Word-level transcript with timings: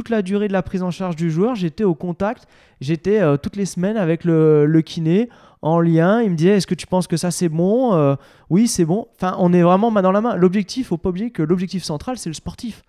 toute 0.00 0.08
la 0.08 0.22
durée 0.22 0.48
de 0.48 0.54
la 0.54 0.62
prise 0.62 0.82
en 0.82 0.90
charge 0.90 1.14
du 1.14 1.30
joueur, 1.30 1.54
j'étais 1.56 1.84
au 1.84 1.94
contact, 1.94 2.46
j'étais 2.80 3.20
euh, 3.20 3.36
toutes 3.36 3.56
les 3.56 3.66
semaines 3.66 3.98
avec 3.98 4.24
le, 4.24 4.80
kiné 4.80 5.28
en 5.60 5.78
lien. 5.78 6.22
Il 6.22 6.30
me 6.30 6.36
disait 6.36 6.52
Est-ce 6.56 6.66
que 6.66 6.74
tu 6.74 6.86
penses 6.86 7.06
que 7.06 7.18
ça 7.18 7.30
c'est 7.30 7.50
bon 7.50 7.92
euh, 7.92 8.14
Oui, 8.48 8.66
c'est 8.66 8.86
bon. 8.86 9.08
Enfin, 9.16 9.36
on 9.38 9.52
est 9.52 9.60
vraiment 9.60 9.90
main 9.90 10.00
dans 10.00 10.10
la 10.10 10.22
main. 10.22 10.36
L'objectif, 10.36 10.86
faut 10.86 10.96
pas 10.96 11.10
oublier 11.10 11.30
que 11.30 11.42
l'objectif 11.42 11.84
central, 11.84 12.16
c'est 12.16 12.30
le 12.30 12.34
sportif. 12.34 12.82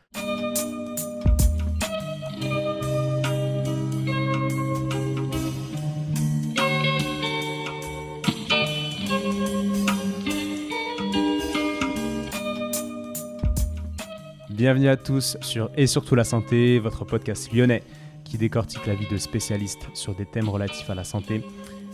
Bienvenue 14.62 14.90
à 14.90 14.96
tous 14.96 15.38
sur 15.42 15.72
Et 15.76 15.88
surtout 15.88 16.14
la 16.14 16.24
santé, 16.24 16.78
votre 16.78 17.04
podcast 17.04 17.52
lyonnais 17.52 17.82
qui 18.24 18.38
décortique 18.38 18.86
la 18.86 18.94
vie 18.94 19.08
de 19.10 19.18
spécialistes 19.18 19.88
sur 19.96 20.14
des 20.14 20.28
thèmes 20.28 20.50
relatifs 20.50 20.88
à 20.92 20.94
la 20.94 21.04
santé, 21.04 21.44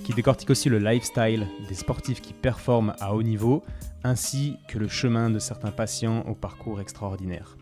qui 0.04 0.12
décortique 0.12 0.50
aussi 0.50 0.68
le 0.68 0.78
lifestyle 0.78 1.48
des 1.70 1.76
sportifs 1.76 2.20
qui 2.20 2.34
performent 2.34 2.94
à 3.00 3.16
haut 3.16 3.24
niveau, 3.24 3.64
ainsi 4.04 4.58
que 4.68 4.78
le 4.78 4.90
chemin 4.90 5.30
de 5.30 5.40
certains 5.40 5.72
patients 5.72 6.26
au 6.28 6.36
parcours 6.36 6.82
extraordinaire. 6.82 7.56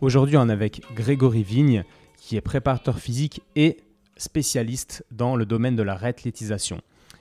Aujourd'hui, 0.00 0.36
on 0.36 0.48
est 0.48 0.52
avec 0.52 0.82
Grégory 0.96 1.44
Vigne, 1.44 1.84
qui 2.16 2.34
est 2.34 2.40
préparateur 2.40 2.98
physique 2.98 3.42
et 3.54 3.76
spécialiste 4.16 5.06
dans 5.12 5.36
le 5.36 5.46
domaine 5.46 5.76
de 5.76 5.84
la 5.84 5.94
réathlétisation. 5.94 6.80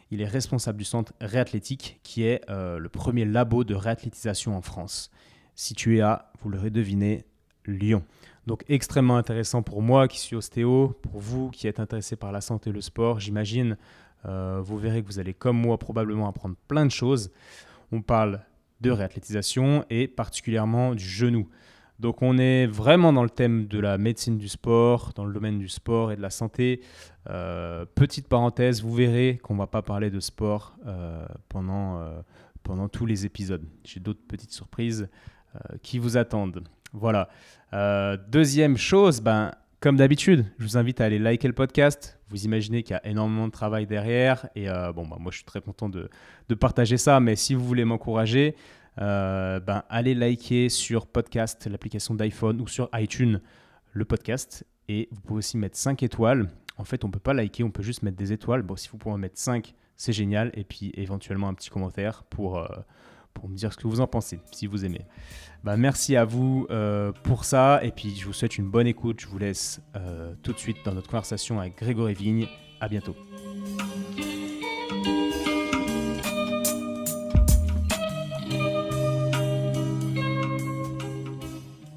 Il 0.10 0.24
est 0.24 0.26
responsable 0.26 0.80
du 0.80 0.84
centre 0.84 1.14
réathlétique, 1.22 2.00
qui 2.02 2.24
est 2.24 2.42
euh, 2.50 2.80
le 2.80 2.90
premier 2.90 3.26
labo 3.26 3.64
de 3.64 3.76
réathlétisation 3.76 4.58
en 4.58 4.64
France 4.64 5.12
situé 5.60 6.00
à, 6.00 6.32
vous 6.40 6.50
l'aurez 6.50 6.70
deviné, 6.70 7.26
Lyon. 7.66 8.02
Donc 8.48 8.64
extrêmement 8.70 9.18
intéressant 9.18 9.62
pour 9.62 9.82
moi 9.82 10.08
qui 10.08 10.18
suis 10.18 10.38
ostéo, 10.38 10.98
pour 11.02 11.20
vous 11.20 11.50
qui 11.50 11.68
êtes 11.68 11.82
intéressé 11.82 12.16
par 12.16 12.32
la 12.32 12.40
santé 12.40 12.70
et 12.70 12.74
le 12.74 12.80
sport, 12.80 13.20
j'imagine. 13.20 13.78
Euh, 14.26 14.62
vous 14.64 14.78
verrez 14.78 15.02
que 15.02 15.08
vous 15.08 15.20
allez, 15.20 15.34
comme 15.34 15.58
moi, 15.58 15.78
probablement 15.78 16.30
apprendre 16.30 16.56
plein 16.70 16.86
de 16.86 16.92
choses. 16.92 17.30
On 17.92 18.02
parle 18.02 18.42
de 18.80 18.90
réathlétisation 18.90 19.84
et 19.90 20.08
particulièrement 20.08 20.96
du 20.96 21.04
genou. 21.04 21.50
Donc 22.00 22.22
on 22.22 22.38
est 22.38 22.66
vraiment 22.66 23.12
dans 23.12 23.24
le 23.24 23.30
thème 23.30 23.68
de 23.68 23.80
la 23.80 23.98
médecine 23.98 24.38
du 24.38 24.48
sport, 24.48 25.12
dans 25.14 25.26
le 25.26 25.34
domaine 25.34 25.60
du 25.60 25.68
sport 25.68 26.14
et 26.14 26.16
de 26.16 26.22
la 26.22 26.30
santé. 26.30 26.80
Euh, 27.30 27.86
petite 27.96 28.30
parenthèse, 28.30 28.82
vous 28.82 28.94
verrez 28.94 29.38
qu'on 29.44 29.56
ne 29.56 29.60
va 29.60 29.68
pas 29.68 29.82
parler 29.82 30.10
de 30.10 30.22
sport 30.22 30.78
euh, 30.88 31.26
pendant, 31.50 32.02
pendant 32.64 32.88
tous 32.88 33.06
les 33.06 33.26
épisodes. 33.26 33.66
J'ai 33.84 34.00
d'autres 34.00 34.26
petites 34.26 34.54
surprises 34.54 35.10
qui 35.82 36.00
vous 36.00 36.18
attendent. 36.18 36.64
Voilà. 36.94 37.30
Euh, 37.74 38.18
deuxième 38.30 38.78
chose, 38.78 39.22
ben, 39.22 39.52
comme 39.80 39.98
d'habitude, 39.98 40.46
je 40.58 40.64
vous 40.64 40.78
invite 40.78 41.02
à 41.02 41.06
aller 41.06 41.20
liker 41.20 41.48
le 41.48 41.54
podcast. 41.54 42.20
Vous 42.30 42.46
imaginez 42.46 42.84
qu'il 42.84 42.94
y 42.94 42.98
a 42.98 43.06
énormément 43.06 43.48
de 43.48 43.52
travail 43.52 43.86
derrière. 43.86 44.48
Et 44.56 44.70
euh, 44.70 44.92
bon, 44.92 45.08
ben, 45.08 45.18
moi, 45.20 45.32
je 45.32 45.38
suis 45.38 45.46
très 45.46 45.62
content 45.62 45.90
de, 45.90 46.10
de, 46.50 46.56
partager 46.56 46.98
ça. 46.98 47.20
Mais 47.20 47.36
si 47.36 47.54
vous 47.54 47.64
voulez 47.66 47.86
m'encourager, 47.86 48.56
ben, 48.98 49.84
allez 49.90 50.16
liker 50.16 50.70
sur 50.70 51.08
podcast, 51.08 51.68
l'application 51.68 52.16
d'iPhone 52.16 52.60
ou 52.62 52.68
sur 52.68 52.90
iTunes, 52.94 53.40
le 53.94 54.06
podcast. 54.06 54.66
Et 54.88 55.08
vous 55.12 55.22
pouvez 55.22 55.38
aussi 55.40 55.58
mettre 55.58 55.78
5 55.78 56.02
étoiles. 56.04 56.50
En 56.78 56.84
fait, 56.84 57.04
on 57.04 57.08
ne 57.08 57.14
peut 57.14 57.20
pas 57.20 57.34
liker, 57.34 57.64
on 57.64 57.72
peut 57.72 57.84
juste 57.84 58.04
mettre 58.04 58.18
des 58.18 58.32
étoiles. 58.32 58.64
Bon, 58.64 58.76
si 58.76 58.90
vous 58.90 58.98
pouvez 58.98 59.14
en 59.14 59.18
mettre 59.18 59.38
5, 59.38 59.76
c'est 59.96 60.14
génial. 60.14 60.52
Et 60.56 60.64
puis 60.64 60.92
éventuellement 60.96 61.48
un 61.48 61.54
petit 61.54 61.70
commentaire 61.70 62.24
pour 62.24 62.68
pour 63.34 63.50
me 63.50 63.56
dire 63.56 63.72
ce 63.72 63.78
que 63.78 63.88
vous 63.88 64.02
en 64.02 64.08
pensez, 64.08 64.40
si 64.52 64.68
vous 64.68 64.86
aimez. 64.86 65.06
Bah, 65.64 65.78
merci 65.78 66.16
à 66.16 66.26
vous 66.26 66.68
euh, 66.70 67.12
pour 67.24 67.46
ça, 67.46 67.80
et 67.84 67.92
puis 67.92 68.16
je 68.16 68.26
vous 68.26 68.34
souhaite 68.34 68.58
une 68.58 68.70
bonne 68.70 68.88
écoute. 68.88 69.20
Je 69.20 69.28
vous 69.28 69.38
laisse 69.38 69.82
euh, 69.96 70.34
tout 70.42 70.54
de 70.54 70.58
suite 70.58 70.78
dans 70.86 70.94
notre 70.94 71.10
conversation 71.10 71.60
avec 71.60 71.78
Grégory 71.78 72.14
Vigne. 72.14 72.48
À 72.82 72.88
bientôt. 72.88 73.16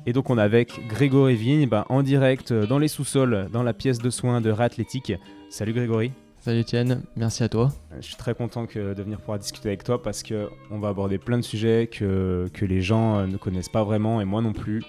Et 0.05 0.13
donc 0.13 0.31
on 0.31 0.39
est 0.39 0.43
avec 0.43 0.87
Grégory 0.89 1.37
Vigne 1.37 1.69
bah, 1.69 1.87
en 1.89 2.03
direct 2.03 2.51
euh, 2.51 2.67
dans 2.67 2.79
les 2.79 2.89
sous-sols, 2.89 3.49
dans 3.53 3.63
la 3.63 3.73
pièce 3.73 3.99
de 3.99 4.11
soins 4.11 4.41
de 4.41 4.51
Réathlétique. 4.51 5.13
Salut 5.49 5.73
Grégory. 5.73 6.11
Salut 6.45 6.63
Etienne, 6.63 7.05
merci 7.15 7.45
à 7.45 7.49
toi. 7.49 7.71
Je 7.95 8.01
suis 8.05 8.17
très 8.17 8.35
content 8.35 8.67
que, 8.67 8.95
de 8.95 9.03
venir 9.05 9.21
pouvoir 9.21 9.39
discuter 9.39 9.69
avec 9.69 9.85
toi 9.85 10.03
parce 10.03 10.25
qu'on 10.25 10.81
va 10.81 10.89
aborder 10.89 11.17
plein 11.19 11.37
de 11.37 11.45
sujets 11.45 11.87
que, 11.87 12.49
que, 12.53 12.65
les 12.65 12.81
gens 12.81 13.21
euh, 13.21 13.27
ne 13.29 13.37
connaissent 13.37 13.69
pas 13.69 13.85
vraiment 13.85 14.21
et 14.21 14.25
moi 14.25 14.43
non 14.43 14.53
plus, 14.53 14.83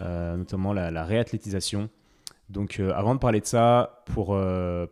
euh, 0.00 0.36
notamment 0.36 0.72
la, 0.72 1.04
réathlétisation. 1.04 1.90
Donc 2.50 2.78
euh, 2.78 2.92
avant 2.94 3.16
de 3.16 3.18
parler 3.18 3.40
de 3.40 3.46
ça, 3.46 4.04
pour, 4.06 4.38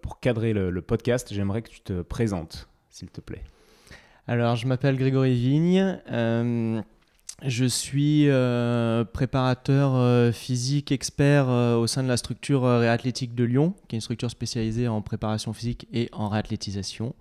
pour 0.03 0.19
cadrer 0.19 0.53
le, 0.53 0.71
le 0.71 0.83
podcast, 0.83 1.33
j'aimerais 1.33 1.63
que 1.63 1.71
tu 1.71 1.81
te 1.81 2.03
présentes, 2.03 2.69
s'il 2.89 3.09
te 3.09 3.21
plaît. 3.21 3.45
Alors 4.27 4.57
je 4.57 4.67
m'appelle 4.67 4.97
Grégory 4.97 5.37
Vigne. 5.37 5.97
Je 7.43 7.65
suis 7.65 8.29
euh, 8.29 9.03
préparateur 9.05 9.95
euh, 9.95 10.31
physique 10.31 10.93
expert 10.93 11.49
euh, 11.49 11.77
au 11.77 11.87
sein 11.87 12.03
de 12.03 12.09
la 12.09 12.19
structure 12.19 12.65
réathlétique 12.65 13.35
de 13.35 13.45
Lyon, 13.45 13.75
qui 13.89 13.97
est 13.97 13.99
une 13.99 14.03
structure 14.03 14.31
spécialisée 14.31 14.89
en 14.89 15.01
préparation 15.01 15.55
physique 15.55 15.89
et 15.91 16.11
en 16.13 16.29
réathlétisation. 16.29 17.15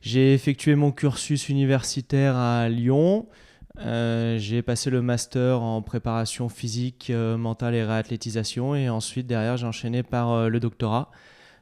J'ai 0.00 0.32
effectué 0.32 0.74
mon 0.74 0.90
cursus 0.90 1.50
universitaire 1.50 2.34
à 2.34 2.68
Lyon. 2.70 3.26
j'ai 3.78 4.62
passé 4.62 4.88
le 4.88 5.02
master 5.02 5.60
en 5.60 5.82
préparation 5.82 6.48
physique, 6.48 7.10
mentale 7.10 7.74
et 7.74 7.84
réathlétisation. 7.84 8.74
Et 8.74 8.88
ensuite, 8.88 9.26
derrière, 9.26 9.56
j'ai 9.56 9.66
enchaîné 9.66 10.02
par 10.02 10.48
le 10.48 10.60
doctorat. 10.60 11.10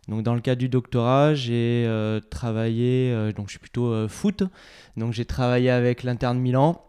Donc, 0.08 0.22
dans 0.22 0.34
le 0.34 0.40
cadre 0.40 0.58
du 0.58 0.68
doctorat, 0.68 1.34
j'ai 1.34 1.88
travaillé, 2.28 3.32
donc 3.34 3.46
je 3.46 3.52
suis 3.52 3.60
plutôt 3.60 4.08
foot. 4.08 4.42
Donc, 4.96 5.12
j'ai 5.12 5.24
travaillé 5.24 5.70
avec 5.70 6.02
l'interne 6.02 6.38
Milan 6.38 6.84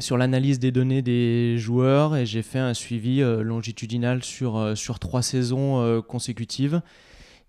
sur 0.00 0.16
l'analyse 0.16 0.58
des 0.58 0.70
données 0.70 1.02
des 1.02 1.58
joueurs 1.58 2.16
et 2.16 2.26
j'ai 2.26 2.42
fait 2.42 2.58
un 2.58 2.74
suivi 2.74 3.22
euh, 3.22 3.42
longitudinal 3.42 4.22
sur, 4.22 4.56
euh, 4.56 4.74
sur 4.74 4.98
trois 4.98 5.22
saisons 5.22 5.80
euh, 5.80 6.00
consécutives 6.00 6.82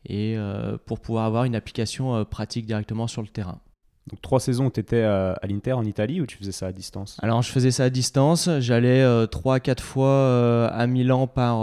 et 0.07 0.37
pour 0.85 1.01
pouvoir 1.01 1.25
avoir 1.25 1.43
une 1.43 1.55
application 1.55 2.23
pratique 2.23 2.65
directement 2.65 3.05
sur 3.07 3.21
le 3.21 3.27
terrain. 3.27 3.59
Donc 4.07 4.21
trois 4.21 4.39
saisons, 4.39 4.69
tu 4.69 4.79
étais 4.79 5.01
à, 5.03 5.39
l'Inter 5.47 5.73
en 5.73 5.83
Italie 5.83 6.19
ou 6.21 6.25
tu 6.25 6.37
faisais 6.37 6.51
ça 6.51 6.67
à 6.67 6.71
distance? 6.71 7.17
Alors 7.21 7.41
je 7.41 7.51
faisais 7.51 7.71
ça 7.71 7.83
à 7.83 7.89
distance, 7.89 8.49
j'allais 8.59 9.05
trois, 9.27 9.59
quatre 9.59 9.83
fois 9.83 10.67
à 10.67 10.87
Milan 10.87 11.27
par, 11.27 11.59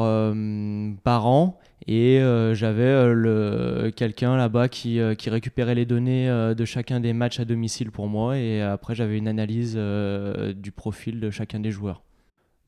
par 1.02 1.26
an 1.26 1.58
et 1.86 2.18
euh, 2.20 2.52
j'avais 2.54 2.82
euh, 2.82 3.90
quelqu'un 3.92 4.36
là-bas 4.36 4.68
qui, 4.68 4.98
euh, 4.98 5.14
qui, 5.14 5.30
récupérait 5.30 5.76
les 5.76 5.86
données 5.86 6.26
de 6.28 6.64
chacun 6.64 7.00
des 7.00 7.12
matchs 7.12 7.40
à 7.40 7.44
domicile 7.44 7.90
pour 7.90 8.08
moi. 8.08 8.38
Et 8.38 8.60
après, 8.60 8.94
j'avais 8.94 9.18
une 9.18 9.28
analyse 9.28 9.76
du 9.76 10.72
profil 10.72 11.20
de 11.20 11.30
chacun 11.30 11.60
des 11.60 11.70
joueurs. 11.70 12.02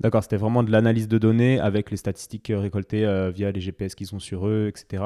D'accord, 0.01 0.23
c'était 0.23 0.37
vraiment 0.37 0.63
de 0.63 0.71
l'analyse 0.71 1.09
de 1.09 1.19
données 1.19 1.59
avec 1.59 1.91
les 1.91 1.97
statistiques 1.97 2.53
récoltées 2.55 3.31
via 3.35 3.51
les 3.51 3.61
GPS 3.61 3.97
qui 3.97 4.07
sont 4.07 4.21
sur 4.21 4.47
eux, 4.47 4.69
etc. 4.69 5.03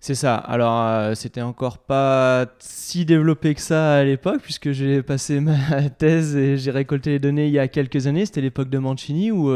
C'est 0.00 0.14
ça. 0.14 0.36
Alors, 0.36 1.16
c'était 1.16 1.42
encore 1.42 1.78
pas 1.78 2.46
si 2.60 3.04
développé 3.04 3.54
que 3.54 3.60
ça 3.60 3.96
à 3.96 4.04
l'époque, 4.04 4.40
puisque 4.42 4.70
j'ai 4.70 5.02
passé 5.02 5.40
ma 5.40 5.90
thèse 5.98 6.36
et 6.36 6.56
j'ai 6.56 6.70
récolté 6.70 7.10
les 7.10 7.18
données 7.18 7.48
il 7.48 7.52
y 7.52 7.58
a 7.58 7.66
quelques 7.66 8.06
années. 8.06 8.24
C'était 8.24 8.40
l'époque 8.40 8.70
de 8.70 8.78
Mancini 8.78 9.32
où 9.32 9.50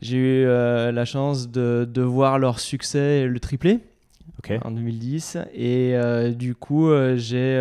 j'ai 0.00 0.16
eu 0.16 0.46
euh, 0.46 0.92
la 0.92 1.04
chance 1.04 1.50
de, 1.50 1.88
de, 1.90 2.02
voir 2.02 2.38
leur 2.38 2.60
succès 2.60 3.26
le 3.26 3.40
triplé 3.40 3.80
en 4.62 4.70
2010. 4.70 5.38
Et 5.54 5.92
euh, 5.94 6.32
du 6.32 6.54
coup, 6.54 6.90
euh, 6.90 7.16
j'ai 7.16 7.56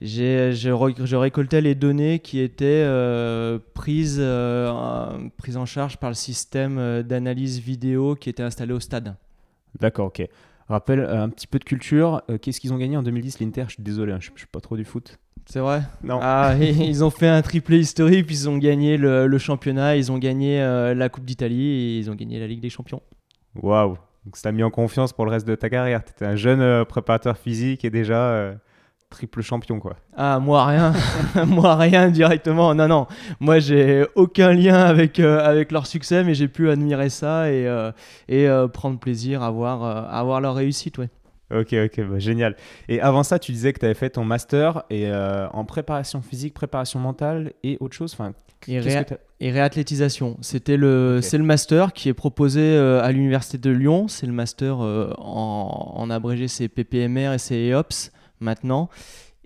j'ai, 0.00 0.52
je, 0.52 1.16
récoltais 1.16 1.60
les 1.60 1.74
données 1.74 2.20
qui 2.20 2.38
étaient 2.38 2.86
prises, 3.74 4.22
prises 5.36 5.56
en 5.56 5.66
charge 5.66 5.96
par 5.96 6.10
le 6.10 6.14
système 6.14 7.02
d'analyse 7.02 7.58
vidéo 7.58 8.14
qui 8.14 8.30
était 8.30 8.44
installé 8.44 8.72
au 8.72 8.80
stade. 8.80 9.16
D'accord, 9.80 10.06
ok. 10.06 10.22
Rappelle 10.68 11.00
un 11.00 11.28
petit 11.30 11.46
peu 11.46 11.58
de 11.58 11.64
culture. 11.64 12.22
Qu'est-ce 12.42 12.60
qu'ils 12.60 12.72
ont 12.72 12.78
gagné 12.78 12.96
en 12.96 13.02
2010, 13.02 13.40
l'Inter? 13.40 13.64
Je 13.68 13.74
suis 13.74 13.82
désolé, 13.82 14.12
hein, 14.12 14.18
je 14.20 14.30
ne 14.30 14.36
suis 14.36 14.46
pas 14.46 14.60
trop 14.60 14.76
du 14.76 14.84
foot. 14.84 15.18
C'est 15.48 15.60
vrai? 15.60 15.80
Non. 16.02 16.18
Ah, 16.22 16.54
ils 16.60 17.02
ont 17.02 17.10
fait 17.10 17.26
un 17.26 17.40
triplé 17.40 17.78
historique, 17.78 18.26
puis 18.26 18.34
ils 18.36 18.48
ont 18.50 18.58
gagné 18.58 18.98
le, 18.98 19.38
championnat, 19.38 19.96
ils 19.96 20.12
ont 20.12 20.18
gagné 20.18 20.60
euh, 20.60 20.94
la 20.94 21.08
Coupe 21.08 21.24
d'Italie 21.24 21.66
et 21.66 21.98
ils 21.98 22.10
ont 22.10 22.14
gagné 22.14 22.38
la 22.38 22.46
Ligue 22.46 22.60
des 22.60 22.68
Champions. 22.68 23.00
Waouh 23.62 23.96
Donc 24.26 24.36
ça 24.36 24.42
t'a 24.42 24.52
mis 24.52 24.62
en 24.62 24.70
confiance 24.70 25.14
pour 25.14 25.24
le 25.24 25.30
reste 25.30 25.48
de 25.48 25.54
ta 25.54 25.70
carrière. 25.70 26.04
Tu 26.04 26.10
étais 26.10 26.26
un 26.26 26.36
jeune 26.36 26.60
euh, 26.60 26.84
préparateur 26.84 27.38
physique 27.38 27.86
et 27.86 27.90
déjà 27.90 28.28
euh, 28.28 28.54
triple 29.10 29.42
champion, 29.42 29.80
quoi. 29.80 29.96
Ah, 30.16 30.38
moi 30.38 30.66
rien. 30.66 30.92
moi 31.46 31.76
rien 31.76 32.10
directement. 32.10 32.74
Non, 32.74 32.88
non. 32.88 33.06
Moi, 33.40 33.58
j'ai 33.58 34.04
aucun 34.14 34.52
lien 34.52 34.76
avec, 34.76 35.18
avec 35.20 35.72
leur 35.72 35.86
succès, 35.86 36.24
mais 36.24 36.34
j'ai 36.34 36.48
pu 36.48 36.70
admirer 36.70 37.08
ça 37.08 37.50
et, 37.50 37.66
et 38.28 38.48
prendre 38.72 38.98
plaisir 38.98 39.42
à 39.42 39.50
voir, 39.50 39.82
à 39.82 40.22
voir 40.22 40.40
leur 40.40 40.54
réussite, 40.54 40.98
ouais. 40.98 41.08
Ok, 41.50 41.72
ok, 41.72 42.00
bah, 42.06 42.18
génial. 42.18 42.56
Et 42.88 43.00
avant 43.00 43.22
ça, 43.22 43.38
tu 43.38 43.52
disais 43.52 43.72
que 43.72 43.80
tu 43.80 43.86
avais 43.86 43.94
fait 43.94 44.10
ton 44.10 44.24
master 44.24 44.82
et 44.90 45.06
euh, 45.06 45.48
en 45.48 45.64
préparation 45.64 46.20
physique, 46.20 46.52
préparation 46.52 47.00
mentale 47.00 47.52
et 47.62 47.78
autre 47.80 47.94
chose. 47.94 48.12
Enfin, 48.12 48.34
et, 48.66 49.50
réathlétisation. 49.50 50.36
C'était 50.42 50.76
le, 50.76 51.20
c'est 51.22 51.38
le 51.38 51.44
master 51.44 51.94
qui 51.94 52.10
est 52.10 52.14
proposé 52.14 52.60
euh, 52.60 53.02
à 53.02 53.12
l'université 53.12 53.56
de 53.56 53.70
Lyon. 53.70 54.08
C'est 54.08 54.26
le 54.26 54.32
master 54.32 54.84
euh, 54.84 55.10
en, 55.16 55.94
en, 55.96 56.10
abrégé, 56.10 56.48
c'est 56.48 56.68
PPMR 56.68 57.32
et 57.32 57.38
c'est 57.38 57.68
EOPS 57.68 58.10
maintenant. 58.40 58.88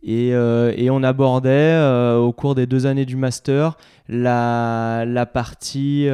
Et, 0.05 0.35
euh, 0.35 0.73
et, 0.77 0.91
on 0.91 1.05
abordait 1.05 1.81
au 2.17 2.33
cours 2.33 2.57
des 2.57 2.67
deux 2.67 2.87
années 2.87 3.05
du 3.05 3.15
master 3.15 3.77
la, 4.09 5.05
la 5.07 5.27
partie 5.27 6.09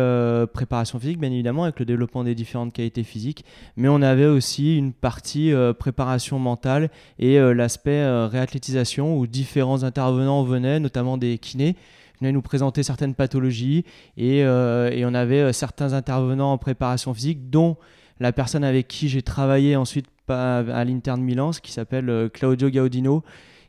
préparation 0.53 0.99
physique, 0.99 1.19
bien 1.19 1.33
évidemment, 1.33 1.63
avec 1.63 1.79
le 1.79 1.87
développement 1.87 2.23
des 2.23 2.35
différentes 2.35 2.75
qualités 2.75 3.03
physiques, 3.03 3.47
mais 3.77 3.89
on 3.89 4.03
avait 4.03 4.27
aussi 4.27 4.77
une 4.77 4.93
partie 4.93 5.55
préparation 5.79 6.39
mentale 6.39 6.91
et 7.19 7.39
l'aspect 7.55 8.07
réathlétisation 8.27 9.17
où 9.17 9.27
différents 9.27 9.85
intervenants 9.85 10.43
venaient, 10.43 10.81
notamment 10.81 11.17
des 11.17 11.39
kinés, 11.39 11.75
venait 12.21 12.33
nous 12.33 12.43
présenter 12.43 12.83
certaines 12.83 13.15
pathologies 13.15 13.85
et, 14.17 14.45
euh, 14.45 14.91
et 14.91 15.05
on 15.05 15.15
avait 15.15 15.41
euh, 15.41 15.53
certains 15.53 15.93
intervenants 15.93 16.53
en 16.53 16.59
préparation 16.59 17.15
physique, 17.15 17.51
dont 17.51 17.77
la 18.21 18.33
personne 18.33 18.65
avec 18.65 18.89
qui 18.89 19.09
j'ai 19.09 19.23
travaillé 19.23 19.77
ensuite 19.77 20.07
à 20.31 20.85
l'interne 20.85 21.21
Milan, 21.23 21.51
qui 21.63 21.73
s'appelle 21.73 22.09
euh, 22.11 22.29
Claudio 22.29 22.71
Gaudino, 22.71 23.23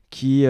qui, 0.10 0.46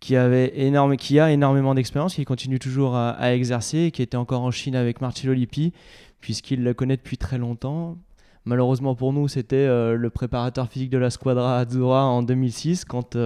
qui, 0.00 0.16
avait 0.16 0.52
énorme, 0.58 0.96
qui 0.96 1.20
a 1.20 1.30
énormément 1.30 1.74
d'expérience, 1.74 2.14
qui 2.14 2.24
continue 2.24 2.58
toujours 2.58 2.96
à, 2.96 3.10
à, 3.10 3.34
exercer, 3.34 3.90
qui 3.90 4.00
était 4.00 4.16
encore 4.16 4.42
en 4.42 4.50
Chine 4.50 4.74
avec 4.74 5.02
Marcello 5.02 5.34
Lippi, 5.34 5.74
puisqu'il 6.20 6.62
la 6.62 6.72
connaît 6.72 6.96
depuis 6.96 7.18
très 7.18 7.36
longtemps. 7.36 7.98
Malheureusement 8.44 8.94
pour 8.94 9.12
nous, 9.12 9.28
c'était 9.28 9.66
le 9.66 10.10
préparateur 10.10 10.68
physique 10.68 10.90
de 10.90 10.98
la 10.98 11.10
Squadra 11.10 11.58
Azzurra 11.58 12.04
en 12.06 12.22
2006, 12.22 12.84
quand 12.84 13.16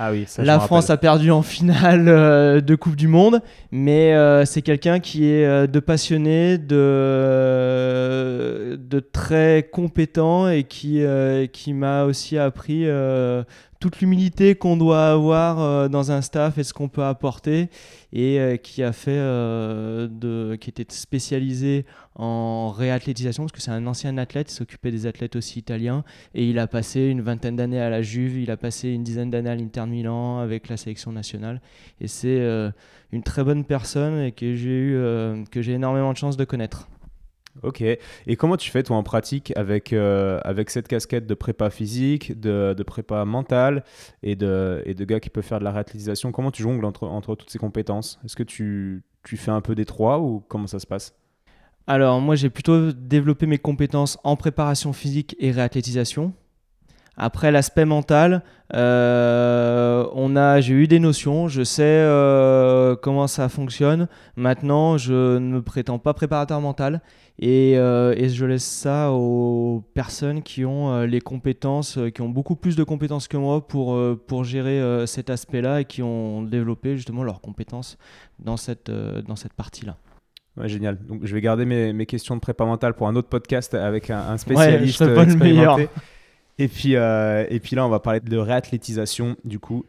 ah 0.00 0.12
oui, 0.12 0.26
la 0.38 0.60
France 0.60 0.90
a 0.90 0.96
perdu 0.96 1.32
en 1.32 1.42
finale 1.42 2.08
euh, 2.08 2.60
de 2.60 2.76
Coupe 2.76 2.94
du 2.94 3.08
Monde, 3.08 3.40
mais 3.72 4.14
euh, 4.14 4.44
c'est 4.44 4.62
quelqu'un 4.62 5.00
qui 5.00 5.28
est 5.28 5.44
euh, 5.44 5.66
de 5.66 5.80
passionné, 5.80 6.56
de, 6.56 6.76
de 8.80 9.00
très 9.00 9.68
compétent 9.72 10.48
et 10.48 10.62
qui, 10.62 11.02
qui 11.52 11.72
m'a 11.72 12.04
aussi 12.04 12.38
appris 12.38 12.86
toute 13.80 14.00
l'humilité 14.00 14.54
qu'on 14.54 14.76
doit 14.76 15.08
avoir 15.10 15.60
euh, 15.60 15.88
dans 15.88 16.10
un 16.10 16.20
staff 16.20 16.58
et 16.58 16.64
ce 16.64 16.72
qu'on 16.72 16.88
peut 16.88 17.04
apporter 17.04 17.68
et 18.12 18.40
euh, 18.40 18.56
qui 18.56 18.82
a 18.82 18.92
fait 18.92 19.10
euh, 19.12 20.56
qui 20.56 20.70
était 20.70 20.86
spécialisé 20.88 21.86
en 22.16 22.70
réathlétisation 22.70 23.44
parce 23.44 23.52
que 23.52 23.60
c'est 23.60 23.70
un 23.70 23.86
ancien 23.86 24.18
athlète, 24.18 24.50
il 24.50 24.54
s'occupait 24.54 24.90
des 24.90 25.06
athlètes 25.06 25.36
aussi 25.36 25.60
italiens 25.60 26.02
et 26.34 26.48
il 26.48 26.58
a 26.58 26.66
passé 26.66 27.06
une 27.06 27.20
vingtaine 27.20 27.56
d'années 27.56 27.80
à 27.80 27.90
la 27.90 28.02
Juve, 28.02 28.38
il 28.38 28.50
a 28.50 28.56
passé 28.56 28.90
une 28.90 29.04
dizaine 29.04 29.30
d'années 29.30 29.50
à 29.50 29.54
l'Inter 29.54 29.86
Milan 29.86 30.38
avec 30.40 30.68
la 30.68 30.76
sélection 30.76 31.12
nationale 31.12 31.60
et 32.00 32.08
c'est 32.08 32.44
une 33.12 33.22
très 33.22 33.44
bonne 33.44 33.64
personne 33.64 34.20
et 34.20 34.32
que 34.32 34.54
j'ai 34.56 35.72
énormément 35.72 36.12
de 36.12 36.18
chance 36.18 36.36
de 36.36 36.44
connaître. 36.44 36.88
Ok. 37.62 37.80
Et 37.82 38.36
comment 38.36 38.56
tu 38.56 38.70
fais 38.70 38.82
toi 38.82 38.96
en 38.96 39.02
pratique 39.02 39.52
avec, 39.56 39.92
euh, 39.92 40.40
avec 40.44 40.70
cette 40.70 40.88
casquette 40.88 41.26
de 41.26 41.34
prépa 41.34 41.70
physique, 41.70 42.38
de, 42.38 42.74
de, 42.76 42.82
prépa 42.82 43.24
mentale 43.24 43.84
et 44.22 44.36
de, 44.36 44.82
et 44.84 44.94
de 44.94 45.04
gars 45.04 45.20
qui 45.20 45.30
peuvent 45.30 45.44
faire 45.44 45.58
de 45.58 45.64
la 45.64 45.72
réathlétisation 45.72 46.32
Comment 46.32 46.50
tu 46.50 46.62
jongles 46.62 46.84
entre, 46.84 47.06
entre 47.06 47.34
toutes 47.34 47.50
ces 47.50 47.58
compétences? 47.58 48.20
Est-ce 48.24 48.36
que 48.36 48.42
tu, 48.42 49.02
tu 49.24 49.36
fais 49.36 49.50
un 49.50 49.60
peu 49.60 49.74
des 49.74 49.84
trois 49.84 50.20
ou 50.20 50.44
comment 50.48 50.66
ça 50.66 50.78
se 50.78 50.86
passe? 50.86 51.14
Alors 51.86 52.20
moi 52.20 52.34
j'ai 52.34 52.50
plutôt 52.50 52.92
développé 52.92 53.46
mes 53.46 53.56
compétences 53.56 54.18
en 54.22 54.36
préparation 54.36 54.92
physique 54.92 55.34
et 55.40 55.50
réathlétisation. 55.50 56.34
Après 57.20 57.50
l'aspect 57.50 57.84
mental, 57.84 58.44
euh, 58.74 60.06
on 60.12 60.36
a, 60.36 60.60
j'ai 60.60 60.74
eu 60.74 60.86
des 60.86 61.00
notions, 61.00 61.48
je 61.48 61.64
sais 61.64 61.82
euh, 61.82 62.94
comment 62.94 63.26
ça 63.26 63.48
fonctionne. 63.48 64.06
Maintenant, 64.36 64.98
je 64.98 65.36
ne 65.38 65.54
me 65.54 65.62
prétends 65.62 65.98
pas 65.98 66.14
préparateur 66.14 66.60
mental 66.60 67.02
et, 67.38 67.76
euh, 67.76 68.14
et, 68.16 68.28
je 68.28 68.44
laisse 68.44 68.64
ça 68.64 69.12
aux 69.12 69.84
personnes 69.94 70.42
qui 70.42 70.64
ont 70.64 71.02
les 71.02 71.20
compétences, 71.20 71.98
qui 72.14 72.20
ont 72.20 72.28
beaucoup 72.28 72.56
plus 72.56 72.74
de 72.76 72.82
compétences 72.82 73.28
que 73.28 73.36
moi 73.36 73.66
pour, 73.66 73.98
pour 74.26 74.44
gérer 74.44 75.06
cet 75.06 75.30
aspect-là 75.30 75.82
et 75.82 75.84
qui 75.84 76.02
ont 76.02 76.42
développé 76.42 76.96
justement 76.96 77.22
leurs 77.22 77.40
compétences 77.40 77.96
dans 78.38 78.56
cette, 78.56 78.90
dans 78.90 79.36
cette 79.36 79.54
partie-là. 79.54 79.96
Ouais, 80.56 80.68
génial. 80.68 80.98
Donc, 81.06 81.24
je 81.24 81.32
vais 81.32 81.40
garder 81.40 81.64
mes, 81.64 81.92
mes, 81.92 82.06
questions 82.06 82.34
de 82.34 82.40
prépa 82.40 82.64
mentale 82.64 82.94
pour 82.94 83.06
un 83.06 83.14
autre 83.14 83.28
podcast 83.28 83.74
avec 83.74 84.10
un, 84.10 84.18
un 84.18 84.38
spécialiste 84.38 85.00
ouais, 85.00 85.08
je 85.08 85.14
pas 85.14 85.24
le 85.24 85.36
meilleur. 85.36 85.78
Et 86.58 86.66
puis, 86.66 86.96
euh, 86.96 87.46
et 87.48 87.60
puis 87.60 87.76
là, 87.76 87.86
on 87.86 87.88
va 87.88 88.00
parler 88.00 88.20
de 88.20 88.36
réathlétisation, 88.36 89.36
du 89.44 89.60
coup. 89.60 89.84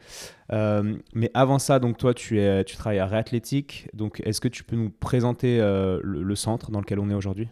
Euh, 0.52 0.96
mais 1.14 1.32
avant 1.34 1.58
ça, 1.58 1.80
donc 1.80 1.98
toi, 1.98 2.14
tu, 2.14 2.40
es, 2.40 2.64
tu 2.64 2.76
travailles 2.76 3.00
à 3.00 3.08
Réathlétique. 3.08 3.88
Donc, 3.94 4.22
est-ce 4.24 4.40
que 4.40 4.48
tu 4.48 4.64
peux 4.64 4.76
nous 4.76 4.92
présenter 4.92 5.60
euh, 5.60 6.00
le, 6.04 6.36
centre 6.36 6.72
dans 6.72 6.80
lequel 6.80 7.00
on 7.00 7.10
est 7.10 7.16
aujourd'hui? 7.16 7.48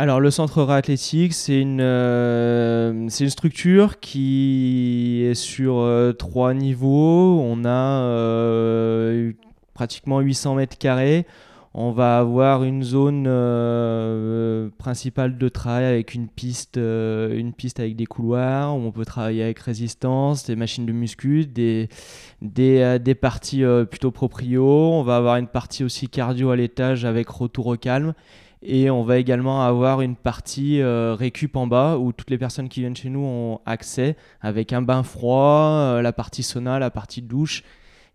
Alors 0.00 0.20
le 0.20 0.30
centre 0.30 0.62
réathlétique, 0.62 1.34
c'est 1.34 1.60
une, 1.60 1.80
une 1.80 3.10
structure 3.10 3.98
qui 3.98 5.24
est 5.24 5.34
sur 5.34 5.84
trois 6.16 6.54
niveaux. 6.54 7.40
On 7.40 7.64
a 7.64 9.32
pratiquement 9.74 10.20
800 10.20 10.54
mètres 10.54 10.78
carrés 10.78 11.26
on 11.80 11.92
va 11.92 12.18
avoir 12.18 12.64
une 12.64 12.82
zone 12.82 13.26
euh, 13.28 14.68
principale 14.78 15.38
de 15.38 15.48
travail 15.48 15.84
avec 15.84 16.12
une 16.12 16.26
piste, 16.26 16.76
euh, 16.76 17.38
une 17.38 17.52
piste 17.52 17.78
avec 17.78 17.94
des 17.94 18.04
couloirs 18.04 18.76
où 18.76 18.80
on 18.80 18.90
peut 18.90 19.04
travailler 19.04 19.44
avec 19.44 19.60
résistance, 19.60 20.44
des 20.44 20.56
machines 20.56 20.86
de 20.86 20.92
muscu, 20.92 21.46
des, 21.46 21.88
des, 22.42 22.80
euh, 22.80 23.14
parties 23.14 23.62
plutôt 23.88 24.10
proprio. 24.10 24.66
On 24.66 25.04
va 25.04 25.18
avoir 25.18 25.36
une 25.36 25.46
partie 25.46 25.84
aussi 25.84 26.08
cardio 26.08 26.50
à 26.50 26.56
l'étage 26.56 27.04
avec 27.04 27.28
retour 27.28 27.68
au 27.68 27.76
calme. 27.76 28.12
Et 28.60 28.90
on 28.90 29.04
va 29.04 29.18
également 29.18 29.64
avoir 29.64 30.00
une 30.00 30.16
partie 30.16 30.82
récup 30.82 31.54
en 31.54 31.68
bas 31.68 31.96
où 31.96 32.10
toutes 32.10 32.30
les 32.30 32.38
personnes 32.38 32.68
qui 32.68 32.80
viennent 32.80 32.96
chez 32.96 33.08
nous 33.08 33.20
ont 33.20 33.60
accès 33.66 34.16
avec 34.40 34.72
un 34.72 34.82
bain 34.82 35.04
froid, 35.04 36.02
la 36.02 36.12
partie 36.12 36.42
sauna, 36.42 36.80
la 36.80 36.90
partie 36.90 37.22
douche 37.22 37.62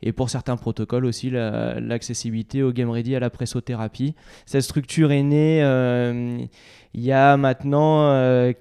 et 0.04 0.12
pour 0.12 0.30
certains 0.30 0.58
protocoles 0.58 1.06
aussi 1.06 1.30
l'accessibilité 1.30 2.62
au 2.62 2.72
Game 2.72 2.90
Ready 2.90 3.16
à 3.16 3.20
la 3.20 3.30
pressothérapie. 3.30 4.16
Cette 4.46 4.62
structure 4.62 5.12
est 5.12 5.24
née 5.24 5.64
euh, 5.64 6.46
il 6.94 7.02
y 7.02 7.14
a 7.14 7.38
maintenant 7.38 8.08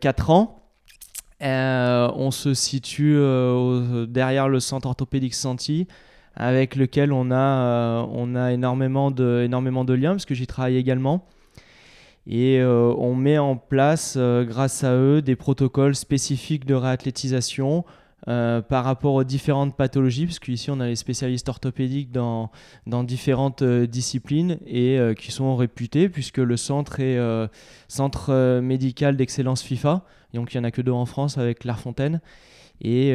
4 0.01 0.31
euh, 0.31 0.33
ans. 0.33 0.59
Euh, 1.43 2.09
on 2.15 2.31
se 2.31 2.55
situe 2.55 3.17
derrière 4.09 4.49
le 4.49 4.61
centre 4.61 4.87
orthopédique 4.87 5.35
Santi 5.35 5.89
avec 6.37 6.77
lequel 6.77 7.13
on 7.13 7.33
a, 7.33 8.07
on 8.11 8.37
a 8.37 8.53
énormément, 8.53 9.11
de, 9.11 9.43
énormément 9.45 9.85
de 9.85 9.93
liens 9.93 10.13
parce 10.13 10.25
que 10.25 10.35
j'y 10.35 10.47
travaille 10.47 10.77
également. 10.77 11.27
Et 12.29 12.63
on 12.63 13.17
met 13.17 13.39
en 13.39 13.57
place, 13.57 14.17
grâce 14.17 14.85
à 14.85 14.95
eux, 14.95 15.21
des 15.23 15.35
protocoles 15.35 15.97
spécifiques 15.97 16.65
de 16.67 16.75
réathlétisation 16.75 17.85
euh, 18.29 18.63
par 18.63 18.85
rapport 18.85 19.15
aux 19.15 19.25
différentes 19.25 19.77
pathologies, 19.77 20.27
puisque 20.27 20.47
ici 20.47 20.71
on 20.71 20.79
a 20.79 20.87
les 20.87 20.95
spécialistes 20.95 21.49
orthopédiques 21.49 22.13
dans, 22.13 22.51
différentes 22.87 23.63
euh, 23.63 23.89
disciplines 23.89 24.59
et 24.65 24.97
euh, 24.97 25.13
qui 25.13 25.33
sont 25.33 25.57
réputés, 25.57 26.09
puisque 26.09 26.39
le 26.39 26.57
centre 26.57 27.01
est 27.01 27.19
centre 27.89 28.61
médical 28.61 29.17
d'excellence 29.17 29.63
FIFA, 29.63 30.05
donc 30.35 30.55
il 30.55 30.59
n'y 30.59 30.65
en 30.65 30.69
a 30.69 30.71
que 30.71 30.83
deux 30.83 30.93
en 30.93 31.05
France 31.05 31.37
avec 31.37 31.61
Clairefontaine. 31.61 32.21
Et 32.81 33.15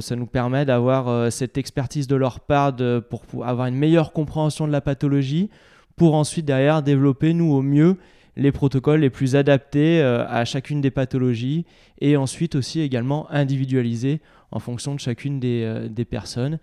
ça 0.00 0.14
nous 0.14 0.26
permet 0.26 0.64
d'avoir 0.64 1.32
cette 1.32 1.58
expertise 1.58 2.06
de 2.06 2.14
leur 2.14 2.38
part 2.38 2.76
pour 3.08 3.24
avoir 3.44 3.66
une 3.66 3.74
meilleure 3.74 4.12
compréhension 4.12 4.66
de 4.66 4.72
la 4.72 4.80
pathologie, 4.80 5.50
pour 5.96 6.14
ensuite 6.14 6.44
derrière 6.44 6.82
développer 6.82 7.32
nous 7.32 7.52
au 7.52 7.62
mieux 7.62 7.96
les 8.36 8.52
protocoles 8.52 9.00
les 9.00 9.10
plus 9.10 9.34
adaptés 9.34 10.00
à 10.00 10.44
chacune 10.44 10.80
des 10.80 10.92
pathologies 10.92 11.64
et 12.00 12.16
ensuite 12.16 12.54
aussi 12.54 12.80
également 12.80 13.28
individualiser 13.30 14.20
en 14.50 14.58
fonction 14.58 14.94
de 14.94 15.00
chacune 15.00 15.40
des, 15.40 15.62
euh, 15.64 16.04
personnes. 16.04 16.58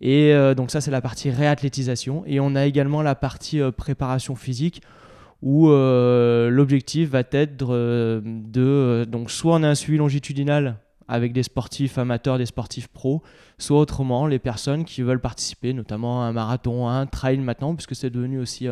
Et 0.00 0.32
euh, 0.32 0.54
donc 0.54 0.70
ça, 0.70 0.80
c'est 0.80 0.90
la 0.90 1.00
partie 1.00 1.30
réathlétisation. 1.30 2.24
Et 2.26 2.40
on 2.40 2.54
a 2.54 2.66
également 2.66 3.02
la 3.02 3.14
partie 3.14 3.60
euh, 3.60 3.70
préparation 3.70 4.34
physique 4.36 4.82
où 5.42 5.68
l'objectif 5.68 7.10
va 7.10 7.22
être 7.30 7.66
de... 7.68 9.04
donc 9.06 9.30
soit 9.30 9.56
on 9.56 9.62
a 9.62 9.68
un 9.68 9.74
suivi 9.74 9.98
longitudinal 9.98 10.76
avec 11.06 11.34
des 11.34 11.42
sportifs 11.42 11.98
amateurs, 11.98 12.38
des 12.38 12.46
sportifs 12.46 12.88
pros, 12.88 13.22
soit 13.58 13.78
autrement 13.78 14.26
les 14.26 14.38
personnes 14.38 14.86
qui 14.86 15.02
veulent 15.02 15.20
participer, 15.20 15.74
notamment 15.74 16.22
à 16.22 16.28
un 16.28 16.32
marathon, 16.32 16.88
à 16.88 16.92
un 16.92 17.04
trail 17.04 17.36
maintenant, 17.40 17.74
puisque 17.74 17.94
c'est 17.94 18.08
devenu 18.08 18.38
aussi 18.38 18.68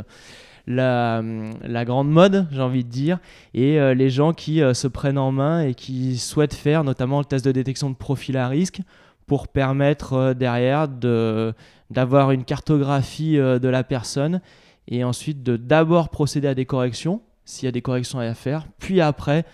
la, 0.67 1.85
grande 1.85 2.11
mode, 2.11 2.47
j'ai 2.51 2.61
envie 2.61 2.85
de 2.85 2.91
dire, 2.91 3.19
et 3.55 3.81
euh, 3.81 3.95
les 3.95 4.11
gens 4.11 4.33
qui 4.33 4.63
euh, 4.63 4.75
se 4.75 4.87
prennent 4.89 5.19
en 5.19 5.33
main 5.33 5.63
et 5.63 5.75
qui 5.75 6.19
souhaitent 6.19 6.55
faire 6.55 6.85
notamment 6.85 7.19
le 7.19 7.25
test 7.25 7.45
de 7.45 7.53
détection 7.53 7.91
de 7.91 7.97
profil 7.97 8.37
à 8.37 8.49
risque 8.49 8.81
pour 9.27 9.49
permettre 9.49 10.13
euh, 10.15 10.35
derrière 10.35 10.89
d'avoir 10.89 12.31
une 12.31 12.45
cartographie 12.45 13.37
de 13.37 13.69
la 13.69 13.85
personne 13.85 14.41
et 14.89 15.05
ensuite 15.05 15.43
de 15.43 15.57
d'abord 15.57 16.09
procéder 16.09 16.49
à 16.49 16.55
des 16.55 16.67
corrections 16.67 17.23
s'il 17.45 17.67
y 17.67 17.69
a 17.69 17.73
des 17.73 17.83
corrections 17.83 18.21
à 18.21 18.35
faire, 18.35 18.67
puis 18.79 19.01
après 19.01 19.45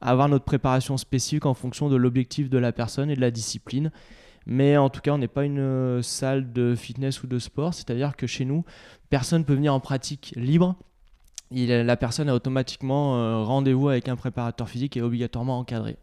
avoir 0.00 0.28
notre 0.28 0.44
préparation 0.44 0.96
spécifique 0.96 1.46
en 1.46 1.54
fonction 1.54 1.88
de 1.88 1.96
l'objectif 1.96 2.50
de 2.50 2.58
la 2.58 2.72
personne 2.72 3.10
et 3.10 3.16
de 3.16 3.20
la 3.20 3.30
discipline 3.30 3.90
mais 4.48 4.76
en 4.76 4.88
tout 4.90 5.00
cas, 5.00 5.12
on 5.12 5.18
n'est 5.18 5.28
pas 5.28 5.44
une 5.44 6.02
salle 6.02 6.52
de 6.52 6.74
fitness 6.74 7.22
ou 7.22 7.26
de 7.26 7.38
sport, 7.38 7.74
c'est-à-dire 7.74 8.16
que 8.16 8.26
chez 8.26 8.44
nous, 8.44 8.64
personne 9.10 9.44
peut 9.44 9.54
venir 9.54 9.72
en 9.72 9.80
pratique 9.80 10.32
libre. 10.36 10.74
la 11.52 11.96
personne 11.96 12.28
a 12.28 12.34
automatiquement 12.34 13.44
rendez-vous 13.44 13.88
avec 13.88 14.08
un 14.08 14.16
préparateur 14.16 14.68
physique 14.68 14.96
et 14.96 15.02
obligatoirement 15.02 15.58
encadré. 15.58 15.96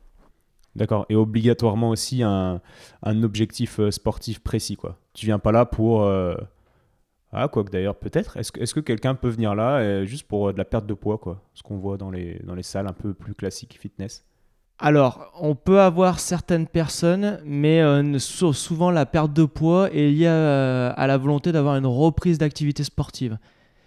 D'accord. 0.76 1.06
Et 1.10 1.16
obligatoirement 1.16 1.90
aussi 1.90 2.24
un, 2.24 2.62
objectif 3.04 3.80
sportif 3.90 4.40
précis, 4.40 4.76
quoi. 4.76 4.98
Tu 5.14 5.26
viens 5.26 5.40
pas 5.40 5.52
là 5.52 5.66
pour 5.66 6.06
ah, 7.38 7.50
quoi 7.50 7.66
que 7.66 7.70
d'ailleurs, 7.70 7.98
peut-être. 7.98 8.38
Est-ce 8.38 8.74
que, 8.74 8.80
quelqu'un 8.80 9.14
peut 9.14 9.28
venir 9.28 9.56
là 9.56 9.80
euh, 9.80 10.06
juste 10.06 10.26
pour 10.26 10.48
euh, 10.48 10.54
de 10.54 10.58
la 10.58 10.64
perte 10.64 10.86
de 10.86 10.94
poids, 10.94 11.18
quoi? 11.18 11.42
Ce 11.54 11.64
qu'on 11.64 11.76
voit 11.78 11.98
dans 11.98 12.10
les, 12.10 12.40
dans 12.46 12.56
les 12.56 12.64
salles 12.64 12.88
un 12.88 12.94
peu 12.94 13.14
plus 13.14 13.36
classiques 13.36 13.78
fitness 13.78 14.26
alors, 14.78 15.32
on 15.40 15.56
peut 15.56 15.80
avoir 15.80 16.20
certaines 16.20 16.68
personnes, 16.68 17.40
mais 17.46 17.82
euh, 17.82 18.20
souvent 18.20 18.92
la 18.92 19.06
perte 19.06 19.32
de 19.32 19.46
poids 19.46 19.90
est 19.92 20.10
liée 20.10 20.28
à, 20.28 21.08
la 21.08 21.18
volonté 21.18 21.54
d'avoir 21.54 21.78
une 21.78 21.86
reprise 21.86 22.38
d'activité 22.38 22.84
sportive. 22.84 23.38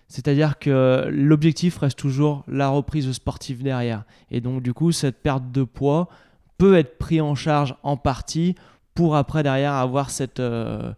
C'est-à-dire 0.08 0.58
que 0.58 1.06
l'objectif 1.10 1.76
reste 1.76 1.98
toujours 1.98 2.42
la 2.48 2.70
reprise 2.70 3.12
sportive 3.12 3.62
derrière. 3.62 4.04
Et 4.30 4.40
donc, 4.40 4.62
du 4.62 4.72
coup, 4.72 4.90
cette 4.90 5.22
perte 5.22 5.52
de 5.52 5.62
poids 5.62 6.08
peut 6.56 6.76
être 6.78 6.96
prise 6.96 7.20
en 7.20 7.34
charge 7.34 7.74
en 7.82 7.98
partie 7.98 8.54
pour 8.94 9.14
après 9.14 9.42
derrière 9.42 9.74
avoir 9.74 10.08
cette 10.10 10.40
euh, 10.40 10.92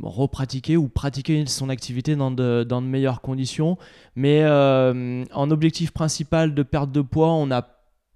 repratiquer 0.00 0.76
ou 0.76 0.88
pratiquer 0.88 1.44
son 1.46 1.70
activité 1.70 2.14
dans 2.14 2.30
de, 2.30 2.64
dans 2.68 2.82
de 2.82 2.86
meilleures 2.86 3.22
conditions. 3.22 3.78
Mais 4.14 4.42
euh, 4.42 5.24
en 5.32 5.50
objectif 5.50 5.90
principal 5.90 6.54
de 6.54 6.62
perte 6.62 6.92
de 6.92 7.00
poids, 7.00 7.32
on 7.32 7.50
a 7.50 7.66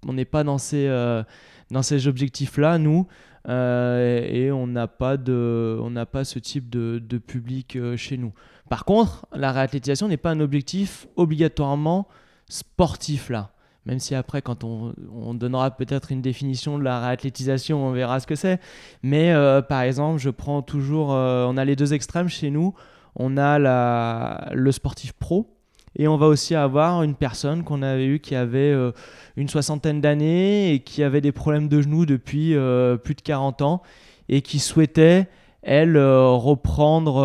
on 0.05 0.13
n'est 0.13 0.25
pas 0.25 0.43
dans 0.43 0.57
ces 0.57 0.87
euh, 0.87 1.23
dans 1.71 1.81
ces 1.81 2.07
objectifs 2.07 2.57
là 2.57 2.77
nous 2.77 3.07
et 3.47 4.49
on 4.51 4.65
n'a 4.65 4.87
pas 4.87 5.17
de 5.17 5.79
on 5.79 5.93
pas 6.05 6.23
ce 6.23 6.39
type 6.39 6.67
de, 6.67 6.97
de 6.97 7.17
public 7.19 7.77
chez 7.95 8.17
nous. 8.17 8.33
Par 8.69 8.85
contre, 8.85 9.27
la 9.35 9.51
réathlétisation 9.51 10.07
n'est 10.07 10.17
pas 10.17 10.31
un 10.31 10.39
objectif 10.39 11.07
obligatoirement 11.15 12.07
sportif 12.47 13.29
là 13.29 13.51
même 13.85 13.99
si 13.99 14.15
après, 14.15 14.41
quand 14.41 14.63
on, 14.63 14.93
donnera 15.35 15.71
peut-être 15.71 16.11
une 16.11 16.21
définition 16.21 16.79
de 16.79 16.83
la 16.83 16.99
réathlétisation, 16.99 17.85
on 17.85 17.91
verra 17.91 18.19
ce 18.19 18.25
que 18.25 18.35
c'est. 18.35 18.59
Mais 19.03 19.31
euh, 19.31 19.61
par 19.61 19.81
exemple, 19.81 20.19
je 20.19 20.31
prends 20.31 20.63
toujours, 20.63 21.13
euh, 21.13 21.45
on 21.47 21.55
a 21.55 21.65
les 21.65 21.75
deux 21.75 21.93
extrêmes 21.93 22.27
chez 22.27 22.49
nous. 22.49 22.73
On 23.15 23.37
a 23.37 23.59
la, 23.59 24.49
le 24.53 24.71
sportif 24.71 25.13
pro 25.13 25.54
et 25.95 26.07
on 26.07 26.17
va 26.17 26.27
aussi 26.27 26.55
avoir 26.55 27.03
une 27.03 27.15
personne 27.15 27.63
qu'on 27.63 27.81
avait 27.81 28.05
eue 28.05 28.19
qui 28.19 28.35
avait 28.35 28.71
euh, 28.71 28.91
une 29.37 29.49
soixantaine 29.49 30.01
d'années 30.01 30.73
et 30.73 30.79
qui 30.79 31.03
avait 31.03 31.21
des 31.21 31.31
problèmes 31.31 31.67
de 31.67 31.81
genoux 31.81 32.05
depuis 32.05 32.55
plus 33.03 33.15
de 33.15 33.21
40 33.21 33.61
ans 33.61 33.81
et 34.29 34.41
qui 34.41 34.59
souhaitait, 34.59 35.27
elle, 35.61 35.97
reprendre, 35.97 37.21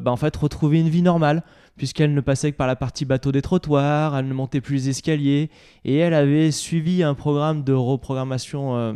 bah, 0.00 0.10
en 0.10 0.16
fait, 0.16 0.36
retrouver 0.36 0.80
une 0.80 0.88
vie 0.88 1.02
normale 1.02 1.42
puisqu'elle 1.76 2.14
ne 2.14 2.20
passait 2.20 2.52
que 2.52 2.56
par 2.56 2.66
la 2.66 2.76
partie 2.76 3.04
bateau 3.04 3.32
des 3.32 3.42
trottoirs, 3.42 4.16
elle 4.16 4.28
ne 4.28 4.34
montait 4.34 4.60
plus 4.60 4.76
les 4.76 4.88
escaliers, 4.90 5.50
et 5.84 5.96
elle 5.96 6.14
avait 6.14 6.50
suivi 6.50 7.02
un 7.02 7.14
programme 7.14 7.64
de 7.64 7.72
reprogrammation 7.72 8.76
euh, 8.76 8.92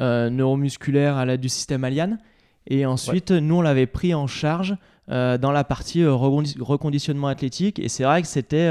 euh, 0.00 0.30
neuromusculaire 0.30 1.16
à 1.16 1.24
l'aide 1.24 1.40
du 1.40 1.48
système 1.48 1.84
Alian. 1.84 2.18
Et 2.66 2.84
ensuite, 2.84 3.30
nous, 3.30 3.56
on 3.56 3.62
l'avait 3.62 3.86
pris 3.86 4.14
en 4.14 4.26
charge 4.26 4.76
euh, 5.10 5.38
dans 5.38 5.52
la 5.52 5.64
partie 5.64 6.04
reconditionnement 6.06 7.28
athlétique. 7.28 7.78
Et 7.78 7.88
c'est 7.88 8.04
vrai 8.04 8.22
que 8.22 8.28
c'était 8.28 8.70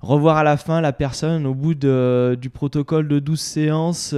revoir 0.00 0.36
à 0.36 0.44
la 0.44 0.56
fin 0.56 0.80
la 0.80 0.92
personne 0.92 1.46
au 1.46 1.54
bout 1.54 1.74
du 1.74 2.50
protocole 2.50 3.08
de 3.08 3.18
12 3.18 3.40
séances 3.40 4.14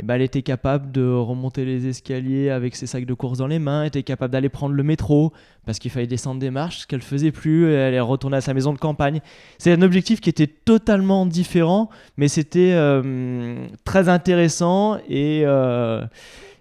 et 0.00 0.04
ben, 0.04 0.14
elle 0.14 0.22
était 0.22 0.42
capable 0.42 0.92
de 0.92 1.10
remonter 1.10 1.64
les 1.64 1.88
escaliers 1.88 2.50
avec 2.50 2.76
ses 2.76 2.86
sacs 2.86 3.04
de 3.04 3.14
course 3.14 3.38
dans 3.38 3.48
les 3.48 3.58
mains, 3.58 3.82
était 3.82 4.04
capable 4.04 4.32
d'aller 4.32 4.48
prendre 4.48 4.74
le 4.74 4.82
métro 4.84 5.32
parce 5.66 5.80
qu'il 5.80 5.90
fallait 5.90 6.06
descendre 6.06 6.40
des 6.40 6.50
marches, 6.50 6.78
ce 6.78 6.86
qu'elle 6.86 7.02
faisait 7.02 7.32
plus, 7.32 7.72
elle 7.72 7.94
est 7.94 8.00
retournée 8.00 8.36
à 8.36 8.40
sa 8.40 8.54
maison 8.54 8.72
de 8.72 8.78
campagne. 8.78 9.20
C'est 9.58 9.72
un 9.72 9.82
objectif 9.82 10.20
qui 10.20 10.30
était 10.30 10.46
totalement 10.46 11.26
différent, 11.26 11.90
mais 12.16 12.28
c'était 12.28 12.72
euh, 12.74 13.66
très 13.84 14.08
intéressant 14.08 14.98
et, 15.08 15.42
euh, 15.44 16.04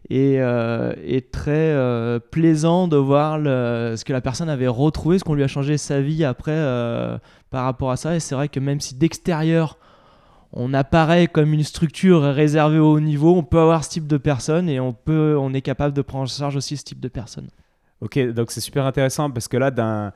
et, 0.09 0.37
euh, 0.39 0.93
très 1.31 1.75
plaisant 2.31 2.87
de 2.87 2.97
voir 2.97 3.37
ce 3.37 4.03
que 4.03 4.13
la 4.13 4.21
personne 4.21 4.49
avait 4.49 4.67
retrouvé, 4.67 5.19
ce 5.19 5.23
qu'on 5.23 5.33
lui 5.33 5.43
a 5.43 5.47
changé 5.47 5.77
sa 5.77 6.01
vie 6.01 6.23
après 6.23 6.57
par 7.49 7.65
rapport 7.65 7.91
à 7.91 7.97
ça. 7.97 8.15
Et 8.15 8.19
c'est 8.19 8.35
vrai 8.35 8.49
que 8.49 8.59
même 8.59 8.79
si 8.79 8.95
d'extérieur, 8.95 9.77
on 10.53 10.73
apparaît 10.73 11.27
comme 11.27 11.53
une 11.53 11.63
structure 11.63 12.21
réservée 12.21 12.79
au 12.79 12.93
haut 12.93 12.99
niveau, 12.99 13.35
on 13.35 13.43
peut 13.43 13.59
avoir 13.59 13.83
ce 13.83 13.89
type 13.89 14.07
de 14.07 14.17
personnes 14.17 14.69
et 14.69 14.79
on, 14.79 14.93
peut, 14.93 15.37
on 15.39 15.53
est 15.53 15.61
capable 15.61 15.93
de 15.93 16.01
prendre 16.01 16.23
en 16.23 16.27
charge 16.27 16.55
aussi 16.55 16.77
ce 16.77 16.83
type 16.83 16.99
de 16.99 17.09
personnes. 17.09 17.49
Ok, 17.99 18.19
donc 18.19 18.51
c'est 18.51 18.61
super 18.61 18.85
intéressant 18.85 19.31
parce 19.31 19.47
que 19.47 19.57
là, 19.57 19.71
euh, 19.79 20.11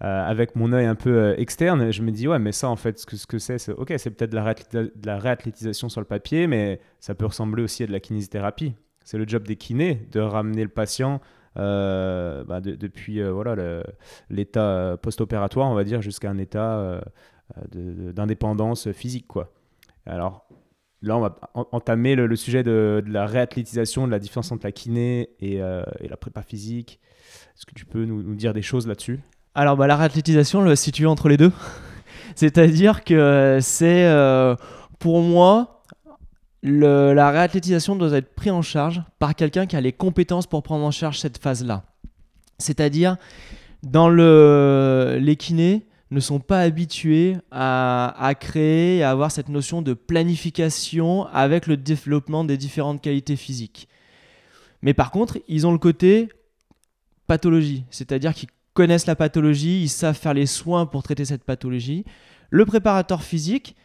avec 0.00 0.54
mon 0.54 0.72
œil 0.72 0.86
un 0.86 0.94
peu 0.94 1.10
euh, 1.10 1.34
externe, 1.36 1.90
je 1.90 2.00
me 2.02 2.12
dis, 2.12 2.28
ouais, 2.28 2.38
mais 2.38 2.52
ça, 2.52 2.68
en 2.68 2.76
fait, 2.76 3.00
ce 3.00 3.06
que, 3.06 3.16
ce 3.16 3.26
que 3.26 3.38
c'est, 3.38 3.58
c'est 3.58 3.72
ok, 3.72 3.92
c'est 3.96 4.10
peut-être 4.10 4.30
de 4.30 4.92
la, 5.04 5.18
réathlétisation 5.18 5.88
sur 5.88 6.00
le 6.00 6.06
papier, 6.06 6.46
mais 6.46 6.80
ça 7.00 7.16
peut 7.16 7.26
ressembler 7.26 7.64
aussi 7.64 7.82
à 7.82 7.86
de 7.88 7.92
la 7.92 7.98
kinésithérapie. 7.98 8.74
C'est 9.04 9.18
le 9.18 9.28
job 9.28 9.46
des 9.46 9.56
kinés 9.56 10.08
de 10.12 10.20
ramener 10.20 10.62
le 10.62 10.68
patient 10.68 11.20
euh, 11.56 12.42
bah, 12.44 12.60
depuis 12.60 13.22
voilà, 13.22 13.82
l'état 14.30 14.96
post-opératoire, 15.00 15.70
on 15.70 15.74
va 15.74 15.84
dire, 15.84 16.02
jusqu'à 16.02 16.30
un 16.30 16.38
état 16.38 17.00
d'indépendance 17.72 18.90
physique, 18.92 19.26
quoi. 19.28 19.52
Alors 20.06 20.46
là, 21.04 21.16
on 21.16 21.20
va 21.20 21.36
entamer 21.54 22.14
le, 22.14 22.36
sujet 22.36 22.62
de, 22.62 23.02
la 23.06 23.26
réathlétisation, 23.26 24.06
de 24.06 24.12
la 24.12 24.18
différence 24.18 24.50
entre 24.52 24.66
la 24.66 24.72
kiné 24.72 25.30
et, 25.40 25.60
euh, 25.60 25.82
la 26.00 26.16
prépa 26.16 26.42
physique. 26.42 27.00
Est-ce 27.56 27.66
que 27.66 27.74
tu 27.74 27.84
peux 27.84 28.04
nous, 28.04 28.34
dire 28.34 28.52
des 28.52 28.62
choses 28.62 28.86
là-dessus? 28.86 29.20
Alors, 29.54 29.76
bah, 29.76 29.86
la 29.86 29.96
réathlétisation, 29.96 30.62
le 30.62 30.74
situe 30.74 31.06
entre 31.06 31.28
les 31.28 31.36
deux. 31.36 31.52
C'est-à-dire 32.34 33.04
que 33.04 33.14
euh, 33.14 33.60
c'est, 33.60 34.06
euh, 34.06 34.56
pour 34.98 35.20
moi, 35.20 35.73
la 36.64 37.30
réathlétisation 37.30 37.94
doit 37.94 38.10
être 38.12 38.34
prise 38.34 38.52
en 38.52 38.62
charge 38.62 39.02
par 39.18 39.34
quelqu'un 39.34 39.66
qui 39.66 39.76
a 39.76 39.80
les 39.80 39.92
compétences 39.92 40.46
pour 40.46 40.62
prendre 40.62 40.84
en 40.84 40.90
charge 40.90 41.18
cette 41.18 41.38
phase-là. 41.38 41.84
C'est-à-dire, 42.58 43.16
dans 43.82 44.08
le, 44.08 45.18
les 45.20 45.36
kinés, 45.36 45.86
ne 46.10 46.20
sont 46.20 46.40
pas 46.40 46.60
habitués 46.60 47.36
à, 47.50 48.32
créer 48.40 49.02
à 49.02 49.10
avoir 49.10 49.30
cette 49.30 49.48
notion 49.48 49.82
de 49.82 49.92
planification 49.92 51.26
avec 51.26 51.66
le 51.66 51.76
développement 51.76 52.44
des 52.44 52.56
différentes 52.56 53.02
qualités 53.02 53.36
physiques. 53.36 53.88
Mais 54.80 54.94
par 54.94 55.10
contre, 55.10 55.38
ils 55.48 55.66
ont 55.66 55.72
le 55.72 55.78
côté 55.78 56.28
pathologie, 57.26 57.84
c'est-à-dire 57.90 58.32
qu'ils 58.32 58.50
connaissent 58.74 59.06
la 59.06 59.16
pathologie, 59.16 59.82
ils 59.82 59.88
savent 59.88 60.16
faire 60.16 60.34
les 60.34 60.46
soins 60.46 60.86
pour 60.86 61.02
traiter 61.02 61.24
cette 61.24 61.44
pathologie. 61.44 62.04
Le 62.50 62.64
préparateur 62.64 63.22
physique, 63.22 63.76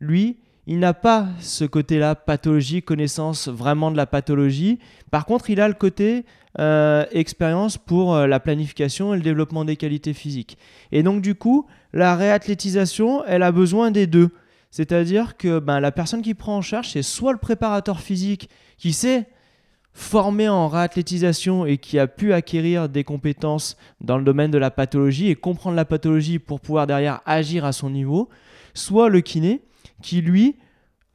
lui, 0.00 0.38
il 0.70 0.80
n'a 0.80 0.92
pas 0.92 1.28
ce 1.40 1.64
côté-là, 1.64 2.14
pathologie, 2.14 2.82
connaissance 2.82 3.48
vraiment 3.48 3.90
de 3.90 3.96
la 3.96 4.04
pathologie. 4.04 4.78
Par 5.10 5.24
contre, 5.24 5.48
il 5.48 5.62
a 5.62 5.66
le 5.66 5.72
côté 5.72 6.26
euh, 6.58 7.06
expérience 7.10 7.78
pour 7.78 8.14
euh, 8.14 8.26
la 8.26 8.38
planification 8.38 9.14
et 9.14 9.16
le 9.16 9.22
développement 9.22 9.64
des 9.64 9.76
qualités 9.76 10.12
physiques. 10.12 10.58
Et 10.92 11.02
donc, 11.02 11.22
du 11.22 11.34
coup, 11.34 11.66
la 11.94 12.14
réathlétisation, 12.16 13.24
elle 13.24 13.44
a 13.44 13.50
besoin 13.50 13.90
des 13.90 14.06
deux. 14.06 14.28
C'est-à-dire 14.70 15.38
que 15.38 15.58
ben, 15.58 15.80
la 15.80 15.90
personne 15.90 16.20
qui 16.20 16.34
prend 16.34 16.58
en 16.58 16.62
charge, 16.62 16.90
c'est 16.90 17.02
soit 17.02 17.32
le 17.32 17.38
préparateur 17.38 18.00
physique 18.00 18.50
qui 18.76 18.92
sait 18.92 19.26
formé 19.94 20.50
en 20.50 20.68
réathlétisation 20.68 21.64
et 21.64 21.78
qui 21.78 21.98
a 21.98 22.06
pu 22.06 22.34
acquérir 22.34 22.90
des 22.90 23.04
compétences 23.04 23.78
dans 24.02 24.18
le 24.18 24.24
domaine 24.24 24.50
de 24.50 24.58
la 24.58 24.70
pathologie 24.70 25.30
et 25.30 25.34
comprendre 25.34 25.76
la 25.76 25.86
pathologie 25.86 26.38
pour 26.38 26.60
pouvoir 26.60 26.86
derrière 26.86 27.22
agir 27.24 27.64
à 27.64 27.72
son 27.72 27.88
niveau, 27.88 28.28
soit 28.74 29.08
le 29.08 29.22
kiné 29.22 29.62
qui, 30.02 30.20
lui, 30.20 30.56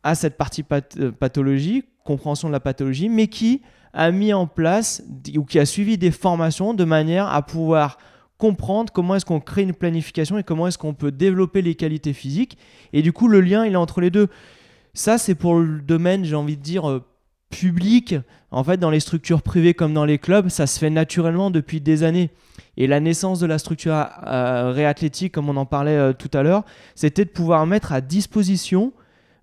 a 0.04 0.16
cette 0.16 0.38
partie 0.38 0.63
euh, 1.00 1.12
pathologie, 1.12 1.86
compréhension 2.04 2.48
de 2.48 2.54
la 2.54 2.60
pathologie, 2.60 3.10
mais 3.10 3.28
qui 3.28 3.62
a 3.94 4.12
mis 4.12 4.34
en 4.34 4.48
place 4.48 5.04
ou 5.38 5.44
qui 5.44 5.60
a 5.60 5.66
suivi 5.66 5.98
des 5.98 6.12
formations 6.12 6.74
de 6.74 6.84
manière 6.84 7.28
à 7.28 7.42
pouvoir 7.42 7.98
comprendre 8.38 8.92
comment 8.92 9.16
est-ce 9.16 9.25
qu'on 9.25 9.40
crée 9.40 9.62
une 9.62 9.74
planification 9.74 10.38
et 10.38 10.44
comment 10.44 10.68
est-ce 10.68 10.78
qu'on 10.78 10.94
peut 10.94 11.12
développer 11.12 11.62
les 11.62 11.75
qualités 11.75 12.13
physiques. 12.13 12.58
Et 12.92 13.02
du 13.02 13.13
coup, 13.13 13.28
le 13.28 13.40
lien, 13.40 13.66
il 13.66 13.74
est 13.74 13.78
entre 13.78 14.02
les 14.02 14.10
deux. 14.10 14.28
Ça, 14.94 15.18
c'est 15.18 15.36
pour 15.36 15.56
le 15.56 15.80
domaine, 15.80 16.25
j'ai 16.25 16.36
envie 16.36 16.58
de 16.58 16.62
dire, 16.62 16.90
euh, 16.90 17.06
public. 17.53 18.15
En 18.51 18.63
fait, 18.63 18.77
dans 18.77 18.89
les 18.89 19.00
structures 19.00 19.41
privées 19.41 19.74
comme 19.74 19.93
dans 19.93 20.05
les 20.05 20.17
clubs, 20.17 20.50
ça 20.50 20.67
se 20.67 20.79
fait 20.79 20.89
naturellement 20.89 21.51
depuis 21.51 21.81
des 21.81 22.03
années. 22.03 22.31
Et 22.77 22.88
la 22.88 23.00
naissance 23.00 23.39
de 23.39 23.45
la 23.45 23.60
structure 23.60 23.93
euh, 24.25 24.72
réathlétique, 24.72 25.33
comme 25.33 25.50
on 25.50 25.57
en 25.57 25.65
parlait 25.65 25.98
euh, 25.98 26.13
tout 26.13 26.31
à 26.33 26.43
l'heure, 26.43 26.63
c'était 26.95 27.25
de 27.25 27.29
pouvoir 27.29 27.65
mettre 27.65 27.93
à 27.93 28.01
disposition 28.01 28.91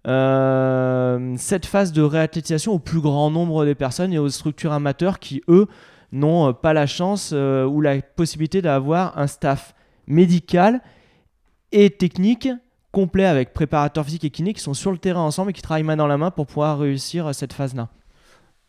euh, 0.06 1.34
cette 1.36 1.66
phase 1.66 1.92
de 1.92 2.02
réathlétisation 2.02 2.72
au 2.72 2.78
plus 2.78 3.00
grand 3.00 3.30
nombre 3.30 3.64
des 3.64 3.74
personnes 3.74 4.12
et 4.12 4.18
aux 4.18 4.28
structures 4.28 4.72
amateurs 4.72 5.18
qui, 5.18 5.42
eux, 5.48 5.66
n'ont 6.12 6.52
pas 6.52 6.72
la 6.72 6.86
chance 6.86 7.32
ou 7.32 7.80
la 7.80 8.02
possibilité 8.02 8.62
d'avoir 8.62 9.16
un 9.16 9.28
staff 9.28 9.76
médical 10.08 10.80
et 11.70 11.90
technique 11.90 12.48
complet 12.90 13.26
avec 13.26 13.52
préparateurs 13.52 14.04
physiques 14.04 14.24
et 14.24 14.30
kinés 14.30 14.54
qui 14.54 14.60
sont 14.60 14.74
sur 14.74 14.90
le 14.90 14.98
terrain 14.98 15.20
ensemble 15.20 15.50
et 15.50 15.52
qui 15.52 15.62
travaillent 15.62 15.84
main 15.84 15.96
dans 15.96 16.08
la 16.08 16.18
main 16.18 16.32
pour 16.32 16.48
pouvoir 16.48 16.80
réussir 16.80 17.32
cette 17.32 17.52
phase-là. 17.52 17.90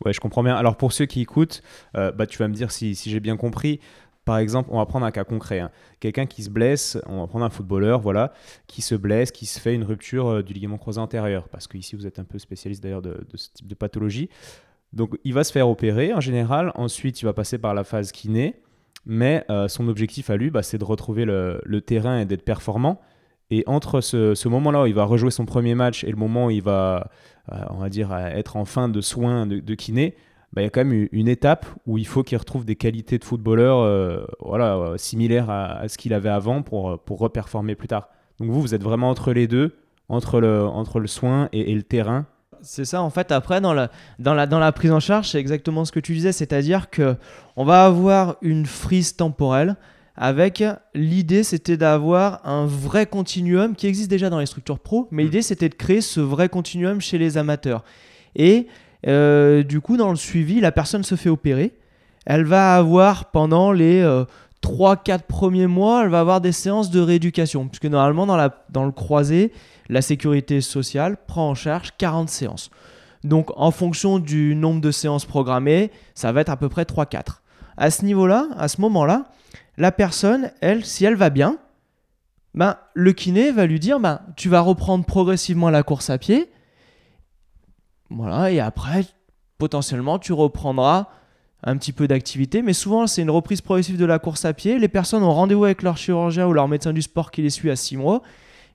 Ouais, 0.04 0.12
je 0.12 0.20
comprends 0.20 0.42
bien. 0.42 0.54
Alors 0.56 0.76
pour 0.76 0.92
ceux 0.92 1.06
qui 1.06 1.20
écoutent, 1.20 1.62
euh, 1.96 2.12
bah, 2.12 2.26
tu 2.26 2.38
vas 2.38 2.48
me 2.48 2.54
dire 2.54 2.70
si, 2.70 2.94
j'ai 2.94 3.20
bien 3.20 3.36
compris. 3.36 3.80
Par 4.24 4.38
exemple, 4.38 4.68
on 4.72 4.78
va 4.78 4.86
prendre 4.86 5.04
un 5.04 5.10
cas 5.10 5.24
concret. 5.24 5.58
hein. 5.58 5.70
Quelqu'un 5.98 6.26
qui 6.26 6.44
se 6.44 6.50
blesse, 6.50 6.96
on 7.06 7.22
va 7.22 7.26
prendre 7.26 7.44
un 7.44 7.50
footballeur, 7.50 8.00
voilà, 8.00 8.32
qui 8.68 8.80
se 8.80 8.94
blesse, 8.94 9.32
qui 9.32 9.46
se 9.46 9.58
fait 9.58 9.74
une 9.74 9.82
rupture 9.82 10.28
euh, 10.28 10.42
du 10.42 10.52
ligament 10.52 10.78
croisé 10.78 11.00
antérieur. 11.00 11.48
Parce 11.48 11.66
que 11.66 11.76
ici, 11.76 11.96
vous 11.96 12.06
êtes 12.06 12.20
un 12.20 12.24
peu 12.24 12.38
spécialiste 12.38 12.82
d'ailleurs 12.82 13.02
de, 13.02 13.26
ce 13.34 13.48
type 13.52 13.66
de 13.66 13.74
pathologie. 13.74 14.28
Donc, 14.92 15.18
il 15.24 15.34
va 15.34 15.42
se 15.42 15.50
faire 15.50 15.68
opérer 15.68 16.14
en 16.14 16.20
général. 16.20 16.70
Ensuite, 16.76 17.20
il 17.20 17.24
va 17.24 17.32
passer 17.32 17.58
par 17.58 17.74
la 17.74 17.82
phase 17.82 18.12
kiné. 18.12 18.62
Mais 19.04 19.44
euh, 19.50 19.66
son 19.66 19.88
objectif 19.88 20.30
à 20.30 20.36
lui, 20.36 20.50
bah, 20.50 20.62
c'est 20.62 20.78
de 20.78 20.84
retrouver 20.84 21.24
le, 21.24 21.80
terrain 21.80 22.20
et 22.20 22.24
d'être 22.24 22.44
performant. 22.44 23.00
Et 23.50 23.64
entre 23.66 24.00
ce, 24.00 24.48
moment-là 24.48 24.82
où 24.82 24.86
il 24.86 24.94
va 24.94 25.04
rejouer 25.04 25.30
son 25.30 25.44
premier 25.44 25.74
match 25.74 26.04
et 26.04 26.10
le 26.10 26.16
moment 26.16 26.46
où 26.46 26.50
il 26.50 26.62
va, 26.62 27.10
on 27.48 27.76
va 27.78 27.88
dire, 27.88 28.12
euh, 28.12 28.26
être 28.28 28.56
en 28.56 28.64
fin 28.64 28.88
de 28.88 29.00
soins 29.00 29.46
de, 29.46 29.58
de 29.60 29.74
kiné, 29.74 30.14
bah, 30.52 30.60
il 30.60 30.64
y 30.64 30.66
a 30.66 30.70
quand 30.70 30.84
même 30.84 31.08
une- 31.12 31.28
étape 31.28 31.66
où 31.86 31.96
il 31.98 32.06
faut 32.06 32.22
qu'il 32.22 32.36
retrouve 32.36 32.64
des 32.64 32.76
qualités 32.76 33.18
de 33.18 33.24
footballeur 33.24 33.78
euh, 33.78 34.24
voilà, 34.40 34.76
euh, 34.76 34.96
similaires 34.98 35.48
à, 35.50 35.78
à 35.78 35.88
ce 35.88 35.96
qu'il 35.96 36.12
avait 36.12 36.28
avant 36.28 36.62
pour, 36.62 36.90
euh, 36.90 36.96
pour 36.96 37.18
reperformer 37.20 37.74
plus 37.74 37.88
tard. 37.88 38.08
Donc 38.38 38.50
vous, 38.50 38.60
vous 38.60 38.74
êtes 38.74 38.82
vraiment 38.82 39.08
entre 39.08 39.32
les 39.32 39.46
deux, 39.48 39.74
entre 40.08 40.40
le, 40.40 40.64
entre 40.66 41.00
le 41.00 41.06
soin 41.06 41.48
et, 41.52 41.72
et 41.72 41.74
le 41.74 41.82
terrain. 41.82 42.26
C'est 42.60 42.84
ça, 42.84 43.02
en 43.02 43.10
fait, 43.10 43.32
après, 43.32 43.60
dans 43.60 43.72
la, 43.72 43.90
dans 44.18 44.34
la, 44.34 44.46
dans 44.46 44.58
la 44.60 44.70
prise 44.72 44.92
en 44.92 45.00
charge, 45.00 45.30
c'est 45.30 45.40
exactement 45.40 45.84
ce 45.84 45.90
que 45.90 45.98
tu 46.00 46.12
disais, 46.12 46.32
c'est-à-dire 46.32 46.90
que 46.90 47.16
on 47.56 47.64
va 47.64 47.84
avoir 47.86 48.36
une 48.40 48.66
frise 48.66 49.16
temporelle 49.16 49.76
avec 50.16 50.62
l'idée, 50.94 51.42
c'était 51.42 51.76
d'avoir 51.76 52.46
un 52.46 52.66
vrai 52.66 53.06
continuum 53.06 53.74
qui 53.74 53.86
existe 53.86 54.10
déjà 54.10 54.28
dans 54.30 54.38
les 54.38 54.46
structures 54.46 54.78
pro, 54.78 55.08
mais 55.10 55.22
Mm. 55.22 55.26
l'idée, 55.26 55.42
c'était 55.42 55.68
de 55.68 55.74
créer 55.74 56.00
ce 56.00 56.20
vrai 56.20 56.48
continuum 56.48 57.00
chez 57.00 57.18
les 57.18 57.38
amateurs. 57.38 57.82
Et 58.36 58.66
euh, 59.06 59.62
du 59.62 59.80
coup, 59.80 59.96
dans 59.96 60.10
le 60.10 60.16
suivi, 60.16 60.60
la 60.60 60.72
personne 60.72 61.02
se 61.02 61.14
fait 61.14 61.30
opérer. 61.30 61.72
Elle 62.26 62.44
va 62.44 62.76
avoir 62.76 63.30
pendant 63.30 63.72
les 63.72 64.02
3-4 64.62 65.22
premiers 65.22 65.66
mois, 65.66 66.04
elle 66.04 66.10
va 66.10 66.20
avoir 66.20 66.40
des 66.40 66.52
séances 66.52 66.90
de 66.90 67.00
rééducation, 67.00 67.66
puisque 67.66 67.86
normalement, 67.86 68.26
dans, 68.26 68.36
la, 68.36 68.64
dans 68.70 68.84
le 68.84 68.92
croisé, 68.92 69.52
la 69.88 70.02
sécurité 70.02 70.60
sociale 70.60 71.16
prend 71.26 71.50
en 71.50 71.54
charge 71.54 71.90
40 71.98 72.28
séances. 72.28 72.70
Donc 73.24 73.50
en 73.56 73.70
fonction 73.70 74.18
du 74.18 74.54
nombre 74.54 74.80
de 74.80 74.90
séances 74.90 75.24
programmées, 75.26 75.90
ça 76.14 76.32
va 76.32 76.40
être 76.40 76.48
à 76.48 76.56
peu 76.56 76.68
près 76.68 76.84
3-4. 76.84 77.40
À 77.76 77.90
ce 77.90 78.04
niveau-là, 78.04 78.48
à 78.56 78.68
ce 78.68 78.80
moment-là, 78.80 79.26
la 79.76 79.92
personne, 79.92 80.50
elle, 80.60 80.84
si 80.84 81.04
elle 81.04 81.16
va 81.16 81.30
bien, 81.30 81.58
ben, 82.54 82.76
le 82.94 83.12
kiné 83.12 83.50
va 83.50 83.66
lui 83.66 83.80
dire 83.80 83.98
ben, 84.00 84.20
tu 84.36 84.48
vas 84.48 84.60
reprendre 84.60 85.04
progressivement 85.04 85.70
la 85.70 85.82
course 85.82 86.10
à 86.10 86.18
pied. 86.18 86.50
Voilà, 88.10 88.50
et 88.50 88.60
après, 88.60 89.06
potentiellement, 89.56 90.18
tu 90.18 90.32
reprendras 90.32 91.08
un 91.64 91.76
petit 91.76 91.92
peu 91.92 92.08
d'activité. 92.08 92.62
Mais 92.62 92.72
souvent, 92.72 93.06
c'est 93.06 93.22
une 93.22 93.30
reprise 93.30 93.60
progressive 93.60 93.96
de 93.96 94.04
la 94.04 94.18
course 94.18 94.44
à 94.44 94.52
pied. 94.52 94.78
Les 94.78 94.88
personnes 94.88 95.22
ont 95.22 95.32
rendez-vous 95.32 95.64
avec 95.64 95.82
leur 95.82 95.96
chirurgien 95.96 96.46
ou 96.46 96.52
leur 96.52 96.68
médecin 96.68 96.92
du 96.92 97.02
sport 97.02 97.30
qui 97.30 97.42
les 97.42 97.50
suit 97.50 97.70
à 97.70 97.76
6 97.76 97.96
mois. 97.96 98.22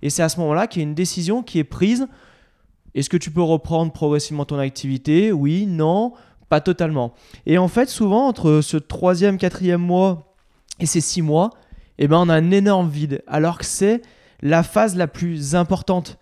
Et 0.01 0.09
c'est 0.09 0.23
à 0.23 0.29
ce 0.29 0.39
moment-là 0.39 0.67
qu'il 0.67 0.81
y 0.81 0.85
a 0.85 0.87
une 0.87 0.95
décision 0.95 1.43
qui 1.43 1.59
est 1.59 1.63
prise. 1.63 2.07
Est-ce 2.95 3.09
que 3.09 3.17
tu 3.17 3.29
peux 3.29 3.41
reprendre 3.41 3.91
progressivement 3.91 4.45
ton 4.45 4.57
activité? 4.57 5.31
Oui, 5.31 5.65
non, 5.67 6.13
pas 6.49 6.61
totalement. 6.61 7.13
Et 7.45 7.57
en 7.57 7.67
fait, 7.67 7.89
souvent, 7.89 8.27
entre 8.27 8.61
ce 8.61 8.77
troisième, 8.77 9.37
quatrième 9.37 9.81
mois 9.81 10.35
et 10.79 10.85
ces 10.85 11.01
six 11.01 11.21
mois, 11.21 11.51
eh 11.97 12.07
ben, 12.07 12.17
on 12.17 12.29
a 12.29 12.35
un 12.35 12.51
énorme 12.51 12.89
vide, 12.89 13.23
alors 13.27 13.57
que 13.57 13.65
c'est 13.65 14.01
la 14.41 14.63
phase 14.63 14.95
la 14.95 15.07
plus 15.07 15.55
importante. 15.55 16.17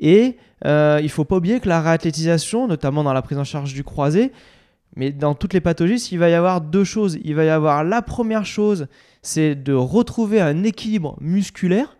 Et 0.00 0.36
euh, 0.64 1.00
il 1.02 1.08
faut 1.08 1.24
pas 1.24 1.36
oublier 1.36 1.60
que 1.60 1.68
la 1.68 1.80
réathlétisation, 1.80 2.66
notamment 2.66 3.04
dans 3.04 3.12
la 3.12 3.22
prise 3.22 3.38
en 3.38 3.44
charge 3.44 3.74
du 3.74 3.84
croisé, 3.84 4.32
mais 4.96 5.10
dans 5.10 5.34
toutes 5.34 5.52
les 5.52 5.60
pathologies, 5.60 6.08
il 6.12 6.18
va 6.18 6.28
y 6.28 6.34
avoir 6.34 6.60
deux 6.60 6.84
choses. 6.84 7.18
Il 7.24 7.34
va 7.34 7.44
y 7.44 7.48
avoir 7.48 7.84
la 7.84 8.02
première 8.02 8.46
chose, 8.46 8.86
c'est 9.22 9.54
de 9.54 9.72
retrouver 9.72 10.40
un 10.40 10.62
équilibre 10.62 11.16
musculaire, 11.20 11.96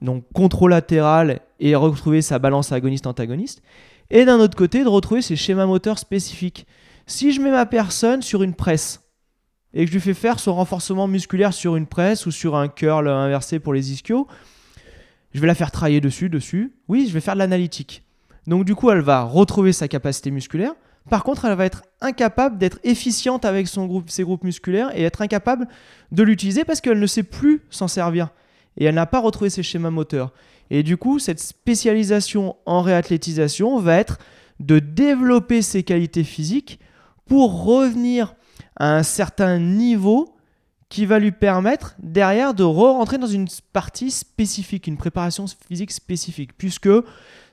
donc 0.00 0.24
contralatéral, 0.34 1.40
et 1.58 1.74
retrouver 1.74 2.22
sa 2.22 2.38
balance 2.38 2.72
agoniste-antagoniste. 2.72 3.62
Et 4.10 4.24
d'un 4.24 4.38
autre 4.38 4.56
côté, 4.56 4.84
de 4.84 4.88
retrouver 4.88 5.22
ses 5.22 5.36
schémas 5.36 5.66
moteurs 5.66 5.98
spécifiques. 5.98 6.66
Si 7.06 7.32
je 7.32 7.40
mets 7.40 7.50
ma 7.50 7.66
personne 7.66 8.22
sur 8.22 8.42
une 8.42 8.54
presse 8.54 9.05
et 9.76 9.84
que 9.84 9.90
je 9.90 9.92
lui 9.94 10.00
fais 10.00 10.14
faire 10.14 10.40
son 10.40 10.54
renforcement 10.54 11.06
musculaire 11.06 11.52
sur 11.52 11.76
une 11.76 11.86
presse 11.86 12.24
ou 12.24 12.30
sur 12.30 12.56
un 12.56 12.66
curl 12.66 13.06
inversé 13.08 13.58
pour 13.58 13.74
les 13.74 13.92
ischios, 13.92 14.26
je 15.34 15.40
vais 15.40 15.46
la 15.46 15.54
faire 15.54 15.70
travailler 15.70 16.00
dessus, 16.00 16.30
dessus. 16.30 16.72
Oui, 16.88 17.04
je 17.06 17.12
vais 17.12 17.20
faire 17.20 17.34
de 17.34 17.40
l'analytique. 17.40 18.02
Donc 18.46 18.64
du 18.64 18.74
coup, 18.74 18.90
elle 18.90 19.02
va 19.02 19.22
retrouver 19.22 19.74
sa 19.74 19.86
capacité 19.86 20.30
musculaire. 20.30 20.72
Par 21.10 21.24
contre, 21.24 21.44
elle 21.44 21.54
va 21.54 21.66
être 21.66 21.82
incapable 22.00 22.56
d'être 22.56 22.78
efficiente 22.84 23.44
avec 23.44 23.68
son 23.68 23.84
groupe, 23.84 24.08
ses 24.08 24.22
groupes 24.22 24.44
musculaires 24.44 24.96
et 24.96 25.02
être 25.02 25.20
incapable 25.20 25.68
de 26.10 26.22
l'utiliser 26.22 26.64
parce 26.64 26.80
qu'elle 26.80 26.98
ne 26.98 27.06
sait 27.06 27.22
plus 27.22 27.60
s'en 27.68 27.86
servir. 27.86 28.30
Et 28.78 28.86
elle 28.86 28.94
n'a 28.94 29.04
pas 29.04 29.20
retrouvé 29.20 29.50
ses 29.50 29.62
schémas 29.62 29.90
moteurs. 29.90 30.32
Et 30.70 30.82
du 30.84 30.96
coup, 30.96 31.18
cette 31.18 31.38
spécialisation 31.38 32.56
en 32.64 32.80
réathlétisation 32.80 33.78
va 33.78 33.96
être 33.96 34.16
de 34.58 34.78
développer 34.78 35.60
ses 35.60 35.82
qualités 35.82 36.24
physiques 36.24 36.80
pour 37.26 37.64
revenir 37.64 38.35
un 38.78 39.02
certain 39.02 39.58
niveau 39.58 40.36
qui 40.88 41.04
va 41.04 41.18
lui 41.18 41.32
permettre 41.32 41.96
derrière 41.98 42.54
de 42.54 42.62
re-rentrer 42.62 43.18
dans 43.18 43.26
une 43.26 43.48
partie 43.72 44.10
spécifique, 44.10 44.86
une 44.86 44.96
préparation 44.96 45.46
physique 45.68 45.90
spécifique, 45.90 46.56
puisque 46.56 46.88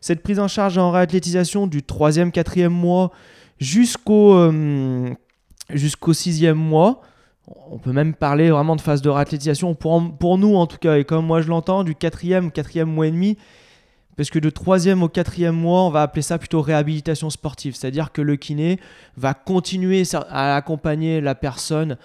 cette 0.01 0.21
prise 0.21 0.39
en 0.39 0.47
charge 0.47 0.77
en 0.77 0.91
réathlétisation 0.91 1.65
du 1.65 1.81
troisième, 1.81 2.31
quatrième 2.31 2.73
mois 2.73 3.11
jusqu'au 3.59 4.35
euh, 4.35 5.09
jusqu'au 5.69 6.13
sixième 6.13 6.57
mois, 6.57 7.01
on 7.71 7.77
peut 7.77 7.91
même 7.91 8.13
parler 8.13 8.51
vraiment 8.51 8.75
de 8.75 8.81
phase 8.81 9.01
de 9.01 9.09
réathlétisation 9.09 9.73
pour, 9.73 10.01
pour 10.17 10.37
nous 10.37 10.55
en 10.55 10.67
tout 10.67 10.77
cas, 10.77 10.97
et 10.97 11.03
comme 11.03 11.25
moi 11.25 11.41
je 11.41 11.47
l'entends, 11.47 11.83
du 11.83 11.95
quatrième, 11.95 12.51
quatrième 12.51 12.89
mois 12.89 13.07
et 13.07 13.11
demi, 13.11 13.37
parce 14.15 14.29
que 14.29 14.39
de 14.39 14.49
troisième 14.49 15.03
au 15.03 15.09
quatrième 15.09 15.55
mois, 15.55 15.81
on 15.81 15.89
va 15.89 16.01
appeler 16.01 16.21
ça 16.21 16.37
plutôt 16.37 16.61
réhabilitation 16.61 17.29
sportive, 17.29 17.75
c'est-à-dire 17.75 18.11
que 18.11 18.21
le 18.21 18.35
kiné 18.35 18.79
va 19.17 19.33
continuer 19.33 20.03
à 20.29 20.55
accompagner 20.55 21.21
la 21.21 21.35
personne 21.35 21.97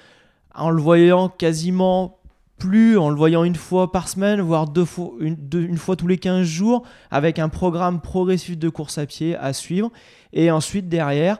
en 0.54 0.70
le 0.70 0.80
voyant 0.80 1.28
quasiment 1.28 2.18
plus, 2.58 2.98
en 2.98 3.08
le 3.08 3.16
voyant 3.16 3.44
une 3.44 3.54
fois 3.54 3.92
par 3.92 4.08
semaine, 4.08 4.40
voire 4.40 4.68
deux 4.68 4.84
fois, 4.84 5.12
une, 5.20 5.78
fois 5.78 5.96
tous 5.96 6.08
les 6.08 6.18
15 6.18 6.46
jours, 6.46 6.82
avec 7.10 7.38
un 7.38 7.48
programme 7.48 8.00
progressif 8.00 8.58
de 8.58 8.68
course 8.68 8.98
à 8.98 9.06
pied 9.06 9.36
à 9.36 9.52
suivre. 9.52 9.90
Et 10.32 10.50
ensuite, 10.50 10.88
derrière, 10.88 11.38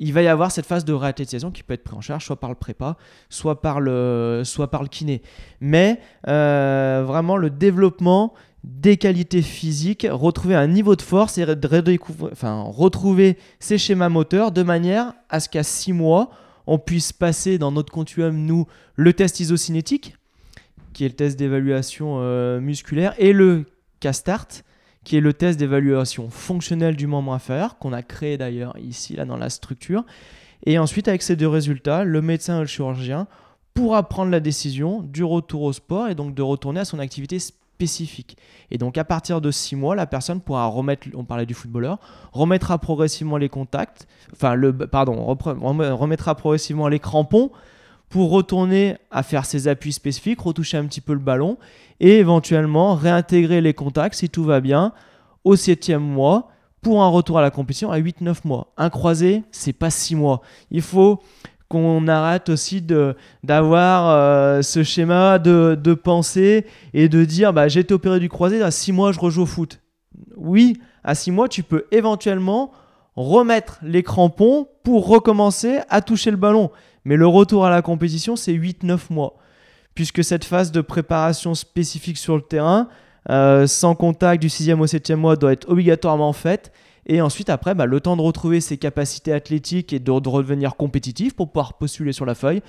il 0.00 0.12
va 0.12 0.22
y 0.22 0.28
avoir 0.28 0.50
cette 0.50 0.66
phase 0.66 0.84
de 0.84 0.92
réathlétisation 0.92 1.52
qui 1.52 1.62
peut 1.62 1.74
être 1.74 1.84
prise 1.84 1.96
en 1.96 2.00
charge 2.00 2.26
soit 2.26 2.40
par 2.40 2.50
le 2.50 2.56
prépa, 2.56 2.96
soit 3.28 3.60
par 3.62 3.80
le, 3.80 4.42
soit 4.44 4.68
par 4.68 4.82
le 4.82 4.88
kiné. 4.88 5.22
Mais 5.60 6.00
euh, 6.26 7.04
vraiment, 7.06 7.36
le 7.36 7.50
développement 7.50 8.34
des 8.64 8.96
qualités 8.96 9.42
physiques, 9.42 10.06
retrouver 10.08 10.54
un 10.54 10.68
niveau 10.68 10.94
de 10.94 11.02
force 11.02 11.38
et 11.38 11.44
enfin, 12.30 12.62
retrouver 12.62 13.36
ses 13.58 13.76
schémas 13.76 14.08
moteurs 14.08 14.52
de 14.52 14.62
manière 14.62 15.14
à 15.28 15.40
ce 15.40 15.48
qu'à 15.48 15.64
6 15.64 15.92
mois, 15.92 16.30
on 16.66 16.78
puisse 16.78 17.12
passer 17.12 17.58
dans 17.58 17.72
notre 17.72 17.92
continuum, 17.92 18.36
nous, 18.36 18.66
le 18.94 19.12
test 19.12 19.40
isocinétique, 19.40 20.16
qui 20.92 21.04
est 21.04 21.08
le 21.08 21.14
test 21.14 21.38
d'évaluation 21.38 22.18
euh, 22.20 22.60
musculaire, 22.60 23.14
et 23.18 23.32
le 23.32 23.64
CASTART, 23.98 24.46
qui 25.02 25.16
est 25.16 25.20
le 25.20 25.32
test 25.32 25.58
d'évaluation 25.58 26.30
fonctionnelle 26.30 26.94
du 26.94 27.08
membre 27.08 27.32
inférieur, 27.32 27.78
qu'on 27.78 27.92
a 27.92 28.02
créé 28.02 28.38
d'ailleurs 28.38 28.76
ici, 28.78 29.16
là, 29.16 29.24
dans 29.24 29.36
la 29.36 29.50
structure. 29.50 30.04
Et 30.64 30.78
ensuite, 30.78 31.08
avec 31.08 31.22
ces 31.22 31.34
deux 31.34 31.48
résultats, 31.48 32.04
le 32.04 32.22
médecin 32.22 32.58
et 32.58 32.60
le 32.60 32.66
chirurgien 32.66 33.26
pourra 33.74 34.08
prendre 34.08 34.30
la 34.30 34.38
décision 34.38 35.00
du 35.00 35.24
retour 35.24 35.62
au 35.62 35.72
sport 35.72 36.08
et 36.08 36.14
donc 36.14 36.34
de 36.34 36.42
retourner 36.42 36.80
à 36.80 36.84
son 36.84 37.00
activité 37.00 37.38
Et 38.70 38.78
donc, 38.78 38.98
à 38.98 39.04
partir 39.04 39.40
de 39.40 39.50
6 39.50 39.76
mois, 39.76 39.94
la 39.94 40.06
personne 40.06 40.40
pourra 40.40 40.66
remettre, 40.66 41.08
on 41.14 41.24
parlait 41.24 41.46
du 41.46 41.54
footballeur, 41.54 41.98
remettra 42.32 42.78
progressivement 42.78 43.36
les 43.36 43.48
contacts, 43.48 44.06
enfin, 44.32 44.54
le, 44.54 44.72
pardon, 44.72 45.24
remettra 45.26 46.34
progressivement 46.34 46.88
les 46.88 46.98
crampons 46.98 47.50
pour 48.08 48.30
retourner 48.30 48.96
à 49.10 49.22
faire 49.22 49.46
ses 49.46 49.68
appuis 49.68 49.92
spécifiques, 49.92 50.40
retoucher 50.40 50.76
un 50.76 50.86
petit 50.86 51.00
peu 51.00 51.14
le 51.14 51.18
ballon 51.18 51.56
et 51.98 52.18
éventuellement 52.18 52.94
réintégrer 52.94 53.60
les 53.60 53.72
contacts 53.74 54.16
si 54.16 54.28
tout 54.28 54.44
va 54.44 54.60
bien 54.60 54.92
au 55.44 55.56
septième 55.56 56.02
mois 56.02 56.48
pour 56.82 57.02
un 57.02 57.08
retour 57.08 57.38
à 57.38 57.42
la 57.42 57.50
compétition 57.50 57.90
à 57.90 57.98
8-9 57.98 58.38
mois. 58.44 58.72
Un 58.76 58.90
croisé, 58.90 59.44
c'est 59.52 59.72
pas 59.72 59.88
6 59.88 60.16
mois. 60.16 60.42
Il 60.70 60.82
faut 60.82 61.20
qu'on 61.72 62.06
arrête 62.06 62.50
aussi 62.50 62.84
d'avoir 63.42 64.10
euh, 64.10 64.60
ce 64.60 64.82
schéma 64.82 65.38
de, 65.38 65.74
de, 65.82 65.94
pensée 65.94 66.66
et 66.92 67.08
de 67.08 67.24
dire 67.24 67.54
bah, 67.54 67.68
j'ai 67.68 67.80
été 67.80 67.94
opéré 67.94 68.20
du 68.20 68.28
croisé, 68.28 68.60
à 68.62 68.70
6 68.70 68.92
mois 68.92 69.10
je 69.12 69.18
rejoue 69.18 69.42
au 69.42 69.46
foot. 69.46 69.80
Oui, 70.36 70.78
à 71.02 71.14
6 71.14 71.30
mois 71.30 71.48
tu 71.48 71.62
peux 71.62 71.86
éventuellement 71.90 72.72
remettre 73.16 73.78
les 73.82 74.02
crampons 74.02 74.68
pour 74.82 75.08
recommencer 75.08 75.78
à 75.88 76.02
toucher 76.02 76.30
le 76.30 76.36
ballon. 76.36 76.70
Mais 77.06 77.16
le 77.16 77.26
retour 77.26 77.64
à 77.64 77.70
la 77.70 77.80
compétition, 77.80 78.36
c'est 78.36 78.52
8-9 78.52 78.98
mois. 79.08 79.36
Puisque 79.94 80.22
cette 80.22 80.44
phase 80.44 80.72
de 80.72 80.82
préparation 80.82 81.54
spécifique 81.54 82.18
sur 82.18 82.36
le 82.36 82.42
terrain, 82.42 82.88
euh, 83.30 83.66
sans 83.66 83.94
contact 83.94 84.42
du 84.42 84.48
6e 84.48 84.78
au 84.78 84.86
7e 84.86 85.14
mois, 85.16 85.36
doit 85.36 85.52
être 85.52 85.70
obligatoirement 85.70 86.34
faite. 86.34 86.70
Et 87.06 87.20
ensuite, 87.20 87.50
après, 87.50 87.74
bah, 87.74 87.86
le 87.86 88.00
temps 88.00 88.16
de 88.16 88.22
retrouver 88.22 88.60
ses 88.60 88.76
capacités 88.76 89.32
athlétiques 89.32 89.92
et 89.92 89.98
de, 89.98 90.20
de 90.20 90.28
redevenir 90.28 90.76
compétitif 90.76 91.34
pour 91.34 91.50
pouvoir 91.50 91.74
postuler 91.74 92.12
sur 92.12 92.26
la 92.26 92.34
feuille, 92.34 92.62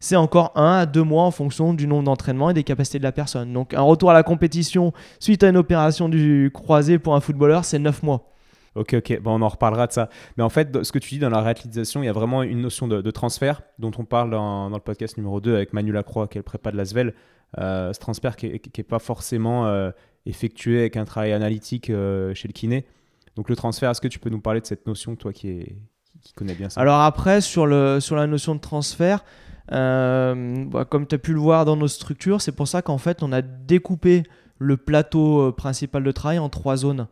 c'est 0.00 0.16
encore 0.16 0.52
un 0.54 0.78
à 0.78 0.86
deux 0.86 1.02
mois 1.02 1.24
en 1.24 1.30
fonction 1.30 1.74
du 1.74 1.86
nombre 1.86 2.04
d'entraînements 2.04 2.50
et 2.50 2.54
des 2.54 2.64
capacités 2.64 2.98
de 2.98 3.04
la 3.04 3.12
personne. 3.12 3.52
Donc 3.52 3.74
un 3.74 3.82
retour 3.82 4.10
à 4.10 4.14
la 4.14 4.22
compétition 4.22 4.92
suite 5.18 5.42
à 5.42 5.48
une 5.48 5.56
opération 5.56 6.08
du 6.08 6.50
croisé 6.52 6.98
pour 6.98 7.14
un 7.14 7.20
footballeur, 7.20 7.64
c'est 7.64 7.78
neuf 7.78 8.02
mois. 8.02 8.30
Ok, 8.74 8.94
ok, 8.94 9.20
bon, 9.20 9.40
on 9.40 9.42
en 9.42 9.48
reparlera 9.48 9.88
de 9.88 9.92
ça. 9.92 10.08
Mais 10.36 10.44
en 10.44 10.48
fait, 10.50 10.84
ce 10.84 10.92
que 10.92 11.00
tu 11.00 11.14
dis 11.14 11.18
dans 11.18 11.30
la 11.30 11.40
réalisation, 11.40 12.02
il 12.02 12.06
y 12.06 12.08
a 12.08 12.12
vraiment 12.12 12.44
une 12.44 12.60
notion 12.60 12.86
de, 12.86 13.10
transfert 13.10 13.62
dont 13.78 13.90
on 13.98 14.04
parle 14.04 14.30
dans, 14.30 14.68
le 14.68 14.78
podcast 14.78 15.16
numéro 15.16 15.40
2 15.40 15.54
avec 15.54 15.72
Manu 15.72 15.90
Lacroix, 15.90 16.28
qui 16.28 16.38
est 16.38 16.40
le 16.40 16.44
prépa 16.44 16.70
de 16.70 16.76
la 16.76 16.84
Svel. 16.84 17.14
Euh, 17.58 17.92
ce 17.92 17.98
transfert 17.98 18.36
qui 18.36 18.48
n'est 18.48 18.84
pas 18.84 18.98
forcément 18.98 19.66
euh, 19.66 19.90
effectué 20.26 20.80
avec 20.80 20.96
un 20.96 21.06
travail 21.06 21.32
analytique 21.32 21.90
euh, 21.90 22.34
chez 22.34 22.46
le 22.46 22.52
kiné. 22.52 22.84
Donc 23.38 23.48
le 23.48 23.54
transfert, 23.54 23.88
est-ce 23.88 24.00
que 24.00 24.08
tu 24.08 24.18
peux 24.18 24.30
nous 24.30 24.40
parler 24.40 24.60
de 24.60 24.66
cette 24.66 24.84
notion, 24.88 25.14
toi 25.14 25.32
qui, 25.32 25.76
connais 26.34 26.54
bien 26.54 26.68
ça? 26.68 26.80
Alors 26.80 27.02
après, 27.02 27.40
sur, 27.40 27.68
la 27.68 28.26
notion 28.26 28.56
de 28.56 28.60
transfert, 28.60 29.24
bah, 29.70 30.84
comme 30.90 31.06
tu 31.06 31.14
as 31.14 31.18
pu 31.18 31.34
le 31.34 31.38
voir 31.38 31.64
dans 31.64 31.76
nos 31.76 31.86
structures, 31.86 32.40
c'est 32.40 32.50
pour 32.50 32.66
ça 32.66 32.82
qu'en 32.82 32.98
fait, 32.98 33.22
on 33.22 33.30
a 33.30 33.40
découpé 33.40 34.24
le 34.58 34.76
plateau 34.76 35.52
principal 35.52 36.02
de 36.02 36.10
travail 36.10 36.40
en 36.40 36.48
trois 36.48 36.78
zones. 36.78 37.06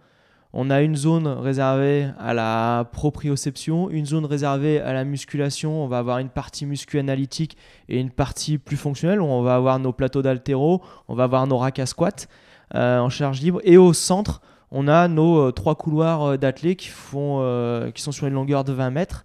On 0.53 0.69
a 0.69 0.83
une 0.83 0.97
zone 0.97 1.29
réservée 1.29 2.09
à 2.19 2.35
la 2.35 2.89
proprioception, 2.91 3.89
une 3.91 4.07
zone 4.07 4.25
réservée 4.25 4.81
à 4.81 4.93
la 4.93 5.05
musculation. 5.05 5.85
On 5.85 5.87
va 5.87 5.99
avoir 5.99 6.19
une 6.19 6.31
partie 6.31 6.67
muscu-analytique 6.67 7.57
et 7.89 8.01
une 8.01 8.11
partie 8.11 8.59
plus 8.59 8.77
fonctionnelle 8.77 9.21
où 9.21 9.27
on 9.27 9.43
va 9.43 9.55
avoir 9.55 9.79
nos 9.79 9.93
plateaux 9.93 10.23
d'altéro, 10.23 10.83
on 11.07 11.15
va 11.15 11.23
avoir 11.23 11.47
nos 11.47 11.59
racks 11.59 11.79
à 11.79 11.87
squat 11.87 12.27
euh, 12.75 12.99
en 12.99 13.11
charge 13.11 13.41
libre. 13.43 13.61
Et 13.63 13.77
au 13.77 13.93
centre, 13.93 14.41
on 14.71 14.89
a 14.89 15.09
nos 15.09 15.39
euh, 15.39 15.53
trois 15.53 15.75
couloirs 15.75 16.23
euh, 16.23 16.37
d'athlètes 16.37 16.79
qui, 16.79 16.89
qui 16.89 18.03
sont 18.03 18.13
sur 18.13 18.27
une 18.27 18.35
longueur 18.35 18.65
de 18.65 18.73
20 18.73 18.91
mètres. 18.91 19.25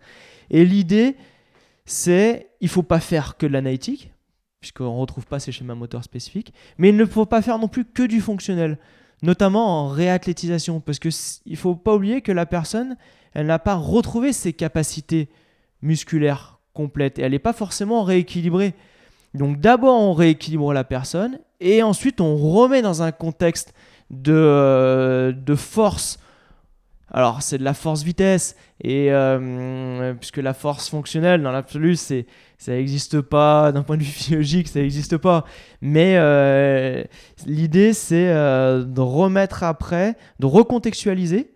Et 0.49 0.65
l'idée, 0.65 1.15
c'est 1.85 2.49
il 2.61 2.65
ne 2.65 2.69
faut 2.69 2.83
pas 2.83 2.99
faire 2.99 3.37
que 3.37 3.45
de 3.45 3.53
l'analytique, 3.53 4.11
puisqu'on 4.59 4.95
ne 4.95 4.99
retrouve 4.99 5.25
pas 5.25 5.39
ces 5.39 5.51
schémas 5.51 5.75
moteurs 5.75 6.03
spécifiques, 6.03 6.53
mais 6.77 6.89
il 6.89 6.97
ne 6.97 7.05
faut 7.05 7.25
pas 7.25 7.41
faire 7.41 7.57
non 7.57 7.67
plus 7.67 7.85
que 7.85 8.03
du 8.03 8.21
fonctionnel 8.21 8.77
notamment 9.21 9.83
en 9.83 9.87
réathlétisation, 9.87 10.79
parce 10.79 10.99
qu'il 10.99 11.11
ne 11.45 11.55
faut 11.55 11.75
pas 11.75 11.95
oublier 11.95 12.21
que 12.21 12.31
la 12.31 12.45
personne, 12.45 12.97
elle 13.33 13.45
n'a 13.45 13.59
pas 13.59 13.75
retrouvé 13.75 14.33
ses 14.33 14.53
capacités 14.53 15.29
musculaires 15.81 16.59
complètes, 16.73 17.19
et 17.19 17.23
elle 17.23 17.31
n'est 17.31 17.39
pas 17.39 17.53
forcément 17.53 18.03
rééquilibrée. 18.03 18.73
Donc 19.33 19.59
d'abord 19.59 19.99
on 19.99 20.13
rééquilibre 20.13 20.73
la 20.73 20.83
personne, 20.83 21.39
et 21.59 21.83
ensuite 21.83 22.19
on 22.19 22.35
remet 22.35 22.81
dans 22.81 23.03
un 23.03 23.11
contexte 23.11 23.73
de, 24.11 24.33
euh, 24.33 25.31
de 25.31 25.55
force 25.55 26.19
alors, 27.13 27.41
c'est 27.41 27.57
de 27.57 27.65
la 27.65 27.73
force-vitesse, 27.73 28.55
et 28.81 29.11
euh, 29.11 30.13
puisque 30.13 30.37
la 30.37 30.53
force 30.53 30.87
fonctionnelle, 30.87 31.43
dans 31.43 31.51
l'absolu, 31.51 31.97
c'est, 31.97 32.25
ça 32.57 32.71
n'existe 32.71 33.19
pas, 33.19 33.73
d'un 33.73 33.83
point 33.83 33.97
de 33.97 34.01
vue 34.03 34.07
physiologique, 34.13 34.69
ça 34.69 34.79
n'existe 34.79 35.17
pas. 35.17 35.43
Mais 35.81 36.15
euh, 36.15 37.03
l'idée, 37.45 37.91
c'est 37.91 38.29
de 38.29 39.01
remettre 39.01 39.63
après, 39.63 40.15
de 40.39 40.45
recontextualiser 40.45 41.53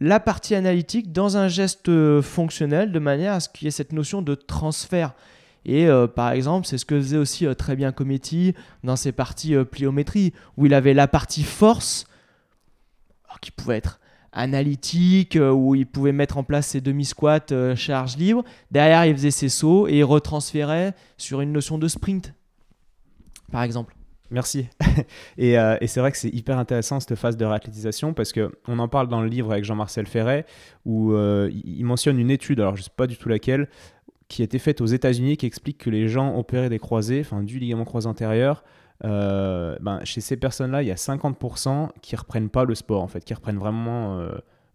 la 0.00 0.20
partie 0.20 0.54
analytique 0.54 1.12
dans 1.12 1.38
un 1.38 1.48
geste 1.48 2.20
fonctionnel, 2.20 2.92
de 2.92 2.98
manière 2.98 3.32
à 3.32 3.40
ce 3.40 3.48
qu'il 3.48 3.64
y 3.64 3.68
ait 3.68 3.70
cette 3.70 3.94
notion 3.94 4.20
de 4.20 4.34
transfert. 4.34 5.14
Et 5.64 5.86
par 6.14 6.30
exemple, 6.30 6.66
c'est 6.66 6.78
ce 6.78 6.86
que 6.86 6.98
faisait 6.98 7.18
aussi 7.18 7.46
très 7.56 7.76
bien 7.76 7.92
Cometti 7.92 8.54
dans 8.84 8.96
ses 8.96 9.12
parties 9.12 9.54
pliométrie, 9.70 10.32
où 10.56 10.66
il 10.66 10.72
avait 10.72 10.94
la 10.94 11.08
partie 11.08 11.42
force, 11.42 12.06
qui 13.40 13.50
pouvait 13.50 13.76
être 13.76 14.00
analytique 14.32 15.36
euh, 15.36 15.50
où 15.50 15.74
il 15.74 15.86
pouvait 15.86 16.12
mettre 16.12 16.38
en 16.38 16.44
place 16.44 16.68
ses 16.68 16.80
demi-squats 16.80 17.52
euh, 17.52 17.74
charge 17.74 18.16
libre. 18.16 18.44
Derrière, 18.70 19.06
il 19.06 19.14
faisait 19.14 19.30
ses 19.30 19.48
sauts 19.48 19.88
et 19.88 19.98
il 19.98 20.04
retransférait 20.04 20.94
sur 21.16 21.40
une 21.40 21.52
notion 21.52 21.78
de 21.78 21.88
sprint, 21.88 22.34
par 23.50 23.62
exemple. 23.62 23.94
Merci. 24.30 24.68
et, 25.38 25.58
euh, 25.58 25.78
et 25.80 25.86
c'est 25.86 26.00
vrai 26.00 26.12
que 26.12 26.18
c'est 26.18 26.28
hyper 26.28 26.58
intéressant 26.58 27.00
cette 27.00 27.14
phase 27.14 27.38
de 27.38 27.46
réathlétisation 27.46 28.12
parce 28.12 28.34
qu'on 28.34 28.78
en 28.78 28.88
parle 28.88 29.08
dans 29.08 29.22
le 29.22 29.28
livre 29.28 29.50
avec 29.52 29.64
Jean-Marcel 29.64 30.06
Ferret 30.06 30.44
où 30.84 31.14
il 31.14 31.84
mentionne 31.84 32.18
une 32.18 32.30
étude, 32.30 32.60
alors 32.60 32.76
je 32.76 32.80
ne 32.80 32.84
sais 32.84 32.90
pas 32.94 33.06
du 33.06 33.16
tout 33.16 33.30
laquelle, 33.30 33.68
qui 34.28 34.42
a 34.42 34.44
été 34.44 34.58
faite 34.58 34.80
aux 34.80 34.86
États-Unis 34.86 35.36
qui 35.36 35.46
explique 35.46 35.78
que 35.78 35.90
les 35.90 36.08
gens 36.08 36.36
opérés 36.36 36.68
des 36.68 36.78
croisés, 36.78 37.20
enfin 37.20 37.42
du 37.42 37.58
ligament 37.58 37.84
croisé 37.84 38.06
antérieur, 38.06 38.62
euh, 39.04 39.76
ben, 39.80 40.04
chez 40.04 40.20
ces 40.20 40.36
personnes-là, 40.36 40.82
il 40.82 40.88
y 40.88 40.92
a 40.92 40.96
50% 40.96 41.90
qui 42.02 42.16
reprennent 42.16 42.50
pas 42.50 42.64
le 42.64 42.74
sport, 42.74 43.02
en 43.02 43.08
fait, 43.08 43.24
qui 43.24 43.32
reprennent 43.32 43.58
vraiment 43.58 44.18
euh, 44.18 44.32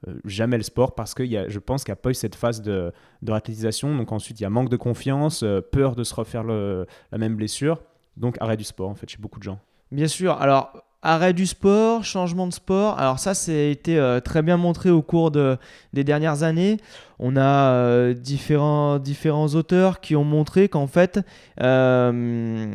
euh, 0.08 0.14
jamais 0.26 0.58
le 0.58 0.64
sport 0.64 0.96
parce 0.96 1.14
que 1.14 1.24
y 1.24 1.38
a, 1.38 1.50
je 1.50 1.60
pense 1.60 1.84
qu'il 1.84 1.92
n'y 1.92 2.00
a 2.00 2.02
pas 2.02 2.10
eu 2.10 2.14
cette 2.14 2.36
phase 2.36 2.62
de, 2.62 2.92
de. 3.22 3.98
Donc 3.98 4.12
ensuite, 4.12 4.40
il 4.40 4.44
y 4.44 4.46
a 4.46 4.50
manque 4.50 4.70
de 4.70 4.78
confiance, 4.78 5.44
peur 5.72 5.96
de 5.96 6.04
se 6.04 6.16
refaire 6.16 6.44
la 6.44 7.18
même 7.18 7.36
blessure. 7.36 7.82
Donc 8.18 8.38
arrêt 8.40 8.58
du 8.58 8.64
sport, 8.64 8.90
en 8.90 8.96
fait, 8.96 9.10
chez 9.10 9.18
beaucoup 9.18 9.40
de 9.40 9.44
gens. 9.44 9.60
Bien 9.92 10.08
sûr. 10.08 10.34
Alors, 10.34 10.74
Arrêt 11.06 11.34
du 11.34 11.46
sport, 11.46 12.06
changement 12.06 12.48
de 12.48 12.54
sport. 12.54 12.98
Alors 12.98 13.20
ça, 13.20 13.32
a 13.32 13.54
été 13.54 14.00
euh, 14.00 14.22
très 14.22 14.42
bien 14.42 14.56
montré 14.56 14.90
au 14.90 15.02
cours 15.02 15.32
de, 15.32 15.58
des 15.92 16.06
dernières 16.06 16.44
années. 16.44 16.78
On 17.20 17.36
a 17.36 17.74
euh, 17.74 18.14
différents, 18.14 19.00
différents 19.00 19.48
auteurs 19.48 20.00
qui 20.00 20.16
ont 20.16 20.24
montré 20.24 20.70
qu'en 20.70 20.88
fait, 20.88 21.20
euh, 21.62 22.74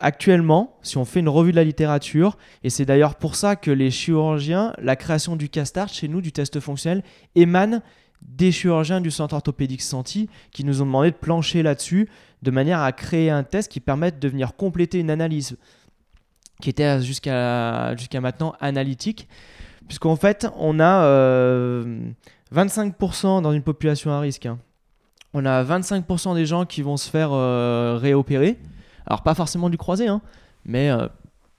actuellement, 0.00 0.78
si 0.80 0.96
on 0.96 1.04
fait 1.04 1.20
une 1.20 1.28
revue 1.28 1.50
de 1.50 1.56
la 1.56 1.64
littérature, 1.64 2.38
et 2.62 2.70
c'est 2.70 2.86
d'ailleurs 2.86 3.16
pour 3.16 3.36
ça 3.36 3.56
que 3.56 3.70
les 3.70 3.90
chirurgiens, 3.90 4.72
la 4.78 4.96
création 4.96 5.36
du 5.36 5.50
CASTAR 5.50 5.90
chez 5.90 6.08
nous, 6.08 6.22
du 6.22 6.32
test 6.32 6.60
fonctionnel, 6.60 7.02
émane 7.34 7.82
des 8.22 8.52
chirurgiens 8.52 9.02
du 9.02 9.10
centre 9.10 9.34
orthopédique 9.34 9.82
Santi 9.82 10.30
qui 10.50 10.64
nous 10.64 10.80
ont 10.80 10.86
demandé 10.86 11.10
de 11.10 11.16
plancher 11.16 11.62
là-dessus 11.62 12.08
de 12.42 12.50
manière 12.50 12.80
à 12.80 12.92
créer 12.92 13.28
un 13.28 13.42
test 13.42 13.70
qui 13.70 13.80
permette 13.80 14.18
de 14.18 14.28
venir 14.28 14.56
compléter 14.56 14.98
une 14.98 15.10
analyse 15.10 15.58
qui 16.60 16.70
était 16.70 17.00
jusqu'à 17.02 17.94
maintenant 18.20 18.54
analytique, 18.60 19.28
puisqu'en 19.86 20.16
fait, 20.16 20.46
on 20.56 20.80
a 20.80 21.04
25% 22.54 23.38
euh, 23.38 23.40
dans 23.40 23.52
une 23.52 23.62
population 23.62 24.10
à 24.12 24.20
risque. 24.20 24.46
Hein. 24.46 24.58
On 25.32 25.44
a 25.44 25.64
25% 25.64 26.34
des 26.34 26.46
gens 26.46 26.64
qui 26.64 26.82
vont 26.82 26.96
se 26.96 27.10
faire 27.10 27.30
euh, 27.32 27.98
réopérer. 28.00 28.58
Alors, 29.06 29.22
pas 29.22 29.34
forcément 29.34 29.68
du 29.68 29.76
croisé, 29.76 30.06
hein, 30.08 30.22
mais, 30.64 30.90
euh, 30.90 31.08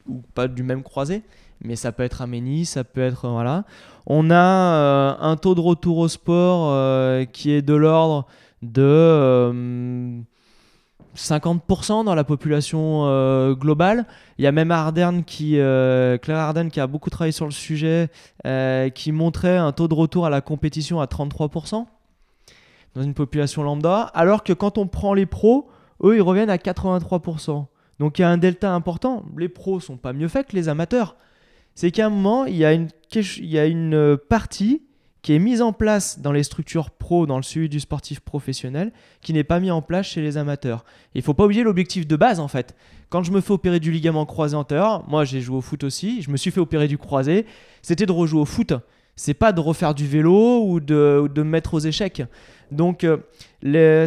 ou 0.08 0.22
pas 0.34 0.48
du 0.48 0.64
même 0.64 0.82
croisé, 0.82 1.24
mais 1.62 1.76
ça 1.76 1.92
peut 1.92 2.04
être 2.04 2.22
aménie, 2.22 2.66
ça 2.66 2.84
peut 2.84 3.02
être. 3.02 3.28
voilà. 3.28 3.66
On 4.08 4.30
a 4.32 5.18
un 5.20 5.36
taux 5.36 5.56
de 5.56 5.62
retour 5.62 5.98
au 5.98 6.08
sport 6.08 7.28
qui 7.32 7.52
est 7.52 7.64
de 7.64 7.74
l'ordre 7.74 8.28
de 8.62 10.22
50% 11.16 12.04
dans 12.04 12.16
la 12.16 12.24
population 12.24 13.06
euh, 13.06 13.54
globale. 13.54 14.06
Il 14.38 14.44
y 14.44 14.48
a 14.48 14.52
même 14.52 14.72
Arden 14.72 15.24
qui, 15.24 15.60
euh, 15.60 16.18
Claire 16.18 16.38
Arden 16.38 16.70
qui 16.70 16.80
a 16.80 16.88
beaucoup 16.88 17.10
travaillé 17.10 17.32
sur 17.32 17.46
le 17.46 17.52
sujet, 17.52 18.10
euh, 18.46 18.90
qui 18.90 19.12
montrait 19.12 19.58
un 19.58 19.72
taux 19.72 19.88
de 19.88 19.94
retour 19.94 20.26
à 20.26 20.30
la 20.30 20.42
compétition 20.42 21.00
à 21.00 21.06
33% 21.06 21.86
dans 22.96 23.02
une 23.02 23.14
population 23.14 23.64
lambda, 23.64 24.04
alors 24.14 24.44
que 24.44 24.54
quand 24.54 24.78
on 24.78 24.88
prend 24.88 25.14
les 25.14 25.26
pros, 25.26 25.68
eux, 26.04 26.16
ils 26.16 26.22
reviennent 26.22 26.50
à 26.50 26.58
83%. 26.58 27.66
Donc 28.00 28.20
il 28.20 28.22
y 28.22 28.26
a 28.26 28.30
un 28.30 28.38
delta 28.38 28.72
important. 28.72 29.24
Les 29.38 29.50
pros 29.50 29.80
sont 29.80 29.98
pas 29.98 30.14
mieux 30.14 30.28
faits 30.28 30.48
que 30.48 30.56
les 30.56 30.70
amateurs. 30.70 31.16
C'est 31.74 31.92
qu'à 31.92 32.06
un 32.06 32.10
moment, 32.10 32.46
il 32.46 32.56
y 32.56 32.64
a 32.64 32.72
une, 32.72 32.88
il 33.14 33.46
y 33.46 33.60
a 33.60 33.66
une 33.66 34.18
partie 34.30 34.84
qui 35.26 35.34
est 35.34 35.40
mise 35.40 35.64
en 35.64 35.74
place 35.74 36.20
dans 36.20 36.32
les 36.32 36.44
structures 36.44 36.92
pro, 36.92 37.26
dans 37.26 37.38
le 37.38 37.42
suivi 37.42 37.68
du 37.68 37.80
sportif 37.80 38.20
professionnel, 38.20 38.92
qui 39.22 39.34
n'est 39.34 39.44
pas 39.44 39.60
mis 39.60 39.72
en 39.72 39.82
place 39.82 40.06
chez 40.06 40.22
les 40.22 40.38
amateurs. 40.38 40.86
Il 41.16 41.24
faut 41.24 41.34
pas 41.34 41.46
oublier 41.46 41.64
l'objectif 41.64 42.06
de 42.06 42.16
base 42.16 42.40
en 42.40 42.48
fait. 42.48 42.76
Quand 43.10 43.24
je 43.24 43.32
me 43.32 43.42
fais 43.42 43.52
opérer 43.52 43.80
du 43.80 43.92
ligament 43.92 44.28
croisé 44.28 44.56
antérieur, 44.56 45.04
moi 45.08 45.26
j'ai 45.26 45.42
joué 45.42 45.58
au 45.58 45.62
foot 45.62 45.84
aussi, 45.84 46.22
je 46.22 46.30
me 46.30 46.38
suis 46.38 46.52
fait 46.52 46.60
opérer 46.60 46.88
du 46.88 47.00
croisé, 47.00 47.48
c'était 47.82 48.06
de 48.06 48.12
rejouer 48.12 48.40
au 48.40 48.46
foot. 48.46 48.74
C'est 49.16 49.34
pas 49.34 49.52
de 49.52 49.60
refaire 49.62 49.96
du 49.96 50.06
vélo 50.06 50.64
ou 50.64 50.80
de, 50.80 51.22
ou 51.24 51.28
de 51.28 51.42
me 51.42 51.50
mettre 51.50 51.74
aux 51.74 51.80
échecs. 51.80 52.22
Donc 52.70 53.04
euh, 53.04 53.18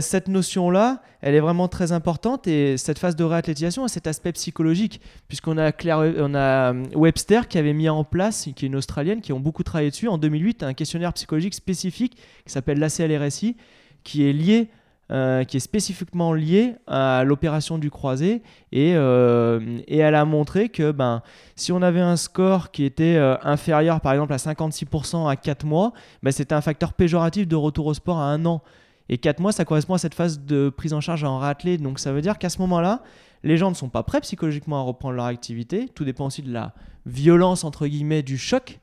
cette 0.01 0.29
notion-là, 0.29 1.03
elle 1.21 1.35
est 1.35 1.41
vraiment 1.41 1.67
très 1.67 1.91
importante 1.91 2.47
et 2.47 2.77
cette 2.77 2.99
phase 2.99 3.17
de 3.17 3.25
réathlétisation 3.25 3.85
a 3.85 3.89
cet 3.89 4.07
aspect 4.07 4.33
psychologique, 4.33 5.01
puisqu'on 5.27 5.59
a, 5.59 5.73
on 6.19 6.35
a 6.35 6.73
euh, 6.73 6.85
Webster 6.95 7.49
qui 7.49 7.59
avait 7.59 7.73
mis 7.73 7.89
en 7.89 8.05
place, 8.05 8.49
qui 8.55 8.65
est 8.65 8.69
une 8.69 8.77
Australienne, 8.77 9.21
qui 9.21 9.33
ont 9.33 9.41
beaucoup 9.41 9.65
travaillé 9.65 9.91
dessus, 9.91 10.07
en 10.07 10.17
2008, 10.17 10.63
un 10.63 10.75
questionnaire 10.75 11.13
psychologique 11.13 11.55
spécifique 11.55 12.17
qui 12.47 12.53
s'appelle 12.53 12.79
l'ACLRSI, 12.79 13.57
qui 14.05 14.29
est 14.29 14.33
lié 14.33 14.69
euh, 15.11 15.45
qui 15.45 15.57
est 15.57 15.61
spécifiquement 15.61 16.35
lié 16.35 16.75
à 16.87 17.25
l'opération 17.25 17.79
du 17.79 17.91
croisé 17.91 18.43
et, 18.73 18.91
et, 18.91 19.97
elle 19.97 20.15
a 20.15 20.25
montré 20.27 20.69
que 20.69 20.93
ben, 20.93 21.23
si 21.57 21.73
on 21.73 21.81
avait 21.81 22.03
un 22.03 22.17
score 22.17 22.71
qui 22.71 22.85
était 22.85 23.17
inférieur 23.43 24.03
par 24.03 24.13
exemple 24.13 24.35
à 24.35 24.37
56% 24.37 25.27
à 25.27 25.35
4 25.35 25.65
mois, 25.65 25.95
ben, 26.23 26.31
c'était 26.31 26.55
un 26.55 26.61
facteur 26.61 26.93
péjoratif 26.93 27.49
de 27.49 27.57
retour 27.57 27.87
au 27.87 27.95
sport 27.95 28.19
à 28.19 28.27
un 28.27 28.45
an. 28.45 28.63
Et 29.09 29.19
4 29.19 29.41
mois, 29.41 29.53
ça 29.53 29.65
correspond 29.65 29.95
à 29.95 29.99
cette 29.99 30.15
phase 30.15 30.41
de 30.41 30.69
prise 30.69 30.93
en 30.93 31.01
charge 31.01 31.25
en 31.25 31.39
ratelé. 31.39 31.79
Donc 31.79 31.99
ça 31.99 32.13
veut 32.13 32.21
dire 32.21 32.39
qu'à 32.39 32.51
ce 32.51 32.59
moment-là, 32.59 33.03
les 33.43 33.57
gens 33.57 33.71
ne 33.71 33.75
sont 33.75 33.89
pas 33.89 34.03
prêts 34.03 34.21
psychologiquement 34.21 34.79
à 34.79 34.83
reprendre 34.83 35.15
leur 35.15 35.27
activité. 35.27 35.89
Tout 35.95 36.05
dépend 36.05 36.27
aussi 36.27 36.43
de 36.43 36.53
la 36.53 36.75
violence, 37.07 37.65
entre 37.65 37.87
guillemets, 37.87 38.23
du 38.23 38.37
choc 38.37 38.81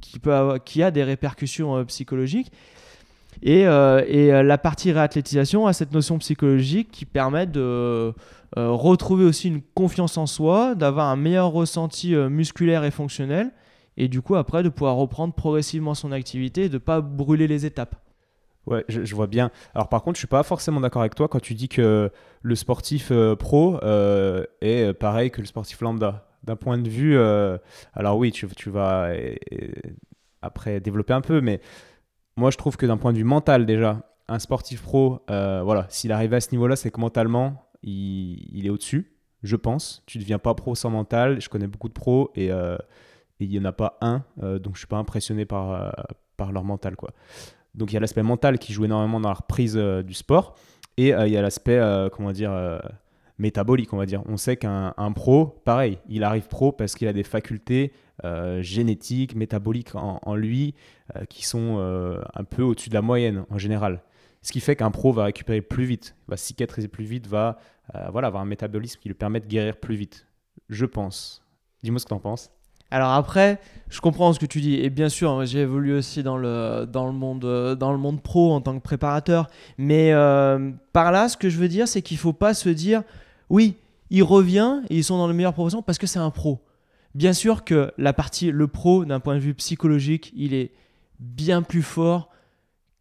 qui, 0.00 0.18
peut 0.18 0.58
qui 0.64 0.82
a 0.82 0.90
des 0.90 1.02
répercussions 1.02 1.84
psychologiques. 1.86 2.52
Et, 3.42 3.62
et, 3.62 4.42
la 4.42 4.58
partie 4.58 4.92
réathlétisation 4.92 5.66
a 5.66 5.72
cette 5.72 5.92
notion 5.92 6.18
psychologique 6.18 6.90
qui 6.92 7.04
permet 7.04 7.46
de 7.46 8.12
retrouver 8.56 9.24
aussi 9.24 9.48
une 9.48 9.62
confiance 9.74 10.18
en 10.18 10.26
soi, 10.26 10.74
d'avoir 10.74 11.08
un 11.08 11.16
meilleur 11.16 11.50
ressenti 11.50 12.14
musculaire 12.14 12.84
et 12.84 12.90
fonctionnel, 12.90 13.50
et 13.96 14.08
du 14.08 14.20
coup 14.22 14.36
après 14.36 14.62
de 14.62 14.68
pouvoir 14.68 14.96
reprendre 14.96 15.34
progressivement 15.34 15.94
son 15.94 16.12
activité 16.12 16.64
et 16.64 16.68
de 16.68 16.74
ne 16.74 16.78
pas 16.78 17.00
brûler 17.00 17.48
les 17.48 17.66
étapes. 17.66 17.96
Ouais, 18.66 18.84
je, 18.88 19.14
vois 19.14 19.26
bien. 19.26 19.50
Alors 19.74 19.88
par 19.88 20.02
contre, 20.02 20.16
je 20.16 20.20
suis 20.20 20.26
pas 20.26 20.42
forcément 20.42 20.80
d'accord 20.80 21.02
avec 21.02 21.14
toi 21.14 21.28
quand 21.28 21.40
tu 21.40 21.54
dis 21.54 21.68
que 21.68 22.10
le 22.42 22.54
sportif 22.54 23.08
euh, 23.10 23.36
pro 23.36 23.78
euh, 23.82 24.44
est 24.62 24.94
pareil 24.94 25.30
que 25.30 25.40
le 25.40 25.46
sportif 25.46 25.80
lambda. 25.80 26.28
D'un 26.44 26.56
point 26.56 26.78
de 26.78 26.88
vue, 26.88 27.16
euh, 27.16 27.58
alors 27.94 28.18
oui, 28.18 28.32
tu, 28.32 28.46
vas 28.70 29.10
après 30.42 30.80
développer 30.80 31.14
un 31.14 31.22
peu, 31.22 31.40
mais 31.40 31.60
moi 32.36 32.50
je 32.50 32.58
trouve 32.58 32.76
que 32.76 32.84
d'un 32.84 32.98
point 32.98 33.12
de 33.12 33.18
vue 33.18 33.24
mental 33.24 33.64
déjà, 33.64 34.02
un 34.28 34.38
sportif 34.38 34.82
pro, 34.82 35.20
voilà, 35.28 35.86
s'il 35.88 36.12
arrive 36.12 36.34
à 36.34 36.40
ce 36.40 36.50
niveau-là, 36.52 36.76
c'est 36.76 36.90
que 36.90 37.00
mentalement, 37.00 37.70
il, 37.82 38.46
il 38.54 38.66
est 38.66 38.70
au-dessus, 38.70 39.12
je 39.42 39.56
pense. 39.56 40.02
Tu 40.06 40.18
ne 40.18 40.22
deviens 40.22 40.38
pas 40.38 40.54
pro 40.54 40.74
sans 40.74 40.90
mental. 40.90 41.40
Je 41.40 41.48
connais 41.48 41.66
beaucoup 41.66 41.88
de 41.88 41.94
pros 41.94 42.30
et 42.34 42.50
il 43.40 43.48
n'y 43.48 43.58
en 43.58 43.64
a 43.64 43.72
pas 43.72 43.98
un, 44.02 44.24
donc 44.36 44.64
je 44.64 44.70
ne 44.70 44.76
suis 44.76 44.86
pas 44.86 44.98
impressionné 44.98 45.46
par, 45.46 45.94
par 46.36 46.52
leur 46.52 46.64
mental. 46.64 46.94
quoi. 46.96 47.10
Donc 47.74 47.90
il 47.90 47.94
y 47.94 47.96
a 47.96 48.00
l'aspect 48.00 48.22
mental 48.22 48.58
qui 48.58 48.72
joue 48.72 48.84
énormément 48.84 49.20
dans 49.20 49.28
la 49.28 49.34
reprise 49.34 49.76
euh, 49.76 50.02
du 50.02 50.14
sport 50.14 50.54
et 50.96 51.14
euh, 51.14 51.26
il 51.26 51.32
y 51.32 51.36
a 51.36 51.42
l'aspect, 51.42 51.78
euh, 51.78 52.08
comment 52.08 52.32
dire, 52.32 52.52
métabolique, 53.38 53.92
on 53.92 53.96
va 53.96 54.06
dire. 54.06 54.22
On 54.26 54.36
sait 54.36 54.56
qu'un 54.56 54.92
pro, 55.14 55.46
pareil, 55.64 55.98
il 56.08 56.22
arrive 56.22 56.46
pro 56.46 56.70
parce 56.70 56.94
qu'il 56.94 57.08
a 57.08 57.12
des 57.12 57.24
facultés 57.24 57.92
génétiques, 58.60 59.34
métaboliques 59.34 59.94
en, 59.94 60.36
lui 60.36 60.74
qui 61.28 61.44
sont 61.44 61.78
un 62.34 62.44
peu 62.44 62.62
au-dessus 62.62 62.90
de 62.90 62.94
la 62.94 63.02
moyenne 63.02 63.44
en 63.50 63.58
général. 63.58 64.02
Ce 64.42 64.52
qui 64.52 64.60
fait 64.60 64.76
qu'un 64.76 64.92
pro 64.92 65.12
va 65.12 65.24
récupérer 65.24 65.62
plus 65.62 65.84
vite, 65.84 66.14
va 66.28 66.36
cicatriser 66.36 66.86
plus 66.86 67.04
vite, 67.04 67.26
va 67.26 67.58
voilà, 68.12 68.28
avoir 68.28 68.44
un 68.44 68.46
métabolisme 68.46 69.00
qui 69.00 69.08
lui 69.08 69.16
permet 69.16 69.40
de 69.40 69.46
guérir 69.46 69.78
plus 69.78 69.96
vite. 69.96 70.28
Je 70.68 70.86
pense. 70.86 71.42
Dis-moi 71.82 71.98
ce 71.98 72.04
que 72.04 72.10
tu 72.10 72.14
en 72.14 72.20
penses. 72.20 72.52
Alors 72.94 73.10
après, 73.10 73.58
je 73.88 74.00
comprends 74.00 74.32
ce 74.32 74.38
que 74.38 74.46
tu 74.46 74.60
dis. 74.60 74.76
Et 74.76 74.88
bien 74.88 75.08
sûr, 75.08 75.44
j'ai 75.46 75.62
évolué 75.62 75.94
aussi 75.94 76.22
dans 76.22 76.36
le, 76.36 76.86
dans, 76.86 77.06
le 77.06 77.12
monde, 77.12 77.44
euh, 77.44 77.74
dans 77.74 77.90
le 77.90 77.98
monde 77.98 78.22
pro 78.22 78.52
en 78.52 78.60
tant 78.60 78.72
que 78.78 78.82
préparateur. 78.84 79.48
Mais 79.78 80.12
euh, 80.12 80.70
par 80.92 81.10
là, 81.10 81.28
ce 81.28 81.36
que 81.36 81.48
je 81.48 81.58
veux 81.58 81.66
dire, 81.66 81.88
c'est 81.88 82.02
qu'il 82.02 82.18
ne 82.18 82.20
faut 82.20 82.32
pas 82.32 82.54
se 82.54 82.68
dire, 82.68 83.02
oui, 83.50 83.74
il 84.10 84.22
revient 84.22 84.80
et 84.90 84.98
ils 84.98 85.02
sont 85.02 85.18
dans 85.18 85.26
le 85.26 85.34
meilleur 85.34 85.54
profession 85.54 85.82
parce 85.82 85.98
que 85.98 86.06
c'est 86.06 86.20
un 86.20 86.30
pro. 86.30 86.60
Bien 87.16 87.32
sûr 87.32 87.64
que 87.64 87.90
la 87.98 88.12
partie, 88.12 88.52
le 88.52 88.68
pro, 88.68 89.04
d'un 89.04 89.18
point 89.18 89.34
de 89.34 89.40
vue 89.40 89.54
psychologique, 89.54 90.32
il 90.36 90.54
est 90.54 90.70
bien 91.18 91.62
plus 91.62 91.82
fort 91.82 92.30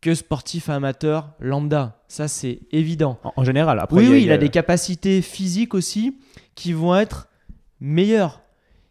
que 0.01 0.15
sportif 0.15 0.69
amateur 0.69 1.29
lambda. 1.39 2.01
Ça, 2.07 2.27
c'est 2.27 2.61
évident. 2.71 3.19
En, 3.35 3.43
général, 3.43 3.79
après. 3.79 3.99
Oui, 3.99 4.07
oui, 4.09 4.23
il 4.23 4.31
a 4.31 4.39
des 4.39 4.49
capacités 4.49 5.21
physiques 5.21 5.75
aussi 5.75 6.17
qui 6.55 6.73
vont 6.73 6.95
être 6.95 7.27
meilleures 7.79 8.42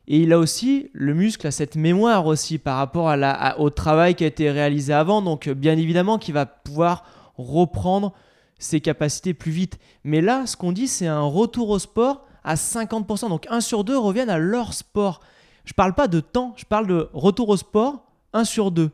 et 0.09 0.19
il 0.19 0.33
a 0.33 0.39
aussi, 0.39 0.91
le 0.93 1.15
muscle 1.15 1.47
a 1.47 1.51
cette 1.51 1.77
mémoire 1.77 2.27
aussi 2.27 2.59
par 2.59 2.77
rapport 2.77 3.15
au 3.59 3.71
travail 3.71 4.15
qui 4.15 4.25
a 4.25 4.27
été 4.27 4.51
réalisé 4.51 4.93
avant. 4.93 5.23
Donc 5.23 5.49
bien 5.49 5.79
évidemment 5.79 6.19
qu'il 6.19 6.35
va 6.35 6.47
pouvoir 6.47 7.05
reprendre 7.37 8.13
ses 8.59 8.81
capacités 8.81 9.35
plus 9.35 9.53
vite. 9.53 9.79
Mais 10.05 10.21
là, 10.21 10.47
ce 10.47 10.57
qu'on 10.57 10.73
dit, 10.73 10.89
c'est 10.89 11.07
un 11.07 11.23
retour 11.23 11.71
au 11.71 11.79
sport 11.79 12.27
à 12.43 12.57
50%. 12.57 13.29
Donc 13.29 13.47
1 13.49 13.61
sur 13.61 13.85
2 13.85 13.97
reviennent 13.97 14.31
à 14.31 14.39
leur 14.39 14.73
sport. 14.73 15.21
Je 15.65 15.73
parle 15.73 15.95
pas 15.95 16.09
de 16.09 16.19
temps, 16.19 16.55
je 16.57 16.65
parle 16.65 16.89
de 16.89 17.09
retour 17.13 17.49
au 17.49 17.57
sport 17.57 18.05
1 18.33 18.45
sur 18.45 18.73
2. 18.73 18.91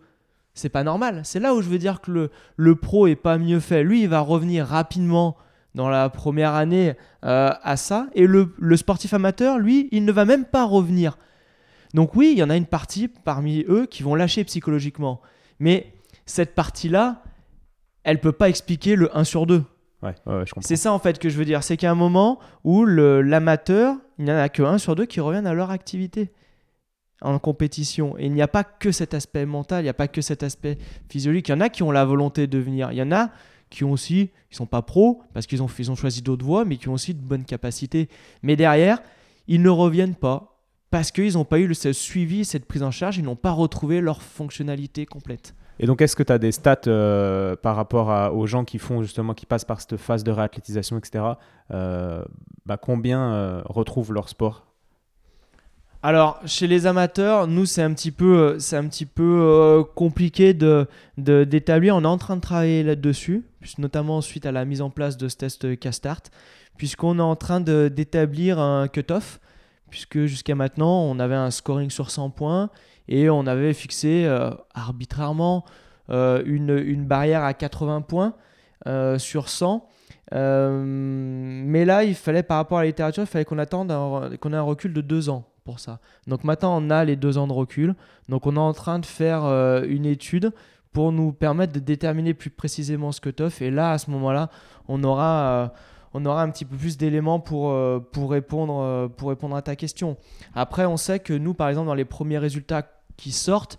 C'est 0.52 0.68
pas 0.68 0.84
normal. 0.84 1.22
C'est 1.24 1.40
là 1.40 1.54
où 1.54 1.62
je 1.62 1.68
veux 1.68 1.78
dire 1.78 2.02
que 2.02 2.10
le, 2.10 2.30
le 2.56 2.74
pro 2.74 3.06
est 3.06 3.16
pas 3.16 3.38
mieux 3.38 3.60
fait. 3.60 3.82
Lui, 3.82 4.02
il 4.02 4.08
va 4.08 4.20
revenir 4.20 4.66
rapidement 4.66 5.36
dans 5.78 5.88
la 5.88 6.10
première 6.10 6.54
année 6.54 6.94
euh, 7.24 7.52
à 7.62 7.76
ça. 7.76 8.08
Et 8.12 8.26
le, 8.26 8.52
sportif 8.76 9.14
amateur, 9.14 9.58
lui, 9.58 9.88
il 9.92 10.04
ne 10.04 10.10
va 10.10 10.24
même 10.24 10.44
pas 10.44 10.64
revenir. 10.64 11.16
Donc 11.94 12.16
oui, 12.16 12.30
il 12.32 12.38
y 12.38 12.42
en 12.42 12.50
a 12.50 12.56
une 12.56 12.66
partie 12.66 13.06
parmi 13.06 13.64
eux 13.68 13.86
qui 13.86 14.02
vont 14.02 14.16
lâcher 14.16 14.42
psychologiquement. 14.42 15.20
Mais 15.60 15.92
cette 16.26 16.56
partie-là, 16.56 17.22
elle 18.02 18.20
peut 18.20 18.32
pas 18.32 18.48
expliquer 18.48 18.96
le 18.96 19.16
1 19.16 19.22
sur 19.22 19.46
2. 19.46 19.62
Ouais, 20.02 20.14
c'est 20.60 20.76
ça 20.76 20.92
en 20.92 20.98
fait 20.98 21.20
que 21.20 21.28
je 21.28 21.38
veux 21.38 21.44
dire. 21.44 21.62
C'est 21.62 21.76
qu'à 21.76 21.90
un 21.90 21.96
moment 21.96 22.40
où 22.64 22.84
l'amateur, 22.84 23.96
il 24.18 24.24
n'y 24.24 24.32
en 24.32 24.36
a 24.36 24.48
que 24.48 24.62
1 24.62 24.78
sur 24.78 24.96
2 24.96 25.06
qui 25.06 25.20
reviennent 25.20 25.46
à 25.46 25.54
leur 25.54 25.70
activité 25.70 26.32
en 27.22 27.38
compétition. 27.38 28.18
Et 28.18 28.26
il 28.26 28.32
n'y 28.32 28.42
a 28.42 28.48
pas 28.48 28.64
que 28.64 28.90
cet 28.90 29.14
aspect 29.14 29.46
mental, 29.46 29.80
il 29.80 29.84
n'y 29.84 29.90
a 29.90 29.94
pas 29.94 30.08
que 30.08 30.22
cet 30.22 30.42
aspect 30.42 30.76
physiologique. 31.08 31.48
Il 31.48 31.52
y 31.52 31.54
en 31.54 31.60
a 31.60 31.68
qui 31.68 31.84
ont 31.84 31.92
la 31.92 32.04
volonté 32.04 32.48
de 32.48 32.58
venir. 32.58 32.90
Il 32.90 32.98
y 32.98 33.02
en 33.02 33.12
a 33.12 33.30
qui 33.70 33.84
ont 33.84 33.92
aussi, 33.92 34.30
sont 34.50 34.66
pas 34.66 34.82
pros 34.82 35.22
parce 35.34 35.46
qu'ils 35.46 35.62
ont, 35.62 35.68
ils 35.78 35.90
ont 35.90 35.94
choisi 35.94 36.22
d'autres 36.22 36.44
voies, 36.44 36.64
mais 36.64 36.76
qui 36.76 36.88
ont 36.88 36.94
aussi 36.94 37.14
de 37.14 37.20
bonnes 37.20 37.44
capacités. 37.44 38.08
Mais 38.42 38.56
derrière, 38.56 39.02
ils 39.46 39.62
ne 39.62 39.70
reviennent 39.70 40.14
pas 40.14 40.58
parce 40.90 41.10
qu'ils 41.10 41.34
n'ont 41.34 41.44
pas 41.44 41.58
eu 41.58 41.66
le, 41.66 41.74
ce 41.74 41.92
suivi, 41.92 42.44
cette 42.44 42.64
prise 42.64 42.82
en 42.82 42.90
charge, 42.90 43.18
ils 43.18 43.24
n'ont 43.24 43.36
pas 43.36 43.52
retrouvé 43.52 44.00
leur 44.00 44.22
fonctionnalité 44.22 45.04
complète. 45.06 45.54
Et 45.80 45.86
donc, 45.86 46.02
est-ce 46.02 46.16
que 46.16 46.22
tu 46.22 46.32
as 46.32 46.38
des 46.38 46.52
stats 46.52 46.80
euh, 46.86 47.54
par 47.56 47.76
rapport 47.76 48.34
aux 48.34 48.46
gens 48.46 48.64
qui 48.64 48.78
font 48.78 49.02
justement, 49.02 49.34
qui 49.34 49.46
passent 49.46 49.64
par 49.64 49.80
cette 49.80 49.96
phase 49.96 50.24
de 50.24 50.32
réathlétisation, 50.32 50.98
etc. 50.98 51.24
Euh, 51.70 52.24
bah, 52.66 52.76
combien 52.76 53.32
euh, 53.32 53.62
retrouvent 53.66 54.12
leur 54.12 54.28
sport? 54.28 54.67
Alors, 56.00 56.40
chez 56.46 56.68
les 56.68 56.86
amateurs, 56.86 57.48
nous, 57.48 57.66
c'est 57.66 57.82
un 57.82 57.92
petit 57.92 58.12
peu, 58.12 58.56
euh, 58.56 58.76
un 58.76 58.86
petit 58.86 59.04
peu 59.04 59.40
euh, 59.42 59.82
compliqué 59.82 60.54
de, 60.54 60.86
d'établir. 61.16 61.96
On 61.96 62.02
est 62.02 62.06
en 62.06 62.18
train 62.18 62.36
de 62.36 62.40
travailler 62.40 62.84
là-dessus, 62.84 63.42
notamment 63.78 64.20
suite 64.20 64.46
à 64.46 64.52
la 64.52 64.64
mise 64.64 64.80
en 64.80 64.90
place 64.90 65.16
de 65.16 65.28
ce 65.28 65.36
test 65.36 65.76
Castart, 65.80 66.22
puisqu'on 66.76 67.18
est 67.18 67.22
en 67.22 67.34
train 67.34 67.60
d'établir 67.60 68.60
un 68.60 68.86
cut-off, 68.86 69.40
puisque 69.90 70.26
jusqu'à 70.26 70.54
maintenant, 70.54 71.02
on 71.02 71.18
avait 71.18 71.34
un 71.34 71.50
scoring 71.50 71.90
sur 71.90 72.12
100 72.12 72.30
points 72.30 72.70
et 73.08 73.28
on 73.28 73.48
avait 73.48 73.72
fixé 73.72 74.24
euh, 74.24 74.50
arbitrairement 74.74 75.64
une, 76.10 76.82
une, 76.86 77.04
barrière 77.06 77.42
à 77.42 77.52
80 77.54 78.02
points 78.02 78.34
sur 79.18 79.48
100. 79.48 79.84
mais 80.32 81.84
là, 81.84 82.04
il 82.04 82.14
fallait, 82.14 82.44
par 82.44 82.58
rapport 82.58 82.78
à 82.78 82.82
la 82.82 82.86
littérature, 82.86 83.24
il 83.24 83.26
fallait 83.26 83.44
qu'on 83.44 83.58
attende 83.58 83.92
qu'on 84.38 84.52
ait 84.52 84.56
un 84.56 84.62
recul 84.62 84.92
de 84.92 85.00
deux 85.00 85.28
ans 85.28 85.44
ça. 85.76 86.00
Donc 86.26 86.44
maintenant, 86.44 86.80
on 86.82 86.90
a 86.90 87.04
les 87.04 87.16
deux 87.16 87.36
ans 87.38 87.46
de 87.46 87.52
recul. 87.52 87.94
Donc 88.28 88.46
on 88.46 88.56
est 88.56 88.60
en 88.60 88.72
train 88.72 88.98
de 88.98 89.06
faire 89.06 89.44
euh, 89.44 89.84
une 89.86 90.06
étude 90.06 90.52
pour 90.92 91.12
nous 91.12 91.32
permettre 91.32 91.72
de 91.72 91.80
déterminer 91.80 92.34
plus 92.34 92.50
précisément 92.50 93.12
ce 93.12 93.20
cut-off. 93.20 93.60
Et 93.60 93.70
là, 93.70 93.92
à 93.92 93.98
ce 93.98 94.10
moment-là, 94.10 94.50
on 94.88 95.02
aura... 95.04 95.64
Euh, 95.64 95.68
on 96.14 96.24
aura 96.24 96.42
un 96.42 96.48
petit 96.48 96.64
peu 96.64 96.74
plus 96.74 96.96
d'éléments 96.96 97.38
pour, 97.38 97.70
euh, 97.70 97.98
pour, 97.98 98.30
répondre, 98.30 99.08
pour 99.18 99.28
répondre 99.28 99.54
à 99.54 99.60
ta 99.60 99.76
question. 99.76 100.16
Après, 100.54 100.86
on 100.86 100.96
sait 100.96 101.18
que 101.18 101.34
nous, 101.34 101.52
par 101.52 101.68
exemple, 101.68 101.86
dans 101.86 101.94
les 101.94 102.06
premiers 102.06 102.38
résultats 102.38 102.90
qui 103.18 103.30
sortent, 103.30 103.78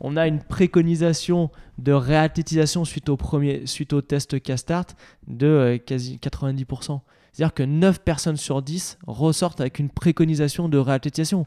on 0.00 0.16
a 0.16 0.26
une 0.26 0.42
préconisation 0.42 1.50
de 1.78 1.92
réathlétisation 1.92 2.84
suite 2.84 3.08
au, 3.08 3.16
premier, 3.16 3.64
suite 3.66 3.92
au 3.92 4.02
test 4.02 4.42
Castart 4.42 4.86
de 5.28 5.80
quasi 5.86 6.18
90%. 6.20 7.00
C'est-à-dire 7.32 7.54
que 7.54 7.62
9 7.62 8.00
personnes 8.00 8.36
sur 8.36 8.62
10 8.62 8.98
ressortent 9.06 9.60
avec 9.60 9.78
une 9.78 9.90
préconisation 9.90 10.68
de 10.68 10.78
réathlétisation 10.78 11.46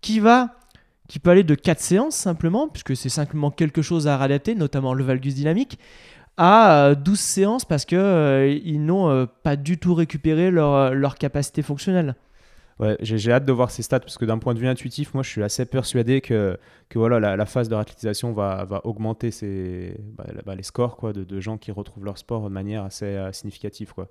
qui 0.00 0.20
va 0.20 0.56
qui 1.08 1.20
peut 1.20 1.30
aller 1.30 1.44
de 1.44 1.54
4 1.54 1.78
séances 1.78 2.16
simplement, 2.16 2.68
puisque 2.68 2.96
c'est 2.96 3.08
simplement 3.08 3.52
quelque 3.52 3.80
chose 3.80 4.08
à 4.08 4.16
réadapter, 4.16 4.54
notamment 4.54 4.92
le 4.92 5.04
valgus 5.04 5.34
dynamique, 5.34 5.78
à 6.36 6.94
12 6.94 7.14
euh, 7.14 7.16
séances 7.16 7.64
parce 7.64 7.84
qu'ils 7.84 7.98
euh, 7.98 8.60
ils 8.64 8.84
n'ont 8.84 9.08
euh, 9.08 9.26
pas 9.42 9.56
du 9.56 9.78
tout 9.78 9.94
récupéré 9.94 10.50
leur, 10.50 10.94
leur 10.94 11.16
capacité 11.16 11.62
fonctionnelle. 11.62 12.14
Ouais, 12.78 12.98
j'ai 13.00 13.32
hâte 13.32 13.46
de 13.46 13.52
voir 13.52 13.70
ces 13.70 13.82
stats 13.82 14.00
parce 14.00 14.18
que 14.18 14.26
d'un 14.26 14.36
point 14.36 14.52
de 14.52 14.58
vue 14.58 14.68
intuitif, 14.68 15.14
moi 15.14 15.22
je 15.22 15.30
suis 15.30 15.42
assez 15.42 15.64
persuadé 15.64 16.20
que, 16.20 16.58
que 16.90 16.98
voilà, 16.98 17.34
la, 17.34 17.46
phase 17.46 17.70
de 17.70 17.74
réathlétisation 17.74 18.34
va, 18.34 18.66
va 18.66 18.82
augmenter 18.84 19.30
ses, 19.30 19.96
bah, 19.98 20.26
bah, 20.44 20.54
les 20.54 20.62
scores 20.62 20.98
quoi, 20.98 21.14
de, 21.14 21.24
de, 21.24 21.40
gens 21.40 21.56
qui 21.56 21.70
retrouvent 21.70 22.04
leur 22.04 22.18
sport 22.18 22.44
de 22.44 22.52
manière 22.52 22.84
assez 22.84 23.18
significative. 23.32 23.94
Quoi. 23.94 24.08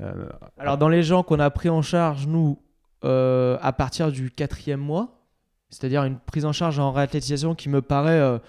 Euh, 0.00 0.28
Alors, 0.58 0.78
dans 0.78 0.88
les 0.88 1.02
gens 1.02 1.22
qu'on 1.22 1.40
a 1.40 1.50
pris 1.50 1.68
en 1.68 1.82
charge, 1.82 2.26
nous, 2.26 2.58
euh, 3.04 3.58
à 3.60 3.72
partir 3.72 4.10
du 4.10 4.30
quatrième 4.30 4.80
mois, 4.80 5.20
c'est-à-dire 5.70 6.04
une 6.04 6.18
prise 6.18 6.44
en 6.44 6.52
charge 6.52 6.78
en 6.78 6.92
réathlétisation 6.92 7.54
qui 7.54 7.68
me 7.68 7.82
paraît 7.82 8.40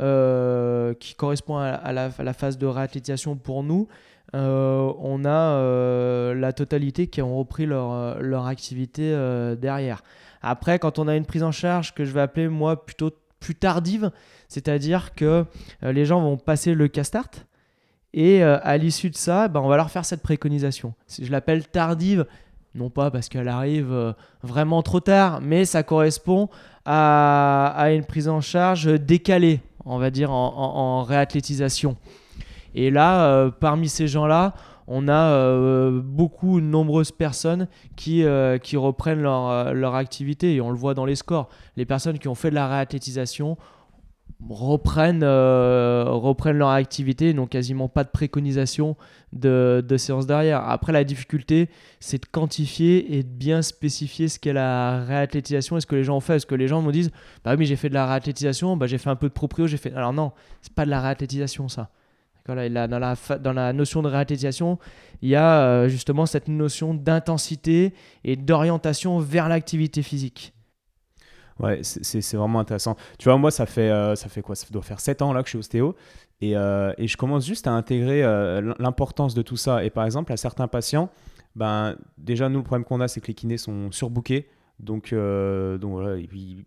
euh, 0.00 0.94
qui 0.94 1.14
correspond 1.14 1.56
à, 1.56 1.92
la, 1.92 2.32
phase 2.32 2.58
de 2.58 2.66
réathlétisation 2.66 3.36
pour 3.36 3.62
nous, 3.62 3.88
on 4.32 5.24
a 5.24 6.34
la 6.34 6.52
totalité 6.52 7.06
qui 7.06 7.22
ont 7.22 7.38
repris 7.38 7.66
leur, 7.66 8.20
leur 8.20 8.46
activité 8.46 9.16
derrière. 9.58 10.02
Après, 10.42 10.78
quand 10.78 10.98
on 10.98 11.08
a 11.08 11.16
une 11.16 11.24
prise 11.24 11.42
en 11.42 11.52
charge 11.52 11.94
que 11.94 12.04
je 12.04 12.12
vais 12.12 12.20
appeler 12.20 12.48
moi 12.48 12.84
plutôt 12.84 13.10
plus 13.40 13.54
tardive, 13.54 14.10
c'est-à-dire 14.48 15.14
que 15.14 15.46
les 15.82 16.04
gens 16.04 16.20
vont 16.20 16.36
passer 16.36 16.74
le 16.74 16.88
castart, 16.88 17.30
et 18.14 18.42
euh, 18.42 18.58
à 18.62 18.78
l'issue 18.78 19.10
de 19.10 19.16
ça, 19.16 19.48
ben, 19.48 19.60
on 19.60 19.68
va 19.68 19.76
leur 19.76 19.90
faire 19.90 20.04
cette 20.04 20.22
préconisation. 20.22 20.94
Je 21.20 21.30
l'appelle 21.30 21.66
tardive 21.66 22.24
non 22.74 22.90
pas 22.90 23.10
parce 23.10 23.28
qu'elle 23.28 23.48
arrive 23.48 23.92
euh, 23.92 24.12
vraiment 24.42 24.82
trop 24.82 25.00
tard, 25.00 25.40
mais 25.40 25.64
ça 25.64 25.82
correspond 25.82 26.48
à, 26.84 27.86
une 27.92 28.04
prise 28.04 28.28
en 28.28 28.40
charge 28.40 28.86
décalée, 29.00 29.60
on 29.84 29.98
va 29.98 30.10
dire, 30.10 30.30
en, 30.30 31.02
réathlétisation. 31.02 31.96
Et 32.74 32.90
là, 32.90 33.26
euh, 33.26 33.50
parmi 33.50 33.88
ces 33.88 34.08
gens-là, 34.08 34.54
on 34.86 35.08
a 35.08 35.12
euh, 35.12 36.00
beaucoup, 36.02 36.60
nombreuses 36.60 37.12
personnes 37.12 37.68
qui, 37.96 38.24
qui 38.62 38.76
reprennent 38.76 39.22
leur, 39.22 39.72
leur, 39.72 39.94
activité 39.94 40.54
et 40.54 40.60
on 40.60 40.70
le 40.70 40.76
voit 40.76 40.94
dans 40.94 41.06
les 41.06 41.14
scores. 41.14 41.48
Les 41.76 41.86
personnes 41.86 42.18
qui 42.18 42.28
ont 42.28 42.34
fait 42.34 42.50
de 42.50 42.54
la 42.54 42.68
réathlétisation 42.68 43.56
reprennent, 44.48 45.22
euh, 45.22 46.04
reprennent 46.08 46.58
leur 46.58 46.70
activité, 46.70 47.32
n'ont 47.34 47.46
quasiment 47.46 47.88
pas 47.88 48.04
de 48.04 48.10
préconisation 48.10 48.96
de, 49.32 49.84
séance 49.96 50.26
derrière. 50.26 50.68
Après, 50.68 50.92
la 50.92 51.04
difficulté, 51.04 51.68
c'est 52.00 52.22
de 52.22 52.26
quantifier 52.26 53.16
et 53.16 53.22
de 53.22 53.28
bien 53.28 53.62
spécifier 53.62 54.28
ce 54.28 54.38
qu'est 54.38 54.52
la 54.52 55.04
réathlétisation 55.04 55.76
et 55.76 55.80
ce 55.80 55.86
que 55.86 55.96
les 55.96 56.04
gens 56.04 56.16
ont 56.16 56.20
fait. 56.20 56.36
Est-ce 56.36 56.46
que 56.46 56.54
les 56.54 56.68
gens 56.68 56.82
me 56.82 56.92
disent 56.92 57.10
Bah 57.44 57.54
oui, 57.56 57.66
j'ai 57.66 57.76
fait 57.76 57.88
de 57.88 57.94
la 57.94 58.06
réathlétisation, 58.06 58.76
bah, 58.76 58.86
j'ai 58.86 58.98
fait 58.98 59.10
un 59.10 59.16
peu 59.16 59.28
de 59.28 59.34
proprio, 59.34 59.66
j'ai 59.66 59.76
fait. 59.76 59.92
Alors 59.94 60.12
non, 60.12 60.32
c'est 60.62 60.72
pas 60.72 60.84
de 60.84 60.90
la 60.90 61.00
réathlétisation 61.00 61.68
ça. 61.68 61.90
dans, 62.46 62.54
la, 62.54 62.86
dans 63.38 63.52
la 63.52 63.72
notion 63.72 64.02
de 64.02 64.08
réathlétisation, 64.08 64.78
il 65.22 65.30
y 65.30 65.36
a 65.36 65.60
euh, 65.60 65.88
justement 65.88 66.26
cette 66.26 66.48
notion 66.48 66.94
d'intensité 66.94 67.94
et 68.24 68.36
d'orientation 68.36 69.18
vers 69.18 69.48
l'activité 69.48 70.02
physique. 70.02 70.53
Ouais, 71.60 71.80
c'est 71.82 72.36
vraiment 72.36 72.58
intéressant. 72.58 72.96
Tu 73.18 73.28
vois, 73.28 73.38
moi, 73.38 73.50
ça 73.50 73.66
fait, 73.66 73.90
euh, 73.90 74.16
ça 74.16 74.28
fait 74.28 74.42
quoi? 74.42 74.56
Ça 74.56 74.66
doit 74.70 74.82
faire 74.82 75.00
7 75.00 75.22
ans 75.22 75.32
là 75.32 75.42
que 75.42 75.46
je 75.46 75.50
suis 75.50 75.58
ostéo. 75.58 75.94
Et, 76.40 76.56
euh, 76.56 76.92
et 76.98 77.06
je 77.06 77.16
commence 77.16 77.46
juste 77.46 77.66
à 77.66 77.72
intégrer 77.72 78.24
euh, 78.24 78.74
l'importance 78.78 79.34
de 79.34 79.42
tout 79.42 79.56
ça. 79.56 79.84
Et 79.84 79.90
par 79.90 80.04
exemple, 80.04 80.32
à 80.32 80.36
certains 80.36 80.66
patients, 80.66 81.10
ben, 81.54 81.96
déjà, 82.18 82.48
nous, 82.48 82.58
le 82.58 82.64
problème 82.64 82.84
qu'on 82.84 83.00
a, 83.00 83.08
c'est 83.08 83.20
que 83.20 83.28
les 83.28 83.34
kinés 83.34 83.56
sont 83.56 83.92
surbookés. 83.92 84.48
Donc, 84.80 85.14
donc 85.14 86.02
ils, 86.32 86.64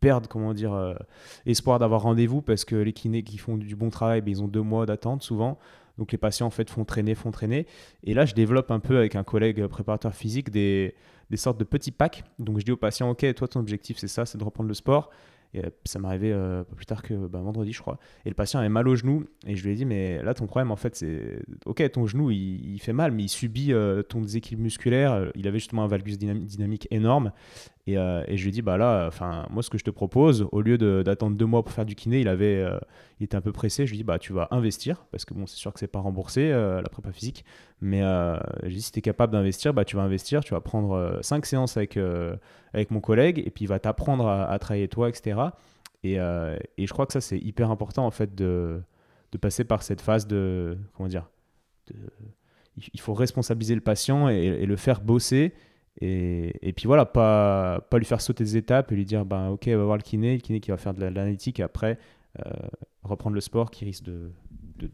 perdent, 0.00 0.26
comment 0.26 0.54
dire, 0.54 0.96
espoir 1.44 1.78
d'avoir 1.78 2.02
rendez-vous 2.02 2.40
parce 2.40 2.64
que 2.64 2.76
les 2.76 2.94
kinés 2.94 3.22
qui 3.22 3.36
font 3.36 3.58
du 3.58 3.76
bon 3.76 3.90
travail, 3.90 4.22
ben, 4.22 4.30
ils 4.30 4.42
ont 4.42 4.48
deux 4.48 4.62
mois 4.62 4.86
d'attente 4.86 5.22
souvent. 5.22 5.58
Donc 5.98 6.12
les 6.12 6.18
patients 6.18 6.46
en 6.46 6.50
fait 6.50 6.70
font 6.70 6.84
traîner, 6.84 7.14
font 7.14 7.30
traîner. 7.30 7.66
Et 8.04 8.14
là, 8.14 8.24
je 8.24 8.34
développe 8.34 8.70
un 8.70 8.80
peu 8.80 8.96
avec 8.96 9.16
un 9.16 9.24
collègue 9.24 9.66
préparateur 9.66 10.14
physique 10.14 10.50
des, 10.50 10.94
des 11.30 11.36
sortes 11.36 11.58
de 11.58 11.64
petits 11.64 11.92
packs. 11.92 12.24
Donc 12.38 12.58
je 12.58 12.64
dis 12.64 12.72
au 12.72 12.76
patient, 12.76 13.10
ok, 13.10 13.34
toi 13.34 13.48
ton 13.48 13.60
objectif 13.60 13.98
c'est 13.98 14.08
ça, 14.08 14.26
c'est 14.26 14.38
de 14.38 14.44
reprendre 14.44 14.68
le 14.68 14.74
sport. 14.74 15.10
Et 15.54 15.64
euh, 15.64 15.70
ça 15.84 15.98
m'est 15.98 16.08
arrivé 16.08 16.32
euh, 16.32 16.64
pas 16.64 16.74
plus 16.74 16.86
tard 16.86 17.02
que 17.02 17.14
bah, 17.14 17.40
vendredi, 17.40 17.72
je 17.72 17.80
crois. 17.80 17.98
Et 18.24 18.28
le 18.28 18.34
patient 18.34 18.60
avait 18.60 18.68
mal 18.68 18.88
au 18.88 18.96
genou. 18.96 19.24
Et 19.46 19.56
je 19.56 19.64
lui 19.64 19.72
ai 19.72 19.74
dit, 19.74 19.84
mais 19.84 20.22
là, 20.22 20.34
ton 20.34 20.46
problème, 20.46 20.70
en 20.70 20.76
fait, 20.76 20.96
c'est. 20.96 21.40
Ok, 21.66 21.88
ton 21.90 22.06
genou, 22.06 22.30
il, 22.30 22.78
fait 22.78 22.92
mal, 22.92 23.12
mais 23.12 23.24
il 23.24 23.28
subit 23.28 23.72
euh, 23.72 24.02
ton 24.02 24.20
déséquilibre 24.20 24.62
musculaire. 24.62 25.30
Il 25.34 25.46
avait 25.46 25.58
justement 25.58 25.84
un 25.84 25.88
valgus 25.88 26.18
dynamique 26.18 26.88
énorme. 26.90 27.32
Et, 27.86 27.94
et, 27.94 28.36
je 28.36 28.44
lui 28.44 28.52
dit, 28.52 28.62
bah 28.62 28.76
là, 28.76 29.06
enfin, 29.08 29.44
moi, 29.50 29.62
ce 29.62 29.68
que 29.68 29.76
je 29.76 29.82
te 29.82 29.90
propose, 29.90 30.46
au 30.52 30.60
lieu 30.60 30.78
d'attendre 31.02 31.36
deux 31.36 31.46
mois 31.46 31.64
pour 31.64 31.72
faire 31.72 31.84
du 31.84 31.96
kiné, 31.96 32.20
il 32.20 32.28
avait. 32.28 32.64
il 33.18 33.24
était 33.24 33.36
un 33.36 33.40
peu 33.40 33.50
pressé. 33.50 33.86
Je 33.86 33.90
lui 33.90 33.98
dit, 33.98 34.04
bah, 34.04 34.20
tu 34.20 34.32
vas 34.32 34.46
investir. 34.52 35.04
Parce 35.10 35.24
que 35.24 35.34
bon, 35.34 35.46
c'est 35.46 35.56
sûr 35.56 35.72
que 35.72 35.80
c'est 35.80 35.88
pas 35.88 35.98
remboursé, 35.98 36.50
la 36.50 36.88
prépa 36.88 37.10
physique. 37.10 37.44
Mais 37.80 38.00
je 38.00 38.66
lui 38.68 38.76
dit, 38.76 38.82
si 38.82 38.92
tu 38.92 39.00
es 39.00 39.02
capable 39.02 39.32
d'investir, 39.32 39.74
bah, 39.74 39.84
tu 39.84 39.96
vas 39.96 40.02
investir. 40.02 40.44
Tu 40.44 40.54
vas 40.54 40.60
prendre 40.60 41.18
cinq 41.22 41.44
séances 41.44 41.76
avec 41.76 41.98
avec 42.74 42.90
mon 42.90 43.00
collègue 43.00 43.42
et 43.44 43.50
puis 43.50 43.64
il 43.64 43.68
va 43.68 43.78
t'apprendre 43.78 44.28
à, 44.28 44.58
travailler 44.58 44.88
toi, 44.88 45.08
etc. 45.08 45.40
Et, 46.02 46.18
euh, 46.18 46.56
et, 46.78 46.86
je 46.86 46.92
crois 46.92 47.06
que 47.06 47.12
ça, 47.12 47.20
c'est 47.20 47.38
hyper 47.38 47.70
important 47.70 48.06
en 48.06 48.10
fait 48.10 48.34
de, 48.34 48.82
de, 49.30 49.38
passer 49.38 49.64
par 49.64 49.82
cette 49.82 50.00
phase 50.00 50.26
de. 50.26 50.76
Comment 50.94 51.08
dire 51.08 51.30
Il 52.92 53.00
faut 53.00 53.14
responsabiliser 53.14 53.74
le 53.74 53.80
patient 53.80 54.28
et, 54.28 54.66
le 54.66 54.76
faire 54.76 55.00
bosser. 55.00 55.54
Et, 56.00 56.54
et, 56.66 56.72
puis 56.72 56.86
voilà, 56.86 57.04
pas, 57.04 57.80
pas 57.90 57.98
lui 57.98 58.04
faire 58.04 58.20
sauter 58.20 58.44
des 58.44 58.56
étapes 58.56 58.90
et 58.92 58.94
lui 58.94 59.04
dire 59.04 59.24
ben, 59.24 59.50
Ok, 59.50 59.64
on 59.68 59.76
va 59.76 59.84
voir 59.84 59.96
le 59.96 60.02
kiné, 60.02 60.34
le 60.34 60.40
kiné 60.40 60.60
qui 60.60 60.70
va 60.70 60.76
faire 60.76 60.94
de 60.94 61.00
l'analytique 61.00 61.60
et 61.60 61.62
après 61.62 61.98
euh, 62.44 62.50
reprendre 63.02 63.34
le 63.34 63.40
sport 63.40 63.70
qui 63.70 63.84
risque 63.84 64.04
de, 64.04 64.30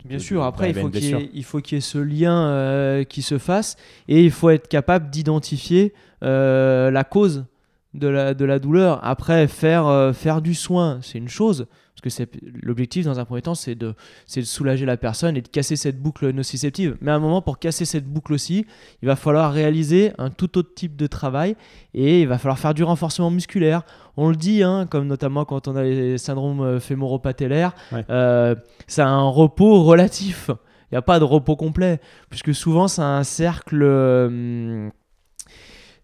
Bien 0.05 0.19
sûr, 0.19 0.43
après, 0.43 0.69
il 0.71 0.75
faut 0.75 0.91
qu'il 0.91 1.07
y, 1.33 1.63
qu 1.63 1.77
ait 1.77 1.81
ce 1.81 1.97
lien 1.97 2.49
euh, 2.49 3.05
qui 3.05 3.23
se 3.23 3.39
fasse 3.39 3.77
et 4.07 4.23
il 4.23 4.31
faut 4.31 4.51
être 4.51 4.69
capable 4.69 5.09
d'identifier 5.09 5.95
la 6.21 7.05
cause 7.09 7.47
de 7.95 8.09
la, 8.09 8.35
de 8.35 8.45
la 8.45 8.59
douleur. 8.59 9.01
Après, 9.03 9.49
faire, 9.49 9.87
euh, 9.87 10.13
faire 10.13 10.43
du 10.43 10.55
soin, 10.55 10.99
c'est 11.03 11.19
une 11.19 11.29
chose. 11.29 11.67
Parce 12.01 12.17
que 12.17 12.25
l'objectif, 12.63 13.07
dans 13.07 13.19
un 13.19 13.25
premier 13.25 13.43
temps, 13.43 13.57
c'est 13.57 13.75
de, 13.75 13.95
de 14.37 14.43
soulager 14.43 14.87
la 14.87 14.97
personne 14.97 15.37
et 15.37 15.43
de 15.43 15.49
casser 15.49 15.75
cette 15.75 16.01
boucle 16.01 16.31
nociceptive. 16.31 16.97
Mais 17.01 17.11
à 17.11 17.17
un 17.17 17.19
moment, 17.19 17.43
pour 17.43 17.59
casser 17.59 17.85
cette 17.85 18.07
boucle 18.07 18.33
aussi, 18.33 18.67
il 19.03 19.07
va 19.07 19.17
falloir 19.17 19.53
réaliser 19.53 20.13
un 20.17 20.31
tout 20.31 20.59
autre 20.59 20.75
type 20.75 20.95
de 20.95 21.09
travail 21.09 21.57
et 21.95 22.23
il 22.23 22.29
va 22.29 22.39
falloir 22.39 22.59
faire 22.59 22.75
du 22.75 22.85
renforcement 22.85 23.31
musculaire. 23.31 23.83
On 24.17 24.29
le 24.29 24.37
dit, 24.37 24.63
hein, 24.63 24.87
comme 24.89 25.09
notamment 25.09 25.45
quand 25.45 25.67
on 25.67 25.75
a 25.75 25.83
les 25.83 26.19
syndromes 26.19 26.61
euh, 26.61 26.79
fémoro-patellaires, 26.79 27.73
euh, 28.11 28.55
c'est 28.87 29.03
un 29.03 29.23
repos 29.23 29.83
relatif. 29.83 30.51
Il 30.91 30.95
n'y 30.95 30.99
a 30.99 31.03
pas 31.03 31.19
de 31.19 31.25
repos 31.25 31.57
complet, 31.57 32.01
puisque 32.31 32.55
souvent 32.55 32.87
c'est 32.87 33.03
un 33.03 33.25
cercle 33.25 33.83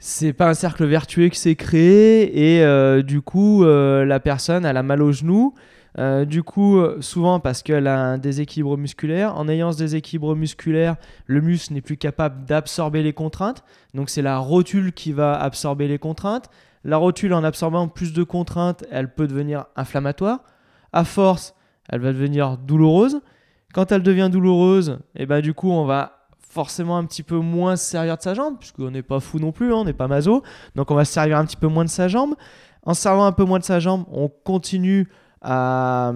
c'est 0.06 0.34
pas 0.34 0.50
un 0.50 0.54
cercle 0.54 0.84
vertueux 0.84 1.28
qui 1.30 1.38
s'est 1.38 1.56
créé 1.56 2.56
et 2.56 2.62
euh, 2.62 3.00
du 3.00 3.22
coup 3.22 3.64
euh, 3.64 4.04
la 4.04 4.20
personne 4.20 4.66
a 4.66 4.82
mal 4.82 5.00
au 5.00 5.12
genou 5.12 5.54
euh, 5.98 6.26
du 6.26 6.42
coup 6.42 6.78
souvent 7.00 7.40
parce 7.40 7.62
qu'elle 7.62 7.86
a 7.86 7.98
un 7.98 8.18
déséquilibre 8.18 8.76
musculaire. 8.76 9.34
En 9.34 9.48
ayant 9.48 9.72
ce 9.72 9.78
déséquilibre 9.78 10.36
musculaire 10.36 10.96
le 11.24 11.40
muscle 11.40 11.72
n'est 11.72 11.80
plus 11.80 11.96
capable 11.96 12.44
d'absorber 12.44 13.02
les 13.02 13.14
contraintes. 13.14 13.64
Donc 13.94 14.10
c'est 14.10 14.20
la 14.20 14.36
rotule 14.36 14.92
qui 14.92 15.12
va 15.12 15.40
absorber 15.40 15.88
les 15.88 15.98
contraintes. 15.98 16.50
La 16.84 16.98
rotule 16.98 17.32
en 17.32 17.42
absorbant 17.42 17.88
plus 17.88 18.12
de 18.12 18.24
contraintes 18.24 18.84
elle 18.90 19.10
peut 19.10 19.26
devenir 19.26 19.64
inflammatoire. 19.74 20.40
À 20.92 21.04
force 21.04 21.54
elle 21.88 22.02
va 22.02 22.12
devenir 22.12 22.58
douloureuse. 22.58 23.22
Quand 23.72 23.90
elle 23.90 24.02
devient 24.02 24.28
douloureuse 24.30 24.98
et 25.16 25.22
eh 25.22 25.26
ben 25.26 25.40
du 25.40 25.54
coup 25.54 25.70
on 25.70 25.86
va 25.86 26.13
forcément 26.54 26.96
un 26.96 27.04
petit 27.04 27.24
peu 27.24 27.36
moins 27.36 27.74
se 27.74 27.84
servir 27.84 28.16
de 28.16 28.22
sa 28.22 28.32
jambe, 28.32 28.56
puisqu'on 28.58 28.92
n'est 28.92 29.02
pas 29.02 29.18
fou 29.18 29.40
non 29.40 29.50
plus, 29.50 29.72
hein, 29.72 29.78
on 29.78 29.84
n'est 29.84 29.92
pas 29.92 30.06
maso. 30.06 30.42
Donc 30.76 30.90
on 30.92 30.94
va 30.94 31.04
se 31.04 31.12
servir 31.12 31.36
un 31.36 31.44
petit 31.44 31.56
peu 31.56 31.66
moins 31.66 31.84
de 31.84 31.90
sa 31.90 32.06
jambe. 32.06 32.34
En 32.84 32.94
se 32.94 33.02
servant 33.02 33.26
un 33.26 33.32
peu 33.32 33.44
moins 33.44 33.58
de 33.58 33.64
sa 33.64 33.80
jambe, 33.80 34.04
on 34.12 34.28
continue 34.28 35.10
à, 35.42 36.12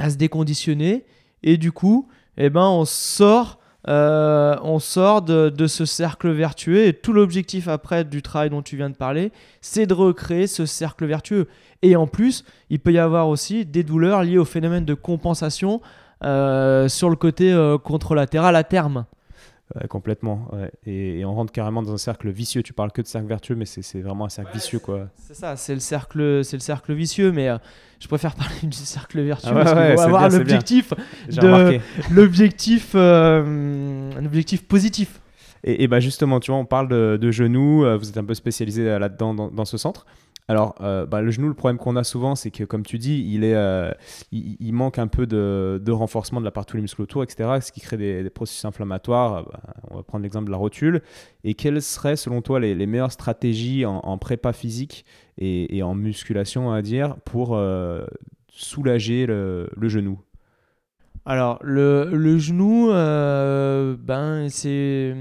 se 0.00 0.16
déconditionner. 0.16 1.06
Et 1.42 1.56
du 1.56 1.72
coup, 1.72 2.08
eh 2.36 2.50
ben, 2.50 2.66
on 2.66 2.84
sort, 2.84 3.58
euh, 3.88 4.56
de, 4.60 5.66
ce 5.66 5.84
cercle 5.86 6.30
vertueux. 6.30 6.86
Et 6.86 6.92
tout 6.92 7.14
l'objectif 7.14 7.66
après 7.66 8.04
du 8.04 8.20
travail 8.20 8.50
dont 8.50 8.62
tu 8.62 8.76
viens 8.76 8.90
de 8.90 8.96
parler, 8.96 9.32
c'est 9.62 9.86
de 9.86 9.94
recréer 9.94 10.48
ce 10.48 10.66
cercle 10.66 11.06
vertueux. 11.06 11.48
Et 11.80 11.96
en 11.96 12.06
plus, 12.06 12.44
il 12.68 12.78
peut 12.78 12.92
y 12.92 12.98
avoir 12.98 13.28
aussi 13.28 13.64
des 13.64 13.84
douleurs 13.84 14.22
liées 14.22 14.38
au 14.38 14.44
phénomène 14.44 14.84
de 14.84 14.94
compensation 14.94 15.80
euh, 16.24 16.88
sur 16.88 17.08
le 17.08 17.16
côté 17.16 17.50
euh, 17.50 17.78
contrelatéral 17.78 18.54
à 18.54 18.64
terme 18.64 19.06
complètement. 19.88 20.50
Et, 20.86 21.24
on 21.24 21.34
rentre 21.34 21.52
carrément 21.52 21.82
dans 21.82 21.92
un 21.92 21.98
cercle 21.98 22.30
vicieux. 22.30 22.62
Tu 22.62 22.72
parles 22.72 22.92
que 22.92 23.02
de 23.02 23.06
cercle 23.06 23.28
vertueux, 23.28 23.54
mais 23.54 23.66
c'est 23.66 24.00
vraiment 24.00 24.26
un 24.26 24.30
cercle 24.30 24.52
vicieux. 24.52 24.78
quoi. 24.78 25.08
C'est 25.16 25.34
ça, 25.34 25.56
c'est 25.56 25.74
le, 25.74 25.80
cercle, 25.80 26.18
le 26.18 26.42
cercle 26.42 26.92
vicieux, 26.92 27.32
mais 27.32 27.48
euh, 27.48 27.58
je 28.00 28.08
préfère 28.08 28.34
parler 28.34 28.54
du 28.62 28.76
cercle 28.76 29.20
vertueux 29.20 29.50
ah 29.52 29.64
parce 29.64 29.70
qu'on 29.70 29.96
va 29.96 30.02
avoir 30.02 30.28
l'objectif 30.28 30.92
l'objectif 32.10 32.92
euh, 32.94 34.10
un 34.16 34.24
objectif 34.24 34.66
positif. 34.66 35.20
Et, 35.62 35.84
et, 35.84 35.88
bah 35.88 36.00
justement, 36.00 36.40
tu 36.40 36.50
vois, 36.50 36.58
on 36.58 36.64
parle 36.64 36.88
de, 36.88 37.18
de 37.20 37.30
genoux, 37.30 37.84
euh, 37.84 37.98
vous 37.98 38.08
êtes 38.08 38.16
un 38.16 38.24
peu 38.24 38.32
spécialisé 38.32 38.98
là-dedans 38.98 39.34
dans, 39.34 39.48
dans, 39.48 39.66
ce 39.66 39.76
centre. 39.76 40.06
Alors, 40.50 40.74
euh, 40.80 41.06
bah, 41.06 41.20
le 41.20 41.30
genou, 41.30 41.46
le 41.46 41.54
problème 41.54 41.78
qu'on 41.78 41.94
a 41.94 42.02
souvent, 42.02 42.34
c'est 42.34 42.50
que, 42.50 42.64
comme 42.64 42.84
tu 42.84 42.98
dis, 42.98 43.24
il, 43.32 43.44
est, 43.44 43.54
euh, 43.54 43.92
il, 44.32 44.72
manque 44.72 44.98
un 44.98 45.06
peu 45.06 45.24
de, 45.24 45.90
renforcement 45.92 46.40
de 46.40 46.44
la 46.44 46.50
part 46.50 46.64
de 46.64 46.70
tous 46.70 46.76
les 46.76 46.82
muscles 46.82 47.02
autour, 47.02 47.22
etc., 47.22 47.60
ce 47.60 47.70
qui 47.70 47.80
crée 47.80 47.96
des, 47.96 48.28
processus 48.30 48.64
inflammatoires. 48.64 49.44
Bah, 49.44 49.60
on 49.92 49.96
va 49.98 50.02
prendre 50.02 50.24
l'exemple 50.24 50.46
de 50.46 50.50
la 50.50 50.56
rotule. 50.56 51.02
Et 51.44 51.54
quelles 51.54 51.80
seraient, 51.80 52.16
selon 52.16 52.42
toi, 52.42 52.58
les, 52.58 52.74
meilleures 52.84 53.12
stratégies 53.12 53.86
en, 53.86 54.18
prépa 54.18 54.52
physique 54.52 55.04
et, 55.38 55.84
en 55.84 55.94
musculation, 55.94 56.72
à 56.72 56.82
dire, 56.82 57.14
pour 57.24 57.54
euh, 57.54 58.04
soulager 58.48 59.26
le, 59.26 59.68
genou? 59.82 60.18
Alors, 61.26 61.60
le, 61.62 62.38
genou, 62.38 62.88
ben, 62.88 64.48
c'est 64.48 65.14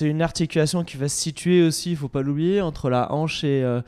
une 0.00 0.22
articulation 0.22 0.84
qui 0.84 0.96
va 0.96 1.10
se 1.10 1.20
situer 1.20 1.62
aussi, 1.62 1.90
il 1.90 1.96
faut 1.98 2.08
pas 2.08 2.22
l'oublier, 2.22 2.62
entre 2.62 2.88
la 2.88 3.12
hanche 3.12 3.44
et, 3.44 3.62
euh, 3.62 3.82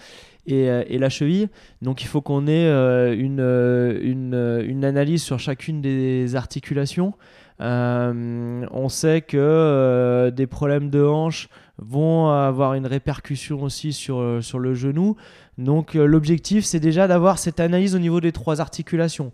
et, 0.47 0.99
la 0.99 1.09
cheville. 1.09 1.49
Donc 1.83 2.03
il 2.03 2.07
faut 2.07 2.21
qu'on 2.21 2.47
ait 2.47 2.67
euh, 2.67 3.15
une, 3.17 3.41
euh, 3.41 4.65
une, 4.67 4.85
analyse 4.85 5.23
sur 5.23 5.39
chacune 5.39 5.81
des 5.81 6.37
articulations. 6.37 7.15
on 7.61 8.89
sait 8.89 9.21
que 9.21 10.31
des 10.31 10.47
problèmes 10.47 10.91
de 10.91 11.05
hanche 11.05 11.49
vont 11.79 12.29
avoir 12.29 12.75
une 12.75 12.87
répercussion 12.87 13.63
aussi 13.63 13.93
sur, 13.93 14.39
sur 14.43 14.59
le 14.59 14.75
genou. 14.75 15.17
Donc 15.59 15.95
l'objectif, 15.95 16.65
c'est 16.65 16.81
déjà 16.81 17.07
d'avoir 17.07 17.39
cette 17.39 17.61
analyse 17.61 17.95
au 17.95 17.99
niveau 17.99 18.21
des 18.21 18.33
trois 18.33 18.61
articulations. 18.61 19.33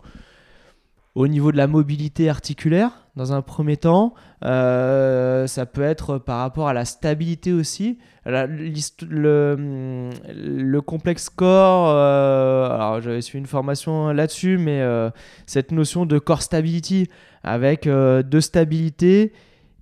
Au 1.15 1.27
niveau 1.27 1.51
de 1.51 1.57
la 1.57 1.67
mobilité 1.67 2.29
articulaire, 2.29 2.91
dans 3.15 3.33
un 3.33 3.41
premier 3.41 3.77
temps, 3.77 4.13
euh, 4.45 5.47
ça 5.47 5.65
peut 5.65 5.81
être 5.81 6.17
par 6.17 6.39
rapport 6.39 6.69
à 6.69 6.73
la 6.73 6.85
stabilité 6.85 7.51
aussi. 7.51 7.97
le, 8.25 10.09
le, 10.27 10.81
complexe 10.81 11.29
corps, 11.29 11.89
euh, 11.89 12.69
alors 12.69 13.01
j'avais 13.01 13.21
suivi 13.21 13.39
une 13.39 13.47
formation 13.47 14.09
là-dessus, 14.09 14.57
mais 14.57 14.81
euh, 14.81 15.09
cette 15.47 15.71
notion 15.71 16.05
de 16.05 16.19
core 16.19 16.41
stability 16.41 17.09
avec 17.43 17.87
de 17.87 18.39
stabilité 18.39 19.33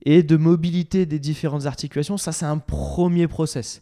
et 0.04 0.24
de 0.24 0.38
mobilité 0.38 1.06
des 1.06 1.20
différentes 1.20 1.66
articulations, 1.66 2.18
ça 2.18 2.32
c'est 2.32 2.46
un 2.46 2.58
premier 2.58 3.28
process. 3.28 3.82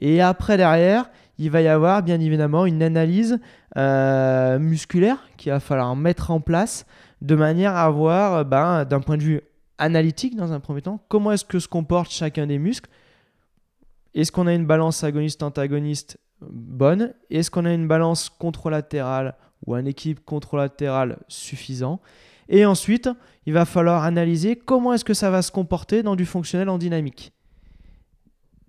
Et 0.00 0.20
après 0.20 0.56
derrière, 0.56 1.10
il 1.40 1.50
va 1.50 1.62
y 1.62 1.68
avoir 1.68 2.02
bien 2.02 2.20
évidemment 2.20 2.66
une 2.66 2.82
analyse 2.82 3.40
musculaire 3.76 5.18
qu'il 5.36 5.50
va 5.50 5.60
falloir 5.60 5.96
mettre 5.96 6.30
en 6.30 6.40
place 6.40 6.86
de 7.20 7.34
manière 7.34 7.76
à 7.76 7.90
voir, 7.90 8.34
euh, 8.34 8.44
ben, 8.44 8.84
d'un 8.84 9.00
point 9.00 9.16
de 9.16 9.22
vue 9.22 9.40
analytique, 9.78 10.36
dans 10.36 10.52
un 10.52 10.60
premier 10.60 10.82
temps, 10.82 11.02
comment 11.08 11.32
est-ce 11.32 11.44
que 11.44 11.58
se 11.58 11.68
comporte 11.68 12.10
chacun 12.10 12.46
des 12.46 12.58
muscles. 12.58 12.90
Est-ce 14.14 14.32
qu'on 14.32 14.46
a 14.46 14.54
une 14.54 14.66
balance 14.66 15.04
agoniste-antagoniste 15.04 16.18
bonne? 16.40 17.14
Est-ce 17.30 17.50
qu'on 17.50 17.64
a 17.64 17.72
une 17.72 17.88
balance 17.88 18.28
contralatérale 18.28 19.36
ou 19.66 19.74
un 19.74 19.84
équilibre 19.84 20.22
contralatéral 20.24 21.18
suffisant? 21.28 22.00
Et 22.48 22.66
ensuite, 22.66 23.08
il 23.46 23.52
va 23.52 23.64
falloir 23.64 24.02
analyser 24.02 24.56
comment 24.56 24.92
est-ce 24.92 25.04
que 25.04 25.14
ça 25.14 25.30
va 25.30 25.40
se 25.40 25.52
comporter 25.52 26.02
dans 26.02 26.16
du 26.16 26.26
fonctionnel 26.26 26.68
en 26.68 26.78
dynamique. 26.78 27.32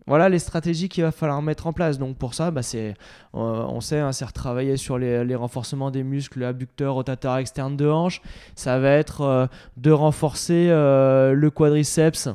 Voilà 0.07 0.29
les 0.29 0.39
stratégies 0.39 0.89
qu'il 0.89 1.03
va 1.03 1.11
falloir 1.11 1.41
mettre 1.41 1.67
en 1.67 1.73
place. 1.73 1.99
Donc 1.99 2.17
pour 2.17 2.33
ça, 2.33 2.49
bah 2.49 2.63
c'est, 2.63 2.89
euh, 2.89 2.95
on 3.33 3.81
sait, 3.81 3.99
hein, 3.99 4.11
c'est 4.11 4.25
retravailler 4.25 4.77
sur 4.77 4.97
les, 4.97 5.35
renforcements 5.35 5.91
des 5.91 6.03
muscles 6.03 6.43
abducteurs, 6.43 6.95
rotateurs 6.95 7.37
externes 7.37 7.77
de 7.77 7.87
hanche. 7.87 8.21
Ça 8.55 8.79
va 8.79 8.91
être 8.91 9.21
euh, 9.21 9.47
de 9.77 9.91
renforcer 9.91 10.67
euh, 10.69 11.33
le 11.33 11.51
quadriceps 11.51 12.29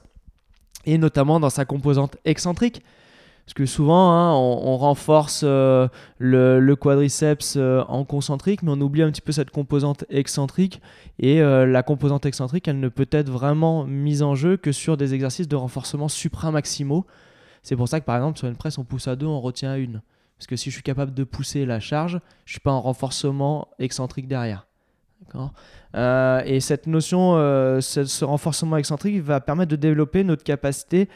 et 0.85 0.99
notamment 0.99 1.41
dans 1.41 1.51
sa 1.51 1.65
composante 1.65 2.17
excentrique. 2.25 2.83
Parce 3.45 3.55
que 3.55 3.67
souvent, 3.67 4.11
hein, 4.11 4.35
on, 4.35 4.77
renforce 4.77 5.45
le, 5.45 5.89
le, 6.19 6.77
quadriceps 6.77 7.57
en 7.57 8.05
concentrique, 8.05 8.65
mais 8.65 8.73
on 8.73 8.81
oublie 8.81 9.03
un 9.03 9.11
petit 9.13 9.21
peu 9.21 9.31
cette 9.31 9.51
composante 9.51 10.05
excentrique. 10.11 10.81
Et 11.21 11.39
la 11.39 11.83
composante 11.85 12.27
excentrique, 12.27 12.67
elle 12.67 12.81
ne 12.81 12.89
peut 12.89 13.07
être 13.13 13.31
vraiment 13.31 13.85
mise 13.85 14.25
en 14.25 14.35
jeu 14.35 14.57
que 14.57 14.73
sur 14.73 14.97
des 14.97 15.15
exercices 15.15 15.47
de 15.47 15.55
renforcement 15.55 16.09
supramaximaux. 16.09 17.07
C'est 17.67 17.75
pour 17.75 17.89
ça 17.89 17.99
que 17.99 18.05
par 18.05 18.15
exemple 18.15 18.39
sur 18.39 18.47
une 18.47 18.55
presse 18.55 18.79
on 18.79 18.85
pousse 18.85 19.09
à 19.09 19.17
deux, 19.17 19.27
on 19.27 19.41
retient 19.41 19.73
à 19.73 19.77
une. 19.77 20.01
Parce 20.39 20.47
que 20.47 20.55
si 20.55 20.71
je 20.71 20.75
suis 20.75 20.85
capable 20.85 21.13
de 21.15 21.25
pousser 21.25 21.67
la 21.67 21.81
charge, 21.81 22.21
je 22.45 22.53
suis 22.53 22.61
pas 22.61 22.71
en 22.71 22.81
renforcement 22.81 23.67
excentrique 23.81 24.29
derrière. 24.29 24.69
Euh, 25.97 26.43
et 26.45 26.61
cette 26.61 26.87
notion, 26.87 27.35
euh, 27.35 27.81
ce, 27.81 28.25
renforcement 28.25 28.77
excentrique 28.77 29.21
va 29.21 29.41
permettre 29.41 29.73
de 29.73 29.77
développer 29.77 30.23
notre 30.23 30.45
capacité 30.45 31.09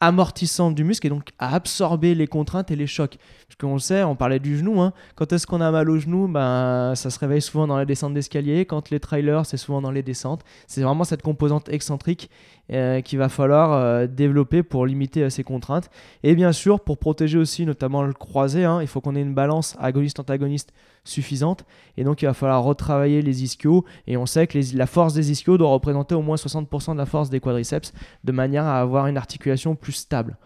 amortissante 0.00 0.74
du 0.74 0.84
muscle 0.84 1.06
et 1.06 1.10
donc 1.10 1.30
à 1.38 1.54
absorber 1.54 2.14
les 2.14 2.26
contraintes 2.26 2.70
et 2.70 2.76
les 2.76 2.86
chocs. 2.86 3.16
Parce 3.46 3.56
qu'on 3.60 3.74
le 3.74 3.80
sait, 3.80 4.04
on 4.04 4.14
parlait 4.14 4.38
du 4.38 4.56
genou. 4.56 4.80
Hein. 4.80 4.92
Quand 5.16 5.32
est-ce 5.32 5.46
qu'on 5.46 5.60
a 5.60 5.70
mal 5.70 5.90
au 5.90 5.98
genou? 5.98 6.28
Ben, 6.28 6.94
Ça 6.94 7.10
se 7.10 7.18
réveille 7.18 7.42
souvent 7.42 7.66
dans 7.66 7.76
la 7.76 7.84
descente 7.84 8.14
d'escalier. 8.14 8.64
Quand 8.64 8.90
les 8.90 9.00
trailers, 9.00 9.44
c'est 9.46 9.56
souvent 9.56 9.82
dans 9.82 9.90
les 9.90 10.02
descentes. 10.02 10.44
C'est 10.66 10.82
vraiment 10.82 11.04
cette 11.04 11.22
composante 11.22 11.68
excentrique 11.68 12.30
euh, 12.70 13.00
qu'il 13.00 13.18
va 13.18 13.28
falloir 13.28 13.72
euh, 13.72 14.06
développer 14.06 14.62
pour 14.62 14.86
limiter 14.86 15.22
euh, 15.22 15.30
ces 15.30 15.42
contraintes. 15.42 15.90
Et 16.22 16.34
bien 16.34 16.52
sûr, 16.52 16.80
pour 16.80 16.98
protéger 16.98 17.38
aussi 17.38 17.66
notamment 17.66 18.02
le 18.02 18.12
croisé, 18.12 18.64
hein, 18.64 18.80
il 18.82 18.86
faut 18.86 19.00
qu'on 19.00 19.16
ait 19.16 19.22
une 19.22 19.34
balance 19.34 19.74
agoniste-antagoniste 19.80 20.72
suffisante. 21.08 21.64
Et 21.96 22.04
donc, 22.04 22.22
il 22.22 22.26
va 22.26 22.34
falloir 22.34 22.62
retravailler 22.62 23.22
les 23.22 23.42
ischios. 23.42 23.84
Et 24.06 24.16
on 24.16 24.26
sait 24.26 24.46
que 24.46 24.58
la 24.76 24.86
force 24.86 25.14
des 25.14 25.30
ischios 25.30 25.58
doit 25.58 25.70
représenter 25.70 26.14
au 26.14 26.22
moins 26.22 26.36
60% 26.36 26.92
de 26.92 26.98
la 26.98 27.06
force 27.06 27.30
des 27.30 27.40
quadriceps 27.40 27.92
de 28.24 28.32
manière 28.32 28.64
à 28.64 28.80
avoir 28.80 29.06
une 29.06 29.16
articulation 29.16 29.74
plus 29.74 29.92
stable. 29.92 30.36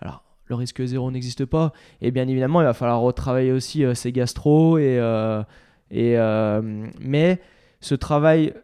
Alors, 0.00 0.24
le 0.46 0.54
risque 0.54 0.84
zéro 0.84 1.10
n'existe 1.10 1.44
pas. 1.44 1.72
Et 2.00 2.10
bien 2.10 2.28
évidemment, 2.28 2.60
il 2.60 2.64
va 2.64 2.74
falloir 2.74 3.00
retravailler 3.00 3.52
aussi 3.52 3.84
euh, 3.84 3.94
ses 3.94 4.12
gastro. 4.12 4.78
Et, 4.78 4.98
euh, 4.98 5.42
euh, 5.92 6.86
mais 7.00 7.40
ce 7.80 7.94
travail 7.94 8.54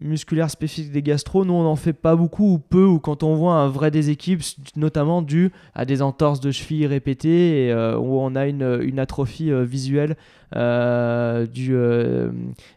musculaire 0.00 0.50
spécifique 0.50 0.92
des 0.92 1.02
gastro, 1.02 1.44
nous 1.44 1.54
on 1.54 1.62
n'en 1.62 1.76
fait 1.76 1.92
pas 1.92 2.16
beaucoup 2.16 2.54
ou 2.54 2.58
peu, 2.58 2.84
ou 2.84 2.98
quand 2.98 3.22
on 3.22 3.34
voit 3.34 3.54
un 3.54 3.68
vrai 3.68 3.90
déséquilibre, 3.90 4.44
notamment 4.76 5.22
dû 5.22 5.52
à 5.74 5.84
des 5.84 6.02
entorses 6.02 6.40
de 6.40 6.50
cheville 6.50 6.86
répétées, 6.86 7.66
et, 7.66 7.74
où 7.74 8.18
on 8.18 8.34
a 8.34 8.46
une, 8.46 8.98
atrophie 8.98 9.52
visuelle 9.64 10.16
du, 10.52 11.76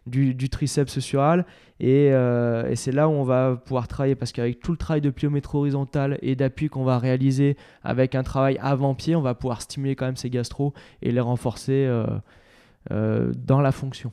du, 0.05 0.49
triceps 0.49 0.99
sural. 0.99 1.45
Euh, 1.83 2.69
et, 2.69 2.75
c'est 2.75 2.91
là 2.91 3.07
où 3.07 3.11
on 3.11 3.23
va 3.23 3.55
pouvoir 3.55 3.87
travailler 3.87 4.15
parce 4.15 4.31
qu'avec 4.31 4.59
tout 4.59 4.71
le 4.71 4.77
travail 4.77 5.01
de 5.01 5.09
pliométrie 5.09 5.57
horizontale 5.57 6.17
et 6.21 6.35
d'appui 6.35 6.69
qu'on 6.69 6.83
va 6.83 6.97
réaliser 6.97 7.57
avec 7.83 8.15
un 8.15 8.23
travail 8.23 8.57
avant-pied, 8.61 9.15
on 9.15 9.21
va 9.21 9.35
pouvoir 9.35 9.61
stimuler 9.61 9.95
quand 9.95 10.05
même 10.05 10.15
ces 10.15 10.29
gastro 10.29 10.73
et 11.01 11.11
les 11.11 11.19
renforcer 11.19 11.85
euh, 11.85 12.05
euh, 12.91 13.31
dans 13.35 13.61
la 13.61 13.71
fonction. 13.71 14.11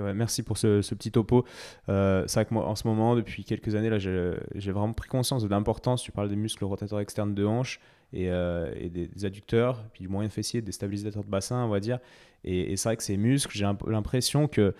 Merci 0.00 0.42
pour 0.42 0.58
ce, 0.58 0.80
petit 0.94 1.10
topo. 1.10 1.44
c'est 1.86 2.32
vrai 2.32 2.44
que 2.44 2.54
moi, 2.54 2.66
en 2.66 2.76
ce 2.76 2.86
moment, 2.86 3.16
depuis 3.16 3.44
quelques 3.44 3.74
années, 3.74 3.90
là, 3.90 3.98
j'ai 3.98 4.72
vraiment 4.72 4.92
pris 4.92 5.08
conscience 5.08 5.42
de 5.42 5.48
l'importance. 5.48 6.02
Tu 6.02 6.12
parles 6.12 6.28
des 6.28 6.36
muscles 6.36 6.64
rotateurs 6.64 7.00
externes 7.00 7.34
de 7.34 7.44
hanche 7.44 7.80
et, 8.12 8.90
des, 8.90 9.24
adducteurs, 9.24 9.82
puis 9.92 10.02
du 10.02 10.08
moyen 10.08 10.28
fessier, 10.28 10.62
des 10.62 10.72
stabilisateurs 10.72 11.24
de 11.24 11.30
bassin, 11.30 11.64
on 11.64 11.68
va 11.68 11.80
dire. 11.80 11.98
Et, 12.44 12.76
c'est 12.76 12.88
vrai 12.88 12.96
que 12.96 13.02
ces 13.02 13.16
muscles, 13.16 13.56
j'ai 13.56 13.66
l'impression 13.86 14.48
que 14.48 14.74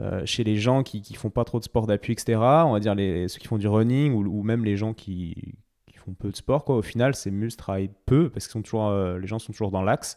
euh, 0.00 0.24
chez 0.24 0.44
les 0.44 0.56
gens 0.56 0.82
qui, 0.82 1.02
qui 1.02 1.14
font 1.14 1.28
pas 1.30 1.44
trop 1.44 1.58
de 1.58 1.64
sport 1.64 1.86
d'appui, 1.86 2.12
etc. 2.12 2.38
On 2.38 2.72
va 2.72 2.80
dire 2.80 2.94
ceux 3.28 3.38
qui 3.38 3.46
font 3.46 3.58
du 3.58 3.68
running 3.68 4.14
ou, 4.14 4.42
même 4.42 4.64
les 4.64 4.76
gens 4.76 4.94
qui, 4.94 5.54
font 5.96 6.14
peu 6.14 6.30
de 6.30 6.36
sport, 6.36 6.64
quoi. 6.64 6.76
Au 6.76 6.82
final, 6.82 7.14
ces 7.14 7.30
muscles 7.30 7.58
travaillent 7.58 7.90
peu 8.06 8.30
parce 8.30 8.48
que 8.48 8.52
sont 8.52 8.62
euh, 8.74 9.18
les 9.18 9.26
gens 9.26 9.38
sont 9.38 9.52
toujours 9.52 9.70
dans 9.70 9.82
l'axe. 9.82 10.16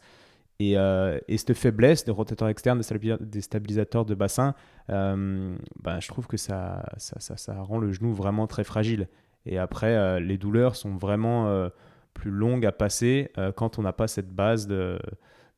Et, 0.59 0.77
euh, 0.77 1.19
et, 1.27 1.37
cette 1.37 1.53
faiblesse 1.53 2.05
des 2.05 2.11
rotateurs 2.11 2.47
externes, 2.47 2.81
des 3.19 3.41
stabilisateurs 3.41 4.05
de 4.05 4.15
bassin, 4.15 4.53
ben, 4.87 5.57
je 5.99 6.07
trouve 6.07 6.27
que 6.27 6.37
ça 6.37 6.85
ça, 6.97 7.19
ça, 7.19 7.61
rend 7.61 7.79
le 7.79 7.91
genou 7.91 8.13
vraiment 8.13 8.47
très 8.47 8.63
fragile. 8.63 9.07
Et 9.45 9.57
après, 9.57 10.19
les 10.21 10.37
douleurs 10.37 10.75
sont 10.75 10.95
vraiment 10.95 11.69
plus 12.13 12.31
longues 12.31 12.65
à 12.65 12.71
passer 12.71 13.31
quand 13.55 13.79
on 13.79 13.81
n'a 13.81 13.93
pas 13.93 14.07
cette 14.07 14.29
base 14.29 14.67
de, 14.67 14.99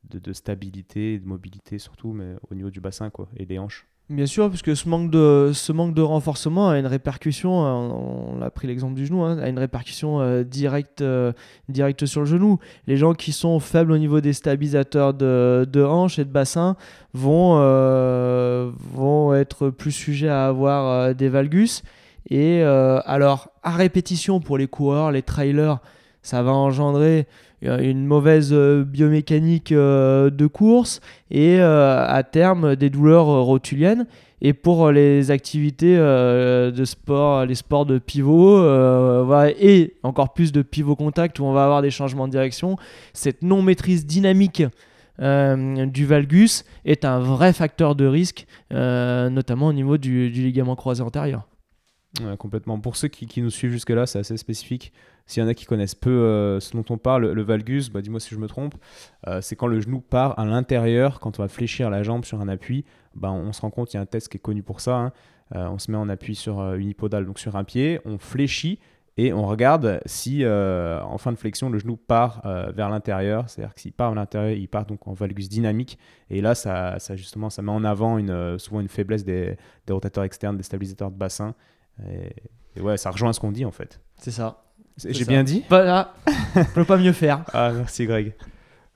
de, 0.04 0.18
de, 0.18 0.32
stabilité, 0.32 1.18
de 1.18 1.26
mobilité 1.26 1.78
surtout, 1.78 2.12
mais 2.12 2.34
au 2.50 2.54
niveau 2.54 2.70
du 2.70 2.80
bassin 2.80 3.10
quoi, 3.10 3.28
et 3.36 3.46
des 3.46 3.58
hanches. 3.58 3.86
Bien 4.08 4.26
sûr, 4.26 4.48
puisque 4.48 4.76
ce 4.76 4.88
manque 4.88 5.10
de, 5.10 5.50
ce 5.52 5.72
manque 5.72 5.92
de 5.92 6.00
renforcement 6.00 6.68
a 6.68 6.78
une 6.78 6.86
répercussion, 6.86 7.50
on, 7.50 8.40
a 8.40 8.50
pris 8.50 8.68
l'exemple 8.68 8.94
du 8.94 9.04
genou, 9.04 9.24
hein, 9.24 9.36
a 9.38 9.48
une 9.48 9.58
répercussion 9.58 10.20
euh, 10.20 10.44
directe, 10.44 11.00
euh, 11.00 11.32
directe 11.68 12.06
sur 12.06 12.20
le 12.20 12.26
genou. 12.26 12.60
Les 12.86 12.96
gens 12.96 13.14
qui 13.14 13.32
sont 13.32 13.58
faibles 13.58 13.90
au 13.90 13.98
niveau 13.98 14.20
des 14.20 14.32
stabilisateurs 14.32 15.12
de, 15.12 15.66
de 15.68 15.82
hanches 15.82 16.20
et 16.20 16.24
de 16.24 16.30
bassin 16.30 16.76
vont, 17.14 17.56
euh, 17.58 18.70
vont 18.92 19.34
être 19.34 19.70
plus 19.70 19.90
sujets 19.90 20.28
à 20.28 20.46
avoir 20.46 21.12
des 21.12 21.28
valgus. 21.28 21.82
Et 22.30 22.62
alors, 22.62 23.50
à 23.64 23.72
répétition 23.72 24.38
pour 24.38 24.56
les 24.56 24.68
coureurs, 24.68 25.10
les 25.10 25.22
trailers, 25.22 25.78
ça 26.22 26.42
va 26.44 26.52
engendrer 26.52 27.26
une 27.62 28.06
mauvaise 28.06 28.50
euh, 28.52 28.84
biomécanique 28.84 29.72
euh, 29.72 30.30
de 30.30 30.46
course 30.46 31.00
et 31.30 31.58
euh, 31.58 32.04
à 32.06 32.22
terme 32.22 32.76
des 32.76 32.90
douleurs 32.90 33.26
rotuliennes. 33.26 34.06
Et 34.42 34.52
pour 34.52 34.90
les 34.92 35.30
activités 35.30 35.96
de 35.96 36.84
sport, 36.84 37.46
les 37.46 37.54
sports 37.54 37.86
de 37.86 37.98
pivot, 37.98 38.62
et 39.58 39.94
encore 40.02 40.34
plus 40.34 40.52
de 40.52 40.60
pivot 40.60 40.94
contact 40.94 41.38
où 41.38 41.44
on 41.44 41.54
va 41.54 41.64
avoir 41.64 41.80
des 41.80 41.90
changements 41.90 42.26
de 42.26 42.32
direction, 42.32 42.76
cette 43.14 43.40
non-maîtrise 43.40 44.04
dynamique 44.04 44.62
du 45.18 46.04
valgus 46.06 46.66
est 46.84 47.06
un 47.06 47.18
vrai 47.18 47.54
facteur 47.54 47.94
de 47.94 48.04
risque, 48.04 48.46
notamment 48.70 49.68
au 49.68 49.72
niveau 49.72 49.96
du, 49.96 50.28
ligament 50.28 50.76
croisé 50.76 51.02
antérieur. 51.02 51.48
complètement. 52.38 52.78
Pour 52.78 52.96
ceux 52.96 53.08
qui, 53.08 53.26
qui 53.26 53.40
nous 53.40 53.50
suivent 53.50 53.72
jusque-là, 53.72 54.04
c'est 54.04 54.18
assez 54.18 54.36
spécifique. 54.36 54.92
S'il 55.26 55.42
y 55.42 55.46
en 55.46 55.48
a 55.48 55.54
qui 55.54 55.64
connaissent 55.64 55.96
peu 55.96 56.10
euh, 56.10 56.60
ce 56.60 56.76
dont 56.76 56.84
on 56.88 56.98
parle, 56.98 57.32
le 57.32 57.42
valgus, 57.42 57.90
bah, 57.90 58.00
dis-moi 58.00 58.20
si 58.20 58.34
je 58.34 58.38
me 58.38 58.46
trompe, 58.46 58.76
euh, 59.26 59.40
c'est 59.40 59.56
quand 59.56 59.66
le 59.66 59.80
genou 59.80 60.00
part 60.00 60.38
à 60.38 60.44
l'intérieur, 60.44 61.18
quand 61.18 61.40
on 61.40 61.42
va 61.42 61.48
fléchir 61.48 61.90
la 61.90 62.04
jambe 62.04 62.24
sur 62.24 62.40
un 62.40 62.48
appui, 62.48 62.84
bah, 63.14 63.32
on 63.32 63.52
se 63.52 63.60
rend 63.60 63.70
compte, 63.70 63.92
il 63.92 63.96
y 63.96 63.98
a 63.98 64.02
un 64.02 64.06
test 64.06 64.28
qui 64.28 64.36
est 64.36 64.40
connu 64.40 64.62
pour 64.62 64.80
ça, 64.80 64.96
hein. 64.96 65.12
euh, 65.56 65.68
on 65.68 65.78
se 65.78 65.90
met 65.90 65.96
en 65.96 66.08
appui 66.08 66.36
sur 66.36 66.60
une 66.74 66.88
hypodale, 66.88 67.26
donc 67.26 67.40
sur 67.40 67.56
un 67.56 67.64
pied, 67.64 68.00
on 68.04 68.18
fléchit 68.18 68.78
et 69.18 69.32
on 69.32 69.46
regarde 69.46 70.00
si 70.04 70.44
en 70.46 71.16
fin 71.16 71.32
de 71.32 71.38
flexion 71.38 71.70
le 71.70 71.78
genou 71.78 71.96
part 71.96 72.42
vers 72.74 72.90
l'intérieur, 72.90 73.48
c'est-à-dire 73.48 73.74
que 73.74 73.80
s'il 73.80 73.94
part 73.94 74.10
vers 74.10 74.16
l'intérieur, 74.16 74.50
il 74.50 74.68
part 74.68 74.84
donc 74.84 75.08
en 75.08 75.14
valgus 75.14 75.48
dynamique 75.48 75.98
et 76.28 76.42
là 76.42 76.54
ça, 76.54 76.98
ça 76.98 77.16
justement 77.16 77.48
ça 77.48 77.62
met 77.62 77.72
en 77.72 77.82
avant 77.82 78.18
une, 78.18 78.58
souvent 78.58 78.80
une 78.80 78.88
faiblesse 78.88 79.24
des, 79.24 79.56
des, 79.86 79.92
rotateurs 79.94 80.24
externes, 80.24 80.58
des 80.58 80.62
stabilisateurs 80.62 81.10
de 81.10 81.16
bassin 81.16 81.54
et 82.06 82.80
ouais 82.82 82.98
ça 82.98 83.10
rejoint 83.10 83.32
ce 83.32 83.40
qu'on 83.40 83.52
dit 83.52 83.64
en 83.64 83.70
fait. 83.70 84.02
C'est 84.18 84.32
ça. 84.32 84.65
J'ai 85.04 85.24
bien 85.26 85.44
dit 85.44 85.62
Voilà, 85.68 86.14
je 86.56 86.62
peux 86.74 86.84
pas 86.84 86.96
mieux 86.96 87.12
faire. 87.12 87.44
Ah, 87.52 87.70
merci 87.74 88.06
Greg. 88.06 88.34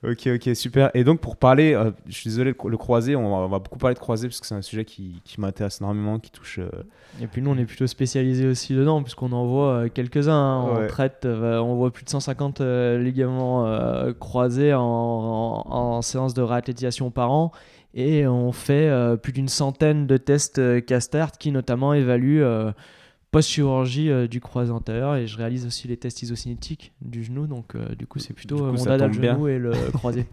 Ok, 0.03 0.27
ok, 0.33 0.55
super. 0.55 0.89
Et 0.95 1.03
donc 1.03 1.19
pour 1.19 1.35
parler, 1.37 1.75
euh, 1.75 1.91
je 2.07 2.13
suis 2.13 2.29
désolé, 2.31 2.55
le, 2.59 2.69
le 2.71 2.77
croisé, 2.77 3.15
on 3.15 3.29
va, 3.29 3.45
on 3.45 3.47
va 3.47 3.59
beaucoup 3.59 3.77
parler 3.77 3.93
de 3.93 3.99
croisé 3.99 4.27
parce 4.27 4.39
que 4.39 4.47
c'est 4.47 4.55
un 4.55 4.63
sujet 4.63 4.83
qui, 4.83 5.21
qui 5.23 5.39
m'intéresse 5.39 5.79
énormément, 5.79 6.17
qui 6.17 6.31
touche. 6.31 6.57
euh, 6.57 6.69
Et 7.21 7.27
puis 7.27 7.43
nous, 7.43 7.51
on 7.51 7.57
est 7.59 7.65
plutôt 7.65 7.85
spécialisé 7.85 8.47
aussi 8.47 8.73
dedans, 8.73 9.03
puisqu'on 9.03 9.31
en 9.31 9.45
voit 9.45 9.67
euh, 9.73 9.89
quelques-uns. 9.93 10.33
hein. 10.33 10.65
On 10.85 10.87
traite, 10.87 11.25
euh, 11.25 11.59
on 11.59 11.75
voit 11.75 11.91
plus 11.93 12.03
de 12.03 12.09
150 12.09 12.61
euh, 12.61 12.97
ligaments 12.97 13.67
euh, 13.67 14.11
croisés 14.11 14.73
en, 14.73 14.81
en- 14.81 15.71
en 15.71 16.01
séance 16.01 16.33
de 16.33 16.41
réathlétisation 16.41 17.11
par 17.11 17.29
an. 17.31 17.51
Et 17.93 18.25
on 18.25 18.51
fait 18.51 18.87
euh, 18.89 19.17
plus 19.17 19.33
d'une 19.33 19.49
centaine 19.49 20.07
de 20.07 20.17
tests 20.17 20.57
euh, 20.57 20.81
Castart 20.81 21.33
qui 21.33 21.51
notamment 21.51 21.93
évaluent 21.93 22.41
euh, 22.41 22.71
post-chirurgie 23.31 24.09
euh, 24.11 24.27
du 24.27 24.39
croisé 24.41 24.71
antérieur. 24.71 25.15
Et 25.15 25.25
je 25.27 25.37
réalise 25.37 25.65
aussi 25.65 25.87
les 25.87 25.97
tests 25.97 26.21
isocinétiques 26.21 26.93
du 27.01 27.23
genou. 27.23 27.47
Donc 27.47 27.75
euh, 27.75 27.95
du 27.95 28.05
coup, 28.07 28.19
c'est 28.19 28.33
plutôt 28.33 28.57
coup, 28.57 28.65
euh, 28.65 28.71
mon 28.73 28.83
dada 28.85 29.07
le 29.07 29.17
bien. 29.17 29.33
genou 29.35 29.47
et 29.47 29.57
le 29.57 29.71
croisé. 29.93 30.25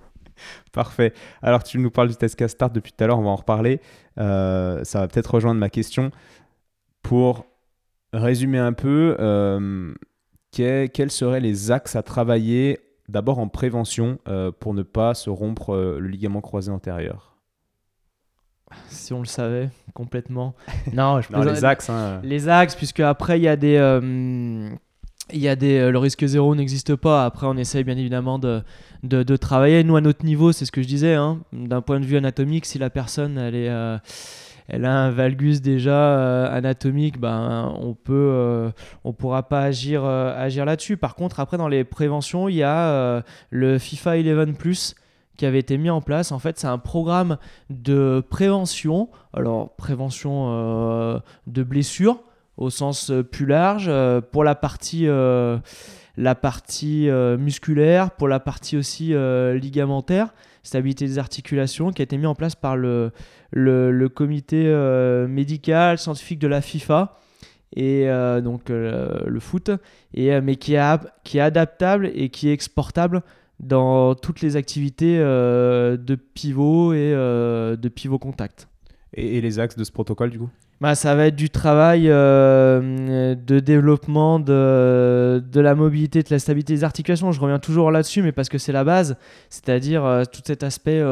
Parfait. 0.73 1.13
Alors, 1.43 1.65
tu 1.65 1.79
nous 1.79 1.91
parles 1.91 2.09
du 2.09 2.17
test 2.17 2.37
Castart 2.37 2.71
depuis 2.71 2.93
tout 2.93 3.03
à 3.03 3.07
l'heure, 3.09 3.19
on 3.19 3.23
va 3.25 3.31
en 3.31 3.37
reparler. 3.37 3.81
Euh, 4.19 4.85
ça 4.85 5.01
va 5.01 5.09
peut-être 5.09 5.35
rejoindre 5.35 5.59
ma 5.59 5.69
question. 5.71 6.11
Pour 7.03 7.47
résumer 8.13 8.59
un 8.59 8.73
peu, 8.73 9.17
que- 10.53 10.87
quels 10.87 11.11
seraient 11.11 11.41
les 11.41 11.71
axes 11.71 11.97
à 11.97 12.03
travailler 12.03 12.79
d'abord 13.09 13.39
en 13.39 13.49
prévention 13.49 14.19
pour 14.61 14.75
ne 14.75 14.83
pas 14.83 15.15
se 15.15 15.31
rompre 15.31 15.75
le 15.77 16.07
ligament 16.07 16.41
croisé 16.41 16.71
antérieur? 16.71 17.38
Si 18.89 19.13
on 19.13 19.21
le 19.21 19.27
savait 19.27 19.71
complètement. 19.95 20.55
Non, 20.93 21.21
je 21.21 21.33
Non, 21.33 21.43
les 21.43 21.65
axes. 21.65 21.91
hein. 21.91 22.21
Les 22.23 22.49
axes, 22.49 22.75
puisque 22.75 23.01
après 23.01 23.39
il 23.39 23.43
y 23.43 23.49
a 23.49 23.57
des, 23.57 23.77
euh, 23.77 24.69
il 25.33 25.39
y 25.41 25.49
a 25.49 25.57
des, 25.57 25.79
euh, 25.79 25.91
le 25.91 25.99
risque 25.99 26.25
zéro 26.27 26.55
n'existe 26.55 26.95
pas. 26.97 27.25
Après, 27.25 27.47
on 27.47 27.57
essaye 27.57 27.85
bien 27.85 27.97
évidemment 27.97 28.39
de, 28.39 28.63
de, 29.03 29.23
de 29.23 29.37
travailler. 29.37 29.85
Nous, 29.85 29.97
à 29.97 30.01
notre 30.01 30.25
niveau, 30.25 30.53
c'est 30.53 30.65
ce 30.65 30.73
que 30.73 30.81
je 30.83 30.87
disais. 30.89 31.15
hein, 31.15 31.41
D'un 31.53 31.83
point 31.83 32.01
de 32.01 32.07
vue 32.07 32.17
anatomique, 32.17 32.65
si 32.67 32.79
la 32.79 32.89
personne 32.91 33.37
elle 33.39 33.55
est, 33.55 33.69
euh, 33.69 33.99
elle 34.69 34.85
a 34.85 34.93
un 34.93 35.11
valgus 35.11 35.61
déjà 35.63 36.47
anatomique, 36.47 37.19
ben 37.19 37.75
on 37.81 37.95
peut, 37.95 38.71
on 39.05 39.13
pourra 39.15 39.49
pas 39.49 39.63
agir, 39.63 40.05
agir 40.05 40.65
là-dessus. 40.67 40.97
Par 40.99 41.15
contre, 41.15 41.41
après 41.41 41.57
dans 41.57 41.69
les 41.69 41.85
préventions, 41.85 42.49
il 42.51 42.57
y 42.57 42.63
a 42.63 43.23
le 43.51 43.79
FIFA 43.79 44.17
11 44.19 44.55
Plus 44.59 44.95
qui 45.39 45.47
avait 45.47 45.61
été 45.61 45.79
mis 45.79 45.89
en 45.89 46.03
place. 46.03 46.33
En 46.33 46.39
fait, 46.39 46.59
c'est 46.59 46.67
un 46.67 46.77
programme 46.79 47.39
de 47.71 48.23
prévention. 48.29 49.09
Alors, 49.33 49.75
prévention 49.77 50.49
euh, 50.51 51.21
de 51.47 51.63
blessures 51.63 52.21
au 52.59 52.71
sens 52.71 53.11
euh, 53.11 53.23
plus 53.23 53.47
large, 53.47 53.87
euh, 53.89 54.21
pour 54.21 54.43
la 54.43 54.57
partie, 54.57 55.07
la 55.07 56.35
partie 56.35 57.09
musculaire, 57.39 58.11
pour 58.11 58.27
la 58.27 58.41
partie 58.41 58.77
aussi 58.77 59.15
ligamentaire, 59.55 60.35
stabilité 60.65 61.07
des 61.07 61.19
articulations, 61.21 61.93
qui 61.93 62.03
a 62.03 62.05
été 62.05 62.19
mis 62.19 62.27
en 62.27 62.35
place 62.35 62.57
par 62.57 62.77
le, 62.77 63.13
le, 63.53 64.09
comité 64.09 64.65
médical 65.29 65.99
scientifique 65.99 66.41
de 66.41 66.49
la 66.49 66.61
FIFA 66.61 67.17
et 67.77 68.09
donc 68.43 68.69
le 68.71 69.39
foot, 69.39 69.71
et, 70.13 70.41
mais 70.41 70.57
qui 70.57 70.77
ap- 70.77 71.15
qui 71.23 71.39
est 71.39 71.43
adaptable 71.43 72.11
et 72.13 72.29
qui 72.31 72.49
est 72.49 72.53
exportable 72.53 73.23
dans 73.61 74.15
toutes 74.15 74.41
les 74.41 74.57
activités 74.57 75.19
euh, 75.19 75.97
de 75.97 76.15
pivot 76.15 76.93
et 76.93 77.13
euh, 77.13 77.77
de 77.77 77.89
pivot 77.89 78.19
contact. 78.19 78.69
Et, 79.15 79.39
et 79.39 79.41
les 79.41 79.59
axes 79.59 79.77
de 79.77 79.85
ce 79.85 79.93
protocole, 79.93 80.31
du 80.31 80.39
coup? 80.39 80.51
Bah, 80.81 80.95
ça 80.95 81.17
va 81.17 81.27
être 81.27 81.37
du 81.37 81.51
travail 81.51 82.09
euh, 82.09 83.35
de 83.35 83.59
développement 83.59 84.39
de, 84.39 85.43
de 85.45 85.61
la 85.61 85.75
mobilité, 85.75 86.23
de 86.23 86.29
la 86.31 86.39
stabilité 86.39 86.75
des 86.75 86.85
articulations. 86.85 87.33
Je 87.33 87.41
reviens 87.41 87.59
toujours 87.59 87.91
là-dessus, 87.91 88.23
mais 88.23 88.31
parce 88.31 88.49
que 88.49 88.59
c'est 88.59 88.71
la 88.73 88.85
base, 88.85 89.17
c'est-à-dire 89.51 90.23
tout 90.31 90.43
cet 90.45 90.63
aspect 90.63 91.03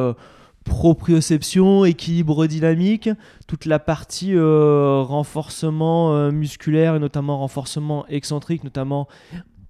proprioception, 0.66 1.84
équilibre 1.84 2.46
dynamique, 2.46 3.08
toute 3.46 3.64
la 3.64 3.78
partie 3.78 4.34
euh, 4.34 5.00
renforcement 5.00 6.14
euh, 6.14 6.30
musculaire 6.30 6.96
et 6.96 6.98
notamment 6.98 7.38
renforcement 7.38 8.06
excentrique, 8.08 8.64
notamment 8.64 9.08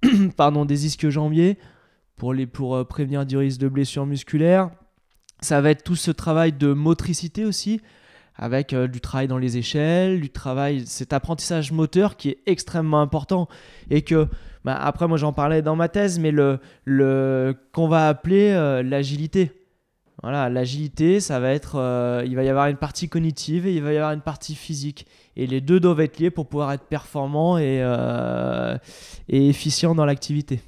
pardon, 0.36 0.64
des 0.64 0.86
ischio-jambiers 0.86 1.58
pour, 2.16 2.32
les, 2.32 2.46
pour 2.46 2.74
euh, 2.74 2.84
prévenir 2.84 3.26
du 3.26 3.36
risque 3.36 3.60
de 3.60 3.68
blessure 3.68 4.06
musculaire. 4.06 4.70
Ça 5.40 5.60
va 5.60 5.70
être 5.70 5.84
tout 5.84 5.96
ce 5.96 6.10
travail 6.10 6.52
de 6.52 6.72
motricité 6.72 7.44
aussi, 7.44 7.80
avec 8.36 8.72
euh, 8.72 8.88
du 8.88 9.00
travail 9.00 9.28
dans 9.28 9.38
les 9.38 9.58
échelles, 9.58 10.20
du 10.20 10.30
travail, 10.30 10.86
cet 10.86 11.12
apprentissage 11.12 11.72
moteur 11.72 12.16
qui 12.16 12.30
est 12.30 12.38
extrêmement 12.46 13.00
important 13.00 13.48
et 13.90 14.02
que, 14.02 14.28
bah, 14.64 14.76
après 14.76 15.06
moi 15.06 15.18
j'en 15.18 15.32
parlais 15.32 15.62
dans 15.62 15.76
ma 15.76 15.88
thèse, 15.88 16.18
mais 16.18 16.30
le, 16.30 16.58
le 16.84 17.54
qu'on 17.72 17.88
va 17.88 18.08
appeler 18.08 18.50
euh, 18.50 18.82
l'agilité. 18.82 19.52
Voilà, 20.22 20.48
l'agilité, 20.48 21.20
ça 21.20 21.38
va 21.40 21.50
être, 21.50 21.76
il 22.26 22.34
va 22.34 22.42
y 22.42 22.48
avoir 22.48 22.68
une 22.68 22.78
partie 22.78 23.06
cognitive 23.06 23.66
et 23.66 23.74
il 23.74 23.82
va 23.82 23.92
y 23.92 23.96
avoir 23.96 24.12
une 24.12 24.22
partie 24.22 24.54
physique. 24.54 25.06
Et 25.36 25.46
les 25.46 25.60
deux 25.60 25.78
doivent 25.78 26.00
être 26.00 26.18
liés 26.18 26.30
pour 26.30 26.48
pouvoir 26.48 26.72
être 26.72 26.84
performants 26.84 27.58
et, 27.58 27.84
et 29.28 29.48
efficients 29.48 29.94
dans 29.94 30.06
l'activité. 30.06 30.62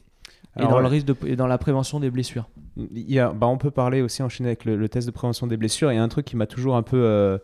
Et 0.58 0.62
Alors, 0.62 0.70
dans, 0.72 0.76
ouais. 0.78 0.82
le 0.82 0.88
risque 0.88 1.06
de, 1.06 1.16
et 1.26 1.36
dans 1.36 1.46
la 1.46 1.56
prévention 1.58 2.00
des 2.00 2.10
blessures. 2.10 2.48
Il 2.76 3.10
y 3.10 3.18
a, 3.18 3.32
bah, 3.32 3.46
on 3.46 3.58
peut 3.58 3.70
parler 3.70 4.02
aussi, 4.02 4.22
enchaîner 4.22 4.50
avec 4.50 4.64
le, 4.64 4.76
le 4.76 4.88
test 4.88 5.06
de 5.06 5.12
prévention 5.12 5.46
des 5.46 5.56
blessures. 5.56 5.92
Il 5.92 5.96
y 5.96 5.98
a 5.98 6.02
un 6.02 6.08
truc 6.08 6.26
qui 6.26 6.36
m'a 6.36 6.46
toujours 6.46 6.76
un 6.76 6.82
peu 6.82 6.96
euh, 7.02 7.38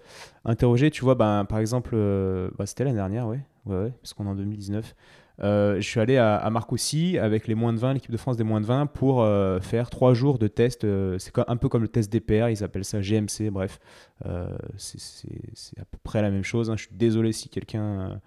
interrogé. 0.45 0.91
Tu 0.91 1.03
vois, 1.05 1.15
ben, 1.15 1.45
par 1.45 1.59
exemple, 1.59 1.91
euh, 1.95 2.51
bah, 2.59 2.67
c'était 2.67 2.85
l'année 2.85 2.97
dernière, 2.97 3.27
ouais, 3.27 3.41
ouais, 3.67 3.77
ouais, 3.77 3.93
parce 4.03 4.15
qu'on 4.15 4.27
est 4.27 4.31
en 4.31 4.35
2019. 4.35 4.95
Euh, 5.43 5.77
je 5.81 5.81
suis 5.89 5.99
allé 5.99 6.17
à, 6.17 6.37
à 6.37 6.49
Marcoussis 6.51 7.19
avec 7.19 7.49
les 7.49 7.57
moins 7.57 7.73
de 7.73 7.79
20, 7.79 7.95
l'équipe 7.95 8.13
de 8.13 8.17
France 8.17 8.37
des 8.37 8.45
moins 8.45 8.61
de 8.61 8.67
20, 8.67 8.87
pour 8.87 9.23
euh, 9.23 9.59
faire 9.59 9.91
trois 9.91 10.15
jours 10.15 10.39
de 10.39 10.47
test. 10.47 10.85
euh, 10.85 11.19
c'est 11.19 11.33
un 11.49 11.57
peu 11.57 11.69
comme 11.69 11.83
le 11.83 11.89
test 11.89 12.13
DPR, 12.13 12.49
ils 12.51 12.63
appellent 12.63 12.85
ça 12.85 13.01
GMC, 13.01 13.51
bref. 13.51 13.81
C'est- 14.77 15.81
à 15.81 15.85
peu 15.85 15.99
près 16.03 16.23
la 16.23 16.31
même 16.31 16.45
chose. 16.45 16.71
hein. 16.71 16.77
Je 16.77 16.83
suis 16.87 16.95
désolé 16.97 17.33
si 17.33 17.49
quelqu'un, 17.49 18.21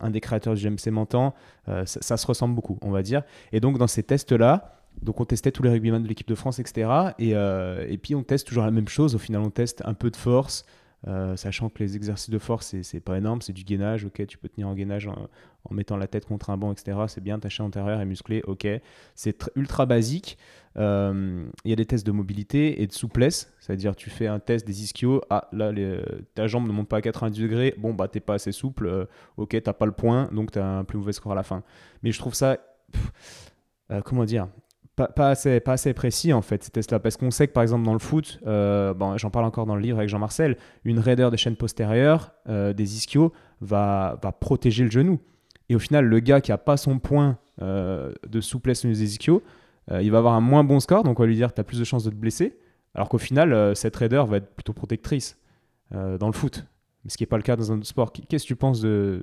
un 0.00 0.10
des 0.10 0.20
créateurs 0.20 0.54
du 0.54 0.62
GMC 0.62 0.90
m'entend. 0.90 1.34
Euh, 1.68 1.84
ça, 1.86 2.16
se 2.16 2.26
ressemble 2.26 2.54
beaucoup, 2.54 2.78
on 2.82 2.90
va 2.90 3.02
dire. 3.02 3.22
Et 3.52 3.60
donc, 3.60 3.78
dans 3.78 3.86
ces 3.86 4.02
tests-là, 4.02 4.80
donc 5.02 5.20
on 5.20 5.24
testait 5.24 5.50
tous 5.50 5.62
les 5.62 5.70
rugbyman 5.70 6.02
de 6.02 6.08
l'équipe 6.08 6.28
de 6.28 6.34
France, 6.34 6.58
etc. 6.60 6.88
Et, 7.18 7.34
euh, 7.34 7.84
et 7.88 7.98
puis 7.98 8.14
on 8.14 8.22
teste 8.22 8.46
toujours 8.46 8.64
la 8.64 8.70
même 8.70 8.88
chose. 8.88 9.14
Au 9.14 9.18
final, 9.18 9.42
on 9.42 9.50
teste 9.50 9.82
un 9.84 9.94
peu 9.94 10.10
de 10.10 10.16
force, 10.16 10.64
euh, 11.08 11.36
sachant 11.36 11.68
que 11.68 11.82
les 11.82 11.96
exercices 11.96 12.30
de 12.30 12.38
force, 12.38 12.74
c'est- 12.82 13.00
pas 13.00 13.18
énorme, 13.18 13.42
c'est 13.42 13.52
du 13.52 13.64
gainage. 13.64 14.04
Ok, 14.04 14.24
tu 14.26 14.38
peux 14.38 14.48
tenir 14.48 14.68
en 14.68 14.74
gainage 14.74 15.08
en, 15.08 15.28
mettant 15.70 15.96
la 15.96 16.06
tête 16.06 16.26
contre 16.26 16.50
un 16.50 16.56
banc, 16.56 16.70
etc. 16.72 16.96
C'est 17.08 17.22
bien, 17.22 17.38
ta 17.38 17.48
chaîne 17.48 17.66
antérieure 17.66 18.00
est 18.00 18.04
musclée. 18.06 18.42
Ok, 18.46 18.66
c'est 19.14 19.38
tr- 19.42 19.48
ultra 19.56 19.84
basique. 19.86 20.38
Euh, 20.76 21.44
Il 21.64 21.70
y 21.70 21.72
a 21.72 21.76
des 21.76 21.86
tests 21.86 22.06
de 22.06 22.10
mobilité 22.12 22.82
et 22.82 22.86
de 22.86 22.92
souplesse, 22.92 23.52
c'est-à-dire 23.60 23.94
tu 23.94 24.10
fais 24.10 24.26
un 24.26 24.40
test 24.40 24.66
des 24.66 24.82
ischios. 24.82 25.20
Ah, 25.30 25.48
là, 25.52 25.70
les- 25.70 26.02
ta 26.34 26.46
jambe 26.48 26.66
ne 26.66 26.72
monte 26.72 26.88
pas 26.88 26.96
à 26.96 27.00
90 27.00 27.40
degrés. 27.42 27.74
Bon, 27.78 27.94
bah, 27.94 28.08
t'es 28.08 28.20
pas 28.20 28.34
assez 28.34 28.50
souple. 28.52 28.86
euh, 28.86 29.04
ok, 29.36 29.56
t'as 29.62 29.72
pas 29.72 29.86
le 29.86 29.92
point, 29.92 30.28
donc 30.32 30.50
t'as 30.50 30.64
un 30.64 30.84
plus 30.84 30.98
mauvais 30.98 31.12
score 31.12 31.32
à 31.32 31.36
la 31.36 31.42
fin. 31.44 31.62
Mais 32.02 32.10
je 32.12 32.18
trouve 32.18 32.34
ça. 32.34 32.58
euh, 33.92 34.00
comment 34.02 34.24
dire 34.24 34.48
pas, 34.96 35.30
assez, 35.30 35.58
pas 35.58 35.72
assez 35.72 35.92
précis 35.92 36.32
en 36.32 36.40
fait 36.40 36.62
ces 36.62 36.70
tests-là 36.70 37.00
parce 37.00 37.16
qu'on 37.16 37.32
sait 37.32 37.48
que 37.48 37.52
par 37.52 37.64
exemple 37.64 37.84
dans 37.84 37.94
le 37.94 37.98
foot, 37.98 38.38
euh, 38.46 38.94
bon, 38.94 39.16
j'en 39.18 39.28
parle 39.28 39.44
encore 39.44 39.66
dans 39.66 39.74
le 39.74 39.80
livre 39.82 39.98
avec 39.98 40.08
Jean-Marcel, 40.08 40.56
une 40.84 41.00
raideur 41.00 41.32
des 41.32 41.36
chaînes 41.36 41.56
postérieures 41.56 42.32
des 42.48 42.96
ischios 42.96 43.32
va, 43.60 44.18
va 44.22 44.30
protéger 44.30 44.84
le 44.84 44.90
genou. 44.92 45.18
Et 45.68 45.74
au 45.74 45.80
final, 45.80 46.04
le 46.04 46.20
gars 46.20 46.40
qui 46.40 46.52
a 46.52 46.58
pas 46.58 46.76
son 46.76 47.00
point 47.00 47.38
de 47.60 48.40
souplesse 48.40 48.86
des 48.86 49.02
ischios, 49.02 49.42
il 49.90 50.10
va 50.10 50.18
avoir 50.18 50.34
un 50.34 50.40
moins 50.40 50.64
bon 50.64 50.80
score, 50.80 51.02
donc 51.02 51.20
on 51.20 51.22
va 51.22 51.26
lui 51.26 51.36
dire 51.36 51.52
tu 51.52 51.60
as 51.60 51.64
plus 51.64 51.78
de 51.78 51.84
chances 51.84 52.04
de 52.04 52.10
te 52.10 52.14
blesser, 52.14 52.56
alors 52.94 53.08
qu'au 53.08 53.18
final, 53.18 53.52
euh, 53.52 53.74
cette 53.74 53.96
raideur 53.96 54.26
va 54.26 54.38
être 54.38 54.54
plutôt 54.54 54.72
protectrice 54.72 55.36
euh, 55.94 56.16
dans 56.16 56.28
le 56.28 56.32
foot, 56.32 56.64
ce 57.06 57.16
qui 57.16 57.22
n'est 57.22 57.28
pas 57.28 57.36
le 57.36 57.42
cas 57.42 57.56
dans 57.56 57.72
un 57.72 57.76
autre 57.76 57.86
sport. 57.86 58.12
Qu'est-ce 58.12 58.44
que 58.44 58.48
tu 58.48 58.56
penses 58.56 58.80
de, 58.80 59.22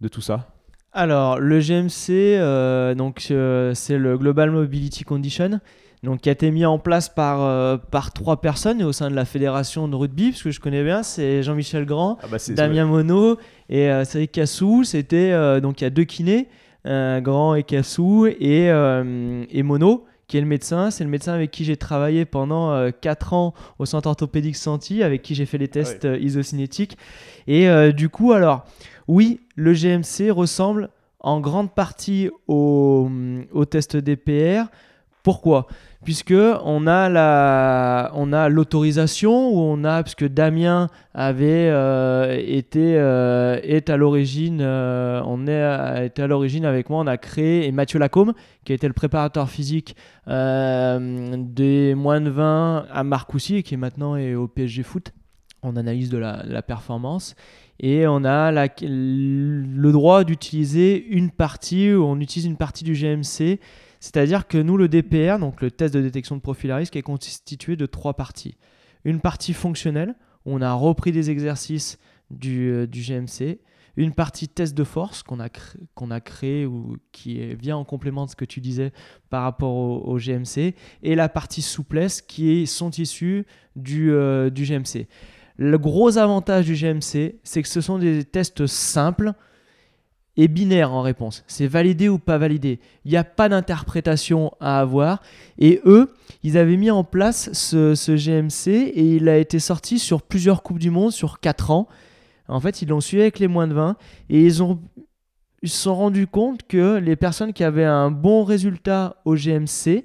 de 0.00 0.08
tout 0.08 0.20
ça? 0.20 0.48
Alors, 0.92 1.38
le 1.38 1.60
GMC, 1.60 2.10
euh, 2.10 2.94
donc 2.94 3.28
euh, 3.30 3.74
c'est 3.74 3.98
le 3.98 4.16
Global 4.16 4.50
Mobility 4.50 5.04
Condition, 5.04 5.60
donc 6.02 6.22
qui 6.22 6.28
a 6.28 6.32
été 6.32 6.50
mis 6.50 6.64
en 6.64 6.78
place 6.78 7.08
par, 7.08 7.42
euh, 7.42 7.76
par 7.76 8.12
trois 8.12 8.40
personnes 8.40 8.80
et 8.80 8.84
au 8.84 8.92
sein 8.92 9.10
de 9.10 9.14
la 9.14 9.24
fédération 9.24 9.88
de 9.88 9.96
rugby, 9.96 10.30
parce 10.30 10.42
que 10.42 10.50
je 10.50 10.60
connais 10.60 10.84
bien, 10.84 11.02
c'est 11.02 11.42
Jean-Michel 11.42 11.84
Grand, 11.84 12.18
ah 12.22 12.26
bah, 12.30 12.38
Damien 12.48 12.86
Monod 12.86 13.38
et 13.68 13.90
euh, 13.90 14.04
Cédric 14.04 14.32
Cassou. 14.32 14.84
C'était 14.84 15.32
euh, 15.32 15.60
donc 15.60 15.80
il 15.80 15.84
y 15.84 15.86
a 15.86 15.90
deux 15.90 16.04
kinés, 16.04 16.48
euh, 16.48 16.50
Grand 17.20 17.54
et 17.54 17.62
Cassou 17.62 18.26
et, 18.26 18.70
euh, 18.70 19.44
et 19.50 19.62
Monod 19.62 20.00
qui 20.28 20.38
est 20.38 20.40
le 20.40 20.46
médecin. 20.46 20.90
C'est 20.90 21.04
le 21.04 21.10
médecin 21.10 21.32
avec 21.32 21.50
qui 21.50 21.64
j'ai 21.64 21.76
travaillé 21.76 22.24
pendant 22.24 22.90
4 22.90 23.32
ans 23.32 23.54
au 23.78 23.86
centre 23.86 24.08
orthopédique 24.08 24.56
Santi, 24.56 25.02
avec 25.02 25.22
qui 25.22 25.34
j'ai 25.34 25.46
fait 25.46 25.58
les 25.58 25.68
tests 25.68 26.04
euh, 26.04 26.18
isocinétiques. 26.18 26.98
Et 27.46 27.68
euh, 27.68 27.92
du 27.92 28.08
coup, 28.08 28.32
alors, 28.32 28.64
oui, 29.08 29.40
le 29.54 29.72
GMC 29.72 30.30
ressemble 30.30 30.90
en 31.20 31.40
grande 31.40 31.72
partie 31.72 32.30
au, 32.48 33.08
au 33.52 33.64
test 33.64 33.96
DPR 33.96 34.66
Pourquoi? 35.26 35.66
Puisque 36.04 36.36
on 36.62 36.86
a 36.86 37.08
la, 37.08 38.12
on 38.14 38.32
a 38.32 38.48
l'autorisation 38.48 39.50
où 39.50 39.58
on 39.58 39.82
a, 39.82 40.04
puisque 40.04 40.24
Damien 40.24 40.86
avait 41.14 41.68
euh, 41.68 42.40
été 42.46 42.94
euh, 42.96 43.58
est 43.64 43.90
à 43.90 43.96
l'origine, 43.96 44.60
euh, 44.60 45.20
on 45.26 45.48
est 45.48 46.06
était 46.06 46.22
à 46.22 46.28
l'origine 46.28 46.64
avec 46.64 46.90
moi, 46.90 47.00
on 47.00 47.08
a 47.08 47.16
créé 47.16 47.66
et 47.66 47.72
Mathieu 47.72 47.98
Lacombe 47.98 48.34
qui 48.64 48.72
était 48.72 48.86
le 48.86 48.92
préparateur 48.92 49.50
physique 49.50 49.96
des 50.28 51.94
moins 51.96 52.20
de 52.20 52.30
20 52.30 52.86
à 52.88 53.02
Marcoussis 53.02 53.56
et 53.56 53.62
qui 53.64 53.76
maintenant 53.76 54.14
est 54.14 54.36
au 54.36 54.46
PSG 54.46 54.84
Foot 54.84 55.12
en 55.62 55.74
analyse 55.74 56.08
de 56.08 56.18
la, 56.18 56.62
performance. 56.62 57.34
Et 57.80 58.06
on 58.06 58.24
a 58.24 58.52
le 58.52 59.90
droit 59.90 60.22
d'utiliser 60.22 61.04
une 61.04 61.32
partie, 61.32 61.90
on 61.98 62.20
utilise 62.20 62.46
une 62.46 62.56
partie 62.56 62.84
du 62.84 62.92
GMC 62.92 63.58
c'est-à-dire 64.06 64.46
que 64.46 64.56
nous, 64.56 64.76
le 64.76 64.86
DPR, 64.86 65.40
donc 65.40 65.60
le 65.60 65.68
test 65.68 65.92
de 65.92 66.00
détection 66.00 66.36
de 66.36 66.40
profil 66.40 66.70
à 66.70 66.76
risque, 66.76 66.94
est 66.94 67.02
constitué 67.02 67.74
de 67.74 67.86
trois 67.86 68.14
parties. 68.14 68.56
Une 69.04 69.18
partie 69.18 69.52
fonctionnelle, 69.52 70.14
où 70.44 70.54
on 70.54 70.60
a 70.62 70.72
repris 70.74 71.10
des 71.10 71.28
exercices 71.28 71.98
du, 72.30 72.70
euh, 72.70 72.86
GMC. 72.86 73.58
Une 73.96 74.12
partie 74.12 74.46
test 74.46 74.76
de 74.76 74.84
force 74.84 75.24
qu'on 75.24 75.40
a, 75.40 76.20
créé 76.20 76.66
ou 76.66 76.98
qui 77.10 77.52
vient 77.56 77.78
en 77.78 77.84
complément 77.84 78.26
de 78.26 78.30
ce 78.30 78.36
que 78.36 78.44
tu 78.44 78.60
disais 78.60 78.92
par 79.28 79.42
rapport 79.42 79.74
au, 79.74 80.18
GMC. 80.18 80.76
Et 81.02 81.16
la 81.16 81.28
partie 81.28 81.62
souplesse 81.62 82.22
qui 82.22 82.64
sont 82.68 82.92
issus 82.92 83.44
du, 83.74 84.12
euh, 84.12 84.50
du 84.50 84.66
GMC. 84.66 85.08
Le 85.56 85.78
gros 85.78 86.16
avantage 86.16 86.66
du 86.66 86.74
GMC, 86.74 87.40
c'est 87.42 87.62
que 87.62 87.68
ce 87.68 87.80
sont 87.80 87.98
des 87.98 88.24
tests 88.24 88.68
simples 88.68 89.32
est 90.36 90.48
binaire 90.48 90.92
en 90.92 91.02
réponse. 91.02 91.44
C'est 91.46 91.66
validé 91.66 92.08
ou 92.08 92.18
pas 92.18 92.38
validé. 92.38 92.78
Il 93.04 93.10
n'y 93.10 93.16
a 93.16 93.24
pas 93.24 93.48
d'interprétation 93.48 94.52
à 94.60 94.80
avoir. 94.80 95.22
Et 95.58 95.80
eux, 95.86 96.12
ils 96.42 96.58
avaient 96.58 96.76
mis 96.76 96.90
en 96.90 97.04
place 97.04 97.52
ce, 97.52 97.94
GMC 98.16 98.68
et 98.68 99.16
il 99.16 99.28
a 99.28 99.38
été 99.38 99.58
sorti 99.58 99.98
sur 99.98 100.22
plusieurs 100.22 100.62
Coupes 100.62 100.78
du 100.78 100.90
Monde 100.90 101.12
sur 101.12 101.40
4 101.40 101.70
ans. 101.70 101.88
En 102.48 102.60
fait, 102.60 102.82
ils 102.82 102.88
l'ont 102.88 103.00
suivi 103.00 103.22
avec 103.22 103.38
les 103.38 103.48
moins 103.48 103.66
de 103.66 103.74
20 103.74 103.96
et 104.30 104.44
ils 104.44 104.62
ont 104.62 104.80
ils 105.62 105.70
se 105.70 105.78
sont 105.78 105.96
rendus 105.96 106.26
compte 106.26 106.62
que 106.68 106.98
les 106.98 107.16
personnes 107.16 107.52
qui 107.52 107.64
avaient 107.64 107.84
un 107.84 108.10
bon 108.10 108.44
résultat 108.44 109.16
au 109.24 109.34
GMC, 109.34 110.04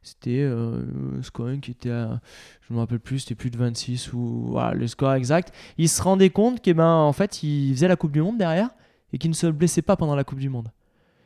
c'était 0.00 0.40
euh, 0.40 0.80
un 1.18 1.22
score 1.22 1.50
qui 1.60 1.72
était 1.72 1.90
à, 1.90 2.20
je 2.62 2.72
me 2.72 2.78
rappelle 2.78 3.00
plus, 3.00 3.18
c'était 3.18 3.34
plus 3.34 3.50
de 3.50 3.58
26 3.58 4.12
ou 4.12 4.56
le 4.72 4.86
score 4.86 5.12
exact. 5.12 5.52
Ils 5.76 5.88
se 5.88 6.00
rendaient 6.00 6.30
compte 6.30 6.64
qu'en 6.64 6.72
ben, 6.72 6.86
en 6.86 7.12
fait, 7.12 7.42
ils 7.42 7.74
faisaient 7.74 7.88
la 7.88 7.96
Coupe 7.96 8.12
du 8.12 8.22
Monde 8.22 8.38
derrière 8.38 8.70
et 9.12 9.18
qui 9.18 9.28
ne 9.28 9.34
se 9.34 9.46
blessaient 9.46 9.82
pas 9.82 9.96
pendant 9.96 10.14
la 10.14 10.24
Coupe 10.24 10.38
du 10.38 10.48
Monde. 10.48 10.70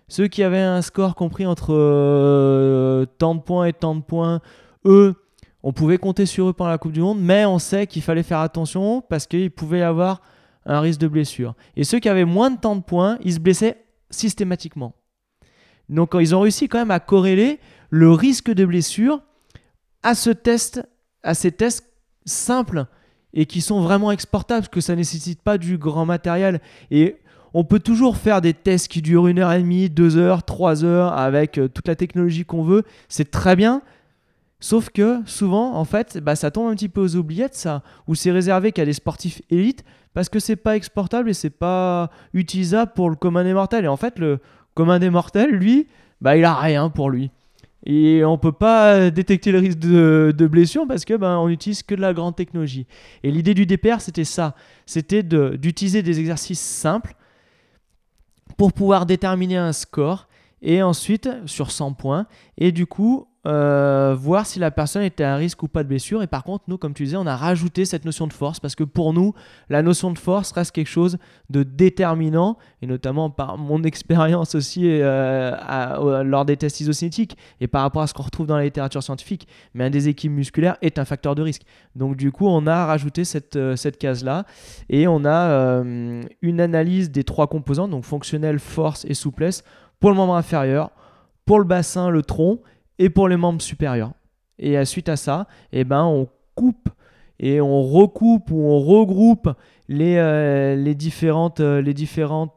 Ceux 0.09 0.29
qui 0.29 0.43
avaient 0.43 0.59
un 0.59 0.83
score 0.83 1.15
compris 1.15 1.47
entre 1.47 1.73
euh, 1.73 3.07
tant 3.19 3.35
de 3.35 3.41
points 3.41 3.67
et 3.67 3.73
tant 3.73 3.95
de 3.95 4.03
points, 4.03 4.41
eux, 4.85 5.15
on 5.63 5.73
pouvait 5.73 5.99
compter 5.99 6.27
sur 6.27 6.49
eux 6.49 6.53
pendant 6.53 6.71
la 6.71 6.79
Coupe 6.79 6.93
du 6.93 7.01
Monde, 7.01 7.21
mais 7.21 7.45
on 7.45 7.59
sait 7.59 7.87
qu'il 7.87 8.03
fallait 8.03 8.23
faire 8.23 8.41
attention 8.41 9.01
parce 9.01 9.27
qu'ils 9.27 9.51
pouvaient 9.51 9.83
avoir 9.83 10.21
un 10.67 10.81
risque 10.81 11.01
de 11.01 11.09
blessure. 11.09 11.55
Et 11.77 11.85
ceux 11.85 11.99
qui 11.99 12.09
avaient 12.09 12.25
moins 12.25 12.51
de 12.51 12.59
tant 12.59 12.77
de 12.77 12.83
points, 12.83 13.19
ils 13.23 13.35
se 13.35 13.41
blessaient 13.41 13.85
systématiquement. 14.11 14.95
Donc 15.89 16.13
ils 16.19 16.35
ont 16.35 16.41
réussi 16.41 16.69
quand 16.69 16.79
même 16.79 16.91
à 16.91 17.01
corréler 17.01 17.59
le 17.91 18.13
risque 18.13 18.51
de 18.51 18.65
blessure 18.65 19.23
à 20.03 20.15
ce 20.15 20.31
test, 20.31 20.87
à 21.23 21.35
ces 21.35 21.53
tests 21.53 21.85
simples 22.25 22.87
et 23.35 23.47
qui 23.47 23.61
sont 23.61 23.81
vraiment 23.81 24.11
exportables, 24.13 24.63
parce 24.63 24.69
que 24.69 24.81
ça 24.81 24.93
ne 24.93 24.99
nécessite 24.99 25.43
pas 25.43 25.59
du 25.59 25.79
grand 25.79 26.05
matériel. 26.05 26.61
Et 26.91 27.17
on 27.55 27.65
peut 27.65 27.81
toujours 27.81 28.17
faire 28.17 28.41
des 28.41 28.55
tests 28.55 28.89
qui 28.89 29.03
durent 29.03 29.29
une 29.29 29.39
heure 29.39 29.53
et 29.53 29.61
demie, 29.61 29.91
deux 29.91 30.17
heures, 30.17 30.43
trois 30.43 30.85
heures 30.85 31.13
avec 31.13 31.59
euh, 31.59 31.69
toute 31.69 31.89
la 31.89 31.97
technologie 31.97 32.45
qu'on 32.45 32.63
veut. 32.63 32.83
C'est 33.09 33.31
très 33.31 33.57
bien. 33.57 33.83
Sauf 34.61 34.91
que 34.91 35.21
souvent, 35.27 35.75
en 35.75 35.85
fait, 35.85 36.19
bah, 36.19 36.37
ça 36.37 36.51
tombe 36.51 36.71
un 36.71 36.75
petit 36.75 36.89
peu 36.89 37.01
aux 37.01 37.17
oubliettes, 37.17 37.55
ça, 37.55 37.83
ou 38.07 38.15
c'est 38.15 38.31
réservé 38.31 38.73
qu'à 38.73 38.85
des 38.85 38.93
sportifs 38.93 39.43
élites 39.51 39.85
parce 40.15 40.29
que 40.29 40.39
c'est 40.39 40.57
pas 40.57 40.77
exportable 40.77 41.31
et 41.31 41.35
c'est 41.35 41.51
pas 41.51 42.11
utilisable 42.33 42.93
pour 42.95 43.11
le 43.11 43.17
commun 43.17 43.45
des 43.45 43.55
mortels. 43.55 43.85
Et 43.85 43.89
en 43.89 43.97
fait, 43.97 44.19
le 44.19 44.39
commun 44.75 44.99
des 44.99 45.11
mortels, 45.11 45.51
lui, 45.51 45.89
bah, 46.21 46.37
il 46.37 46.45
a 46.45 46.55
rien 46.55 46.91
pour 46.91 47.11
lui. 47.11 47.31
Et 47.85 48.25
on 48.25 48.39
peut 48.39 48.53
pas 48.53 49.11
détecter 49.11 49.51
le 49.51 49.59
risque 49.59 49.79
de, 49.79 50.47
blessure 50.47 50.87
parce 50.87 51.05
que 51.05 51.15
ben, 51.15 51.39
on 51.39 51.49
utilise 51.49 51.83
que 51.83 51.97
de 51.97 52.01
la 52.01 52.13
grande 52.13 52.37
technologie. 52.37 52.87
Et 53.25 53.33
l'idée 53.33 53.55
du 53.55 53.67
DPR, 53.67 54.01
c'était 54.01 54.25
ça. 54.25 54.55
C'était 54.87 55.25
d'utiliser 55.25 56.03
des 56.03 56.21
exercices 56.21 56.61
simples 56.61 57.17
pour 58.63 58.73
pouvoir 58.73 59.07
déterminer 59.07 59.57
un 59.57 59.73
score 59.73 60.29
et 60.63 60.85
ensuite 60.85 61.29
sur 61.47 61.73
100 61.73 61.95
points. 61.95 62.27
Et 62.59 62.71
du 62.71 62.87
coup, 62.87 63.27
euh, 63.45 64.15
voir 64.17 64.47
si 64.47 64.61
la 64.61 64.71
personne 64.71 65.03
était 65.03 65.25
à 65.25 65.35
risque 65.35 65.65
ou 65.65 65.69
pas 65.69 65.83
de 65.83 65.89
blessure. 65.89 66.23
Et 66.23 66.29
par 66.29 66.45
contre, 66.45 66.65
nous, 66.69 66.79
comme 66.79 66.95
tu 66.95 67.03
disais, 67.03 67.17
on 67.17 67.27
a 67.27 67.37
rajouté 67.37 67.85
cette 67.85 68.05
notion 68.05 68.29
de 68.29 68.33
force 68.33 68.61
parce 68.61 68.77
que 68.77 68.85
pour 68.85 69.13
nous, 69.13 69.35
la 69.69 69.83
notion 69.83 70.13
de 70.13 70.19
force 70.19 70.53
reste 70.53 70.71
quelque 70.71 70.89
chose 70.89 71.19
de 71.51 71.65
déterminant, 71.65 72.57
et 72.83 72.87
notamment 72.87 73.31
par 73.31 73.59
mon 73.59 73.83
expérience 73.83 74.55
aussi 74.55 74.85
euh, 74.87 76.23
lors 76.23 76.45
des 76.45 76.57
tests 76.57 76.81
isocinétiques 76.81 77.37
et 77.61 77.67
par 77.67 77.83
rapport 77.83 78.03
à 78.03 78.07
ce 78.07 78.15
qu'on 78.15 78.23
retrouve 78.23 78.47
dans 78.47 78.57
la 78.57 78.65
littérature 78.65 79.03
scientifique. 79.03 79.49
Mais 79.75 79.85
un 79.85 79.91
déséquilibre 79.91 80.37
musculaire 80.37 80.77
est 80.81 81.01
un 81.01 81.05
facteur 81.05 81.35
de 81.35 81.43
risque. 81.43 81.63
Donc, 81.97 82.17
du 82.17 82.31
coup, 82.31 82.47
on 82.47 82.67
a 82.69 82.87
rajouté 82.87 83.25
cette, 83.25 83.57
euh, 83.57 83.75
cette 83.75 83.99
case-là 83.99 84.45
et 84.89 85.09
on 85.09 85.25
a 85.25 85.83
une 86.43 86.61
analyse 86.61 87.11
des 87.11 87.25
trois 87.25 87.47
composants, 87.47 87.89
donc 87.89 88.05
fonctionnel, 88.05 88.59
force 88.59 89.05
et 89.05 89.15
souplesse, 89.15 89.65
pour 90.01 90.11
le 90.11 90.17
membre 90.17 90.35
inférieur, 90.35 90.91
pour 91.45 91.59
le 91.59 91.65
bassin, 91.65 92.09
le 92.09 92.23
tronc 92.23 92.61
et 92.99 93.11
pour 93.11 93.29
les 93.29 93.37
membres 93.37 93.63
supérieurs. 93.63 94.13
Et 94.59 94.77
à 94.77 94.85
suite 94.85 95.09
à 95.09 95.17
ça, 95.17 95.47
eh 95.73 95.85
ben, 95.85 96.05
on 96.05 96.29
coupe 96.55 96.89
et 97.41 97.61
on 97.61 97.83
recoupe 97.83 98.51
ou 98.51 98.61
on 98.61 98.81
regroupe 98.81 99.51
les, 99.89 100.17
euh, 100.17 100.77
euh, 100.77 101.83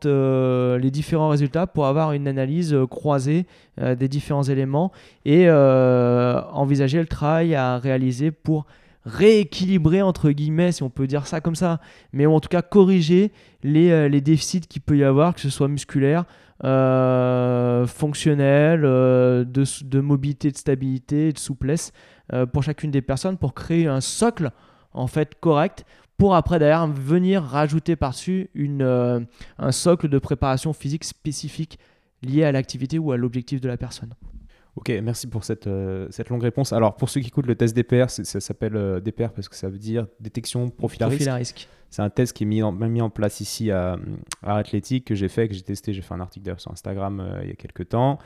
euh, 0.05 0.79
différents 0.89 1.29
résultats 1.29 1.67
pour 1.67 1.85
avoir 1.87 2.13
une 2.13 2.27
analyse 2.27 2.77
croisée 2.89 3.45
des 3.77 4.07
différents 4.07 4.43
éléments 4.43 4.91
et 5.25 5.49
envisager 5.49 6.99
le 6.99 7.07
travail 7.07 7.55
à 7.55 7.77
réaliser 7.77 8.31
pour 8.31 8.65
rééquilibrer, 9.05 10.01
entre 10.01 10.31
guillemets, 10.31 10.71
si 10.71 10.81
on 10.81 10.89
peut 10.89 11.05
dire 11.05 11.27
ça 11.27 11.41
comme 11.41 11.55
ça, 11.55 11.79
mais 12.11 12.25
en 12.25 12.39
tout 12.39 12.49
cas 12.49 12.61
corriger 12.63 13.31
les 13.63 14.21
déficits 14.21 14.61
qu'il 14.61 14.81
peut 14.81 14.97
y 14.97 15.03
avoir, 15.03 15.35
que 15.35 15.41
ce 15.41 15.49
soit 15.49 15.67
musculaire, 15.67 16.25
euh, 16.63 17.85
fonctionnel, 17.85 18.85
euh, 18.85 19.43
de, 19.43 19.99
mobilité, 19.99 20.51
de 20.51 20.57
stabilité, 20.57 21.33
de 21.33 21.37
souplesse 21.37 21.91
euh, 22.31 22.45
pour 22.45 22.63
chacune 22.63 22.91
des 22.91 23.01
personnes 23.01 23.37
pour 23.37 23.53
créer 23.53 23.87
un 23.87 23.99
socle 23.99 24.51
en 24.93 25.07
fait 25.07 25.35
correct 25.41 25.85
pour 26.17 26.33
après 26.33 26.57
d'ailleurs 26.57 26.87
venir 26.87 27.43
rajouter 27.43 27.97
par-dessus 27.97 28.49
un 28.79 29.71
socle 29.71 30.07
de 30.07 30.17
préparation 30.17 30.71
physique 30.71 31.03
spécifique 31.03 31.77
lié 32.21 32.45
à 32.45 32.53
l'activité 32.53 32.99
ou 32.99 33.11
à 33.11 33.17
l'objectif 33.17 33.59
de 33.59 33.67
la 33.67 33.75
personne. 33.75 34.13
Ok, 34.75 34.89
merci 35.01 35.27
pour 35.27 35.43
cette, 35.43 35.69
cette 36.09 36.29
longue 36.29 36.43
réponse. 36.43 36.73
Alors, 36.73 36.95
pour 36.97 37.09
ceux 37.09 37.21
qui 37.21 37.27
écoutent 37.27 37.47
le 37.47 37.55
test 37.55 37.75
DPR, 37.75 38.09
ça 38.09 38.39
s'appelle 38.41 39.01
DPR 39.01 39.29
parce 39.29 39.47
que 39.47 39.55
ça 39.55 39.69
veut 39.69 39.77
dire 39.77 40.07
détection 40.19 40.69
profil 40.69 41.03
à 41.03 41.07
risque. 41.07 41.69
C'est 41.95 42.01
un 42.01 42.09
test 42.09 42.33
qui 42.33 42.43
est 42.43 42.45
mis 42.45 42.61
en, 42.61 42.73
mis 42.73 42.99
en 42.99 43.09
place 43.09 43.39
ici 43.39 43.71
à, 43.71 43.97
à 44.43 44.57
Athlétique 44.57 45.05
que 45.05 45.15
j'ai 45.15 45.29
fait, 45.29 45.47
que 45.47 45.53
j'ai 45.53 45.61
testé. 45.61 45.93
J'ai 45.93 46.01
fait 46.01 46.13
un 46.13 46.19
article 46.19 46.43
d'ailleurs 46.43 46.59
sur 46.59 46.71
Instagram 46.71 47.21
euh, 47.21 47.39
il 47.43 47.47
y 47.47 47.51
a 47.53 47.55
quelques 47.55 47.87
temps. 47.87 48.19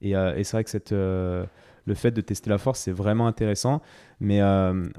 Et, 0.00 0.14
euh, 0.14 0.36
et 0.36 0.44
c'est 0.44 0.56
vrai 0.56 0.62
que 0.62 0.70
cette, 0.70 0.92
euh, 0.92 1.44
le 1.86 1.94
fait 1.94 2.12
de 2.12 2.20
tester 2.20 2.50
la 2.50 2.58
force, 2.58 2.78
c'est 2.78 2.92
vraiment 2.92 3.26
intéressant. 3.26 3.82
Mais 4.20 4.40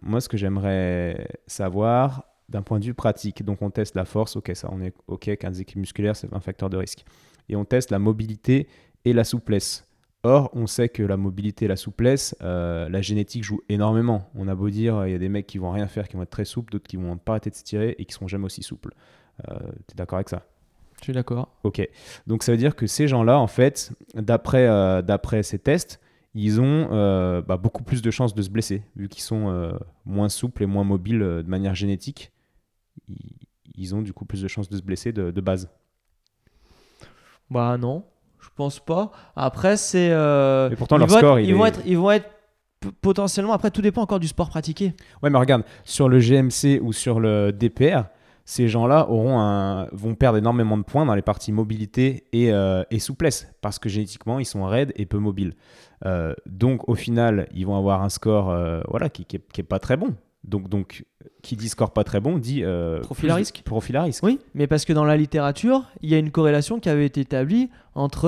moi, 0.01 0.19
ce 0.19 0.27
que 0.27 0.35
j'aimerais 0.35 1.25
savoir 1.47 2.25
d'un 2.49 2.63
point 2.63 2.79
de 2.79 2.85
vue 2.85 2.93
pratique, 2.93 3.45
donc 3.45 3.61
on 3.61 3.69
teste 3.69 3.95
la 3.95 4.03
force, 4.03 4.35
ok, 4.35 4.51
ça 4.55 4.67
on 4.73 4.81
est 4.81 4.93
ok 5.07 5.37
qu'un 5.37 5.51
déséquilibre 5.51 5.83
musculaire, 5.83 6.17
c'est 6.17 6.33
un 6.33 6.41
facteur 6.41 6.69
de 6.69 6.75
risque. 6.75 7.05
Et 7.47 7.55
on 7.55 7.63
teste 7.63 7.91
la 7.91 7.99
mobilité 7.99 8.67
et 9.05 9.13
la 9.13 9.23
souplesse. 9.23 9.86
Or, 10.27 10.49
on 10.51 10.67
sait 10.67 10.89
que 10.89 11.03
la 11.03 11.15
mobilité 11.15 11.69
la 11.69 11.77
souplesse, 11.77 12.35
euh, 12.41 12.89
la 12.89 13.01
génétique 13.01 13.45
joue 13.45 13.61
énormément. 13.69 14.29
On 14.35 14.49
a 14.49 14.55
beau 14.55 14.69
dire, 14.69 15.07
il 15.07 15.13
y 15.13 15.15
a 15.15 15.17
des 15.17 15.29
mecs 15.29 15.47
qui 15.47 15.57
vont 15.57 15.71
rien 15.71 15.87
faire, 15.87 16.09
qui 16.09 16.17
vont 16.17 16.23
être 16.23 16.29
très 16.29 16.43
souples, 16.43 16.73
d'autres 16.73 16.85
qui 16.85 16.97
vont 16.97 17.15
pas 17.17 17.31
arrêter 17.31 17.49
de 17.49 17.55
se 17.55 17.63
tirer 17.63 17.95
et 17.97 18.03
qui 18.03 18.13
seront 18.13 18.27
jamais 18.27 18.43
aussi 18.43 18.61
souples. 18.61 18.93
Euh, 19.47 19.57
tu 19.87 19.93
es 19.93 19.95
d'accord 19.95 20.17
avec 20.17 20.27
ça? 20.27 20.45
Je 20.99 21.05
suis 21.05 21.13
d'accord. 21.13 21.55
Ok. 21.63 21.87
Donc 22.27 22.43
ça 22.43 22.51
veut 22.51 22.57
dire 22.57 22.75
que 22.75 22.87
ces 22.87 23.07
gens-là, 23.07 23.39
en 23.39 23.47
fait, 23.47 23.93
d'après 24.15 24.67
euh, 24.67 25.01
d'après 25.01 25.43
ces 25.43 25.59
tests, 25.59 26.01
ils 26.33 26.59
ont 26.59 26.89
bah, 27.47 27.55
beaucoup 27.55 27.83
plus 27.83 28.01
de 28.01 28.11
chances 28.11 28.35
de 28.35 28.41
se 28.41 28.49
blesser, 28.49 28.83
vu 28.97 29.07
qu'ils 29.07 29.23
sont 29.23 29.79
moins 30.05 30.27
souples 30.27 30.61
et 30.61 30.65
moins 30.65 30.83
mobiles 30.83 31.19
de 31.19 31.45
manière 31.47 31.73
génétique. 31.73 32.33
Ils, 33.75 33.95
ont 33.95 34.01
du 34.01 34.11
coup 34.11 34.25
plus 34.25 34.41
de 34.41 34.47
chances 34.49 34.69
de 34.69 34.75
se 34.75 34.81
blesser 34.81 35.13
de, 35.13 35.31
de 35.31 35.41
base. 35.41 35.69
Bah 37.49 37.77
non, 37.77 38.03
je 38.39 38.49
pense 38.55 38.79
pas. 38.79 39.11
Après, 39.35 39.77
c'est. 39.77 40.09
Euh, 40.11 40.69
pourtant, 40.77 40.97
leur 40.97 41.09
score, 41.09 41.39
ils, 41.39 41.55
vont 41.55 41.65
être, 41.65 41.81
ils 41.85 41.97
vont 41.97 42.11
être 42.11 42.29
potentiellement. 43.01 43.53
Après, 43.53 43.71
tout 43.71 43.81
dépend 43.81 44.01
encore 44.01 44.19
du 44.19 44.27
sport 44.27 44.49
pratiqué. 44.49 44.93
Ouais, 45.23 45.29
mais 45.29 45.39
regarde, 45.39 45.63
sur 45.83 46.09
le 46.09 46.19
GMC 46.19 46.79
ou 46.81 46.93
sur 46.93 47.19
le 47.19 47.51
DPR, 47.51 48.03
ces 48.47 48.69
gens-là 48.69 49.09
auront 49.09 49.39
un, 49.39 49.87
vont 49.91 50.15
perdre 50.15 50.37
énormément 50.37 50.77
de 50.77 50.83
points 50.83 51.05
dans 51.05 51.15
les 51.15 51.21
parties 51.21 51.51
mobilité 51.51 52.23
et, 52.31 52.53
euh, 52.53 52.83
et 52.91 52.99
souplesse, 52.99 53.53
parce 53.61 53.77
que 53.77 53.89
génétiquement, 53.89 54.39
ils 54.39 54.45
sont 54.45 54.63
raides 54.63 54.93
et 54.95 55.05
peu 55.05 55.17
mobiles. 55.17 55.53
Euh, 56.05 56.33
donc, 56.45 56.87
au 56.87 56.95
final, 56.95 57.49
ils 57.53 57.65
vont 57.65 57.77
avoir 57.77 58.01
un 58.03 58.09
score 58.09 58.49
euh, 58.49 58.79
voilà, 58.87 59.09
qui 59.09 59.27
n'est 59.33 59.39
qui 59.39 59.61
est 59.61 59.65
pas 59.65 59.79
très 59.79 59.97
bon. 59.97 60.15
Donc, 60.45 60.69
donc, 60.69 61.03
qui 61.41 61.55
dit 61.55 61.69
score 61.69 61.91
pas 61.91 62.03
très 62.03 62.19
bon 62.19 62.37
dit 62.37 62.63
profil 63.03 63.29
à 63.31 63.35
risque. 63.35 63.61
Profil 63.65 63.97
à 63.97 64.03
risque. 64.03 64.23
Oui, 64.23 64.39
mais 64.53 64.67
parce 64.67 64.85
que 64.85 64.93
dans 64.93 65.05
la 65.05 65.17
littérature, 65.17 65.83
il 66.01 66.09
y 66.09 66.15
a 66.15 66.17
une 66.17 66.31
corrélation 66.31 66.79
qui 66.79 66.89
avait 66.89 67.05
été 67.05 67.21
établie 67.21 67.69
entre 67.95 68.27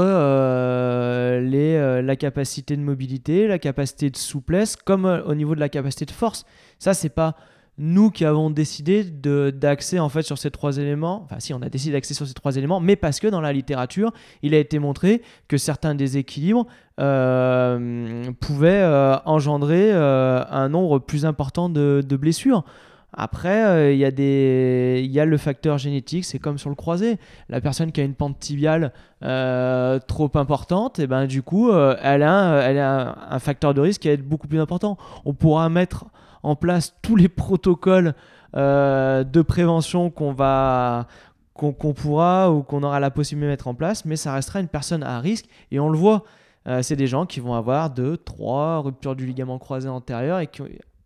les, 1.39 2.01
la 2.01 2.15
capacité 2.15 2.75
de 2.75 2.81
mobilité, 2.81 3.47
la 3.47 3.59
capacité 3.59 4.09
de 4.09 4.17
souplesse, 4.17 4.75
comme 4.75 5.05
au 5.05 5.35
niveau 5.35 5.55
de 5.55 5.59
la 5.59 5.69
capacité 5.69 6.05
de 6.05 6.11
force. 6.11 6.45
Ça, 6.79 6.93
c'est 6.93 7.09
pas 7.09 7.35
nous 7.79 8.11
qui 8.11 8.25
avons 8.25 8.49
décidé 8.49 9.05
d'axer 9.05 9.99
en 9.99 10.09
fait 10.09 10.21
sur 10.21 10.37
ces 10.37 10.51
trois 10.51 10.77
éléments, 10.77 11.21
enfin 11.23 11.39
si 11.39 11.53
on 11.53 11.61
a 11.61 11.69
décidé 11.69 11.93
d'axer 11.93 12.13
sur 12.13 12.27
ces 12.27 12.33
trois 12.33 12.57
éléments, 12.57 12.81
mais 12.81 12.97
parce 12.97 13.21
que 13.21 13.27
dans 13.27 13.39
la 13.39 13.53
littérature, 13.53 14.11
il 14.43 14.53
a 14.53 14.57
été 14.59 14.79
montré 14.79 15.21
que 15.47 15.57
certains 15.57 15.95
déséquilibres 15.95 16.67
euh, 16.99 18.31
pouvaient 18.41 18.81
euh, 18.83 19.15
engendrer 19.25 19.91
euh, 19.93 20.43
un 20.49 20.67
nombre 20.67 20.99
plus 20.99 21.25
important 21.25 21.69
de, 21.69 22.03
blessures. 22.19 22.65
Après, 23.11 23.95
il 23.95 23.99
y, 23.99 25.19
a 25.19 25.25
le 25.25 25.37
facteur 25.37 25.77
génétique, 25.79 26.25
c'est 26.25 26.37
comme 26.37 26.57
sur 26.59 26.69
le 26.69 26.75
croisé. 26.75 27.17
La 27.49 27.59
personne 27.59 27.91
qui 27.91 28.01
a 28.01 28.03
une 28.03 28.13
pente 28.13 28.39
tibiale 28.39 28.93
trop 29.21 30.31
importante, 30.35 30.99
et 30.99 31.03
eh 31.03 31.07
ben, 31.07 31.25
du 31.25 31.41
coup, 31.41 31.71
elle 31.71 32.23
a, 32.23 32.61
elle 32.61 32.77
a 32.77 33.17
un 33.31 33.39
facteur 33.39 33.73
de 33.73 33.81
risque 33.81 34.01
qui 34.01 34.09
va 34.09 34.13
être 34.13 34.27
beaucoup 34.27 34.47
plus 34.47 34.59
important. 34.59 34.97
On 35.25 35.33
pourra 35.33 35.69
mettre 35.69 36.05
en 36.43 36.55
place 36.55 36.95
tous 37.01 37.15
les 37.15 37.29
protocoles 37.29 38.13
euh, 38.55 39.23
de 39.23 39.41
prévention 39.41 40.09
qu'on 40.09 40.33
va 40.33 41.07
qu'on 41.53 41.73
pourra 41.73 42.49
ou 42.53 42.63
qu'on 42.63 42.83
aura 42.83 43.01
la 43.01 43.11
possibilité 43.11 43.47
de 43.47 43.51
mettre 43.51 43.67
en 43.67 43.73
place, 43.73 44.05
mais 44.05 44.15
ça 44.15 44.33
restera 44.33 44.61
une 44.61 44.69
personne 44.69 45.03
à 45.03 45.19
risque 45.19 45.45
et 45.71 45.79
on 45.81 45.89
le 45.89 45.97
voit. 45.97 46.23
Euh, 46.67 46.81
c'est 46.81 46.95
des 46.95 47.05
gens 47.05 47.25
qui 47.25 47.41
vont 47.41 47.53
avoir 47.53 47.89
deux, 47.89 48.15
trois 48.15 48.79
ruptures 48.79 49.13
du 49.13 49.25
ligament 49.25 49.59
croisé 49.59 49.89
antérieur 49.89 50.39
et 50.39 50.47
qui, 50.47 50.61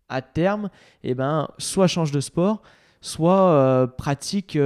à 0.08 0.22
terme, 0.22 0.70
eh 1.02 1.14
ben, 1.14 1.48
soit 1.58 1.86
changent 1.86 2.12
de 2.12 2.20
sport, 2.20 2.62
soit 3.00 3.50
euh, 3.50 3.86
pratiquent 3.86 4.58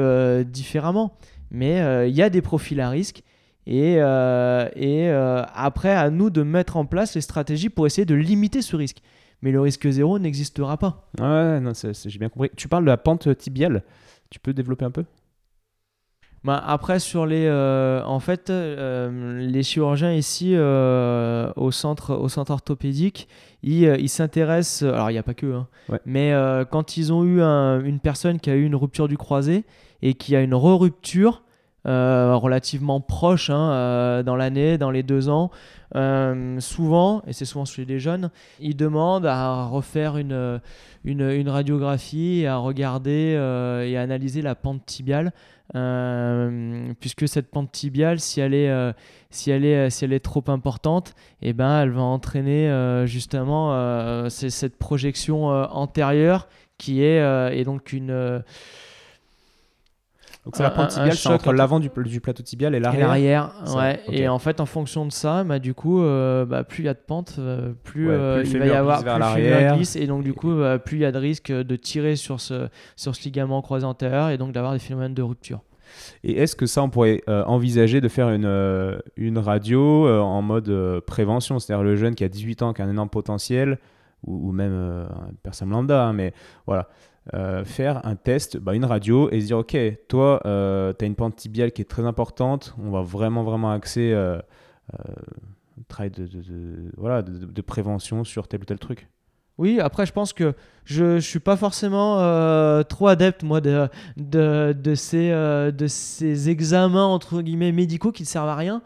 différemment. 0.46 1.16
Mais 1.50 2.08
il 2.08 2.14
y 2.14 2.22
a 2.22 2.28
des 2.28 2.42
profils 2.42 2.80
à 2.80 2.90
risque 2.90 3.22
et, 3.66 3.94
et 3.94 5.10
après, 5.54 5.92
à 5.92 6.10
nous 6.10 6.28
de 6.28 6.42
mettre 6.42 6.76
en 6.76 6.84
place 6.84 7.14
les 7.14 7.22
stratégies 7.22 7.70
pour 7.70 7.86
essayer 7.86 8.04
de 8.04 8.14
limiter 8.14 8.60
ce 8.60 8.76
risque 8.76 8.98
mais 9.42 9.52
le 9.52 9.60
risque 9.60 9.88
zéro 9.88 10.18
n'existera 10.18 10.76
pas. 10.76 11.08
Ouais, 11.18 11.60
non, 11.60 11.72
j'ai 11.74 12.18
bien 12.18 12.28
compris. 12.28 12.50
Tu 12.56 12.68
parles 12.68 12.84
de 12.84 12.90
la 12.90 12.96
pente 12.96 13.36
tibiale, 13.36 13.82
tu 14.30 14.38
peux 14.38 14.52
développer 14.52 14.84
un 14.84 14.90
peu? 14.90 15.04
Bah, 16.44 16.62
après 16.64 17.00
sur 17.00 17.26
les 17.26 17.46
euh, 17.46 18.02
en 18.04 18.20
fait 18.20 18.48
euh, 18.48 19.40
les 19.40 19.62
chirurgiens 19.64 20.12
ici 20.12 20.52
euh, 20.54 21.50
au 21.56 21.72
centre 21.72 22.14
au 22.14 22.28
centre 22.28 22.52
orthopédique 22.52 23.28
ils 23.64 24.08
s'intéressent 24.08 24.88
alors 24.88 25.10
il 25.10 25.14
n'y 25.14 25.18
a 25.18 25.24
pas 25.24 25.34
que 25.34 25.52
hein, 25.52 25.66
mais 26.06 26.32
quand 26.70 26.96
ils 26.96 27.12
ont 27.12 27.24
eu 27.24 27.42
une 27.42 27.98
personne 27.98 28.38
qui 28.38 28.50
a 28.50 28.54
eu 28.54 28.64
une 28.64 28.76
rupture 28.76 29.08
du 29.08 29.18
croisé 29.18 29.64
et 30.00 30.14
qui 30.14 30.36
a 30.36 30.40
une 30.40 30.54
re-rupture 30.54 31.42
relativement 31.84 33.00
proche 33.00 33.50
hein, 33.50 34.22
dans 34.24 34.36
l'année 34.36 34.78
dans 34.78 34.92
les 34.92 35.02
deux 35.02 35.28
ans 35.28 35.50
euh, 35.96 36.60
souvent, 36.60 37.22
et 37.26 37.32
c'est 37.32 37.46
souvent 37.46 37.64
chez 37.64 37.84
les 37.84 37.98
jeunes, 37.98 38.30
ils 38.60 38.76
demandent 38.76 39.26
à 39.26 39.64
refaire 39.64 40.18
une, 40.18 40.60
une, 41.04 41.48
radiographie, 41.48 42.46
à 42.46 42.58
regarder 42.58 43.32
et 43.84 43.96
à 43.96 44.00
analyser 44.00 44.40
la 44.40 44.54
pente 44.54 44.86
tibiale. 44.86 45.32
Euh, 45.74 46.92
puisque 46.98 47.28
cette 47.28 47.50
pente 47.50 47.70
tibiale, 47.72 48.20
si 48.20 48.40
elle 48.40 48.54
est, 48.54 48.94
si 49.30 49.50
elle 49.50 49.64
est, 49.64 49.90
si 49.90 50.04
elle 50.04 50.12
est 50.12 50.20
trop 50.20 50.44
importante, 50.48 51.14
eh 51.42 51.52
ben, 51.52 51.82
elle 51.82 51.90
va 51.90 52.02
entraîner 52.02 53.04
justement 53.06 54.28
cette 54.30 54.76
projection 54.78 55.46
antérieure 55.46 56.48
qui 56.78 57.02
est 57.02 57.54
et 57.54 57.64
donc 57.64 57.92
une 57.92 58.42
donc 60.48 60.56
c'est 60.56 60.62
la 60.62 60.70
pointe 60.70 60.88
tibiale, 60.88 61.14
c'est 61.14 61.28
entre 61.28 61.52
l'avant 61.52 61.78
du, 61.78 61.90
plateau 61.90 62.42
tibial 62.42 62.74
et 62.74 62.80
l'arrière. 62.80 63.08
l'arrière, 63.08 63.52
ouais. 63.76 64.00
Et 64.08 64.28
en 64.28 64.38
fait, 64.38 64.62
en 64.62 64.64
fonction 64.64 65.04
de 65.04 65.12
ça, 65.12 65.44
bah, 65.44 65.58
du 65.58 65.74
coup, 65.74 66.00
euh, 66.00 66.46
bah, 66.46 66.64
plus 66.64 66.84
il 66.84 66.86
y 66.86 66.88
a 66.88 66.94
de 66.94 67.02
pente, 67.06 67.36
euh, 67.38 67.74
plus, 67.84 68.08
euh, 68.08 68.42
il 68.46 68.58
va 68.58 68.66
y 68.66 68.70
avoir 68.70 69.04
plus 69.04 69.42
le 69.42 69.74
glisse, 69.74 69.94
et 69.94 70.06
donc 70.06 70.24
du 70.24 70.32
coup, 70.32 70.56
plus 70.86 70.96
il 70.96 71.00
y 71.00 71.04
a 71.04 71.12
de 71.12 71.18
risque 71.18 71.52
de 71.52 71.76
tirer 71.76 72.16
sur 72.16 72.40
ce, 72.40 72.68
sur 72.96 73.14
ce 73.14 73.24
ligament 73.24 73.60
croisé 73.60 73.84
antérieur 73.84 74.30
et 74.30 74.38
donc 74.38 74.52
d'avoir 74.52 74.72
des 74.72 74.78
phénomènes 74.78 75.12
de 75.12 75.20
rupture. 75.20 75.60
Et 76.24 76.38
est-ce 76.38 76.56
que 76.56 76.64
ça, 76.64 76.82
on 76.82 76.88
pourrait 76.88 77.22
envisager 77.26 78.00
de 78.00 78.08
faire 78.08 78.30
une, 78.30 79.00
une 79.18 79.36
radio 79.36 80.08
en 80.08 80.40
mode 80.40 81.02
prévention? 81.06 81.58
C'est-à-dire 81.58 81.84
le 81.84 81.94
jeune 81.94 82.14
qui 82.14 82.24
a 82.24 82.28
18 82.30 82.62
ans, 82.62 82.72
qui 82.72 82.80
a 82.80 82.86
un 82.86 82.90
énorme 82.90 83.10
potentiel, 83.10 83.76
ou, 84.26 84.50
même 84.50 84.72
une 84.72 85.36
personne 85.42 85.68
lambda, 85.68 86.06
hein, 86.06 86.14
mais 86.14 86.32
voilà, 86.66 86.88
euh, 87.34 87.62
faire 87.62 88.06
un 88.06 88.16
test, 88.16 88.56
bah, 88.56 88.74
une 88.74 88.86
radio, 88.86 89.28
et 89.30 89.40
se 89.40 89.46
dire, 89.46 89.58
OK, 89.58 89.76
toi, 90.08 90.40
euh, 90.46 90.94
tu 90.98 91.04
as 91.04 91.08
une 91.08 91.14
pente 91.14 91.36
tibiale 91.36 91.72
qui 91.72 91.82
est 91.82 91.84
très 91.84 92.06
importante, 92.06 92.74
on 92.82 92.90
va 92.90 93.02
vraiment, 93.02 93.42
vraiment 93.42 93.70
axer 93.70 94.12
euh, 94.12 94.38
un 94.94 95.82
travail 95.88 96.10
de, 96.10 96.26
voilà, 96.96 97.20
de, 97.22 97.60
prévention 97.60 98.24
sur 98.24 98.48
tel 98.48 98.62
ou 98.62 98.64
tel 98.64 98.78
truc. 98.78 99.08
Oui, 99.58 99.78
après, 99.78 100.06
je 100.06 100.12
pense 100.12 100.32
que 100.32 100.54
je 100.84 101.04
ne 101.04 101.20
suis 101.20 101.40
pas 101.40 101.56
forcément 101.56 102.16
trop 102.84 103.08
adepte, 103.08 103.42
moi, 103.42 103.60
de, 103.60 103.88
de, 104.16 104.94
ces, 104.94 105.28
de 105.30 105.86
ces 105.86 106.48
examens, 106.48 107.04
entre 107.04 107.42
guillemets, 107.42 107.72
médicaux 107.72 108.12
qui 108.12 108.22
ne 108.22 108.28
servent 108.28 108.48
à 108.48 108.56
rien. 108.56 108.80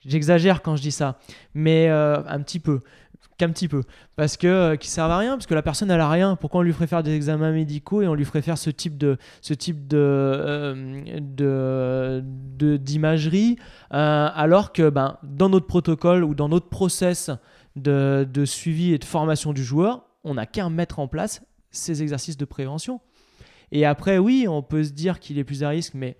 J'exagère 0.00 0.62
quand 0.62 0.74
je 0.74 0.82
dis 0.82 0.92
ça, 0.92 1.18
mais 1.54 1.88
un 1.88 2.40
petit 2.40 2.58
peu 2.58 2.80
qu'un 3.38 3.50
petit 3.50 3.68
peu. 3.68 3.84
Parce 4.16 4.36
que 4.36 4.46
euh, 4.46 4.76
qui 4.76 4.88
servent 4.88 5.12
à 5.12 5.18
rien, 5.18 5.36
parce 5.36 5.46
que 5.46 5.54
la 5.54 5.62
personne 5.62 5.90
elle 5.90 6.00
a 6.00 6.10
rien. 6.10 6.36
Pourquoi 6.36 6.60
on 6.60 6.62
lui 6.62 6.72
ferait 6.72 6.86
faire 6.86 7.02
des 7.02 7.14
examens 7.14 7.52
médicaux 7.52 8.02
et 8.02 8.08
on 8.08 8.14
lui 8.14 8.24
ferait 8.24 8.42
faire 8.42 8.58
ce 8.58 8.68
type 8.68 8.98
de 8.98 9.16
ce 9.40 9.54
type 9.54 9.86
de 9.86 9.96
euh, 11.40 12.20
d'imagerie 12.22 13.56
euh, 13.94 14.28
alors 14.34 14.72
que 14.72 14.90
ben 14.90 15.16
dans 15.22 15.48
notre 15.48 15.66
protocole 15.66 16.24
ou 16.24 16.34
dans 16.34 16.48
notre 16.48 16.68
process 16.68 17.30
de, 17.76 18.28
de 18.30 18.44
suivi 18.44 18.92
et 18.92 18.98
de 18.98 19.04
formation 19.04 19.52
du 19.52 19.64
joueur, 19.64 20.04
on 20.24 20.34
n'a 20.34 20.46
qu'à 20.46 20.68
mettre 20.68 20.98
en 20.98 21.08
place 21.08 21.42
ces 21.70 22.02
exercices 22.02 22.36
de 22.36 22.44
prévention. 22.44 23.00
Et 23.70 23.86
après 23.86 24.18
oui, 24.18 24.46
on 24.48 24.62
peut 24.62 24.82
se 24.82 24.92
dire 24.92 25.20
qu'il 25.20 25.38
est 25.38 25.44
plus 25.44 25.62
à 25.62 25.68
risque, 25.68 25.94
mais 25.94 26.16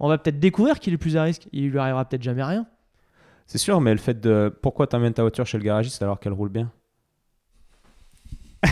on 0.00 0.08
va 0.08 0.18
peut-être 0.18 0.40
découvrir 0.40 0.80
qu'il 0.80 0.92
est 0.92 0.98
plus 0.98 1.16
à 1.16 1.22
risque. 1.22 1.48
Il 1.52 1.70
lui 1.70 1.78
arrivera 1.78 2.04
peut-être 2.04 2.22
jamais 2.22 2.42
rien. 2.42 2.66
C'est 3.46 3.58
sûr, 3.58 3.80
mais 3.80 3.92
le 3.92 3.98
fait 3.98 4.20
de. 4.20 4.54
Pourquoi 4.62 4.86
tu 4.86 4.96
amènes 4.96 5.14
ta 5.14 5.22
voiture 5.22 5.46
chez 5.46 5.58
le 5.58 5.64
garagiste 5.64 6.02
alors 6.02 6.18
qu'elle 6.18 6.32
roule 6.32 6.48
bien? 6.48 6.72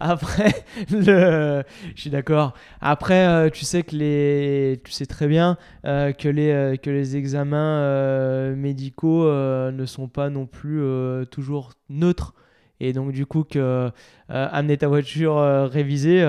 Après, 0.00 0.64
le... 0.90 1.62
je 1.94 2.00
suis 2.00 2.10
d'accord. 2.10 2.54
Après, 2.80 3.26
euh, 3.26 3.50
tu 3.50 3.64
sais 3.66 3.82
que 3.82 3.94
les, 3.94 4.80
tu 4.84 4.92
sais 4.92 5.04
très 5.06 5.28
bien 5.28 5.58
euh, 5.84 6.12
que 6.12 6.28
les 6.28 6.50
euh, 6.50 6.76
que 6.76 6.88
les 6.88 7.16
examens 7.16 8.54
médicaux 8.54 9.30
ne 9.30 9.84
sont 9.86 10.08
pas 10.08 10.30
non 10.30 10.46
plus 10.46 10.82
toujours 11.30 11.72
neutres. 11.88 12.34
Et 12.82 12.94
donc 12.94 13.12
du 13.12 13.26
coup 13.26 13.44
que 13.44 13.90
amener 14.28 14.78
ta 14.78 14.88
voiture 14.88 15.36
révisée, 15.70 16.22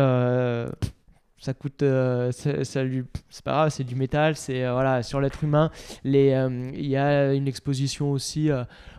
ça 1.41 1.55
coûte 1.55 1.81
euh, 1.81 2.31
ça, 2.31 2.83
lui 2.83 3.03
c'est 3.29 3.43
pas 3.43 3.51
grave 3.51 3.69
c'est 3.69 3.83
du 3.83 3.95
métal 3.95 4.35
c'est 4.35 4.63
euh, 4.63 4.73
voilà 4.73 5.01
sur 5.01 5.19
l'être 5.19 5.43
humain 5.43 5.71
les 6.03 6.33
euh, 6.33 6.71
il 6.75 6.85
y 6.85 6.95
a 6.95 7.33
une 7.33 7.47
exposition 7.47 8.11
aussi 8.11 8.49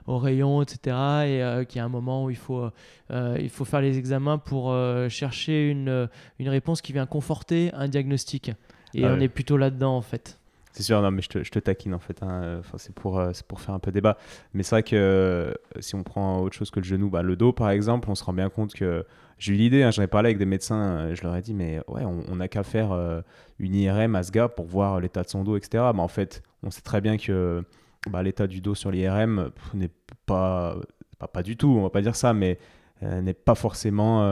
aux 0.06 0.18
rayons 0.18 0.60
etc 0.60 0.96
et 1.24 1.66
qu'il 1.66 1.78
y 1.78 1.80
a 1.80 1.84
un 1.84 1.88
moment 1.88 2.24
où 2.24 2.30
il 2.30 2.36
faut 2.36 2.68
il 3.10 3.48
faut 3.48 3.64
faire 3.64 3.80
les 3.80 3.96
examens 3.96 4.38
pour 4.38 4.74
chercher 5.08 5.70
une, 5.70 6.08
une 6.38 6.48
réponse 6.48 6.82
qui 6.82 6.92
vient 6.92 7.06
conforter 7.06 7.70
un 7.74 7.88
diagnostic 7.88 8.50
et 8.94 9.06
on 9.06 9.20
est 9.20 9.28
plutôt 9.28 9.56
là 9.56 9.70
dedans 9.70 9.96
en 9.96 10.02
fait 10.02 10.38
c'est 10.74 10.84
sûr, 10.84 11.02
non, 11.02 11.10
mais 11.10 11.20
je 11.20 11.28
te, 11.28 11.44
je 11.44 11.50
te 11.50 11.58
taquine 11.58 11.92
en 11.92 11.98
fait. 11.98 12.22
Hein. 12.22 12.60
Enfin, 12.60 12.78
c'est 12.78 12.94
pour, 12.94 13.22
pour 13.46 13.60
faire 13.60 13.74
un 13.74 13.78
peu 13.78 13.92
débat. 13.92 14.16
Mais 14.54 14.62
c'est 14.62 14.74
vrai 14.74 14.82
que 14.82 15.54
si 15.80 15.94
on 15.94 16.02
prend 16.02 16.40
autre 16.40 16.56
chose 16.56 16.70
que 16.70 16.80
le 16.80 16.86
genou, 16.86 17.10
bah, 17.10 17.20
le 17.20 17.36
dos 17.36 17.52
par 17.52 17.68
exemple, 17.68 18.08
on 18.08 18.14
se 18.14 18.24
rend 18.24 18.32
bien 18.32 18.48
compte 18.48 18.72
que 18.72 19.04
j'ai 19.38 19.54
eu 19.54 19.56
l'idée, 19.56 19.82
hein, 19.82 19.90
j'en 19.90 20.02
ai 20.02 20.06
parlé 20.06 20.28
avec 20.28 20.38
des 20.38 20.46
médecins, 20.46 20.80
euh, 20.80 21.14
je 21.14 21.22
leur 21.22 21.36
ai 21.36 21.42
dit, 21.42 21.54
mais 21.54 21.80
ouais, 21.88 22.04
on 22.04 22.36
n'a 22.36 22.48
qu'à 22.48 22.62
faire 22.62 22.92
euh, 22.92 23.20
une 23.58 23.74
IRM 23.74 24.14
à 24.14 24.22
ce 24.22 24.30
gars 24.30 24.48
pour 24.48 24.66
voir 24.66 25.00
l'état 25.00 25.22
de 25.22 25.28
son 25.28 25.44
dos, 25.44 25.56
etc. 25.56 25.84
Mais 25.94 26.00
en 26.00 26.08
fait, 26.08 26.42
on 26.62 26.70
sait 26.70 26.82
très 26.82 27.00
bien 27.00 27.16
que 27.16 27.64
bah, 28.10 28.22
l'état 28.22 28.46
du 28.46 28.60
dos 28.60 28.74
sur 28.74 28.90
l'IRM 28.90 29.50
n'est 29.74 29.90
pas, 30.26 30.76
pas, 31.18 31.26
pas, 31.26 31.42
du 31.42 31.56
tout, 31.56 31.68
on 31.68 31.82
va 31.82 31.90
pas 31.90 32.02
dire 32.02 32.16
ça, 32.16 32.32
mais 32.34 32.58
euh, 33.02 33.20
n'est 33.20 33.34
pas 33.34 33.54
forcément 33.54 34.22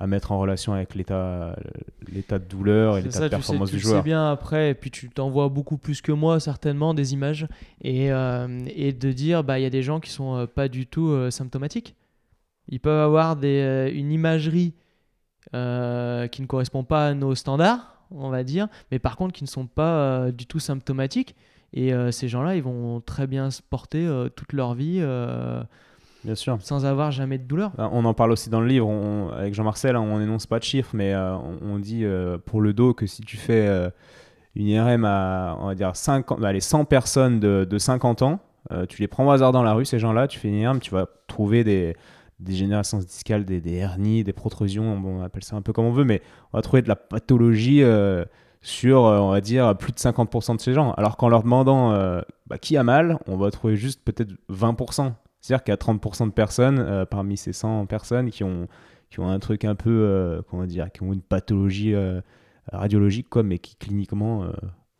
à 0.00 0.06
mettre 0.06 0.30
en 0.30 0.38
relation 0.38 0.72
avec 0.72 0.94
l'état 0.94 1.56
l'état 2.12 2.38
de 2.38 2.44
douleur 2.44 2.98
et 2.98 3.02
l'état 3.02 3.18
de 3.18 3.28
performance 3.28 3.72
du 3.72 3.80
joueur. 3.80 3.94
Tu 3.94 3.98
sais 3.98 4.04
bien 4.04 4.30
après, 4.30 4.70
et 4.70 4.74
puis 4.74 4.92
tu 4.92 5.08
t'envoies 5.08 5.48
beaucoup 5.48 5.78
plus 5.78 6.00
que 6.00 6.12
moi 6.12 6.38
certainement 6.38 6.94
des 6.94 7.12
images 7.12 7.48
et, 7.82 8.06
et 8.06 8.92
de 8.92 9.12
dire 9.12 9.42
bah 9.42 9.58
il 9.58 9.62
y 9.62 9.66
a 9.66 9.70
des 9.70 9.82
gens 9.82 9.98
qui 9.98 10.10
sont 10.10 10.46
pas 10.54 10.68
du 10.68 10.86
tout 10.86 11.28
symptomatiques. 11.32 11.96
Ils 12.68 12.80
peuvent 12.80 13.00
avoir 13.00 13.36
des, 13.36 13.60
euh, 13.60 13.90
une 13.92 14.12
imagerie 14.12 14.74
qui 15.50 16.42
ne 16.42 16.46
correspond 16.46 16.84
pas 16.84 17.06
à 17.06 17.14
nos 17.14 17.34
standards, 17.34 18.02
on 18.10 18.28
va 18.28 18.44
dire, 18.44 18.68
mais 18.90 18.98
par 18.98 19.16
contre 19.16 19.32
qui 19.32 19.44
ne 19.44 19.48
sont 19.48 19.66
pas 19.66 20.30
du 20.30 20.44
tout 20.44 20.58
symptomatiques. 20.58 21.34
Et 21.72 21.90
ces 22.12 22.28
gens-là, 22.28 22.54
ils 22.54 22.62
vont 22.62 23.00
très 23.00 23.26
bien 23.26 23.50
se 23.50 23.62
porter 23.62 24.06
toute 24.36 24.52
leur 24.52 24.74
vie. 24.74 25.02
Bien 26.22 26.34
sûr. 26.34 26.58
Sans 26.60 26.84
avoir 26.84 27.12
jamais 27.12 27.38
de 27.38 27.44
douleur. 27.44 27.70
Bah, 27.78 27.88
on 27.94 28.04
en 28.04 28.12
parle 28.12 28.32
aussi 28.32 28.50
dans 28.50 28.60
le 28.60 28.66
livre, 28.66 28.90
avec 29.34 29.54
Jean-Marcel, 29.54 29.96
hein, 29.96 30.00
on 30.00 30.18
n'énonce 30.18 30.46
pas 30.46 30.58
de 30.58 30.64
chiffres, 30.64 30.90
mais 30.92 31.16
on, 31.16 31.78
dit 31.78 32.04
pour 32.44 32.60
le 32.60 32.74
dos 32.74 32.92
que 32.92 33.06
si 33.06 33.22
tu 33.22 33.38
fais 33.38 33.90
une 34.54 34.66
IRM 34.66 35.04
à, 35.06 35.56
on 35.60 35.68
va 35.68 35.74
dire, 35.74 35.96
50, 35.96 36.40
bah, 36.40 36.52
les 36.52 36.60
100 36.60 36.84
personnes 36.84 37.40
de, 37.40 37.66
de 37.68 37.78
50 37.78 38.22
ans, 38.22 38.40
euh, 38.72 38.86
tu 38.86 39.00
les 39.00 39.08
prends 39.08 39.26
au 39.26 39.30
hasard 39.30 39.52
dans 39.52 39.62
la 39.62 39.72
rue, 39.72 39.84
ces 39.84 39.98
gens-là, 39.98 40.28
tu 40.28 40.38
fais 40.38 40.48
une 40.48 40.56
IRM, 40.56 40.80
tu 40.80 40.90
vas 40.90 41.06
trouver 41.26 41.64
des, 41.64 41.96
des 42.40 42.54
générations 42.54 42.98
discales, 42.98 43.44
des, 43.44 43.60
des, 43.60 43.74
hernies, 43.74 44.24
des 44.24 44.32
protrusions, 44.32 44.84
on 45.04 45.22
appelle 45.22 45.44
ça 45.44 45.56
un 45.56 45.62
peu 45.62 45.72
comme 45.72 45.86
on 45.86 45.92
veut, 45.92 46.04
mais 46.04 46.22
on 46.52 46.58
va 46.58 46.62
trouver 46.62 46.82
de 46.82 46.88
la 46.88 46.96
pathologie 46.96 47.82
euh, 47.82 48.24
sur, 48.60 49.06
euh, 49.06 49.18
on 49.18 49.30
va 49.30 49.40
dire, 49.40 49.76
plus 49.76 49.92
de 49.92 49.98
50% 49.98 50.56
de 50.56 50.60
ces 50.60 50.72
gens. 50.72 50.92
Alors 50.92 51.16
qu'en 51.16 51.28
leur 51.28 51.42
demandant 51.42 51.92
bah, 52.46 52.58
qui 52.58 52.76
a 52.76 52.84
mal, 52.84 53.18
on 53.26 53.36
va 53.36 53.50
trouver 53.50 53.76
juste 53.76 54.02
peut-être 54.04 54.32
20%. 54.50 55.12
C'est-à-dire 55.40 55.64
qu'il 55.64 55.72
y 55.72 55.74
a 55.74 55.76
30% 55.76 56.26
de 56.26 56.32
personnes 56.32 57.06
parmi 57.10 57.36
ces 57.36 57.52
100 57.52 57.86
personnes 57.86 58.30
qui 58.30 58.44
ont, 58.44 58.68
qui 59.10 59.20
ont 59.20 59.28
un 59.28 59.38
truc 59.38 59.64
un 59.64 59.74
peu, 59.74 60.42
comment 60.48 60.66
dire, 60.66 60.90
qui 60.92 61.02
ont 61.02 61.12
une 61.12 61.22
pathologie 61.22 61.94
radiologiques, 62.72 63.28
quoi, 63.28 63.42
mais 63.42 63.58
qui 63.58 63.76
cliniquement 63.76 64.44
euh, 64.44 64.50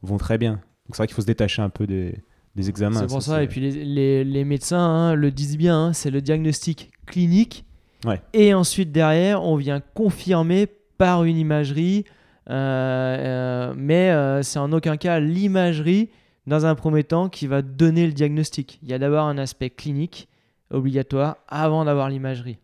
vont 0.03 0.17
très 0.17 0.39
bien. 0.39 0.53
Donc 0.53 0.95
c'est 0.95 0.99
vrai 0.99 1.07
qu'il 1.07 1.15
faut 1.15 1.23
se 1.23 1.27
détacher 1.27 1.63
un 1.63 1.71
peu 1.71 1.87
des, 1.87 2.23
des 2.55 2.69
examens. 2.69 3.01
C'est 3.01 3.07
pour 3.07 3.23
ça, 3.23 3.43
et 3.43 3.49
puis 3.49 3.61
les, 3.61 3.85
les, 3.85 4.25
les 4.25 4.45
médecins 4.45 4.79
hein, 4.79 5.15
le 5.15 5.31
disent 5.31 5.59
bien, 5.59 5.79
hein, 5.79 5.93
c'est 5.93 6.11
le 6.11 6.21
diagnostic 6.21 6.91
clinique. 7.09 7.65
Ouais. 8.05 8.21
Et 8.33 8.55
ensuite, 8.55 8.93
derrière, 8.93 9.43
on 9.43 9.57
vient 9.57 9.81
confirmer 9.81 10.67
par 10.99 11.25
une 11.25 11.37
imagerie, 11.37 12.05
euh, 12.51 12.53
euh, 12.53 13.75
mais 13.77 14.43
c'est 14.43 14.59
en 14.59 14.73
aucun 14.73 14.97
cas 14.97 15.21
l'imagerie, 15.21 16.11
dans 16.47 16.65
un 16.65 16.75
premier 16.75 17.05
temps, 17.05 17.29
qui 17.29 17.47
va 17.47 17.63
donner 17.63 18.07
le 18.07 18.13
diagnostic. 18.13 18.79
Il 18.83 18.89
y 18.89 18.95
a 18.95 18.99
d'abord 18.99 19.25
un 19.25 19.39
aspect 19.39 19.71
clinique 19.71 20.29
obligatoire 20.71 21.37
avant 21.49 21.85
d'avoir 21.85 22.09
l'imagerie. 22.09 22.59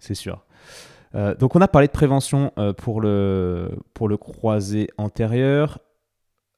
C'est 0.00 0.14
sûr. 0.14 0.44
Euh, 1.14 1.34
donc 1.34 1.56
on 1.56 1.60
a 1.60 1.68
parlé 1.68 1.88
de 1.88 1.92
prévention 1.92 2.52
euh, 2.58 2.72
pour, 2.72 3.00
le, 3.00 3.70
pour 3.94 4.08
le 4.08 4.16
croisé 4.16 4.88
antérieur. 4.96 5.78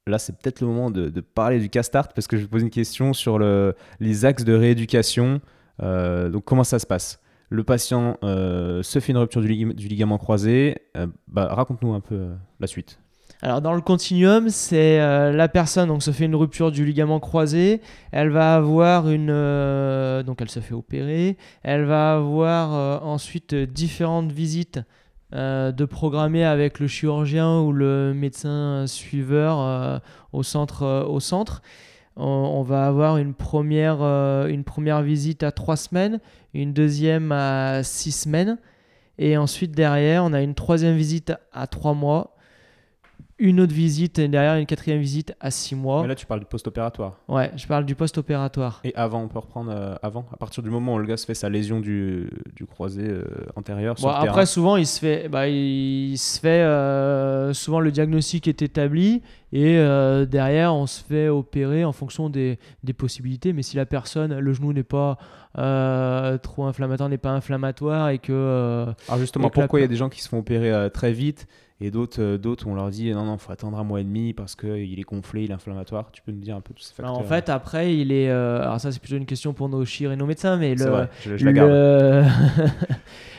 Là, 0.06 0.18
c'est 0.18 0.36
peut-être 0.36 0.60
le 0.60 0.66
moment 0.66 0.90
de, 0.90 1.08
parler 1.20 1.58
du 1.58 1.70
castart 1.70 2.08
parce 2.12 2.26
que 2.26 2.36
je 2.36 2.42
vais 2.42 2.48
poser 2.48 2.64
une 2.64 2.70
question 2.70 3.14
sur 3.14 3.38
le, 3.38 3.74
les 4.00 4.24
axes 4.24 4.44
de 4.44 4.54
rééducation. 4.54 5.40
Euh, 5.82 6.30
donc 6.30 6.44
comment 6.44 6.64
ça 6.64 6.78
se 6.78 6.86
passe? 6.86 7.20
Le 7.50 7.62
patient 7.62 8.16
se 8.22 8.98
fait 9.00 9.12
une 9.12 9.18
rupture 9.18 9.40
du, 9.40 9.48
ligament 9.48 10.18
croisé. 10.18 10.76
Bah, 11.28 11.48
Raconte-nous 11.54 11.94
un 11.94 12.00
peu 12.00 12.30
la 12.58 12.66
suite. 12.66 12.98
Alors 13.44 13.60
dans 13.60 13.74
le 13.74 13.82
continuum, 13.82 14.48
c'est 14.48 15.00
euh, 15.02 15.30
la 15.30 15.48
personne 15.48 15.88
donc 15.88 16.02
se 16.02 16.12
fait 16.12 16.24
une 16.24 16.34
rupture 16.34 16.72
du 16.72 16.82
ligament 16.82 17.20
croisé, 17.20 17.82
elle 18.10 18.30
va 18.30 18.54
avoir 18.54 19.10
une 19.10 19.28
euh, 19.28 20.22
donc 20.22 20.40
elle 20.40 20.48
se 20.48 20.60
fait 20.60 20.72
opérer, 20.72 21.36
elle 21.62 21.84
va 21.84 22.14
avoir 22.14 22.72
euh, 22.74 22.98
ensuite 23.00 23.54
différentes 23.54 24.32
visites 24.32 24.80
de 25.32 25.84
programmer 25.84 26.44
avec 26.44 26.78
le 26.78 26.86
chirurgien 26.86 27.58
ou 27.58 27.72
le 27.72 28.12
médecin 28.14 28.86
suiveur 28.86 30.00
au 30.32 30.44
centre. 30.44 31.60
On, 32.16 32.62
va 32.62 32.86
avoir 32.86 33.16
une 33.18 33.34
première 33.34 34.02
une 34.46 34.62
première 34.62 35.02
visite 35.02 35.42
à 35.42 35.50
trois 35.50 35.76
semaines, 35.76 36.20
une 36.52 36.72
deuxième 36.72 37.32
à 37.32 37.82
six 37.82 38.12
semaines. 38.12 38.58
Et 39.18 39.36
ensuite 39.36 39.72
derrière, 39.72 40.24
on 40.24 40.32
a 40.32 40.42
une 40.42 40.54
troisième 40.54 40.96
visite 40.96 41.32
à 41.52 41.66
trois 41.66 41.94
mois 41.94 42.33
une 43.38 43.60
autre 43.60 43.72
visite 43.72 44.18
et 44.20 44.28
derrière 44.28 44.54
une 44.54 44.66
quatrième 44.66 45.00
visite 45.00 45.34
à 45.40 45.50
six 45.50 45.74
mois. 45.74 46.02
Mais 46.02 46.08
là, 46.08 46.14
tu 46.14 46.24
parles 46.24 46.40
du 46.40 46.46
post-opératoire. 46.46 47.18
Ouais, 47.28 47.50
je 47.56 47.66
parle 47.66 47.84
du 47.84 47.96
post-opératoire. 47.96 48.80
Et 48.84 48.94
avant, 48.94 49.22
on 49.22 49.28
peut 49.28 49.40
reprendre 49.40 49.72
euh, 49.74 49.96
avant, 50.02 50.24
à 50.32 50.36
partir 50.36 50.62
du 50.62 50.70
moment 50.70 50.94
où 50.94 50.98
le 50.98 51.06
gars 51.06 51.16
se 51.16 51.26
fait 51.26 51.34
sa 51.34 51.48
lésion 51.48 51.80
du, 51.80 52.30
du 52.54 52.64
croisé 52.64 53.02
euh, 53.02 53.24
antérieur. 53.56 53.98
Sur 53.98 54.08
après, 54.08 54.46
souvent, 54.46 54.76
il 54.76 54.86
se 54.86 55.00
fait, 55.00 55.28
bah, 55.28 55.48
il 55.48 56.16
se 56.16 56.38
fait 56.38 56.62
euh, 56.62 57.52
souvent 57.54 57.80
le 57.80 57.90
diagnostic 57.90 58.46
est 58.46 58.62
établi 58.62 59.22
et 59.52 59.76
derrière, 60.26 60.74
on 60.74 60.86
se 60.86 61.04
fait 61.04 61.28
opérer 61.28 61.84
en 61.84 61.92
fonction 61.92 62.28
des, 62.28 62.58
des, 62.82 62.92
possibilités. 62.92 63.52
Mais 63.52 63.62
si 63.62 63.76
la 63.76 63.86
personne, 63.86 64.36
le 64.36 64.52
genou 64.52 64.72
n'est 64.72 64.82
pas 64.82 65.16
trop 66.42 66.64
inflammatoire, 66.64 67.08
n'est 67.08 67.18
pas 67.18 67.30
inflammatoire 67.30 68.08
et 68.08 68.18
que. 68.18 68.86
Alors 69.06 69.20
justement, 69.20 69.50
pourquoi 69.50 69.78
il 69.78 69.82
y 69.82 69.84
a 69.84 69.88
des 69.88 69.94
gens 69.94 70.08
qui 70.08 70.22
se 70.22 70.28
font 70.28 70.38
opérer 70.38 70.90
très 70.90 71.12
vite 71.12 71.46
et 71.80 71.90
d'autres, 71.90 72.22
euh, 72.22 72.38
d'autres, 72.38 72.68
on 72.68 72.74
leur 72.74 72.88
dit 72.90 73.10
non, 73.12 73.24
non, 73.24 73.36
faut 73.36 73.50
attendre 73.50 73.76
un 73.78 73.82
mois 73.82 74.00
et 74.00 74.04
demi 74.04 74.32
parce 74.32 74.54
qu'il 74.54 74.98
est 74.98 75.02
gonflé, 75.02 75.42
il 75.42 75.50
est 75.50 75.54
inflammatoire. 75.54 76.10
Tu 76.12 76.22
peux 76.22 76.30
nous 76.30 76.40
dire 76.40 76.54
un 76.54 76.60
peu 76.60 76.72
tous 76.72 76.84
ces 76.84 76.94
facteurs 76.94 77.18
En 77.18 77.24
fait, 77.24 77.48
après, 77.48 77.96
il 77.96 78.12
est. 78.12 78.30
Euh, 78.30 78.62
alors, 78.62 78.80
ça, 78.80 78.92
c'est 78.92 79.00
plutôt 79.00 79.16
une 79.16 79.26
question 79.26 79.54
pour 79.54 79.68
nos 79.68 79.84
chir 79.84 80.12
et 80.12 80.16
nos 80.16 80.26
médecins, 80.26 80.56
mais 80.56 80.76
le, 80.76 80.84
vrai, 80.84 81.10
je, 81.24 81.44
la 81.44 81.52
garde. 81.52 82.26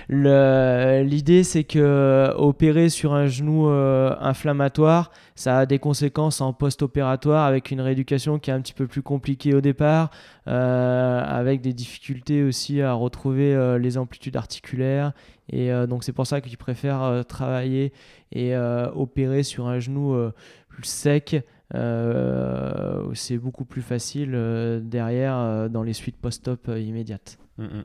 l'idée, 1.10 1.44
c'est 1.46 1.64
que 1.64 2.34
opérer 2.36 2.90
sur 2.90 3.14
un 3.14 3.28
genou 3.28 3.70
euh, 3.70 4.14
inflammatoire, 4.20 5.12
ça 5.36 5.60
a 5.60 5.66
des 5.66 5.80
conséquences 5.80 6.42
en 6.42 6.52
post-opératoire 6.52 7.46
avec 7.46 7.72
une 7.72 7.80
rééducation 7.80 8.38
qui 8.38 8.52
est 8.52 8.54
un 8.54 8.60
petit 8.60 8.74
peu 8.74 8.86
plus 8.86 9.02
compliquée 9.02 9.56
au 9.56 9.62
départ, 9.62 10.12
avec 10.46 11.62
des 11.62 11.72
difficultés 11.72 12.44
aussi 12.44 12.82
à 12.82 12.92
retrouver 12.92 13.78
les 13.80 13.98
amplitudes 13.98 14.36
articulaires. 14.36 15.14
Et 15.50 15.70
donc, 15.88 16.04
c'est 16.04 16.14
pour 16.14 16.26
ça 16.26 16.42
qu'ils 16.42 16.58
préfèrent 16.58 17.24
travailler 17.28 17.94
et 18.36 18.54
euh, 18.54 18.92
opérer 18.94 19.44
sur 19.44 19.68
un 19.68 19.80
genou 19.80 20.14
euh, 20.14 20.32
plus 20.68 20.84
sec, 20.84 21.44
euh, 21.74 23.02
c'est 23.14 23.38
beaucoup 23.38 23.66
plus 23.66 23.82
facile 23.82 24.32
derrière 24.84 25.70
dans 25.70 25.84
les 25.84 25.94
suites 25.94 26.18
post-op 26.18 26.70
immédiates. 26.78 27.38
Mm, 27.58 27.64
mm. 27.64 27.84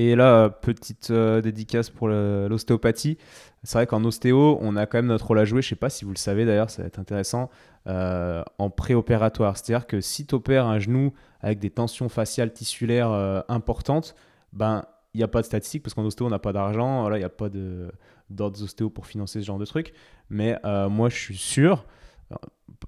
Et 0.00 0.14
là, 0.14 0.48
petite 0.48 1.10
dédicace 1.10 1.90
pour 1.90 2.06
l'ostéopathie. 2.06 3.18
C'est 3.64 3.78
vrai 3.78 3.86
qu'en 3.88 4.04
ostéo, 4.04 4.56
on 4.60 4.76
a 4.76 4.86
quand 4.86 4.98
même 4.98 5.06
notre 5.06 5.26
rôle 5.26 5.40
à 5.40 5.44
jouer. 5.44 5.60
Je 5.60 5.66
ne 5.66 5.70
sais 5.70 5.76
pas 5.76 5.90
si 5.90 6.04
vous 6.04 6.12
le 6.12 6.18
savez 6.18 6.44
d'ailleurs, 6.44 6.70
ça 6.70 6.82
va 6.82 6.86
être 6.86 7.00
intéressant. 7.00 7.50
en 7.86 8.70
préopératoire. 8.70 9.56
C'est-à-dire 9.56 9.88
que 9.88 10.00
si 10.00 10.24
tu 10.24 10.36
opères 10.36 10.66
un 10.66 10.78
genou 10.78 11.14
avec 11.40 11.58
des 11.58 11.70
tensions 11.70 12.08
faciales 12.08 12.52
tissulaires 12.52 13.10
importantes, 13.48 14.14
ben 14.52 14.84
il 15.14 15.18
n'y 15.18 15.24
a 15.24 15.28
pas 15.28 15.40
de 15.40 15.46
statistiques 15.46 15.82
parce 15.82 15.94
qu'en 15.94 16.04
ostéo, 16.04 16.26
on 16.26 16.30
n'a 16.30 16.38
pas 16.38 16.52
d'argent. 16.52 17.10
il 17.12 17.18
n'y 17.18 17.24
a 17.24 17.28
pas 17.28 17.48
de 17.48 17.90
d'autres 18.30 18.62
ostéos 18.62 18.90
pour 18.90 19.06
financer 19.06 19.40
ce 19.40 19.46
genre 19.46 19.58
de 19.58 19.64
truc. 19.64 19.92
Mais 20.30 20.58
euh, 20.64 20.88
moi, 20.88 21.08
je 21.08 21.16
suis 21.16 21.36
sûr, 21.36 21.86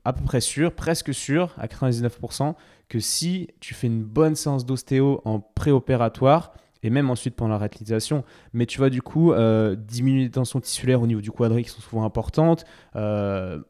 à 0.05 0.13
peu 0.13 0.23
près 0.23 0.41
sûr, 0.41 0.75
presque 0.75 1.15
sûr, 1.15 1.55
à 1.57 1.67
99%, 1.67 2.55
que 2.89 3.01
si 3.01 3.49
tu 3.61 3.75
fais 3.75 3.87
une 3.87 4.03
bonne 4.03 4.35
séance 4.35 4.67
d'ostéo 4.67 5.23
en 5.25 5.41
préopératoire, 5.41 6.53
et 6.83 6.91
même 6.91 7.11
ensuite 7.11 7.37
pendant 7.37 7.53
la 7.53 7.59
réutilisation, 7.59 8.25
mais 8.53 8.67
tu 8.67 8.81
vas 8.81 8.91
du 8.91 9.03
coup 9.03 9.33
euh, 9.33 9.77
diminuer 9.77 10.25
les 10.25 10.31
tensions 10.31 10.61
tissulaires 10.61 11.03
au 11.03 11.07
niveau 11.07 11.21
du 11.21 11.31
quadri 11.31 11.63
qui 11.63 11.71
sont 11.71 11.81
souvent 11.81 12.05
importantes, 12.05 12.65
euh, 12.97 13.63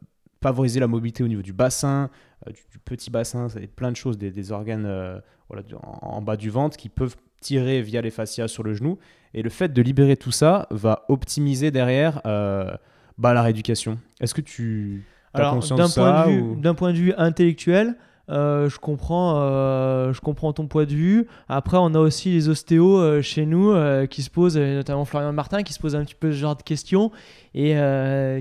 favoriser 0.43 0.81
la 0.81 0.87
mobilité 0.87 1.23
au 1.23 1.29
niveau 1.29 1.43
du 1.43 1.53
bassin, 1.53 2.11
du, 2.47 2.79
petit 2.85 3.11
bassin, 3.11 3.49
ça 3.49 3.61
plein 3.77 3.91
de 3.91 3.97
choses, 3.97 4.17
des, 4.17 4.53
organes 4.53 5.21
voilà, 5.49 5.63
en, 5.83 6.23
bas 6.23 6.37
du 6.37 6.51
ventre 6.51 6.77
qui 6.77 6.89
peuvent 6.89 7.17
tirer 7.41 7.83
via 7.83 8.01
les 8.01 8.11
fascias 8.11 8.49
sur 8.49 8.63
le 8.63 8.75
genou. 8.75 8.99
Et 9.35 9.43
le 9.43 9.51
fait 9.51 9.73
de 9.73 9.83
libérer 9.83 10.17
tout 10.17 10.33
ça 10.33 10.67
va 10.71 11.05
optimiser 11.09 11.71
derrière 11.71 12.21
euh, 12.27 12.71
bah, 13.19 13.33
la 13.35 13.43
rééducation. 13.43 13.99
Est-ce 14.21 14.35
que 14.35 14.41
tu 14.41 15.05
as 15.35 15.51
conscience 15.51 15.81
de 15.81 15.87
ça 15.87 16.27
D'un 16.57 16.75
point 16.75 16.93
de 16.93 16.99
vue 16.99 17.15
intellectuel, 17.17 17.97
euh, 18.31 18.69
je, 18.71 18.79
comprends, 18.79 19.41
euh, 19.41 20.13
je 20.13 20.21
comprends 20.21 20.53
ton 20.53 20.67
point 20.67 20.85
de 20.85 20.95
vue. 20.95 21.27
Après, 21.49 21.77
on 21.79 21.95
a 21.95 21.99
aussi 21.99 22.31
les 22.31 22.49
ostéos 22.49 23.21
chez 23.23 23.47
nous 23.47 23.75
qui 24.09 24.23
se 24.23 24.31
posent, 24.31 24.57
notamment 24.57 25.05
Florian 25.05 25.33
Martin, 25.33 25.63
qui 25.63 25.73
se 25.73 25.79
pose 25.79 25.97
un 25.97 26.05
petit 26.05 26.15
peu 26.15 26.33
ce 26.33 26.37
genre 26.37 26.57
de 26.57 26.63
questions 26.63 27.11
et 27.55 27.75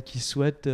qui 0.06 0.20
souhaitent 0.20 0.70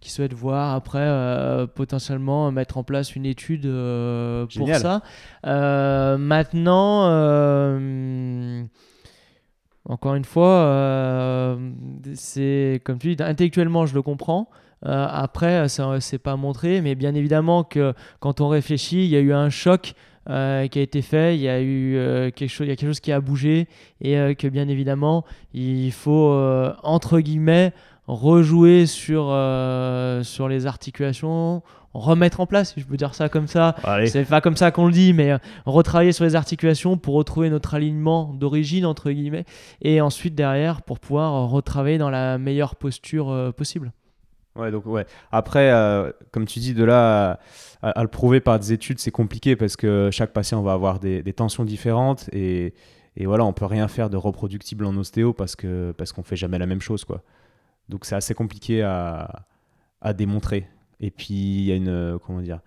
qui 0.00 0.10
souhaitent 0.10 0.34
voir 0.34 0.74
après 0.74 0.98
euh, 1.00 1.66
potentiellement 1.66 2.50
mettre 2.50 2.78
en 2.78 2.84
place 2.84 3.14
une 3.14 3.26
étude 3.26 3.66
euh, 3.66 4.46
pour 4.56 4.74
ça. 4.74 5.02
Euh, 5.46 6.16
maintenant, 6.16 7.04
encore 9.84 10.14
une 10.14 10.24
fois, 10.24 11.58
c'est 12.14 12.80
comme 12.84 12.98
tu 12.98 13.14
dis, 13.14 13.22
intellectuellement, 13.22 13.86
je 13.86 13.94
le 13.94 14.02
comprends. 14.02 14.48
Après, 14.82 15.68
ça 15.68 16.00
c'est 16.00 16.18
pas 16.18 16.36
montré, 16.36 16.80
mais 16.80 16.94
bien 16.94 17.14
évidemment 17.14 17.64
que 17.64 17.92
quand 18.18 18.40
on 18.40 18.48
réfléchit, 18.48 19.04
il 19.04 19.10
y 19.10 19.16
a 19.16 19.20
eu 19.20 19.32
un 19.32 19.50
choc 19.50 19.94
qui 20.26 20.32
a 20.32 20.68
été 20.82 21.02
fait, 21.02 21.34
il 21.36 21.40
y 21.40 21.48
a 21.48 21.60
eu 21.60 21.96
quelque 22.34 22.48
chose, 22.48 22.66
il 22.66 22.70
y 22.70 22.72
a 22.72 22.76
quelque 22.76 22.88
chose 22.88 23.00
qui 23.00 23.12
a 23.12 23.20
bougé 23.20 23.68
et 24.00 24.34
que 24.36 24.48
bien 24.48 24.68
évidemment, 24.68 25.24
il 25.52 25.92
faut 25.92 26.32
entre 26.82 27.20
guillemets 27.20 27.72
rejouer 28.10 28.86
sur, 28.86 29.28
euh, 29.30 30.22
sur 30.22 30.48
les 30.48 30.66
articulations, 30.66 31.62
remettre 31.94 32.40
en 32.40 32.46
place, 32.46 32.74
si 32.74 32.80
je 32.80 32.86
peux 32.86 32.96
dire 32.96 33.14
ça 33.14 33.28
comme 33.28 33.46
ça. 33.46 33.76
C'est 34.06 34.24
pas 34.24 34.40
comme 34.40 34.56
ça 34.56 34.70
qu'on 34.70 34.86
le 34.86 34.92
dit, 34.92 35.12
mais 35.12 35.32
euh, 35.32 35.38
retravailler 35.64 36.12
sur 36.12 36.24
les 36.24 36.34
articulations 36.34 36.96
pour 36.96 37.14
retrouver 37.14 37.50
notre 37.50 37.74
alignement 37.74 38.32
d'origine, 38.34 38.86
entre 38.86 39.10
guillemets, 39.10 39.44
et 39.82 40.00
ensuite 40.00 40.34
derrière 40.34 40.82
pour 40.82 40.98
pouvoir 40.98 41.34
euh, 41.34 41.46
retravailler 41.46 41.98
dans 41.98 42.10
la 42.10 42.38
meilleure 42.38 42.76
posture 42.76 43.30
euh, 43.30 43.52
possible. 43.52 43.92
Ouais, 44.60 44.70
donc 44.70 44.86
ouais. 44.86 45.06
Après, 45.32 45.70
euh, 45.72 46.12
comme 46.32 46.44
tu 46.44 46.58
dis, 46.58 46.74
de 46.74 46.84
là 46.84 47.40
à, 47.82 48.02
le 48.02 48.08
prouver 48.08 48.40
par 48.40 48.58
des 48.58 48.72
études, 48.72 48.98
c'est 48.98 49.10
compliqué 49.10 49.56
parce 49.56 49.76
que 49.76 50.10
chaque 50.12 50.32
patient 50.32 50.62
va 50.62 50.72
avoir 50.72 51.00
des, 51.00 51.22
tensions 51.32 51.64
différentes 51.64 52.28
et, 52.32 52.74
et 53.16 53.26
voilà, 53.26 53.44
on 53.44 53.52
peut 53.52 53.64
rien 53.64 53.88
faire 53.88 54.10
de 54.10 54.16
reproductible 54.16 54.84
en 54.84 54.96
ostéo 54.96 55.32
parce 55.32 55.56
que 55.56 55.92
parce 55.96 56.12
qu'on 56.12 56.22
fait 56.22 56.36
jamais 56.36 56.58
la 56.58 56.66
même 56.66 56.80
chose, 56.80 57.04
quoi. 57.04 57.22
Donc 57.88 58.04
c'est 58.04 58.14
assez 58.14 58.34
compliqué 58.34 58.82
à, 58.82 59.46
à 60.00 60.12
démontrer. 60.12 60.68
Et 61.00 61.10
puis 61.10 61.34
il 61.34 61.64
y 61.64 61.72
a 61.72 61.76
une 61.76 61.88
euh, 61.88 62.18
comment 62.18 62.40
dire, 62.42 62.60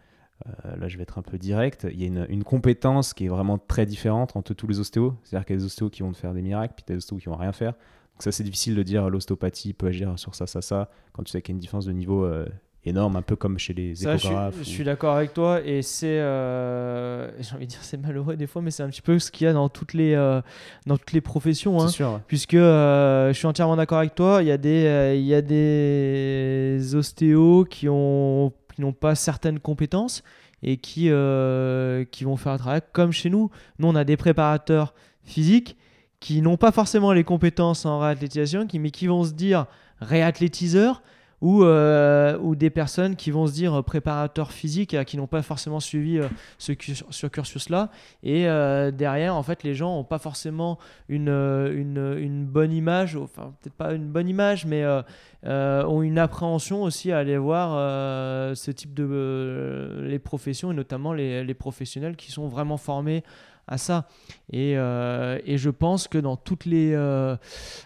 euh, 0.66 0.76
là 0.76 0.88
je 0.88 0.98
vais 0.98 1.04
être 1.04 1.20
un 1.20 1.22
peu 1.22 1.38
direct, 1.38 1.88
il 1.92 2.02
y 2.02 2.04
a 2.06 2.08
une, 2.08 2.26
une 2.30 2.44
compétence 2.44 3.14
qui 3.14 3.26
est 3.26 3.30
vraiment 3.30 3.60
très 3.60 3.86
différente 3.86 4.36
entre 4.36 4.54
tous 4.56 4.68
les 4.68 4.80
ostéos. 4.80 5.16
C'est-à-dire 5.24 5.46
qu'il 5.46 5.56
y 5.56 5.58
a 5.58 5.60
des 5.60 5.66
ostéos 5.66 5.90
qui 5.92 6.02
vont 6.02 6.12
te 6.12 6.18
faire 6.18 6.34
des 6.34 6.42
miracles, 6.42 6.74
puis 6.76 6.86
des 6.88 6.98
ostéos 6.98 7.18
qui 7.18 7.30
vont 7.30 7.38
rien 7.38 7.52
faire. 7.52 7.76
Donc 8.14 8.24
ça 8.24 8.32
c'est 8.32 8.44
difficile 8.44 8.76
de 8.76 8.84
dire 8.84 9.10
l'ostéopathie 9.10 9.74
peut 9.74 9.88
agir 9.88 10.18
sur 10.20 10.36
ça, 10.36 10.46
ça, 10.48 10.62
ça, 10.62 10.90
quand 11.14 11.24
tu 11.24 11.32
sais 11.32 11.42
qu'il 11.42 11.54
y 11.54 11.56
a 11.56 11.58
une 11.58 11.60
différence 11.62 11.86
de 11.86 11.92
niveau 11.92 12.26
euh, 12.26 12.46
énorme, 12.86 13.16
un 13.16 13.22
peu 13.22 13.36
comme 13.36 13.58
chez 13.58 13.74
les 13.74 13.96
Ça, 13.96 14.14
je 14.14 14.18
suis, 14.20 14.28
échographes. 14.28 14.56
je 14.58 14.62
ou- 14.62 14.64
suis 14.66 14.84
d'accord 14.84 15.16
avec 15.16 15.34
toi 15.34 15.62
et 15.66 15.82
c'est, 15.82 16.20
euh, 16.20 17.32
j'ai 17.42 17.56
envie 17.56 17.66
de 17.66 17.72
dire, 17.72 17.80
c'est 17.82 17.98
malheureux 17.98 18.36
des 18.36 18.46
fois, 18.46 18.62
mais 18.62 18.72
c'est 18.72 18.84
un 18.84 18.90
petit 18.90 19.02
peu 19.02 19.18
ce 19.20 19.32
qu'il 19.32 19.46
y 19.46 19.50
a 19.50 19.54
dans 19.54 19.70
toutes 19.70 19.94
les, 19.94 20.14
euh, 20.14 20.42
dans 20.86 20.98
toutes 20.98 21.14
les 21.14 21.22
professions. 21.22 21.80
hein. 21.82 21.88
C'est 21.88 21.94
sûr. 21.96 22.12
ouais. 22.14 22.20
puisque 22.28 22.54
euh, 22.56 23.30
je 23.30 23.38
suis 23.38 23.48
entièrement 23.48 23.78
d'accord 23.78 24.00
avec 24.00 24.14
toi. 24.16 24.42
Il 24.44 24.48
y 24.48 24.52
a 24.52 24.58
des, 24.58 25.16
il 25.18 25.26
y 25.26 25.34
a 25.34 25.42
des 25.42 26.96
ostéos 26.96 27.66
qui 27.66 27.88
ont 27.90 28.54
qui 28.76 28.82
n'ont 28.82 28.94
pas 28.94 29.14
certaines 29.16 29.60
compétences 29.60 30.24
et 30.64 30.78
qui 30.78 31.04
qui 32.12 32.24
vont 32.24 32.38
faire 32.38 32.52
un 32.54 32.58
travail 32.58 32.82
comme 32.92 33.12
chez 33.12 33.30
nous. 33.30 33.50
Nous, 33.80 33.88
on 33.88 33.96
a 33.96 34.04
des 34.04 34.18
préparateurs 34.18 34.94
physiques 35.24 35.78
qui 36.24 36.42
n'ont 36.42 36.56
pas 36.56 36.72
forcément 36.72 37.12
les 37.12 37.26
compétences 37.26 37.86
en 37.86 38.00
réathlétisation, 38.00 38.66
mais 38.80 38.92
qui 38.92 39.08
vont 39.08 39.26
se 39.26 39.34
dire 39.34 39.66
réathlétiseur 40.00 41.02
ou, 41.42 41.66
euh, 41.66 42.38
ou 42.40 42.56
des 42.56 42.70
personnes 42.70 43.18
qui 43.18 43.30
vont 43.30 43.46
se 43.46 43.52
dire 43.52 43.84
préparateurs 43.84 44.54
physiques 44.54 44.94
euh, 44.94 45.04
qui 45.04 45.18
n'ont 45.18 45.28
pas 45.28 45.42
forcément 45.42 45.82
suivi 45.82 46.20
euh, 46.20 46.30
ce, 46.58 46.72
cu- 46.72 46.96
ce 47.10 47.28
cursus-là. 47.28 47.90
Et 48.24 48.44
derrière, 48.94 49.36
en 49.36 49.44
fait, 49.44 49.64
les 49.64 49.76
gens 49.76 49.98
n'ont 49.98 50.06
pas 50.06 50.18
forcément 50.18 50.80
une, 51.10 51.28
une 51.28 52.46
bonne 52.46 52.72
image, 52.72 53.18
enfin 53.18 53.52
peut-être 53.62 53.76
pas 53.76 53.92
une 53.92 54.08
bonne 54.08 54.30
image, 54.30 54.66
mais 54.66 54.86
euh, 55.46 55.84
ont 55.86 56.02
une 56.02 56.20
appréhension 56.20 56.84
aussi 56.84 57.12
à 57.12 57.18
aller 57.18 57.38
voir 57.38 57.74
euh, 57.76 58.56
ce 58.56 58.72
type 58.72 58.94
de 58.94 59.06
euh, 59.10 60.08
les 60.08 60.20
professions 60.20 60.72
et 60.72 60.74
notamment 60.74 61.12
les, 61.12 61.44
les 61.44 61.54
professionnels 61.54 62.16
qui 62.16 62.32
sont 62.32 62.48
vraiment 62.48 62.78
formés 62.78 63.24
à 63.68 63.78
ça. 63.78 64.08
Et, 64.52 64.72
et 64.74 65.58
je 65.58 65.70
pense 65.70 66.10
que 66.10 66.18
dans 66.18 66.36
toutes 66.36 66.66
les 66.66 66.94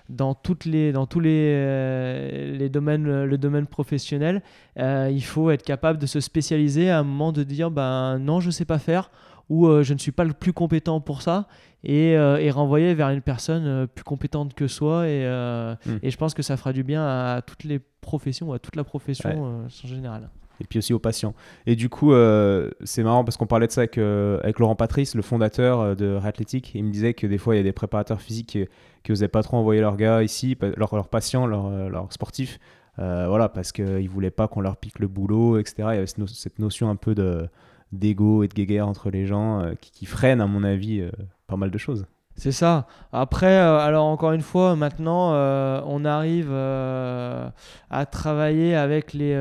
dans 0.10 0.34
toutes 0.34 0.66
les 0.66 0.92
dans 0.92 1.06
tous 1.06 1.20
les, 1.20 2.52
les 2.58 2.68
domaines 2.68 3.26
le 3.26 3.38
domaine 3.38 3.68
professionnel, 3.68 4.42
il 4.76 5.24
faut 5.24 5.52
être 5.52 5.62
capable 5.62 6.00
de 6.00 6.08
se 6.08 6.20
spécialiser 6.20 6.90
à 6.90 6.98
un 6.98 7.04
moment 7.04 7.32
de 7.32 7.44
dire 7.44 7.70
ben 7.70 8.18
non 8.18 8.40
je 8.40 8.50
sais 8.50 8.66
pas 8.66 8.80
faire 8.80 9.12
ou 9.50 9.68
je 9.84 9.94
ne 9.94 10.00
suis 10.00 10.12
pas 10.12 10.24
le 10.24 10.34
plus 10.34 10.52
compétent 10.52 11.00
pour 11.00 11.22
ça 11.22 11.48
et, 11.84 12.18
euh, 12.18 12.38
et 12.38 12.50
renvoyer 12.52 12.94
vers 12.96 13.10
une 13.10 13.22
personne 13.22 13.66
euh, 13.66 13.88
plus 13.88 14.04
compétente 14.04 14.54
que 14.54 14.68
soi 14.68 15.08
et, 15.08 15.26
euh, 15.26 15.76
Mm. 15.86 15.92
et 16.04 16.10
je 16.12 16.18
pense 16.18 16.34
que 16.34 16.42
ça 16.42 16.58
fera 16.58 16.74
du 16.74 16.84
bien 16.84 17.06
à 17.06 17.42
toutes 17.46 17.64
les 17.64 17.80
professions 18.02 18.52
à 18.54 18.60
toute 18.60 18.76
la 18.76 18.84
profession 18.84 19.30
Ouais. 19.30 19.38
en 19.84 19.88
général. 19.88 20.30
et 20.60 20.64
puis 20.66 20.80
aussi 20.80 20.92
aux 20.92 20.98
patients. 21.00 21.36
Et 21.68 21.76
du 21.76 21.88
coup, 21.88 22.14
euh, 22.14 22.72
c'est 22.84 23.04
marrant 23.04 23.24
parce 23.24 23.38
qu'on 23.38 23.46
parlait 23.46 23.68
de 23.68 23.72
ça 23.72 23.82
avec, 23.82 24.00
euh, 24.00 24.40
avec 24.42 24.58
Laurent 24.58 24.76
Patrice, 24.76 25.14
le 25.14 25.22
fondateur 25.22 25.96
de 25.96 26.16
Réathlétique. 26.16 26.72
Il 26.74 26.84
me 26.84 26.92
disait 26.92 27.14
que 27.14 27.28
des 27.28 27.38
fois, 27.38 27.54
il 27.54 27.58
y 27.60 27.62
a 27.62 27.64
des 27.64 27.72
préparateurs 27.74 28.20
physiques 28.22 28.48
qui, 28.48 28.66
qui 29.04 29.12
osaient 29.12 29.28
pas 29.28 29.44
trop 29.44 29.58
envoyer 29.58 29.82
leurs 29.82 29.98
gars 29.98 30.24
ici, 30.24 30.58
leurs, 30.78 31.10
patients, 31.10 31.46
leurs, 31.46 32.12
sportifs, 32.12 32.58
euh, 32.98 33.28
voilà, 33.30 33.50
parce 33.50 33.72
qu'ils 33.72 34.10
voulaient 34.10 34.32
pas 34.32 34.48
qu'on 34.48 34.62
leur 34.62 34.78
pique 34.78 34.98
le 34.98 35.08
boulot, 35.08 35.60
etc. 35.60 35.76
Il 35.78 35.82
y 35.84 35.98
avait 35.98 36.08
cette, 36.08 36.18
no- 36.18 36.26
cette 36.26 36.58
notion 36.58 36.90
un 36.90 36.96
peu 36.96 37.14
de 37.14 37.48
d'ego 37.92 38.42
et 38.42 38.48
de 38.48 38.54
guéguerre 38.56 38.88
entre 38.88 39.12
les 39.12 39.28
gens 39.28 39.64
qui, 39.80 39.92
qui 39.92 40.06
freine, 40.08 40.42
à 40.42 40.48
mon 40.48 40.64
avis, 40.64 41.02
pas 41.48 41.56
mal 41.56 41.72
de 41.72 41.78
choses. 41.78 42.06
C'est 42.36 42.52
ça. 42.52 42.86
Après, 43.12 43.48
euh, 43.58 43.80
alors 43.80 44.06
encore 44.06 44.32
une 44.32 44.42
fois, 44.42 44.76
maintenant, 44.76 45.34
euh, 45.34 45.82
on 45.88 46.06
arrive 46.06 46.50
euh, 46.52 47.50
à 47.90 48.06
travailler 48.06 48.76
avec 48.76 49.14
les, 49.14 49.34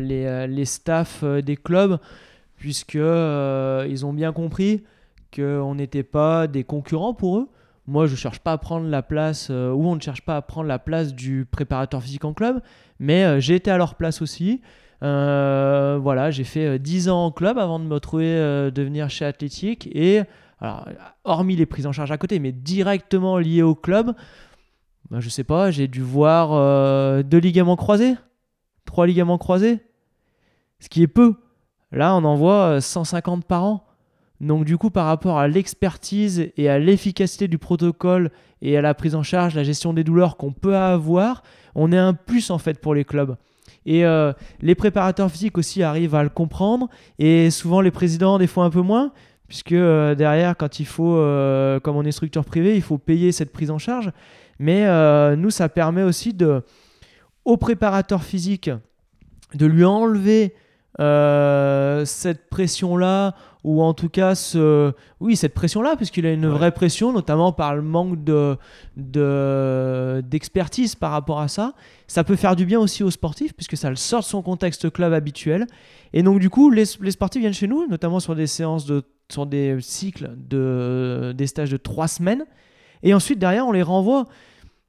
les, 0.00 0.48
les 0.48 0.64
staffs 0.64 1.22
des 1.22 1.56
clubs, 1.56 1.98
puisque 2.56 2.94
ils 2.96 4.04
ont 4.04 4.12
bien 4.12 4.32
compris 4.32 4.82
qu'on 5.34 5.76
n'était 5.76 6.02
pas 6.02 6.48
des 6.48 6.64
concurrents 6.64 7.14
pour 7.14 7.38
eux. 7.38 7.48
Moi, 7.86 8.06
je 8.06 8.16
cherche 8.16 8.40
pas 8.40 8.52
à 8.52 8.58
prendre 8.58 8.88
la 8.88 9.02
place, 9.02 9.48
ou 9.48 9.86
on 9.86 9.94
ne 9.94 10.00
cherche 10.00 10.22
pas 10.22 10.36
à 10.36 10.42
prendre 10.42 10.66
la 10.66 10.80
place 10.80 11.14
du 11.14 11.46
préparateur 11.48 12.02
physique 12.02 12.24
en 12.24 12.34
club, 12.34 12.60
mais 12.98 13.40
j'ai 13.40 13.54
été 13.54 13.70
à 13.70 13.78
leur 13.78 13.94
place 13.94 14.22
aussi. 14.22 14.60
Voilà, 15.00 16.30
j'ai 16.30 16.44
fait 16.44 16.66
euh, 16.66 16.78
10 16.78 17.08
ans 17.08 17.26
en 17.26 17.30
club 17.30 17.58
avant 17.58 17.78
de 17.78 17.84
me 17.84 17.94
retrouver 17.94 18.34
de 18.34 18.82
venir 18.82 19.08
chez 19.10 19.24
Athlétique 19.24 19.88
et 19.92 20.22
alors, 20.60 20.86
hormis 21.24 21.56
les 21.56 21.66
prises 21.66 21.86
en 21.86 21.92
charge 21.92 22.12
à 22.12 22.18
côté, 22.18 22.38
mais 22.38 22.52
directement 22.52 23.38
lié 23.38 23.62
au 23.62 23.74
club, 23.74 24.14
bah, 25.10 25.18
je 25.20 25.28
sais 25.28 25.44
pas, 25.44 25.70
j'ai 25.70 25.88
dû 25.88 26.02
voir 26.02 26.52
euh, 26.52 27.22
deux 27.22 27.38
ligaments 27.38 27.76
croisés, 27.76 28.14
trois 28.84 29.06
ligaments 29.06 29.38
croisés, 29.38 29.80
ce 30.78 30.88
qui 30.88 31.02
est 31.02 31.08
peu. 31.08 31.34
Là, 31.92 32.14
on 32.14 32.24
en 32.24 32.36
voit 32.36 32.76
euh, 32.76 32.80
150 32.80 33.44
par 33.44 33.64
an. 33.64 33.84
Donc, 34.40 34.64
du 34.64 34.78
coup, 34.78 34.90
par 34.90 35.06
rapport 35.06 35.38
à 35.38 35.48
l'expertise 35.48 36.50
et 36.56 36.68
à 36.68 36.78
l'efficacité 36.78 37.48
du 37.48 37.58
protocole 37.58 38.30
et 38.62 38.76
à 38.76 38.82
la 38.82 38.94
prise 38.94 39.14
en 39.14 39.22
charge, 39.22 39.54
la 39.54 39.64
gestion 39.64 39.92
des 39.92 40.04
douleurs 40.04 40.36
qu'on 40.36 40.52
peut 40.52 40.76
avoir, 40.76 41.42
on 41.74 41.92
est 41.92 41.98
un 41.98 42.14
plus 42.14 42.50
en 42.50 42.58
fait 42.58 42.80
pour 42.80 42.94
les 42.94 43.04
clubs. 43.04 43.36
Et 43.86 44.04
euh, 44.04 44.32
les 44.60 44.74
préparateurs 44.74 45.30
physiques 45.30 45.58
aussi 45.58 45.82
arrivent 45.82 46.14
à 46.14 46.22
le 46.22 46.28
comprendre, 46.28 46.88
et 47.18 47.50
souvent 47.50 47.80
les 47.80 47.90
présidents, 47.90 48.38
des 48.38 48.46
fois 48.46 48.64
un 48.64 48.70
peu 48.70 48.82
moins, 48.82 49.12
puisque 49.50 49.72
euh, 49.72 50.14
derrière, 50.14 50.56
quand 50.56 50.78
il 50.78 50.86
faut, 50.86 51.16
euh, 51.16 51.80
comme 51.80 51.96
on 51.96 52.04
est 52.04 52.12
structure 52.12 52.44
privée, 52.44 52.76
il 52.76 52.82
faut 52.82 52.98
payer 52.98 53.32
cette 53.32 53.52
prise 53.52 53.72
en 53.72 53.78
charge. 53.78 54.12
Mais 54.60 54.86
euh, 54.86 55.34
nous, 55.34 55.50
ça 55.50 55.68
permet 55.68 56.04
aussi 56.04 56.32
de, 56.32 56.62
au 57.44 57.56
préparateur 57.56 58.22
physique 58.22 58.70
de 59.54 59.66
lui 59.66 59.84
enlever 59.84 60.54
euh, 60.98 62.04
cette 62.04 62.48
pression-là, 62.50 63.34
ou 63.62 63.82
en 63.82 63.94
tout 63.94 64.08
cas, 64.08 64.34
ce, 64.34 64.92
oui, 65.20 65.36
cette 65.36 65.54
pression-là, 65.54 65.94
puisqu'il 65.96 66.26
a 66.26 66.32
une 66.32 66.46
Ouais. 66.46 66.52
vraie 66.52 66.70
pression, 66.72 67.12
notamment 67.12 67.52
par 67.52 67.74
le 67.76 67.82
manque 67.82 68.24
de, 68.24 68.56
de- 68.96 70.22
d'expertise 70.26 70.94
par 70.94 71.10
rapport 71.12 71.40
à 71.40 71.48
ça. 71.48 71.74
Ça 72.06 72.24
peut 72.24 72.36
faire 72.36 72.56
du 72.56 72.64
bien 72.66 72.80
aussi 72.80 73.02
aux 73.04 73.10
sportifs, 73.10 73.52
puisque 73.54 73.76
ça 73.76 73.90
le 73.90 73.96
sort 73.96 74.20
de 74.20 74.24
son 74.24 74.42
contexte 74.42 74.90
club 74.90 75.12
habituel. 75.12 75.66
Et 76.12 76.22
donc, 76.22 76.40
du 76.40 76.50
coup, 76.50 76.70
les, 76.70 76.84
les 77.00 77.10
sportifs 77.10 77.40
viennent 77.40 77.52
chez 77.52 77.68
nous, 77.68 77.86
notamment 77.88 78.20
sur 78.20 78.34
des 78.34 78.46
séances 78.46 78.86
de 78.86 79.02
sur 79.30 79.46
des 79.46 79.76
cycles 79.80 80.30
de 80.36 81.32
des 81.36 81.46
stages 81.46 81.70
de 81.70 81.76
trois 81.76 82.08
semaines 82.08 82.44
et 83.04 83.14
ensuite 83.14 83.38
derrière 83.38 83.64
on 83.64 83.70
les 83.70 83.80
renvoie 83.84 84.24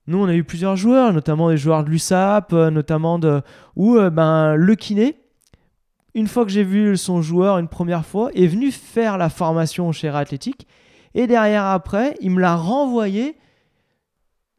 nous 0.07 0.17
on 0.17 0.25
a 0.25 0.33
eu 0.33 0.43
plusieurs 0.43 0.75
joueurs 0.75 1.13
notamment 1.13 1.49
des 1.51 1.57
joueurs 1.57 1.83
de 1.83 1.91
l'USAP 1.91 2.51
euh, 2.51 2.71
notamment 2.71 3.19
de 3.19 3.43
où 3.75 3.97
euh, 3.97 4.09
ben 4.09 4.55
le 4.55 4.73
kiné 4.73 5.20
une 6.13 6.27
fois 6.27 6.45
que 6.45 6.51
j'ai 6.51 6.63
vu 6.63 6.97
son 6.97 7.21
joueur 7.21 7.57
une 7.57 7.67
première 7.67 8.05
fois 8.05 8.31
est 8.33 8.47
venu 8.47 8.71
faire 8.71 9.17
la 9.17 9.29
formation 9.29 9.91
chez 9.91 10.09
Athlétique 10.09 10.67
et 11.13 11.27
derrière 11.27 11.65
après 11.65 12.15
il 12.21 12.31
me 12.31 12.41
l'a 12.41 12.55
renvoyé 12.55 13.35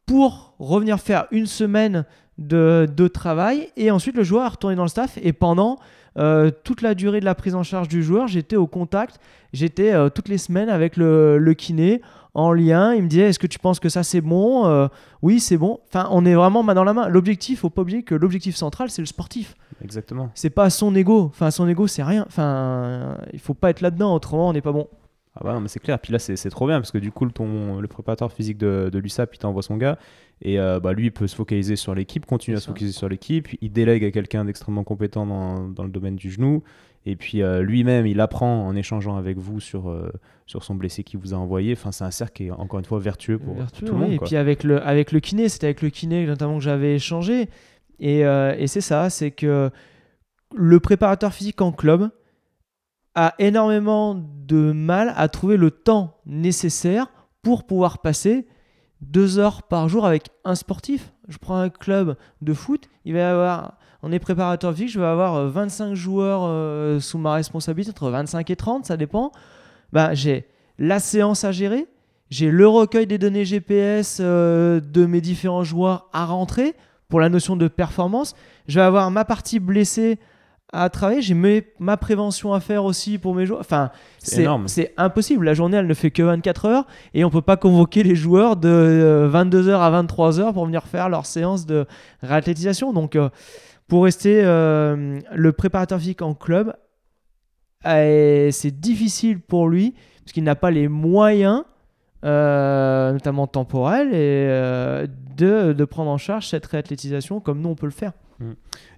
pour 0.07 0.55
revenir 0.59 1.01
faire 1.01 1.27
une 1.31 1.47
semaine 1.47 2.05
de, 2.39 3.09
travail. 3.09 3.69
Et 3.77 3.91
ensuite 3.91 4.17
le 4.17 4.25
joueur 4.25 4.45
est 4.45 4.49
retourné 4.49 4.77
dans 4.77 4.83
le 4.83 4.89
staff. 4.89 5.19
Et 5.23 5.33
pendant 5.33 5.79
euh, 6.19 6.51
toute 6.65 6.83
la 6.83 6.95
durée 6.95 7.21
de 7.21 7.25
la 7.25 7.35
prise 7.35 7.55
en 7.55 7.63
charge 7.63 7.89
du 7.89 8.03
joueur 8.03 8.27
j'étais 8.27 8.57
au 8.57 8.67
contact. 8.67 9.19
J'étais 9.53 9.93
euh, 9.93 10.09
toutes 10.09 10.29
les 10.29 10.39
semaines 10.39 10.69
avec 10.69 10.97
le 10.97 11.55
kiné 11.57 12.01
en 12.35 12.53
lien. 12.53 12.95
Il 12.95 13.03
me 13.05 13.09
disait 13.09 13.23
Est-ce 13.29 13.39
que 13.39 13.47
tu 13.47 13.59
penses 13.59 13.81
que 13.81 13.89
ça 13.89 14.03
c'est 14.03 14.21
bon 14.21 14.67
Euh, 14.67 14.89
Oui, 15.23 15.41
c'est 15.41 15.57
bon. 15.57 15.81
Enfin, 15.89 16.09
on 16.11 16.25
est 16.25 16.35
vraiment 16.35 16.63
main 16.63 16.75
dans 16.75 16.85
la 16.85 16.93
main. 16.95 17.09
L'objectif, 17.09 17.61
faut 17.61 17.71
pas 17.71 17.83
oublier 17.83 18.03
que 18.03 18.15
l'objectif 18.15 18.57
central, 18.57 18.91
c'est 18.91 19.03
le 19.03 19.07
sportif. 19.07 19.55
Exactement. 19.83 20.31
C'est 20.35 20.51
pas 20.51 20.71
son 20.71 20.95
ego. 20.95 21.27
Enfin, 21.27 21.51
son 21.51 21.69
ego, 21.69 21.87
c'est 21.87 22.03
rien. 22.03 22.25
Enfin, 22.27 23.17
il 23.33 23.39
faut 23.41 23.55
pas 23.55 23.71
être 23.71 23.81
là-dedans, 23.81 24.15
autrement, 24.15 24.49
on 24.49 24.53
n'est 24.53 24.61
pas 24.61 24.73
bon. 24.73 24.89
Ah 25.35 25.41
bah 25.45 25.55
non, 25.55 25.61
mais 25.61 25.69
c'est 25.69 25.81
clair. 25.81 25.99
Puis 25.99 26.13
là, 26.13 26.19
c'est 26.19 26.51
trop 26.51 26.67
bien 26.67 26.79
parce 26.79 26.91
que 26.93 26.99
du 26.99 27.11
coup, 27.11 27.25
le, 27.25 27.31
ton, 27.33 27.81
le 27.81 27.89
préparateur 27.89 28.31
physique 28.31 28.59
de, 28.59 28.91
de 28.93 28.99
l'USAP, 28.99 29.35
il 29.35 29.39
t'envoie 29.39 29.63
son 29.63 29.79
gars. 29.79 29.99
Et 30.43 30.59
euh, 30.59 30.81
bah, 30.81 30.93
lui, 30.93 31.07
il 31.07 31.13
peut 31.13 31.29
se 31.29 31.37
focaliser 31.37 31.77
sur 31.77 31.95
l'équipe, 31.95 32.27
continuer 32.27 32.57
à 32.57 32.61
se 32.61 32.67
focaliser 32.67 32.93
sur 32.93 33.09
l'équipe. 33.09 33.49
Il 33.61 33.73
délègue 33.73 34.05
à 34.05 34.11
quelqu'un 34.11 34.45
d'extrêmement 34.45 34.83
compétent 34.83 35.25
dans, 35.25 35.69
dans 35.69 35.85
le 35.85 35.91
domaine 35.91 36.17
du 36.17 36.31
genou. 36.31 36.65
Et 37.07 37.17
puis 37.17 37.43
euh, 37.43 37.63
lui-même, 37.63 38.07
il 38.07 38.21
apprend 38.21 38.67
en 38.67 38.75
échangeant 38.75 39.17
avec 39.17 39.39
vous 39.39 39.61
sur, 39.61 39.89
euh, 39.89 40.13
sur 40.47 40.65
son 40.65 40.75
blessé 40.75 41.05
qui 41.05 41.17
vous 41.17 41.33
a 41.33 41.37
envoyé. 41.37 41.73
Enfin, 41.73 41.93
c'est 41.93 42.05
un 42.05 42.11
cercle 42.11 42.33
qui 42.35 42.47
est 42.47 42.51
encore 42.51 42.81
une 42.81 42.85
fois 42.85 42.99
vertueux 42.99 43.39
pour, 43.39 43.55
Vertueux, 43.55 43.87
tout 43.87 43.93
le 43.95 44.01
oui. 44.01 44.05
monde. 44.05 44.13
Et 44.15 44.19
puis 44.19 44.37
avec 44.37 44.65
le, 44.65 44.83
avec 44.83 45.13
le 45.13 45.21
kiné, 45.21 45.49
c'était 45.49 45.67
avec 45.67 45.83
le 45.83 45.91
kiné 45.91 46.27
notamment 46.27 46.59
que 46.59 46.65
j'avais 46.65 46.97
échangé. 46.97 47.49
Et, 48.01 48.21
et 48.23 48.67
c'est 48.67 48.81
ça, 48.81 49.11
c'est 49.11 49.31
que 49.31 49.71
le 50.57 50.81
préparateur 50.81 51.33
physique 51.33 51.61
en 51.61 51.71
club 51.71 52.11
a 53.15 53.35
énormément 53.39 54.17
de 54.17 54.73
mal 54.73 55.13
à 55.17 55.29
trouver 55.29 55.57
le 55.57 55.71
temps 55.71 56.17
nécessaire 56.27 57.07
pour 57.43 57.65
pouvoir 57.65 58.01
passer 58.01 58.47
deux 59.03 59.39
heures 59.39 59.65
par 59.65 59.89
jour 59.89 60.07
avec 60.07 60.31
un 60.45 60.55
sportif. 60.55 61.13
Je 61.29 61.37
prends 61.37 61.57
un 61.57 61.69
club 61.69 62.17
de 62.41 62.55
foot, 62.55 62.89
il 63.05 63.15
va 63.15 63.31
avoir, 63.31 63.75
on 64.03 64.13
est 64.13 64.19
préparateur 64.19 64.73
physique, 64.73 64.91
je 64.91 65.01
vais 65.01 65.07
avoir 65.07 65.35
euh, 65.35 65.49
25 65.49 65.95
joueurs 65.95 66.43
euh, 66.45 67.01
sous 67.01 67.19
ma 67.19 67.35
responsabilité, 67.35 67.91
entre 67.91 68.11
25 68.11 68.49
et 68.51 68.57
30, 68.57 68.87
ça 68.87 68.97
dépend. 68.97 69.33
Bah, 69.93 70.15
j'ai 70.15 70.47
la 70.79 71.01
séance 71.01 71.45
à 71.45 71.53
gérer, 71.53 71.87
j'ai 72.31 72.51
le 72.51 72.67
recueil 72.67 73.07
des 73.07 73.19
données 73.19 73.45
GPS 73.45 74.19
euh, 74.21 74.81
de 74.81 75.05
mes 75.05 75.21
différents 75.21 75.65
joueurs 75.65 76.09
à 76.13 76.25
rentrer 76.25 76.75
pour 77.09 77.21
la 77.21 77.29
notion 77.29 77.57
de 77.57 77.69
performance. 77.69 78.35
Je 78.69 78.79
vais 78.79 78.85
avoir 78.85 79.11
ma 79.11 79.25
partie 79.25 79.61
blessée 79.61 80.19
à 80.75 80.89
travailler, 80.89 81.21
j'ai 81.21 81.35
mes- 81.35 81.67
ma 81.79 81.97
prévention 81.99 82.55
à 82.55 82.61
faire 82.61 82.85
aussi 82.85 83.19
pour 83.19 83.35
mes 83.35 83.45
joueurs. 83.45 83.61
Enfin, 83.61 83.91
C'est 84.69 84.95
impossible. 84.97 85.45
La 85.45 85.53
journée, 85.55 85.77
elle 85.77 85.87
ne 85.87 85.93
fait 85.95 86.11
que 86.11 86.23
24 86.23 86.65
heures 86.65 86.87
et 87.13 87.25
on 87.25 87.31
peut 87.31 87.43
pas 87.43 87.57
convoquer 87.59 88.03
les 88.03 88.15
joueurs 88.15 88.57
de 88.57 88.69
euh, 88.69 89.29
22h 89.29 89.81
à 89.81 89.91
23h 90.03 90.53
pour 90.55 90.65
venir 90.65 90.85
faire 90.85 91.09
leur 91.11 91.27
séance 91.27 91.67
de 91.67 91.85
réathlétisation. 92.23 92.93
Donc, 92.95 93.17
euh, 93.17 93.29
pour 93.87 94.05
rester 94.05 94.41
euh, 94.45 95.19
le 95.35 95.53
préparateur 95.53 95.99
physique 95.99 96.23
en 96.23 96.33
club, 96.35 96.73
euh, 97.87 98.49
c'est 98.51 98.71
difficile 98.81 99.41
pour 99.41 99.69
lui 99.69 99.95
parce 100.25 100.33
qu'il 100.33 100.45
n'a 100.45 100.55
pas 100.55 100.71
les 100.71 100.89
moyens, 100.89 101.65
euh, 102.25 103.13
notamment 103.13 103.47
temporels, 103.47 104.09
et, 104.09 104.47
euh, 104.49 105.07
de, 105.37 105.73
de 105.73 105.85
prendre 105.85 106.11
en 106.11 106.19
charge 106.19 106.47
cette 106.49 106.65
réathlétisation 106.67 107.41
comme 107.41 107.61
nous 107.61 107.69
on 107.71 107.75
peut 107.75 107.87
le 107.87 107.93
faire. 107.93 108.13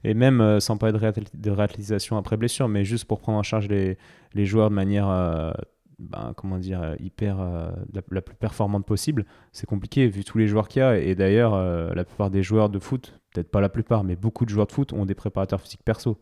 Et 0.05 0.15
même 0.15 0.41
euh, 0.41 0.61
sans 0.61 0.77
parler 0.77 0.93
de, 0.93 1.51
réathlétisation 1.51 2.17
après 2.17 2.37
blessure, 2.37 2.69
mais 2.69 2.85
juste 2.85 3.07
pour 3.07 3.21
prendre 3.21 3.39
en 3.39 3.43
charge 3.43 3.69
les, 3.69 3.97
les 4.35 4.47
joueurs 4.47 4.71
de 4.71 4.75
manière, 4.75 5.09
euh, 5.09 5.53
ben, 5.99 6.33
comment 6.37 6.59
dire, 6.59 6.83
euh, 6.83 6.95
hyper, 7.01 7.39
la, 8.11 8.23
plus 8.23 8.35
performante 8.35 8.87
possible, 8.87 9.25
c'est 9.53 9.67
compliqué 9.67 10.07
vu 10.09 10.25
tous 10.25 10.39
les 10.39 10.47
joueurs 10.47 10.69
qu'il 10.69 10.81
y 10.81 10.83
a. 10.83 10.99
Et 10.99 11.15
d'ailleurs, 11.15 11.57
la 11.95 12.05
plupart 12.05 12.31
des 12.31 12.43
joueurs 12.43 12.69
de 12.69 12.79
foot, 12.79 13.19
peut-être 13.33 13.51
pas 13.51 13.61
la 13.61 13.69
plupart, 13.69 14.05
mais 14.05 14.17
beaucoup 14.17 14.45
de 14.45 14.51
joueurs 14.51 14.67
de 14.67 14.73
foot 14.73 14.93
ont 14.93 15.07
des 15.07 15.15
préparateurs 15.15 15.61
physiques 15.61 15.85
perso. 15.85 16.19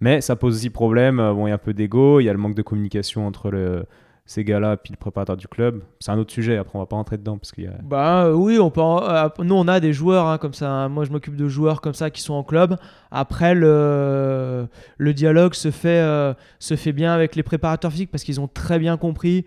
Mais 0.00 0.20
ça 0.20 0.36
pose 0.36 0.54
aussi 0.54 0.70
problème. 0.70 1.16
Bon, 1.16 1.46
il 1.46 1.50
y 1.50 1.52
a 1.52 1.56
un 1.56 1.58
peu 1.58 1.74
d'ego, 1.74 2.20
il 2.20 2.24
y 2.24 2.28
a 2.28 2.32
le 2.32 2.38
manque 2.38 2.54
de 2.54 2.62
communication 2.62 3.26
entre 3.26 3.50
le, 3.50 3.84
ces 4.30 4.44
gars-là 4.44 4.76
puis 4.76 4.92
le 4.92 4.98
préparateur 4.98 5.38
du 5.38 5.48
club. 5.48 5.82
C'est 6.00 6.10
un 6.10 6.18
autre 6.18 6.32
sujet. 6.32 6.58
Après, 6.58 6.76
on 6.76 6.80
va 6.80 6.86
pas 6.86 6.96
rentrer 6.96 7.16
dedans 7.16 7.38
parce 7.38 7.50
qu'il 7.50 7.64
y 7.64 7.66
a. 7.66 7.72
Bah 7.82 8.30
oui, 8.30 8.58
on 8.58 8.70
peut. 8.70 8.82
en- 8.82 9.02
euh, 9.02 9.28
nous, 9.38 9.54
on 9.54 9.66
a 9.66 9.80
des 9.80 9.94
joueurs 9.94 10.26
hein, 10.26 10.36
comme 10.36 10.52
ça. 10.52 10.86
Moi, 10.88 11.04
je 11.06 11.10
m'occupe 11.10 11.34
de 11.34 11.48
joueurs 11.48 11.80
comme 11.80 11.94
ça 11.94 12.10
qui 12.10 12.20
sont 12.20 12.34
en 12.34 12.42
club. 12.44 12.76
Après, 13.10 13.54
le, 13.54 14.68
le 14.98 15.14
dialogue 15.14 15.54
se 15.54 15.70
fait, 15.70 16.00
euh, 16.02 16.34
se 16.58 16.76
fait 16.76 16.92
bien 16.92 17.14
avec 17.14 17.36
les 17.36 17.42
préparateurs 17.42 17.90
physiques 17.90 18.10
parce 18.10 18.22
qu'ils 18.22 18.38
ont 18.38 18.48
très 18.48 18.78
bien 18.78 18.98
compris 18.98 19.46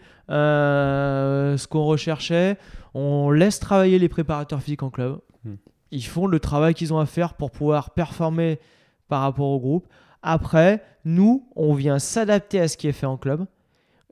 euh, 0.56 1.58
ce 1.58 1.68
qu'on 1.68 1.84
recherchait. 1.86 2.58
On 2.96 3.30
laisse 3.30 3.60
travailler 3.60 4.00
les 4.00 4.10
préparateurs 4.10 4.62
physiques 4.62 4.84
en 4.84 4.90
club. 4.90 5.20
Hmm. 5.46 5.56
Ils 5.92 6.04
font 6.06 6.26
le 6.26 6.40
travail 6.40 6.74
qu'ils 6.74 6.92
ont 6.94 7.00
à 7.00 7.06
faire 7.06 7.36
pour 7.36 7.52
pouvoir 7.52 7.92
performer 7.92 8.60
par 9.08 9.22
rapport 9.22 9.48
au 9.48 9.60
groupe. 9.60 9.88
Après, 10.24 10.84
nous, 11.06 11.48
on 11.56 11.74
vient 11.74 12.00
s'adapter 12.00 12.60
à 12.60 12.68
ce 12.68 12.78
qui 12.78 12.88
est 12.88 12.92
fait 12.94 13.06
en 13.06 13.18
club 13.18 13.46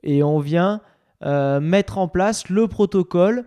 et 0.02 0.22
on 0.22 0.38
vient 0.38 0.80
euh, 1.24 1.60
mettre 1.60 1.98
en 1.98 2.08
place 2.08 2.48
le 2.48 2.66
protocole 2.66 3.44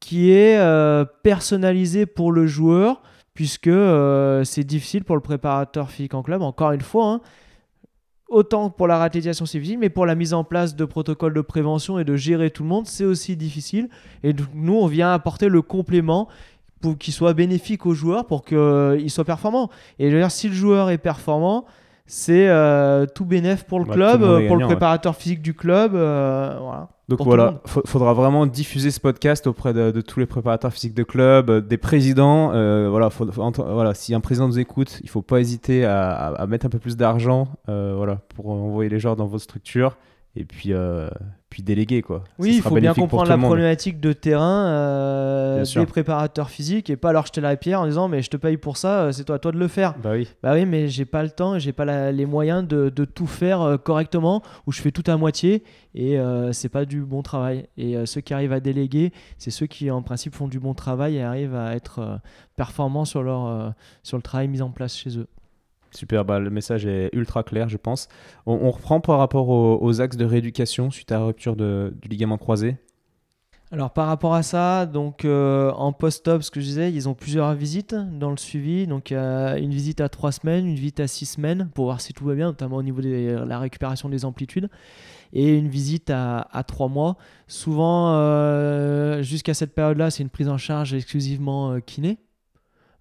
qui 0.00 0.32
est 0.32 0.58
euh, 0.58 1.04
personnalisé 1.22 2.06
pour 2.06 2.32
le 2.32 2.46
joueur, 2.46 3.02
puisque 3.32 3.68
euh, 3.68 4.44
c'est 4.44 4.64
difficile 4.64 5.04
pour 5.04 5.16
le 5.16 5.22
préparateur 5.22 5.90
physique 5.90 6.14
en 6.14 6.22
club, 6.22 6.42
encore 6.42 6.72
une 6.72 6.80
fois. 6.80 7.06
hein. 7.06 7.20
autant 8.28 8.68
pour 8.68 8.86
la 8.86 8.98
réathlétisation, 8.98 9.46
c'est 9.46 9.58
difficile, 9.58 9.78
mais 9.78 9.90
pour 9.90 10.06
la 10.06 10.14
mise 10.14 10.34
en 10.34 10.44
place 10.44 10.76
de 10.76 10.84
protocoles 10.84 11.34
de 11.34 11.40
prévention 11.40 11.98
et 11.98 12.04
de 12.04 12.16
gérer 12.16 12.50
tout 12.50 12.64
le 12.64 12.68
monde, 12.68 12.86
c'est 12.86 13.04
aussi 13.04 13.36
difficile. 13.36 13.88
Et 14.24 14.34
nous, 14.54 14.74
on 14.74 14.86
vient 14.86 15.12
apporter 15.12 15.48
le 15.48 15.62
complément 15.62 16.28
pour 16.80 16.98
qu'il 16.98 17.14
soit 17.14 17.32
bénéfique 17.32 17.86
au 17.86 17.94
joueur, 17.94 18.26
pour 18.26 18.44
qu'il 18.44 19.10
soit 19.10 19.24
performant. 19.24 19.70
Et 19.98 20.10
je 20.10 20.14
veux 20.14 20.20
dire, 20.20 20.30
si 20.30 20.48
le 20.48 20.54
joueur 20.54 20.90
est 20.90 20.98
performant, 20.98 21.64
c'est 22.06 22.48
euh, 22.48 23.06
tout 23.06 23.24
bénéf 23.24 23.64
pour 23.64 23.78
le 23.78 23.86
Bah, 23.86 23.94
club, 23.94 24.22
euh, 24.22 24.46
pour 24.46 24.56
le 24.56 24.62
ouais. 24.64 24.68
préparateur 24.70 25.16
physique 25.16 25.42
du 25.42 25.54
club. 25.54 25.94
euh, 25.94 26.56
voilà. 26.60 26.88
Donc 27.08 27.20
voilà, 27.22 27.60
faudra 27.66 28.14
vraiment 28.14 28.46
diffuser 28.46 28.90
ce 28.90 28.98
podcast 28.98 29.46
auprès 29.46 29.74
de, 29.74 29.90
de 29.90 30.00
tous 30.00 30.20
les 30.20 30.26
préparateurs 30.26 30.72
physiques 30.72 30.94
de 30.94 31.02
club, 31.02 31.50
euh, 31.50 31.60
des 31.60 31.76
présidents. 31.76 32.48
voilà, 32.88 33.10
faut- 33.10 33.28
si 33.94 34.14
un 34.14 34.20
président 34.20 34.48
nous 34.48 34.58
écoute, 34.58 35.00
il 35.02 35.10
faut 35.10 35.20
pas 35.20 35.38
hésiter 35.40 35.84
à, 35.84 36.10
à- 36.12 36.34
à 36.42 36.46
mettre 36.46 36.64
un 36.64 36.70
peu 36.70 36.78
plus 36.78 36.96
d'argent, 36.96 37.48
voilà, 37.66 38.20
pour 38.34 38.48
envoyer 38.48 38.88
les 38.88 38.98
joueurs 38.98 39.16
dans 39.16 39.26
votre 39.26 39.44
structure 39.44 39.98
et 40.36 40.44
puis 40.44 40.72
puis 41.54 41.62
déléguer 41.62 42.02
quoi. 42.02 42.24
Oui, 42.40 42.56
il 42.56 42.62
faut 42.62 42.74
bien 42.74 42.94
comprendre 42.94 43.28
la 43.28 43.38
problématique 43.38 44.00
de 44.00 44.12
terrain 44.12 44.66
euh, 44.66 45.64
sûr. 45.64 45.80
des 45.82 45.86
préparateurs 45.86 46.50
physiques 46.50 46.90
et 46.90 46.96
pas 46.96 47.12
leur 47.12 47.26
jeter 47.26 47.40
la 47.40 47.54
pierre 47.56 47.80
en 47.80 47.86
disant 47.86 48.08
mais 48.08 48.22
je 48.22 48.28
te 48.30 48.36
paye 48.36 48.56
pour 48.56 48.76
ça, 48.76 49.02
euh, 49.02 49.12
c'est 49.12 49.22
toi, 49.22 49.36
à 49.36 49.38
toi 49.38 49.52
de 49.52 49.58
le 49.58 49.68
faire. 49.68 49.94
Bah 50.02 50.10
oui. 50.14 50.26
Bah 50.42 50.54
oui, 50.54 50.66
mais 50.66 50.88
j'ai 50.88 51.04
pas 51.04 51.22
le 51.22 51.30
temps, 51.30 51.56
j'ai 51.60 51.72
pas 51.72 51.84
la- 51.84 52.10
les 52.10 52.26
moyens 52.26 52.66
de, 52.66 52.88
de 52.88 53.04
tout 53.04 53.28
faire 53.28 53.60
euh, 53.62 53.76
correctement 53.76 54.42
ou 54.66 54.72
je 54.72 54.80
fais 54.82 54.90
tout 54.90 55.08
à 55.08 55.16
moitié 55.16 55.62
et 55.94 56.18
euh, 56.18 56.50
c'est 56.52 56.68
pas 56.68 56.86
du 56.86 57.02
bon 57.02 57.22
travail. 57.22 57.68
Et 57.76 57.96
euh, 57.96 58.04
ceux 58.04 58.20
qui 58.20 58.34
arrivent 58.34 58.52
à 58.52 58.58
déléguer, 58.58 59.12
c'est 59.38 59.52
ceux 59.52 59.66
qui 59.66 59.92
en 59.92 60.02
principe 60.02 60.34
font 60.34 60.48
du 60.48 60.58
bon 60.58 60.74
travail 60.74 61.14
et 61.18 61.22
arrivent 61.22 61.54
à 61.54 61.76
être 61.76 62.18
performants 62.56 63.04
sur 63.04 63.22
leur 63.22 63.74
sur 64.02 64.16
le 64.16 64.22
travail 64.24 64.48
mis 64.48 64.60
en 64.60 64.70
place 64.70 64.96
chez 64.96 65.16
eux. 65.18 65.28
Super, 65.94 66.24
bah, 66.24 66.40
le 66.40 66.50
message 66.50 66.86
est 66.86 67.10
ultra 67.12 67.42
clair, 67.42 67.68
je 67.68 67.76
pense. 67.76 68.08
On, 68.46 68.70
reprend 68.70 69.00
par 69.00 69.18
rapport 69.18 69.48
aux, 69.48 70.00
axes 70.00 70.16
de 70.16 70.24
rééducation 70.24 70.90
suite 70.90 71.12
à 71.12 71.18
la 71.18 71.24
rupture 71.26 71.56
du 71.56 72.08
ligament 72.08 72.38
croisé? 72.38 72.76
Alors 73.72 73.92
par 73.92 74.06
rapport 74.06 74.34
à 74.34 74.44
ça, 74.44 74.86
donc 74.86 75.24
euh, 75.24 75.72
en 75.72 75.92
post-op, 75.92 76.42
ce 76.42 76.50
que 76.52 76.60
je 76.60 76.66
disais, 76.66 76.92
ils 76.92 77.08
ont 77.08 77.14
plusieurs 77.14 77.54
visites 77.54 77.94
dans 77.94 78.30
le 78.30 78.36
suivi. 78.36 78.86
Donc 78.86 79.10
une 79.10 79.70
visite 79.70 80.00
à 80.00 80.08
3 80.08 80.32
semaines, 80.32 80.66
une 80.66 80.76
visite 80.76 81.00
à 81.00 81.08
6 81.08 81.38
de 81.38 81.64
pour 81.74 81.86
voir 81.86 82.00
si 82.00 82.12
tout 82.12 82.24
va 82.24 82.34
bien, 82.34 82.46
notamment 82.46 82.76
au 82.76 82.82
niveau 82.82 83.00
de 83.00 83.44
la 83.44 83.58
récupération 83.58 84.08
des 84.08 84.24
amplitudes, 84.24 84.68
et 85.32 85.56
une 85.56 85.68
visite 85.68 86.10
à, 86.10 86.64
3 86.68 86.88
mois. 86.88 87.16
Souvent, 87.48 88.14
euh, 88.14 89.22
jusqu'à 89.22 89.54
cette 89.54 89.74
période-là, 89.74 90.10
c'est 90.10 90.22
une 90.22 90.30
prise 90.30 90.48
en 90.48 90.58
charge 90.58 90.94
exclusivement 90.94 91.72
euh, 91.72 91.80
kiné. 91.80 92.18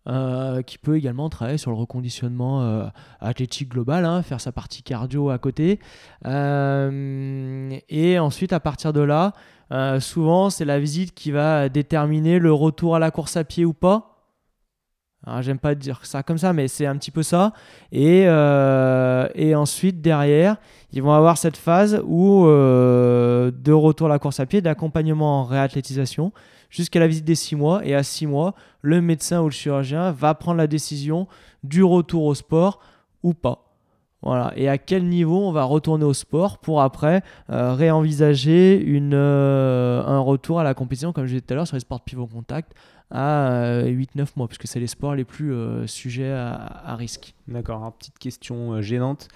Euh, 0.06 0.64
qui 0.64 0.78
peut 0.78 0.98
également 0.98 1.30
travailler 1.30 1.58
sur 1.58 1.72
le 1.72 1.78
reconditionnement 1.78 2.62
euh, 2.62 2.88
athlétique 3.22 3.70
global, 3.70 4.04
hein, 4.04 4.22
faire 4.22 4.42
sa 4.42 4.52
partie 4.52 4.84
cardio 4.84 5.30
à 5.30 5.38
côté. 5.38 5.80
Euh, 6.26 7.74
et 7.88 8.20
ensuite, 8.20 8.52
à 8.52 8.60
partir 8.60 8.92
de 8.92 9.00
là, 9.00 9.32
souvent, 10.02 10.50
c'est 10.50 10.66
la 10.66 10.78
visite 10.78 11.14
qui 11.16 11.32
va 11.32 11.70
déterminer 11.70 12.38
le 12.38 12.52
retour 12.52 12.98
à 12.98 13.00
la 13.00 13.12
course 13.12 13.38
à 13.38 13.46
pied 13.46 13.64
ou 13.64 13.72
pas. 13.74 14.10
J'aime 15.40 15.58
pas 15.58 15.74
dire 15.74 16.06
ça 16.06 16.22
comme 16.22 16.38
ça, 16.38 16.52
mais 16.52 16.68
c'est 16.68 16.86
un 16.86 16.98
petit 16.98 17.10
peu 17.10 17.24
ça. 17.24 17.54
Et, 17.94 18.24
et 18.24 19.56
ensuite, 19.56 20.02
derrière, 20.02 20.58
ils 20.92 21.02
vont 21.02 21.14
avoir 21.14 21.38
cette 21.38 21.58
phase 21.58 22.04
où 22.06 22.44
de 22.46 23.72
retour 23.72 24.08
à 24.08 24.10
la 24.10 24.20
course 24.20 24.42
à 24.42 24.46
pied, 24.46 24.62
d'accompagnement 24.62 25.40
en 25.40 25.44
réathlétisation, 25.44 26.34
jusqu'à 26.74 27.00
la 27.00 27.08
visite 27.08 27.26
des 27.26 27.36
6 27.36 27.56
mois. 27.56 27.86
Et 27.86 27.96
à 27.96 28.04
6 28.04 28.28
mois, 28.28 28.56
le 28.82 29.00
médecin 29.00 29.42
ou 29.42 29.46
le 29.46 29.52
chirurgien 29.52 30.12
va 30.12 30.34
prendre 30.34 30.58
la 30.58 30.68
décision 30.68 31.28
du 31.64 31.84
retour 31.84 32.24
au 32.26 32.36
sport 32.36 32.80
ou 33.22 33.34
pas. 33.34 33.70
Voilà. 34.22 34.54
Et 34.56 34.70
à 34.70 34.78
quel 34.78 35.06
niveau 35.06 35.48
on 35.48 35.52
va 35.52 35.64
retourner 35.66 36.06
au 36.06 36.14
sport 36.14 36.58
pour 36.58 36.82
après 36.82 37.22
euh, 37.50 37.74
réenvisager 37.74 38.82
une, 38.82 39.14
euh, 39.14 40.04
un 40.06 40.20
retour 40.20 40.60
à 40.60 40.64
la 40.64 40.74
compétition, 40.74 41.12
comme 41.12 41.26
je 41.26 41.32
disais 41.32 41.42
tout 41.42 41.54
à 41.54 41.56
l'heure, 41.56 41.68
sur 41.68 41.76
les 41.76 41.82
sports 41.82 42.02
pivot 42.02 42.26
contact 42.26 42.74
à 43.12 43.52
euh, 43.52 43.86
8-9 43.86 44.28
mois, 44.38 44.48
puisque 44.48 44.66
c'est 44.66 44.80
les 44.80 44.88
sports 44.88 45.14
les 45.14 45.26
plus 45.26 45.54
euh, 45.54 45.86
sujets 45.88 46.32
à, 46.32 46.54
à 46.86 46.96
risque. 46.96 47.36
D'accord, 47.48 47.94
petite 47.94 48.18
question 48.18 48.74
euh, 48.74 48.82
gênante. 48.82 49.28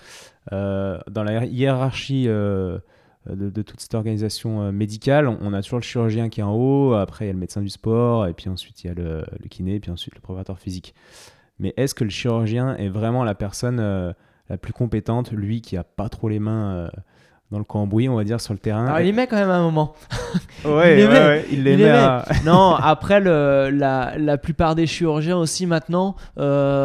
Euh, 0.53 0.99
dans 1.11 1.23
la 1.23 1.45
hiérarchie 1.45 2.25
euh, 2.27 2.79
de, 3.35 3.49
de 3.49 3.61
toute 3.61 3.79
cette 3.79 3.95
organisation 3.95 4.61
euh, 4.61 4.71
médicale, 4.71 5.27
on, 5.27 5.53
a 5.53 5.61
toujours 5.61 5.79
le 5.79 5.83
chirurgien 5.83 6.29
qui 6.29 6.39
est 6.39 6.43
en 6.43 6.53
haut, 6.53 6.93
après 6.93 7.25
il 7.25 7.27
y 7.27 7.29
a 7.29 7.33
le 7.33 7.39
médecin 7.39 7.61
du 7.61 7.69
sport, 7.69 8.27
et 8.27 8.33
puis 8.33 8.49
ensuite 8.49 8.83
il 8.83 8.87
y 8.87 8.89
a 8.89 8.93
le, 8.93 9.25
kiné, 9.49 9.79
puis 9.79 9.91
ensuite 9.91 10.15
le 10.15 10.21
préparateur 10.21 10.59
physique. 10.59 10.93
Mais 11.59 11.73
est-ce 11.77 11.95
que 11.95 12.03
le 12.03 12.09
chirurgien 12.09 12.75
est 12.75 12.89
vraiment 12.89 13.23
la 13.23 13.35
personne 13.35 13.79
euh, 13.79 14.13
la 14.49 14.57
plus 14.57 14.73
compétente, 14.73 15.31
lui 15.31 15.61
qui 15.61 15.77
a 15.77 15.83
pas 15.83 16.09
trop 16.09 16.29
les 16.29 16.39
mains 16.39 16.75
euh, 16.75 16.89
dans 17.49 17.59
le 17.59 17.63
cambouis, 17.63 18.09
on 18.09 18.15
va 18.15 18.23
dire, 18.25 18.41
sur 18.41 18.53
le 18.53 18.59
terrain 18.59 18.85
Alors, 18.87 18.99
il 18.99 19.07
y 19.07 19.13
met 19.13 19.25
quand 19.27 19.37
même 19.37 19.49
un 19.49 19.61
moment. 19.61 19.93
Ouais, 20.65 20.93
il 20.93 20.97
les 20.97 21.03
ouais, 21.07 21.13
met. 21.13 21.25
ouais, 21.27 21.45
il 21.51 21.63
les 21.63 21.71
Il 21.73 21.77
met 21.77 21.83
les 21.85 21.91
met. 21.91 21.97
à- 21.97 22.25
non, 22.45 22.73
après, 22.75 23.19
le, 23.21 23.69
la, 23.71 24.17
la 24.17 24.37
plupart 24.37 24.75
des 24.75 24.85
chirurgiens 24.87 25.37
aussi 25.37 25.65
maintenant 25.65 26.15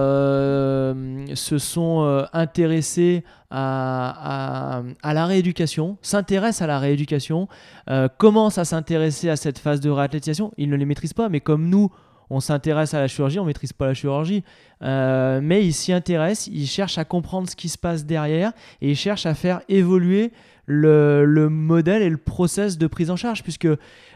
euh, 0.02 1.24
se 1.34 1.58
sont 1.58 2.02
euh, 2.04 2.24
intéressés 2.32 3.24
à, 3.50 4.78
à, 4.78 4.82
à 5.02 5.14
la 5.14 5.26
rééducation, 5.26 5.96
s'intéressent 6.02 6.62
à 6.62 6.66
la 6.66 6.78
rééducation, 6.78 7.48
euh, 7.90 8.08
commencent 8.18 8.58
à 8.58 8.64
s'intéresser 8.64 9.28
à 9.30 9.36
cette 9.36 9.58
phase 9.58 9.80
de 9.80 9.90
réathlétisation. 9.90 10.52
Ils 10.58 10.70
ne 10.70 10.76
les 10.76 10.84
maîtrisent 10.84 11.12
pas, 11.14 11.28
mais 11.28 11.40
comme 11.40 11.68
nous, 11.68 11.90
on 12.30 12.40
s'intéresse 12.40 12.94
à 12.94 13.00
la 13.00 13.08
chirurgie, 13.08 13.38
on 13.38 13.44
maîtrise 13.44 13.72
pas 13.72 13.86
la 13.86 13.94
chirurgie, 13.94 14.42
euh, 14.82 15.40
mais 15.42 15.64
il 15.66 15.72
s'y 15.72 15.92
intéresse, 15.92 16.46
il 16.46 16.66
cherche 16.66 16.96
à 16.98 17.04
comprendre 17.04 17.48
ce 17.48 17.56
qui 17.56 17.68
se 17.68 17.76
passe 17.78 18.06
derrière 18.06 18.52
et 18.80 18.90
il 18.90 18.96
cherche 18.96 19.26
à 19.26 19.34
faire 19.34 19.60
évoluer 19.68 20.32
le, 20.66 21.24
le 21.24 21.48
modèle 21.48 22.02
et 22.02 22.10
le 22.10 22.16
process 22.16 22.78
de 22.78 22.86
prise 22.86 23.10
en 23.10 23.16
charge, 23.16 23.42
puisque 23.42 23.68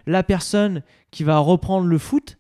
la 0.07 0.23
personne 0.23 0.83
qui 1.11 1.25
va 1.25 1.39
reprendre 1.39 1.87
le 1.87 1.99
foot 1.99 2.39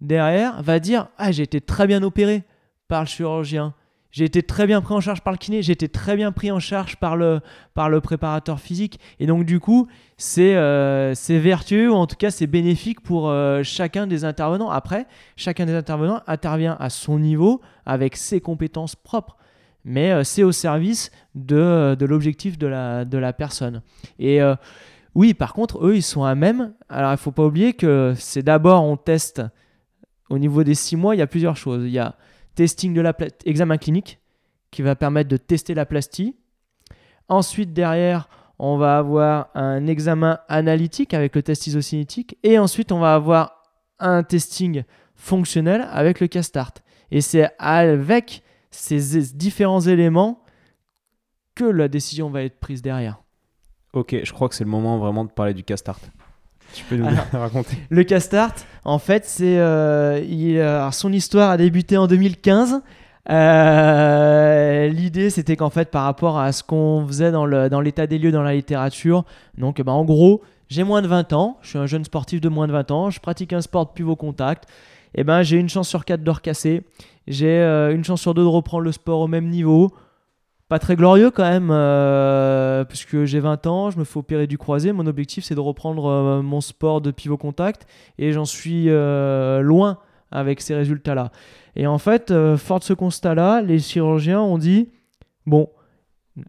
derrière 0.00 0.62
va 0.62 0.80
dire 0.80 1.08
ah 1.18 1.32
j'ai 1.32 1.42
été 1.42 1.60
très 1.60 1.86
bien 1.86 2.02
opéré 2.02 2.44
par 2.88 3.00
le 3.02 3.06
chirurgien 3.06 3.74
j'ai 4.14 4.24
été 4.24 4.44
très 4.44 4.68
bien 4.68 4.80
pris 4.80 4.94
en 4.94 5.00
charge 5.00 5.22
par 5.22 5.32
le 5.32 5.38
kiné, 5.38 5.60
j'ai 5.60 5.72
été 5.72 5.88
très 5.88 6.14
bien 6.14 6.30
pris 6.30 6.52
en 6.52 6.60
charge 6.60 6.94
par 6.98 7.16
le, 7.16 7.40
par 7.74 7.88
le 7.88 8.00
préparateur 8.00 8.60
physique. 8.60 9.00
Et 9.18 9.26
donc, 9.26 9.44
du 9.44 9.58
coup, 9.58 9.88
c'est 10.16 10.54
euh, 10.54 11.14
vertueux, 11.28 11.90
ou 11.90 11.94
en 11.94 12.06
tout 12.06 12.14
cas, 12.14 12.30
c'est 12.30 12.46
bénéfique 12.46 13.00
pour 13.00 13.28
euh, 13.28 13.64
chacun 13.64 14.06
des 14.06 14.24
intervenants. 14.24 14.70
Après, 14.70 15.08
chacun 15.34 15.66
des 15.66 15.74
intervenants 15.74 16.20
intervient 16.28 16.76
à 16.78 16.90
son 16.90 17.18
niveau, 17.18 17.60
avec 17.86 18.16
ses 18.16 18.40
compétences 18.40 18.94
propres. 18.94 19.36
Mais 19.84 20.12
euh, 20.12 20.24
c'est 20.24 20.42
au 20.42 20.52
service 20.52 21.10
de, 21.34 21.94
de 21.98 22.06
l'objectif 22.06 22.58
de 22.58 22.66
la, 22.66 23.04
de 23.04 23.18
la 23.18 23.32
personne. 23.32 23.82
Et 24.18 24.40
euh, 24.40 24.54
oui, 25.14 25.34
par 25.34 25.52
contre, 25.52 25.84
eux, 25.84 25.96
ils 25.96 26.02
sont 26.02 26.24
à 26.24 26.34
même. 26.34 26.72
Alors, 26.88 27.10
il 27.10 27.14
ne 27.14 27.18
faut 27.18 27.32
pas 27.32 27.44
oublier 27.44 27.74
que 27.74 28.14
c'est 28.16 28.42
d'abord, 28.42 28.82
on 28.82 28.96
teste 28.96 29.42
au 30.30 30.38
niveau 30.38 30.64
des 30.64 30.74
six 30.74 30.96
mois, 30.96 31.14
il 31.14 31.18
y 31.18 31.22
a 31.22 31.26
plusieurs 31.26 31.56
choses. 31.56 31.84
Il 31.84 31.92
y 31.92 31.98
a 31.98 32.16
testing 32.54 32.94
de 32.94 33.00
la 33.00 33.14
examen 33.44 33.76
clinique 33.76 34.18
qui 34.70 34.82
va 34.82 34.96
permettre 34.96 35.28
de 35.28 35.36
tester 35.36 35.74
la 35.74 35.86
plastie. 35.86 36.36
Ensuite, 37.28 37.72
derrière, 37.72 38.28
on 38.58 38.76
va 38.76 38.98
avoir 38.98 39.48
un 39.54 39.86
examen 39.86 40.38
analytique 40.48 41.14
avec 41.14 41.34
le 41.34 41.42
test 41.42 41.66
isocinétique. 41.66 42.38
Et 42.42 42.58
ensuite, 42.58 42.92
on 42.92 43.00
va 43.00 43.14
avoir 43.14 43.62
un 43.98 44.22
testing 44.22 44.84
fonctionnel 45.14 45.86
avec 45.90 46.20
le 46.20 46.26
CASTART. 46.26 46.74
Et 47.10 47.20
c'est 47.20 47.48
avec 47.58 48.42
ces 48.74 49.20
différents 49.34 49.80
éléments 49.80 50.42
que 51.54 51.64
la 51.64 51.88
décision 51.88 52.30
va 52.30 52.42
être 52.42 52.58
prise 52.58 52.82
derrière. 52.82 53.22
Ok, 53.92 54.16
je 54.22 54.32
crois 54.32 54.48
que 54.48 54.54
c'est 54.54 54.64
le 54.64 54.70
moment 54.70 54.98
vraiment 54.98 55.24
de 55.24 55.30
parler 55.30 55.54
du 55.54 55.62
CASTART. 55.62 56.00
Tu 56.72 56.84
peux 56.84 56.96
nous 56.96 57.06
raconter 57.32 57.76
Le 57.88 58.04
Castart, 58.04 58.54
en 58.84 58.98
fait, 58.98 59.24
c'est 59.24 59.58
euh, 59.58 60.90
son 60.90 61.12
histoire 61.12 61.50
a 61.50 61.56
débuté 61.56 61.96
en 61.96 62.06
2015. 62.06 62.82
Euh, 63.30 64.88
l'idée, 64.88 65.30
c'était 65.30 65.56
qu'en 65.56 65.70
fait, 65.70 65.90
par 65.90 66.04
rapport 66.04 66.38
à 66.38 66.52
ce 66.52 66.62
qu'on 66.62 67.06
faisait 67.06 67.30
dans 67.30 67.46
l'état 67.46 68.06
des 68.06 68.18
lieux 68.18 68.32
dans 68.32 68.42
la 68.42 68.54
littérature, 68.54 69.24
donc 69.56 69.80
bah, 69.80 69.92
en 69.92 70.04
gros, 70.04 70.42
j'ai 70.68 70.82
moins 70.82 71.02
de 71.02 71.08
20 71.08 71.32
ans, 71.32 71.58
je 71.62 71.70
suis 71.70 71.78
un 71.78 71.86
jeune 71.86 72.04
sportif 72.04 72.40
de 72.40 72.48
moins 72.48 72.66
de 72.66 72.72
20 72.72 72.90
ans, 72.90 73.10
je 73.10 73.20
pratique 73.20 73.52
un 73.52 73.60
sport 73.60 73.86
de 73.86 73.92
pivot 73.92 74.16
contact, 74.16 74.64
et 74.66 74.68
eh 75.14 75.24
ben 75.24 75.42
j'ai 75.42 75.58
une 75.58 75.68
chance 75.68 75.88
sur 75.88 76.04
4 76.04 76.22
de 76.22 76.30
recasser, 76.30 76.82
j'ai 77.26 77.60
euh, 77.60 77.94
une 77.94 78.04
chance 78.04 78.20
sur 78.20 78.34
2 78.34 78.42
de 78.42 78.46
reprendre 78.46 78.84
le 78.84 78.92
sport 78.92 79.20
au 79.20 79.28
même 79.28 79.48
niveau, 79.48 79.92
pas 80.68 80.78
très 80.78 80.96
glorieux 80.96 81.30
quand 81.30 81.48
même, 81.48 81.70
euh, 81.70 82.84
puisque 82.84 83.24
j'ai 83.24 83.40
20 83.40 83.66
ans, 83.66 83.90
je 83.90 83.98
me 83.98 84.04
fais 84.04 84.18
opérer 84.18 84.46
du 84.46 84.58
croisé. 84.58 84.92
Mon 84.92 85.06
objectif, 85.06 85.44
c'est 85.44 85.54
de 85.54 85.60
reprendre 85.60 86.06
euh, 86.06 86.42
mon 86.42 86.60
sport 86.60 87.00
de 87.00 87.10
pivot 87.10 87.36
contact 87.36 87.86
et 88.18 88.32
j'en 88.32 88.44
suis 88.44 88.88
loin 88.88 89.98
avec 90.30 90.60
ces 90.60 90.74
résultats-là. 90.74 91.30
Et 91.76 91.86
en 91.86 91.98
fait, 91.98 92.32
fort 92.56 92.80
de 92.80 92.84
ce 92.84 92.92
constat-là, 92.92 93.62
les 93.62 93.78
chirurgiens 93.78 94.40
ont 94.40 94.58
dit 94.58 94.88
bon, 95.46 95.68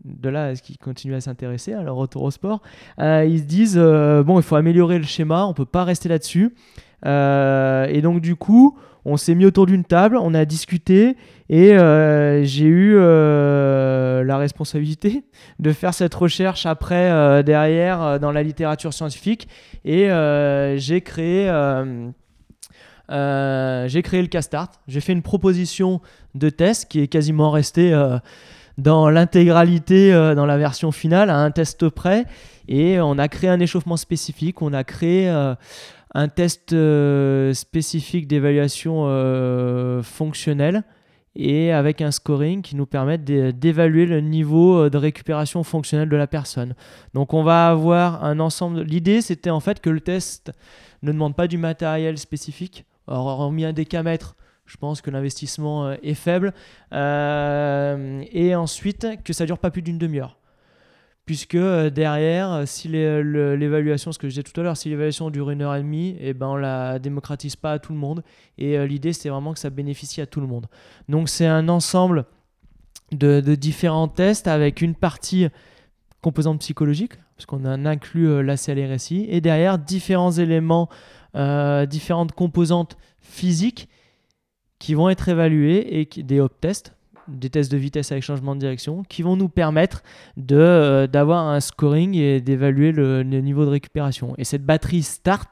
de 0.04 0.30
là 0.30 0.46
à 0.46 0.56
ce 0.56 0.64
qu'ils 0.64 0.78
continuent 0.78 1.16
à 1.16 1.22
s'intéresser 1.22 1.74
à 1.74 1.84
leur 1.84 1.96
retour 1.96 2.24
au 2.24 2.32
sport, 2.32 2.62
ils 3.00 3.40
se 3.40 3.44
disent 3.44 3.78
bon, 3.78 4.40
il 4.40 4.44
faut 4.44 4.56
améliorer 4.56 4.98
le 4.98 5.06
schéma, 5.06 5.46
on 5.46 5.54
peut 5.54 5.66
pas 5.66 5.84
rester 5.84 6.10
là-dessus. 6.10 6.56
Et 7.04 8.02
donc, 8.02 8.22
du 8.22 8.36
coup, 8.36 8.78
on 9.06 9.18
s'est 9.18 9.36
mis 9.36 9.46
autour 9.46 9.68
d'une 9.68 9.86
table, 9.86 10.18
on 10.18 10.34
a 10.34 10.46
discuté 10.46 11.16
et 11.48 11.74
euh, 11.74 12.44
j'ai 12.44 12.66
eu 12.66 12.96
euh, 12.98 14.24
la 14.24 14.38
responsabilité 14.38 15.24
de 15.60 15.72
faire 15.72 15.94
cette 15.94 16.16
recherche 16.16 16.66
après 16.66 17.12
euh, 17.12 17.44
derrière 17.44 18.20
dans 18.20 18.32
la 18.32 18.42
littérature 18.42 18.94
scientifique 18.94 19.48
et 19.86 20.10
j'ai 20.78 21.02
créé 21.02 21.46
j'ai 23.08 24.02
créé 24.02 24.22
le 24.22 24.28
Castart. 24.28 24.72
J'ai 24.88 25.02
fait 25.02 25.14
une 25.14 25.22
proposition 25.22 26.02
de 26.34 26.50
test 26.50 26.90
qui 26.90 27.02
est 27.02 27.08
quasiment 27.08 27.52
restée 27.52 27.96
dans 28.80 29.12
l'intégralité 29.12 30.12
dans 30.36 30.48
la 30.48 30.58
version 30.58 30.92
finale 30.92 31.30
à 31.30 31.38
un 31.38 31.52
test 31.52 31.88
près 31.90 32.26
et 32.68 33.00
on 33.00 33.20
a 33.20 33.28
créé 33.28 33.52
un 33.52 33.60
échauffement 33.60 33.98
spécifique. 33.98 34.64
On 34.64 34.74
a 34.74 34.84
créé 34.84 35.32
un 36.16 36.30
test 36.30 36.72
euh, 36.72 37.54
spécifique 37.54 38.26
d'évaluation 38.26 39.04
euh, 39.06 40.02
fonctionnelle 40.02 40.84
et 41.36 41.74
avec 41.74 42.02
un 42.02 42.12
scoring 42.12 42.62
qui 42.62 42.78
nous 42.78 42.86
permet 42.86 43.18
d'évaluer 43.18 44.06
le 44.06 44.22
niveau 44.22 44.86
euh, 44.86 44.90
de 44.90 44.98
récupération 44.98 45.62
fonctionnelle 45.66 46.08
de 46.08 46.16
la 46.16 46.26
personne. 46.26 46.74
Donc 47.14 47.34
on 47.34 47.44
va 47.44 47.68
avoir 47.68 48.24
un 48.24 48.40
ensemble. 48.40 48.84
L'idée 48.84 49.20
c'était 49.20 49.50
en 49.50 49.60
fait 49.60 49.82
que 49.82 49.90
le 49.90 50.00
test 50.00 50.54
ne 51.04 51.12
demande 51.12 51.36
pas 51.36 51.48
du 51.48 51.58
matériel 51.58 52.18
spécifique. 52.18 52.86
Alors 53.10 53.26
hormis 53.26 53.66
un 53.66 53.74
décamètre, 53.74 54.38
je 54.66 54.78
pense 54.78 55.02
que 55.02 55.12
l'investissement 55.12 55.92
est 55.92 56.14
faible. 56.14 56.54
et 56.94 58.56
ensuite 58.56 59.06
que 59.26 59.34
ça 59.34 59.46
dure 59.46 59.60
pas 59.60 59.70
plus 59.70 59.82
d'une 59.82 59.98
demi-heure 59.98 60.38
puisque 61.26 61.56
euh, 61.56 61.90
derrière, 61.90 62.52
euh, 62.52 62.66
si 62.66 62.88
l'évaluation, 62.88 64.12
ce 64.12 64.20
que 64.20 64.28
je 64.28 64.34
disais 64.34 64.44
tout 64.44 64.60
à 64.60 64.64
l'heure, 64.64 64.78
si 64.78 64.90
l'évaluation 64.90 65.30
dure 65.30 65.50
une 65.50 65.62
heure 65.62 65.76
et 65.76 65.82
demie, 65.82 66.16
eh 66.20 66.34
ben 66.34 66.56
la 66.58 67.00
démocratise 67.00 67.56
pas 67.56 67.74
à 67.74 67.80
tout 67.80 67.94
le 67.94 68.00
monde. 68.00 68.24
Et 68.58 68.78
euh, 68.78 68.86
l'idée, 68.86 69.14
c'est 69.14 69.30
vraiment 69.30 69.54
que 69.54 69.60
ça 69.60 69.70
bénéficie 69.70 70.22
à 70.22 70.28
tout 70.28 70.40
le 70.40 70.48
monde. 70.48 70.68
Donc 71.10 71.30
c'est 71.30 71.48
un 71.48 71.68
ensemble 71.68 72.26
de, 73.12 73.40
différents 73.56 74.08
tests 74.08 74.48
avec 74.48 74.82
une 74.82 74.96
partie 74.96 75.48
composante 76.22 76.60
psychologique, 76.60 77.14
parce 77.36 77.46
qu'on 77.46 77.66
a 77.66 77.72
inclus 77.72 78.44
la 78.44 78.58
CLRSI, 78.58 79.28
et 79.30 79.42
derrière 79.42 79.78
différents 79.78 80.32
éléments, 80.32 80.90
différentes 81.36 82.32
composantes 82.32 82.98
physiques 83.20 83.90
qui 84.80 84.96
vont 84.96 85.10
être 85.10 85.30
évaluées 85.30 86.00
et 86.00 86.24
des 86.24 86.40
hop 86.40 86.60
tests 86.60 86.95
des 87.28 87.50
tests 87.50 87.72
de 87.72 87.78
vitesse 87.78 88.12
avec 88.12 88.24
changement 88.24 88.56
de 88.56 88.60
direction 88.60 89.04
qui 89.04 89.22
vont 89.22 89.36
nous 89.36 89.50
permettre 89.50 90.04
euh, 90.52 91.08
d'avoir 91.08 91.48
un 91.48 91.60
scoring 91.60 92.16
et 92.16 92.42
d'évaluer 92.42 92.92
le, 92.92 93.24
niveau 93.24 93.66
de 93.66 93.70
récupération. 93.70 94.34
Et 94.38 94.44
cette 94.44 94.64
batterie 94.64 95.04
START, 95.04 95.48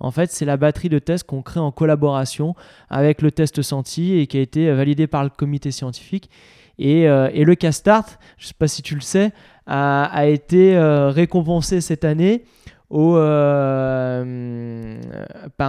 en 0.00 0.10
fait, 0.10 0.30
c'est 0.30 0.44
la 0.44 0.56
batterie 0.56 0.88
de 0.88 0.98
tests 0.98 1.24
qu'on 1.24 1.42
crée 1.42 1.60
en 1.60 1.70
collaboration 1.70 2.54
avec 2.90 3.22
le 3.22 3.30
test 3.30 3.62
senti 3.62 4.18
et 4.18 4.26
qui 4.26 4.38
a 4.38 4.40
été 4.40 4.72
validé 4.72 5.06
par 5.06 5.22
le 5.24 5.30
comité 5.30 5.70
scientifique. 5.70 6.30
Et, 6.78 7.08
euh, 7.08 7.30
le 7.30 7.54
CASTART, 7.54 8.06
je 8.36 8.44
ne 8.44 8.48
sais 8.48 8.54
pas 8.58 8.68
si 8.68 8.82
tu 8.82 8.94
le 8.94 9.00
sais, 9.00 9.32
a, 9.66 10.26
été 10.26 10.76
euh, 10.76 11.10
récompensé 11.10 11.80
cette 11.80 12.04
année 12.04 12.44
par 12.90 14.22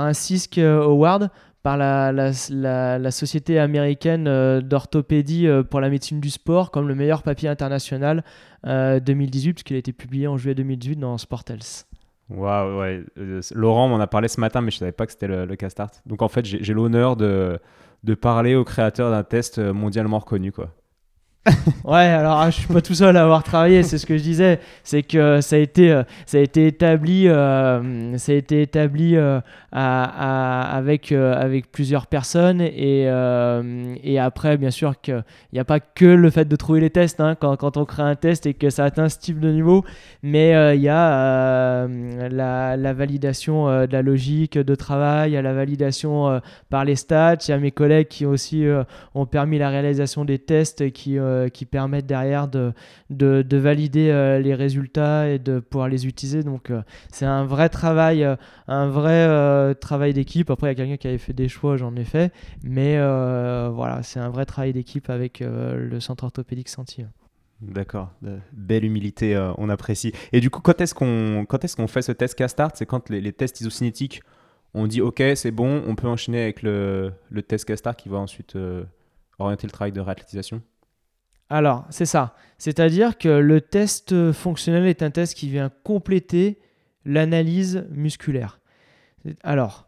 un 0.04 0.14
CISC 0.14 0.58
Award 0.58 1.30
par 1.66 1.78
la, 1.78 2.12
la, 2.12 3.10
Société 3.12 3.58
américaine 3.58 4.28
euh, 4.28 4.62
d'orthopédie 4.62 5.48
euh, 5.48 5.64
pour 5.64 5.82
la 5.82 5.90
médecine 5.90 6.20
du 6.20 6.30
sport 6.30 6.70
comme 6.70 6.88
le 6.88 6.94
meilleur 6.94 7.24
papier 7.24 7.50
international 7.50 8.24
2018, 8.64 9.50
euh, 9.50 9.54
puisqu'il 9.54 9.76
a 9.76 9.80
été 9.80 9.92
publié 9.92 10.28
en 10.28 10.38
juillet 10.38 10.54
2018 10.54 10.98
dans 10.98 11.18
Sport 11.18 11.42
Health. 11.50 11.88
Waouh, 12.30 12.80
ouais. 12.80 13.04
Laurent 13.56 13.88
m'en 13.88 14.00
a 14.00 14.06
parlé 14.06 14.28
ce 14.28 14.40
matin, 14.40 14.62
mais 14.62 14.70
je 14.70 14.76
ne 14.76 14.80
savais 14.82 14.92
pas 14.92 15.08
que 15.08 15.14
c'était 15.14 15.26
le, 15.26 15.48
le 15.48 15.56
Castart. 15.56 15.90
Donc 16.06 16.22
en 16.22 16.28
fait, 16.28 16.46
j'ai 16.46 16.74
l'honneur 16.74 17.16
de, 17.16 17.58
de 18.04 18.14
parler 18.14 18.54
au 18.54 18.64
créateur 18.64 19.10
d'un 19.10 19.24
test 19.24 19.58
mondialement 19.58 20.20
reconnu. 20.20 20.52
quoi. 20.52 20.70
ouais, 21.86 21.98
alors 21.98 22.40
ah, 22.40 22.50
je 22.50 22.56
suis 22.58 22.68
pas 22.68 22.82
tout 22.82 22.96
seul 22.96 23.16
à 23.18 23.22
avoir 23.22 23.44
travaillé, 23.44 23.84
c'est 23.84 24.00
ce 24.00 24.08
que 24.08 24.18
je 24.18 24.24
disais, 24.24 24.60
c'est 24.84 25.04
que 25.04 25.42
ça 25.42 25.58
a 25.58 25.60
été, 25.60 25.92
euh, 25.92 26.04
ça 26.26 26.40
a 26.40 26.42
été 26.42 26.66
établi, 26.66 27.28
euh, 27.28 28.18
ça 28.18 28.32
a 28.32 28.36
été 28.36 28.64
établi 28.64 29.16
euh, 29.16 29.40
avec, 29.72 31.12
avec 31.12 31.72
plusieurs 31.72 32.08
personnes 32.08 32.62
et, 32.62 33.08
après, 34.18 34.58
bien 34.58 34.72
sûr, 34.72 35.00
qu'il 35.00 35.24
n'y 35.54 35.60
a 35.60 35.66
pas 35.66 35.80
que 35.80 36.06
le 36.06 36.30
fait 36.32 36.46
de 36.46 36.56
trouver 36.56 36.80
les 36.80 36.90
tests 36.90 37.20
hein, 37.20 37.36
quand, 37.40 37.56
quand, 37.58 37.78
on 37.78 37.86
crée 37.86 38.02
un 38.02 38.16
test 38.16 38.48
et 38.48 38.56
que 38.56 38.72
ça 38.72 38.86
atteint 38.86 39.10
ce 39.10 39.20
type 39.20 39.40
de 39.40 39.52
niveau, 39.52 39.86
mais 40.24 40.76
il 40.76 40.82
y 40.82 40.90
a 40.90 41.88
la, 42.32 42.76
la, 42.78 42.94
validation 42.94 43.68
de 43.86 43.92
la 43.92 44.02
logique 44.02 44.58
de 44.58 44.76
travail, 44.76 45.32
il 45.32 45.34
y 45.34 45.38
a 45.38 45.44
la 45.44 45.54
validation 45.54 46.42
par 46.72 46.86
les 46.86 46.96
stats, 46.96 47.38
il 47.48 47.52
y 47.52 47.54
a 47.54 47.60
mes 47.60 47.72
collègues 47.72 48.08
qui 48.08 48.26
aussi 48.26 48.66
ont 49.14 49.26
permis 49.26 49.60
la 49.60 49.70
réalisation 49.70 50.26
des 50.26 50.40
tests 50.40 50.92
qui 50.92 51.20
euh, 51.36 51.50
qui 51.50 51.66
permettent 51.66 52.06
derrière 52.06 52.48
de, 52.48 52.74
de, 53.10 53.58
valider 53.58 54.10
euh, 54.10 54.40
les 54.40 54.56
résultats 54.56 55.30
et 55.30 55.40
de 55.40 55.60
pouvoir 55.60 55.90
les 55.90 56.08
utiliser. 56.08 56.44
Donc 56.44 56.70
euh, 56.70 56.82
c'est 57.12 57.26
un 57.26 57.46
vrai 57.46 57.70
travail, 57.70 58.26
un 58.68 58.88
vrai 58.88 59.76
travail 59.76 60.14
d'équipe. 60.14 60.50
Après, 60.50 60.68
il 60.68 60.70
y 60.72 60.74
a 60.74 60.76
quelqu'un 60.76 60.98
qui 60.98 61.08
avait 61.08 61.18
fait 61.18 61.34
des 61.34 61.48
choix, 61.48 61.78
j'en 61.78 61.96
ai 61.96 62.04
fait. 62.04 62.34
Mais 62.64 62.98
voilà, 62.98 64.02
c'est 64.04 64.20
un 64.20 64.30
vrai 64.30 64.46
travail 64.46 64.74
d'équipe 64.74 65.10
avec 65.10 65.42
le 65.42 66.00
centre 66.00 66.24
orthopédique 66.24 66.70
Sentier. 66.70 67.06
D'accord, 67.62 68.12
belle 68.52 68.84
humilité, 68.84 69.38
on 69.58 69.70
apprécie. 69.70 70.12
Et 70.34 70.40
du 70.40 70.50
coup, 70.50 70.62
quand 70.62 70.82
est-ce 70.82 70.94
qu'on 70.94 71.44
est 71.44 71.76
qu'on 71.76 71.88
fait 71.88 72.02
ce 72.02 72.12
test 72.12 72.36
Castart? 72.36 72.72
C'est 72.76 72.86
quand 72.86 73.10
les, 73.10 73.34
tests 73.34 73.62
isocinétiques 73.62 74.22
on 74.74 74.88
dit 74.88 75.02
ok, 75.02 75.24
c'est 75.36 75.52
bon, 75.52 75.84
on 75.88 75.96
peut 75.96 76.08
enchaîner 76.08 76.42
avec 76.42 76.62
le, 76.62 77.14
le 77.30 77.42
test 77.42 77.66
Castar 77.66 77.96
qui 77.96 78.10
va 78.10 78.18
ensuite 78.18 78.58
orienter 79.40 79.68
le 79.68 79.72
travail 79.72 79.92
de 79.92 80.02
réathlétisation? 80.02 80.62
Alors, 81.50 81.86
c'est 81.90 82.06
ça. 82.06 82.36
C'est-à-dire 82.58 83.18
que 83.18 83.30
le 83.30 83.62
test 83.62 84.32
fonctionnel 84.32 84.86
est 84.88 85.04
un 85.04 85.12
test 85.12 85.36
qui 85.36 85.50
vient 85.50 85.70
compléter 85.84 86.60
l'analyse 87.06 87.86
musculaire. 87.92 88.60
Alors, 89.44 89.88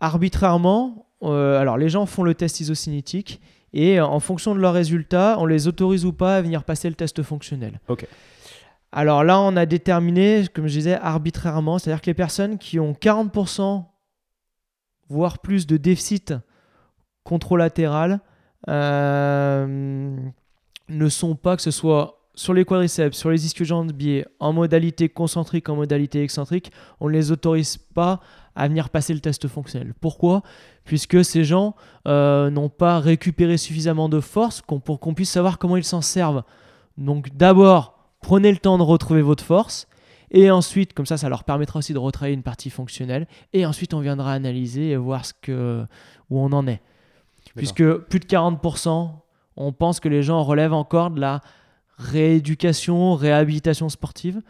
arbitrairement, 0.00 1.06
euh, 1.22 1.58
alors 1.60 1.78
les 1.78 1.88
gens 1.88 2.06
font 2.06 2.22
le 2.22 2.34
test 2.34 2.60
isocinétique 2.60 3.40
et 3.72 4.00
en 4.00 4.20
fonction 4.20 4.54
de 4.54 4.60
leurs 4.60 4.74
résultats, 4.74 5.36
on 5.38 5.46
les 5.46 5.68
autorise 5.68 6.04
ou 6.04 6.12
pas 6.12 6.36
à 6.36 6.42
venir 6.42 6.64
passer 6.64 6.88
le 6.88 6.94
test 6.94 7.22
fonctionnel. 7.22 7.80
Ok. 7.88 8.06
Alors 8.92 9.24
là, 9.24 9.40
on 9.40 9.56
a 9.56 9.66
déterminé, 9.66 10.46
comme 10.54 10.66
je 10.68 10.72
disais, 10.72 10.94
arbitrairement, 10.94 11.78
c'est-à-dire 11.78 12.00
que 12.00 12.06
les 12.06 12.14
personnes 12.14 12.56
qui 12.56 12.80
ont 12.80 12.92
40%, 12.92 13.84
voire 15.08 15.38
plus 15.40 15.66
de 15.66 15.76
déficit 15.76 16.34
contralatéral, 17.22 18.20
euh, 18.68 20.16
ne 20.88 21.08
sont 21.08 21.34
pas, 21.34 21.56
que 21.56 21.62
ce 21.62 21.70
soit 21.70 22.16
sur 22.34 22.52
les 22.52 22.64
quadriceps, 22.64 23.16
sur 23.16 23.30
les 23.30 23.46
ischio-jambes 23.46 23.92
biais, 23.92 24.26
en 24.40 24.52
modalité 24.52 25.08
concentrique, 25.08 25.68
en 25.68 25.76
modalité 25.76 26.22
excentrique, 26.22 26.70
on 27.00 27.08
ne 27.08 27.12
les 27.12 27.32
autorise 27.32 27.78
pas 27.78 28.20
à 28.54 28.68
venir 28.68 28.90
passer 28.90 29.14
le 29.14 29.20
test 29.20 29.48
fonctionnel. 29.48 29.94
Pourquoi? 30.00 30.42
Puisque 30.84 31.24
ces 31.24 31.44
gens 31.44 31.74
euh, 32.06 32.50
n'ont 32.50 32.68
pas 32.68 33.00
récupéré 33.00 33.56
suffisamment 33.56 34.08
de 34.08 34.20
force 34.20 34.62
pour 34.62 35.00
qu'on 35.00 35.14
puisse 35.14 35.30
savoir 35.30 35.58
comment 35.58 35.76
ils 35.76 35.84
s'en 35.84 36.02
servent. 36.02 36.42
Donc 36.98 37.34
d'abord, 37.34 37.98
prenez 38.20 38.50
le 38.50 38.58
temps 38.58 38.78
de 38.78 38.82
retrouver 38.82 39.22
votre 39.22 39.44
force. 39.44 39.88
Et 40.30 40.50
ensuite, 40.50 40.92
comme 40.92 41.06
ça, 41.06 41.16
ça 41.16 41.28
leur 41.28 41.44
permettra 41.44 41.78
aussi 41.78 41.92
de 41.92 41.98
retravailler 41.98 42.34
une 42.34 42.42
partie 42.42 42.70
fonctionnelle. 42.70 43.26
Et 43.52 43.64
ensuite, 43.64 43.94
on 43.94 44.00
viendra 44.00 44.32
analyser 44.32 44.90
et 44.90 44.96
voir 44.96 45.24
ce 45.24 45.32
que, 45.40 45.86
où 46.30 46.40
on 46.40 46.52
en 46.52 46.66
est. 46.66 46.82
Puisque 47.54 47.84
plus 47.94 48.20
de 48.20 48.26
40%, 48.26 49.10
on 49.56 49.72
pense 49.72 50.00
que 50.00 50.08
les 50.08 50.22
gens 50.22 50.42
relèvent 50.42 50.72
encore 50.72 51.10
de 51.10 51.20
la 51.20 51.40
rééducation, 51.98 53.14
réhabilitation 53.14 53.88
sportive. 53.88 54.42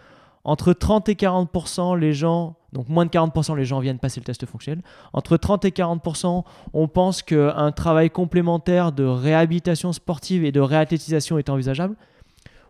Entre 0.45 0.73
30 0.73 1.09
et 1.09 1.15
40%, 1.15 1.99
les 1.99 2.13
gens, 2.13 2.57
donc 2.73 2.89
moins 2.89 3.05
de 3.05 3.11
40%, 3.11 3.57
les 3.57 3.65
gens 3.65 3.81
viennent 3.81 3.99
passer 3.99 4.21
le 4.21 4.25
test 4.25 4.47
fonctionnel. 4.47 4.83
Entre 5.13 5.37
30 5.37 5.65
et 5.65 5.71
40%, 5.71 6.45
on 6.73 6.89
pense 6.89 7.23
qu'un 7.23 7.73
travail 7.73 8.11
complémentaire 8.11 8.93
de 8.93 9.05
réhabilitation 9.05 9.93
sportive 9.93 10.45
et 10.45 10.53
de 10.53 10.61
réathlétisation 10.61 11.39
est 11.39 11.51
envisageable 11.51 11.97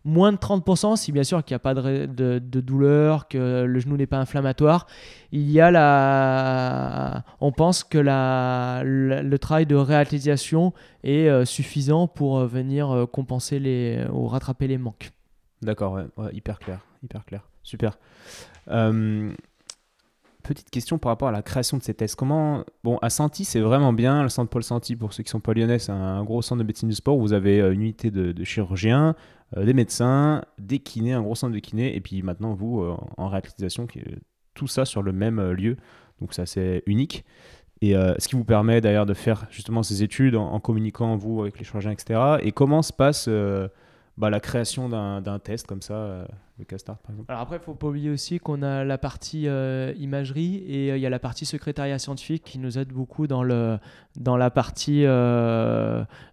moins 0.07 0.33
de 0.33 0.39
30% 0.39 0.97
si 0.97 1.13
bien 1.13 1.25
sûr 1.25 1.45
qu'il 1.45 1.55
n'y 1.55 1.57
a 1.57 1.59
pas 1.59 1.75
de, 1.75 2.39
douleur, 2.39 3.29
que 3.29 3.65
le 3.65 3.81
genou 3.81 3.97
n'est 3.97 4.07
pas 4.07 4.19
inflammatoire. 4.19 4.87
Il 5.33 5.51
y 5.51 5.61
a 5.61 5.71
la... 5.71 7.25
On 7.41 7.53
pense 7.53 7.85
que 7.85 7.99
la, 7.99 8.83
le, 8.85 9.37
travail 9.39 9.67
de 9.67 9.75
réathlétisation 9.75 10.73
est 11.03 11.29
euh, 11.29 11.45
suffisant 11.45 12.07
pour 12.07 12.39
euh, 12.39 12.47
venir 12.47 12.91
euh, 12.91 13.07
compenser 13.07 13.59
les, 13.59 14.07
ou 14.13 14.27
rattraper 14.29 14.69
les 14.69 14.79
manques. 14.79 15.11
D'accord, 15.61 16.01
hyper 16.33 16.59
clair, 16.59 16.81
hyper 17.03 17.25
clair. 17.25 17.43
Super 17.63 17.99
petite 20.47 20.71
question 20.71 20.99
par 20.99 21.11
rapport 21.11 21.29
à 21.29 21.33
la 21.33 21.43
création 21.43 21.77
de 21.77 21.83
ces 21.83 21.95
tests. 21.95 22.17
Comment, 22.17 22.65
bon, 22.85 22.99
à 23.03 23.11
Santi, 23.11 23.45
c'est 23.45 23.61
vraiment 23.61 23.93
bien. 23.93 24.23
Le 24.23 24.29
centre 24.29 24.51
Paul 24.51 24.63
Santi, 24.63 24.97
pour 24.97 25.13
ceux 25.13 25.23
qui 25.23 25.31
sont 25.31 25.41
pas 25.41 25.53
lyonnais, 25.55 25.79
c'est 25.79 25.93
un 25.93 26.25
gros 26.25 26.43
centre 26.43 26.61
de 26.63 26.67
médecine 26.67 26.89
du 26.89 26.95
sport 26.95 27.17
où 27.17 27.21
vous 27.21 27.33
avez 27.33 27.61
euh, 27.61 27.73
une 27.73 27.83
unité 27.83 28.11
de, 28.11 28.45
chirurgiens, 28.45 29.15
euh, 29.57 29.65
des 29.65 29.75
médecins, 29.75 30.43
des 30.59 30.79
kinés, 30.79 31.13
un 31.13 31.23
gros 31.23 31.35
centre 31.35 31.53
de 31.53 31.59
kinés, 31.59 31.95
et 31.97 32.01
puis 32.01 32.23
maintenant 32.23 32.55
vous 32.55 32.81
euh, 32.81 32.97
en 33.17 33.29
réalisation, 33.29 33.87
tout 34.55 34.67
ça 34.67 34.85
sur 34.85 35.03
le 35.03 35.13
même 35.13 35.41
lieu. 35.53 35.77
Donc 36.21 36.33
ça, 36.33 36.47
c'est 36.47 36.83
unique. 36.87 37.25
Et 37.83 37.93
ce 37.93 38.27
qui 38.27 38.37
vous 38.37 38.45
permet 38.45 38.81
d'ailleurs 38.81 39.05
de 39.05 39.13
faire 39.13 39.47
justement 39.51 39.83
ces 39.83 40.03
études 40.03 40.35
en, 40.35 40.59
communiquant 40.61 41.15
vous 41.17 41.43
avec 41.43 41.59
les 41.59 41.65
chirurgiens, 41.65 41.91
etc. 41.91 42.39
Et 42.41 42.51
comment 42.51 42.81
se 42.81 42.91
passe 42.91 43.29
bah, 44.19 44.31
la 44.31 44.41
création 44.41 44.89
d'un 44.89 45.39
test 45.39 45.67
comme 45.67 45.83
ça, 45.83 45.95
euh, 45.95 46.25
le 46.59 46.65
Castart 46.65 46.97
par 46.99 47.11
exemple. 47.11 47.31
Alors 47.31 47.43
après, 47.43 47.57
il 47.57 47.59
ne 47.61 47.65
faut 47.65 47.75
pas 47.75 47.89
oublier 47.89 48.09
aussi 48.09 48.39
qu'on 48.39 48.63
a 48.63 48.83
la 48.83 48.97
partie 48.97 49.47
euh, 49.47 49.93
imagerie 49.99 50.65
et 50.67 50.91
euh, 50.91 50.97
il 50.97 51.03
y 51.03 51.07
a 51.07 51.11
la 51.11 51.19
partie 51.19 51.45
secrétariat 51.45 51.99
scientifique 51.99 52.43
qui 52.43 52.59
nous 52.59 52.79
aide 52.79 52.89
beaucoup 52.89 53.27
dans, 53.27 53.43
le, 53.43 53.79
dans 54.17 54.39
la 54.39 54.51
partie 54.51 55.07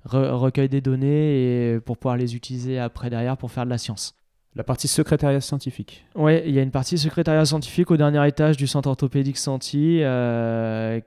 recueil 0.05 0.69
des 0.69 0.81
données 0.81 1.73
et 1.73 1.79
pour 1.81 1.97
pouvoir 1.97 2.15
les 2.15 2.35
utiliser 2.35 2.79
après 2.79 3.09
derrière 3.09 3.35
pour 3.35 3.51
faire 3.51 3.65
de 3.65 3.69
la 3.69 3.77
science. 3.77 4.15
La 4.55 4.63
partie 4.63 4.87
secrétariat 4.87 5.41
scientifique. 5.41 6.05
Oui, 6.13 6.39
il 6.45 6.51
y 6.53 6.59
a 6.59 6.61
une 6.61 6.69
partie 6.69 6.99
secrétariat 6.99 7.43
scientifique 7.43 7.89
au 7.89 7.97
dernier 7.97 8.25
étage 8.27 8.55
du 8.55 8.67
centre 8.67 8.87
orthopédique 8.87 9.39
Santi, 9.39 10.03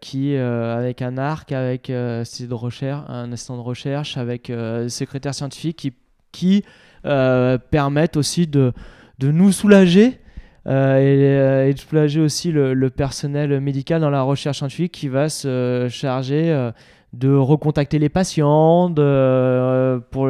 qui, 0.01 0.37
avec 0.37 1.01
un 1.01 1.17
arc, 1.17 1.53
avec 1.53 1.87
de 1.87 2.55
recherche, 2.55 3.05
un 3.09 3.31
instant 3.31 3.57
de 3.57 3.63
recherche, 3.63 4.17
avec 4.17 4.53
secrétaire 4.89 5.33
scientifique 5.33 5.77
qui 5.77 5.93
qui 6.33 6.65
euh, 7.05 7.59
permettent 7.71 8.17
aussi 8.17 8.47
de, 8.47 8.73
de 9.19 9.31
nous 9.31 9.53
soulager 9.53 10.19
euh, 10.67 11.69
et, 11.69 11.73
de 11.73 11.79
soulager 11.79 12.21
aussi 12.21 12.51
le, 12.51 12.91
personnel 12.91 13.61
médical 13.61 14.01
dans 14.01 14.11
la 14.11 14.23
recherche 14.23 14.59
scientifique 14.59 14.93
qui 14.93 15.09
va 15.09 15.29
se 15.29 15.87
charger 15.89 16.51
euh, 16.51 16.73
de 17.13 17.33
recontacter 17.33 17.99
les 17.99 18.09
patients, 18.09 18.91
de, 18.91 20.01
pour 20.11 20.27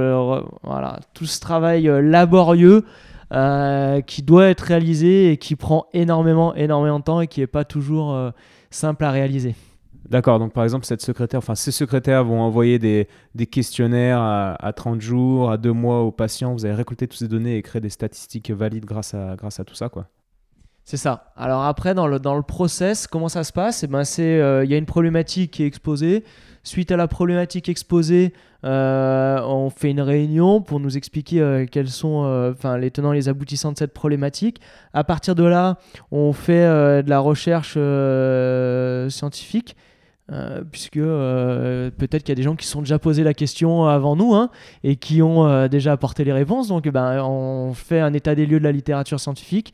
voilà, 0.62 1.01
tout 1.14 1.27
ce 1.27 1.40
travail 1.40 1.90
laborieux 2.02 2.85
qui 4.06 4.23
doit 4.23 4.48
être 4.48 4.60
réalisé 4.60 5.32
et 5.32 5.36
qui 5.36 5.56
prend 5.56 5.86
énormément, 5.94 6.55
énormément 6.55 6.98
de 6.98 7.05
temps 7.05 7.20
et 7.23 7.27
qui 7.27 7.40
n'est 7.40 7.48
pas 7.48 7.64
toujours 7.64 8.32
simple 8.70 9.05
à 9.05 9.10
réaliser. 9.10 9.56
D'accord, 10.08 10.38
donc 10.38 10.52
par 10.52 10.64
exemple, 10.64 10.86
cette 10.86 11.02
secrétaire, 11.02 11.38
enfin, 11.38 11.54
ces 11.54 11.72
secrétaires 11.72 12.24
vont 12.24 12.40
envoyer 12.40 12.78
des, 12.78 13.08
questionnaires 13.46 14.20
à, 14.20 14.72
30 14.74 15.00
jours, 15.00 15.50
à 15.50 15.56
2 15.56 15.72
mois 15.72 16.02
aux 16.02 16.12
patients. 16.12 16.52
Vous 16.52 16.64
allez 16.64 16.74
récolter 16.74 17.08
toutes 17.08 17.18
ces 17.18 17.28
données 17.28 17.56
et 17.56 17.62
créer 17.62 17.80
des 17.80 17.90
statistiques 17.90 18.50
valides 18.50 18.84
grâce 18.84 19.14
à, 19.14 19.34
grâce 19.36 19.58
à 19.58 19.64
tout 19.64 19.74
ça, 19.74 19.88
quoi. 19.88 20.08
C'est 20.84 20.96
ça. 20.96 21.32
Alors 21.36 21.64
après, 21.64 21.94
dans 21.94 22.06
le, 22.06 22.20
dans 22.20 22.36
le 22.36 22.42
process, 22.42 23.08
comment 23.08 23.28
ça 23.28 23.42
se 23.42 23.52
passe? 23.52 23.82
Eh 23.82 23.88
ben, 23.88 24.04
euh, 24.20 24.62
Il 24.64 24.70
y 24.70 24.74
a 24.74 24.76
une 24.76 24.86
problématique 24.86 25.50
qui 25.50 25.64
est 25.64 25.66
exposée. 25.66 26.22
Suite 26.62 26.92
à 26.92 26.96
la 26.96 27.08
problématique 27.08 27.68
exposée, 27.68 28.32
euh, 28.62 29.40
on 29.42 29.68
fait 29.70 29.90
une 29.90 30.00
réunion 30.00 30.62
pour 30.62 30.78
nous 30.78 30.96
expliquer 30.96 31.40
euh, 31.40 31.66
quels 31.68 31.88
sont 31.88 32.54
les 32.78 32.90
tenants 32.92 33.12
et 33.12 33.16
les 33.16 33.28
aboutissants 33.28 33.72
de 33.72 33.78
cette 33.78 33.92
problématique. 33.92 34.60
À 34.92 35.02
partir 35.02 35.34
de 35.34 35.42
là, 35.42 35.78
on 36.12 36.32
fait 36.32 36.64
de 37.02 37.10
la 37.10 37.18
recherche 37.18 37.76
scientifique 39.12 39.76
euh, 40.32 40.62
puisque 40.69 40.97
euh, 40.97 41.93
peut-être 41.97 42.24
qu'il 42.24 42.31
y 42.31 42.32
a 42.32 42.35
des 42.35 42.43
gens 42.43 42.57
qui 42.57 42.66
se 42.66 42.73
sont 42.73 42.81
déjà 42.81 42.98
posé 42.98 43.23
la 43.23 43.32
question 43.32 43.85
avant 43.86 44.16
nous 44.16 44.35
hein, 44.35 44.51
et 44.82 44.97
qui 44.97 45.23
ont 45.23 45.47
euh, 45.47 45.69
déjà 45.69 45.93
apporté 45.93 46.24
les 46.24 46.32
réponses. 46.32 46.66
Donc 46.66 46.89
ben, 46.89 47.23
on 47.23 47.74
fait 47.74 48.01
un 48.01 48.12
état 48.12 48.35
des 48.35 48.44
lieux 48.44 48.59
de 48.59 48.65
la 48.65 48.73
littérature 48.73 49.20
scientifique. 49.20 49.73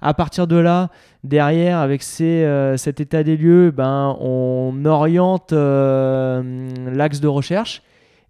À 0.00 0.14
partir 0.14 0.48
de 0.48 0.56
là, 0.56 0.90
derrière, 1.22 1.78
avec 1.78 2.02
cet 2.02 3.00
état 3.00 3.22
des 3.22 3.36
lieux, 3.36 3.70
ben, 3.70 4.16
on 4.18 4.84
oriente 4.84 5.52
l'axe 5.52 7.20
de 7.20 7.28
recherche 7.28 7.82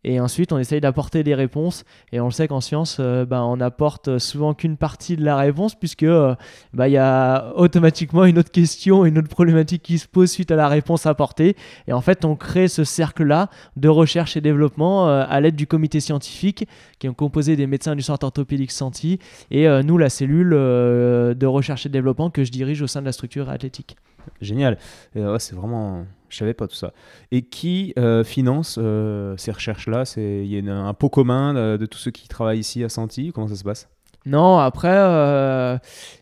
et 0.04 0.18
ensuite, 0.18 0.52
on 0.52 0.58
essaye 0.58 0.80
d'apporter 0.80 1.22
des 1.22 1.34
réponses. 1.34 1.84
Et 2.12 2.20
on 2.20 2.24
le 2.26 2.32
sait 2.32 2.48
qu'en 2.48 2.60
science, 2.60 2.96
euh, 2.98 3.24
bah, 3.24 3.44
on 3.44 3.60
apporte 3.60 4.18
souvent 4.18 4.52
qu'une 4.52 4.76
partie 4.76 5.16
de 5.16 5.24
la 5.24 5.36
réponse, 5.36 5.74
puisque 5.76 6.02
euh, 6.02 6.34
bah, 6.74 6.88
il 6.88 6.92
y 6.92 6.98
a 6.98 7.52
automatiquement 7.54 8.24
une 8.24 8.38
autre 8.38 8.50
question, 8.50 9.04
une 9.04 9.18
autre 9.18 9.28
problématique 9.28 9.82
qui 9.82 9.98
se 9.98 10.08
pose 10.08 10.30
suite 10.30 10.50
à 10.50 10.56
la 10.56 10.68
réponse 10.68 11.06
apportée. 11.06 11.56
Et 11.86 11.92
en 11.92 12.00
fait, 12.00 12.24
on 12.24 12.34
crée 12.34 12.68
ce 12.68 12.82
cercle-là 12.82 13.48
de 13.76 13.88
recherche 13.88 14.36
et 14.36 14.40
développement 14.40 15.08
euh, 15.08 15.24
à 15.28 15.40
l'aide 15.40 15.56
du 15.56 15.66
comité 15.66 16.00
scientifique, 16.00 16.66
qui 16.98 17.06
est 17.06 17.14
composé 17.14 17.54
des 17.56 17.68
médecins 17.68 17.94
du 17.94 18.02
centre 18.02 18.24
orthopédique 18.24 18.72
Santi, 18.72 19.18
et 19.50 19.66
nous, 19.84 19.98
la 19.98 20.08
cellule 20.08 20.50
de 20.50 21.46
recherche 21.46 21.86
et 21.86 21.88
développement 21.88 22.30
que 22.30 22.44
je 22.44 22.50
dirige 22.50 22.82
au 22.82 22.86
sein 22.86 23.00
de 23.00 23.06
la 23.06 23.12
structure 23.12 23.50
athlétique. 23.50 23.96
Génial. 24.40 24.78
c'est 25.14 25.54
vraiment 25.54 26.04
je 26.32 26.38
savais 26.38 26.54
pas 26.54 26.66
tout 26.66 26.74
ça. 26.74 26.92
Et 27.30 27.42
qui 27.42 27.92
euh, 27.98 28.24
finance 28.24 28.78
euh, 28.80 29.34
ces 29.36 29.52
recherches-là? 29.52 30.04
Il 30.16 30.46
y 30.46 30.68
a 30.68 30.74
un 30.74 30.94
pot 30.94 31.10
commun 31.10 31.76
de, 31.76 31.86
tous 31.86 31.98
ceux 31.98 32.10
qui 32.10 32.26
travaillent 32.26 32.60
ici 32.60 32.82
à 32.82 32.88
Santi? 32.88 33.32
Comment 33.34 33.48
ça 33.48 33.56
se 33.56 33.64
passe? 33.64 33.88
Non, 34.24 34.58
après, 34.58 34.96
euh, 34.96 35.76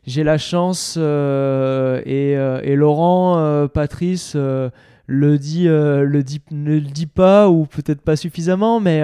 j'ai 0.06 0.24
la 0.24 0.38
chance 0.38 0.96
et, 0.96 2.32
et, 2.32 2.76
Laurent, 2.76 3.68
Patrice 3.72 4.34
le 4.34 5.38
dit, 5.38 5.66
le 5.66 6.22
dit, 6.22 6.40
ne 6.50 6.74
le 6.74 6.80
dit 6.80 7.06
pas 7.06 7.48
ou 7.48 7.66
peut-être 7.66 8.00
pas 8.00 8.16
suffisamment, 8.16 8.80
mais 8.80 9.02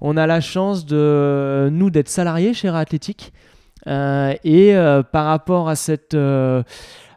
on 0.00 0.16
a 0.16 0.26
la 0.26 0.40
chance 0.40 0.84
de 0.84 1.68
nous 1.72 1.90
d'être 1.90 2.08
salariés 2.08 2.52
chez 2.54 2.68
Athlétique 2.68 3.32
et 3.86 4.74
par 5.12 5.26
rapport 5.26 5.68
à 5.68 5.76
cette 5.76 6.16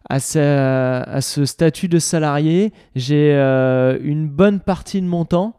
à 0.10 0.20
ce, 0.20 1.44
statut 1.46 1.88
de 1.88 2.00
salarié, 2.00 2.72
j'ai 2.96 3.34
euh, 3.34 3.98
une 4.02 4.28
bonne 4.28 4.60
partie 4.60 5.02
de 5.02 5.08
mon 5.08 5.26
temps 5.26 5.56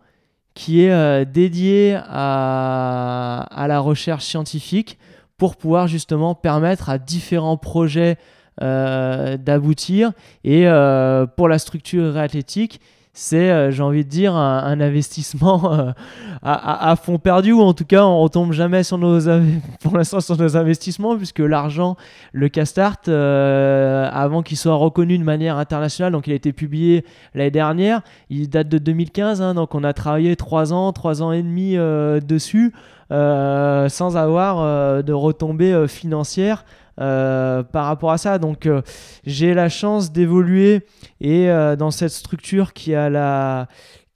qui 0.54 0.82
est 0.82 0.90
euh, 0.90 1.24
dédié 1.24 1.98
à, 2.08 3.66
la 3.68 3.78
recherche 3.80 4.24
scientifique 4.24 4.98
pour 5.36 5.56
pouvoir 5.56 5.86
justement 5.86 6.34
permettre 6.34 6.88
à 6.90 6.98
différents 6.98 7.56
projets 7.56 8.16
d'aboutir. 8.60 10.10
Et 10.42 10.66
pour 11.36 11.48
la 11.48 11.58
structure 11.60 12.12
réathlétique, 12.12 12.80
c'est, 13.20 13.50
euh, 13.50 13.72
j'ai 13.72 13.82
envie 13.82 14.04
de 14.04 14.08
dire, 14.08 14.36
un, 14.36 14.80
investissement 14.80 15.72
euh, 15.72 15.90
à, 16.40 16.94
fond 16.94 17.18
perdu, 17.18 17.50
ou 17.50 17.62
en 17.62 17.74
tout 17.74 17.84
cas, 17.84 18.04
on 18.04 18.20
retombe 18.20 18.52
jamais 18.52 18.82
sur 18.84 18.96
nos, 18.96 19.28
investissements, 20.56 21.16
puisque 21.16 21.40
l'argent, 21.40 21.96
le 22.32 22.48
Castart, 22.48 22.98
euh, 23.08 24.08
avant 24.12 24.42
qu'il 24.42 24.56
soit 24.56 24.76
reconnu 24.76 25.18
de 25.18 25.24
manière 25.24 25.56
internationale, 25.56 26.12
donc 26.12 26.28
il 26.28 26.32
a 26.32 26.36
été 26.36 26.52
publié 26.52 27.04
l'année 27.34 27.50
dernière, 27.50 28.02
il 28.30 28.48
date 28.48 28.68
de 28.68 28.78
2015, 28.78 29.42
hein, 29.42 29.54
donc 29.54 29.74
on 29.74 29.82
a 29.82 29.92
travaillé 29.92 30.36
trois 30.36 30.72
ans, 30.72 30.92
trois 30.92 31.20
ans 31.20 31.32
et 31.32 31.42
demi 31.42 31.74
dessus, 32.24 32.72
sans 33.10 34.16
avoir 34.16 35.02
de 35.02 35.12
retombées 35.12 35.88
financières. 35.88 36.64
Euh, 37.00 37.62
par 37.62 37.84
rapport 37.86 38.10
à 38.10 38.18
ça. 38.18 38.38
Donc 38.38 38.66
euh, 38.66 38.82
j'ai 39.24 39.54
la 39.54 39.68
chance 39.68 40.10
d'évoluer 40.10 40.84
et 41.20 41.48
euh, 41.48 41.76
dans 41.76 41.92
cette 41.92 42.10
structure 42.10 42.72
qui 42.72 42.92
a, 42.92 43.08
la, 43.08 43.68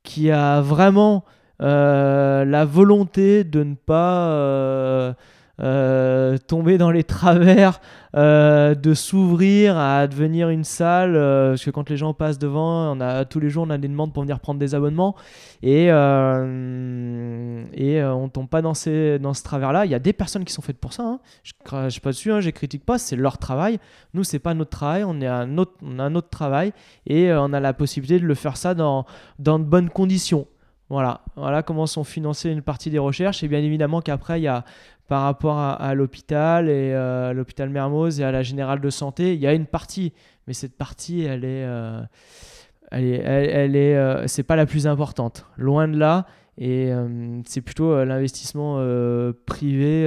qui 0.03 0.33
a 0.33 0.61
vraiment 0.61 1.25
la 1.61 2.65
volonté 2.65 3.45
de 3.45 3.63
ne 3.63 3.77
pas 3.77 5.15
euh, 5.61 6.39
tomber 6.39 6.79
dans 6.79 6.91
les 6.91 7.05
travers 7.05 7.81
euh, 8.17 8.75
de 8.75 8.95
s'ouvrir 8.95 9.77
à 9.77 10.07
devenir 10.07 10.49
une 10.49 10.65
salle 10.65 11.15
euh, 11.15 11.51
parce 11.51 11.65
que 11.65 11.71
quand 11.71 11.91
les 11.91 11.99
gens 11.99 12.15
passent 12.15 12.39
devant 12.39 12.97
on 12.97 13.01
a 13.03 13.27
tous 13.27 13.39
les 13.39 13.51
jours 13.51 13.67
on 13.67 13.71
a 13.71 13.77
des 13.77 13.89
demandes 13.89 14.15
pour 14.15 14.23
venir 14.23 14.41
prendre 14.41 14.59
des 14.59 14.75
abonnements. 14.75 15.15
Et 15.63 15.87
et 15.87 15.93
on 18.03 18.29
tombe 18.29 18.49
pas 18.49 18.63
dans 18.63 18.75
ces 18.75 19.19
dans 19.19 19.35
ce 19.35 19.43
travers 19.43 19.73
là 19.73 19.85
il 19.85 19.91
y 19.91 19.95
a 19.95 19.99
des 19.99 20.15
personnes 20.15 20.45
qui 20.45 20.55
sont 20.55 20.63
faites 20.63 20.79
pour 20.79 20.95
ça 20.95 21.03
hein. 21.03 21.21
je 21.45 22.01
pas 22.01 22.11
dessus 22.11 22.33
hein, 22.33 22.41
critique 22.51 22.85
pas 22.87 22.99
c'est 22.99 23.17
leur 23.17 23.37
travail. 23.37 23.79
Nous 24.15 24.25
c'est 24.25 24.39
pas 24.39 24.55
notre 24.55 24.71
travail 24.71 25.05
on 25.05 25.21
est 25.21 25.27
un 25.27 25.59
autre 25.59 25.75
on 25.83 25.99
a 25.99 26.05
un 26.05 26.15
autre 26.15 26.31
travail 26.31 26.73
et 27.07 27.31
on 27.33 27.53
a 27.53 27.61
la 27.61 27.75
possibilité 27.75 28.19
de 28.19 28.27
le 28.27 28.35
faire 28.35 28.57
ça 28.57 28.75
dans 28.75 29.05
dans 29.39 29.59
de 29.59 29.65
bonnes 29.65 29.91
conditions. 29.91 30.47
Voilà, 30.93 31.23
voilà 31.37 31.63
comment 31.63 31.87
sont 31.87 32.05
financées 32.05 32.51
une 32.51 32.61
partie 32.61 32.91
des 32.91 32.99
recherches. 32.99 33.43
Et 33.43 33.49
bien 33.49 33.61
évidemment 33.61 34.03
qu'après, 34.03 34.41
il 34.41 34.43
y 34.43 34.49
a 34.49 34.63
par 35.09 35.23
rapport 35.23 35.59
à, 35.59 35.95
l'hôpital 35.95 36.69
et 36.69 36.93
euh, 36.95 37.33
l'hôpital 37.33 37.69
Mermoz 37.69 38.21
et 38.21 38.25
à 38.25 38.33
la 38.33 38.43
générale 38.43 38.81
de 38.81 38.91
santé, 38.91 39.35
il 39.35 39.41
y 39.41 39.47
a 39.47 39.53
une 39.53 39.67
partie, 39.67 40.13
mais 40.47 40.55
cette 40.55 40.77
partie, 40.77 41.23
elle 41.23 41.45
est, 41.45 41.65
euh, 41.65 42.01
elle 42.91 43.05
est, 43.05 43.19
elle, 43.19 43.77
est, 43.77 43.97
euh, 43.97 44.27
c'est 44.27 44.43
pas 44.43 44.57
la 44.57 44.67
plus 44.67 44.87
importante, 44.87 45.47
loin 45.57 45.89
de 45.89 45.99
là. 45.99 46.27
Et 46.59 46.93
c'est 47.47 47.63
plutôt 47.63 48.05
l'investissement 48.05 48.77
privé 49.47 50.07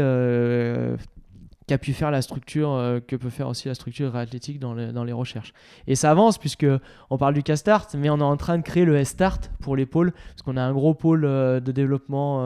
qu'a 1.68 1.78
pu 1.78 1.94
faire 1.94 2.12
la 2.12 2.22
structure, 2.22 2.72
euh, 2.72 3.00
que 3.06 3.16
peut 3.16 3.30
faire 3.30 3.48
aussi 3.48 3.68
la 3.68 3.74
structure 3.74 4.16
athlétique 4.16 4.60
dans, 4.60 4.76
dans, 4.76 5.04
les 5.04 5.14
recherches. 5.14 5.54
Et 5.88 5.96
ça 5.96 6.12
avance 6.12 6.38
puisque 6.38 6.68
on 7.10 7.18
parle 7.18 7.34
du 7.34 7.44
K-Start, 7.44 7.96
mais 7.98 8.10
on 8.10 8.20
est 8.20 8.24
en 8.24 8.38
train 8.38 8.58
de 8.58 8.64
créer 8.64 8.86
le 8.86 8.96
S-Start 8.98 9.52
pour 9.62 9.76
l'épaule, 9.76 10.12
parce 10.12 10.44
qu'on 10.44 10.58
a 10.58 10.62
un 10.62 10.74
gros 10.74 10.94
pôle 10.94 11.26
euh, 11.26 11.60
de 11.60 11.72
développement 11.72 12.42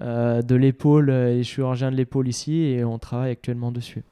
euh, 0.00 0.42
de 0.42 0.54
l'épaule 0.54 1.10
et 1.10 1.42
chirurgien 1.44 1.90
de 1.90 1.96
l'épaule 1.96 2.28
ici, 2.28 2.62
et 2.62 2.84
on 2.84 2.98
travaille 2.98 3.30
actuellement 3.30 3.70
dessus. 3.70 4.02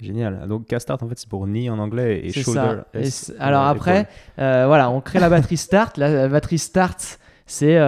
Génial. 0.00 0.48
Donc 0.48 0.66
K-Start, 0.66 1.00
en 1.04 1.08
fait, 1.08 1.18
c'est 1.18 1.28
pour 1.28 1.46
knee 1.46 1.70
en 1.70 1.78
anglais 1.78 2.22
et 2.24 2.32
shoulder. 2.32 2.80
Ça. 3.04 3.32
alors 3.38 3.62
après, 3.62 4.08
voilà, 4.36 4.90
on 4.90 5.00
crée 5.00 5.20
la 5.20 5.30
batterie 5.30 5.56
Start. 5.56 5.96
La, 5.96 6.26
batterie 6.26 6.58
Start, 6.58 7.20
c'est 7.46 7.78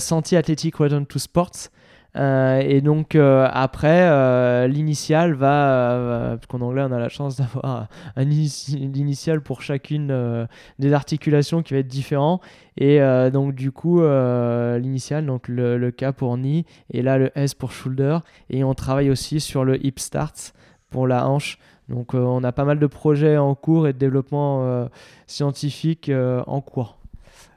Senti 0.00 0.34
Athletic 0.34 0.74
Return 0.74 1.06
to 1.06 1.20
Sports. 1.20 1.70
Euh, 2.16 2.60
et 2.60 2.82
donc 2.82 3.14
euh, 3.14 3.48
après, 3.50 4.02
euh, 4.02 4.66
l'initial 4.66 5.32
va, 5.32 6.36
parce 6.36 6.46
qu'en 6.46 6.60
anglais 6.60 6.82
on 6.86 6.92
a 6.92 6.98
la 6.98 7.08
chance 7.08 7.36
d'avoir 7.36 7.88
un 8.16 8.30
initial 8.30 9.40
pour 9.40 9.62
chacune 9.62 10.46
des 10.78 10.92
articulations 10.92 11.62
qui 11.62 11.74
va 11.74 11.80
être 11.80 11.88
différent. 11.88 12.40
Et 12.76 13.00
donc 13.32 13.54
du 13.54 13.70
coup, 13.70 14.02
l'initial, 14.02 15.26
donc 15.26 15.48
le, 15.48 15.90
K 15.90 16.10
pour 16.12 16.36
knee, 16.36 16.64
et 16.90 17.02
là 17.02 17.18
le 17.18 17.30
S 17.34 17.54
pour 17.54 17.72
shoulder. 17.72 18.18
Et 18.50 18.64
on 18.64 18.74
travaille 18.74 19.10
aussi 19.10 19.40
sur 19.40 19.64
le 19.64 19.84
hip 19.84 19.98
start 19.98 20.54
pour 20.90 21.06
la 21.06 21.26
hanche. 21.26 21.58
Donc 21.88 22.14
on 22.14 22.42
a 22.44 22.52
pas 22.52 22.64
mal 22.64 22.78
de 22.78 22.86
projets 22.86 23.36
en 23.36 23.54
cours 23.54 23.88
et 23.88 23.92
de 23.92 23.98
développement 23.98 24.88
scientifique 25.26 26.10
en 26.46 26.60
cours. 26.60 27.01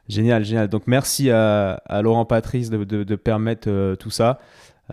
Génial, 0.08 0.46
génial. 0.46 0.68
Donc 0.68 0.84
merci 0.88 1.32
à, 1.32 1.82
Laurent 2.02 2.26
Patrice 2.26 2.70
de, 2.70 3.16
permettre 3.16 3.70
euh, 3.70 3.96
tout 3.96 4.12
ça. 4.12 4.40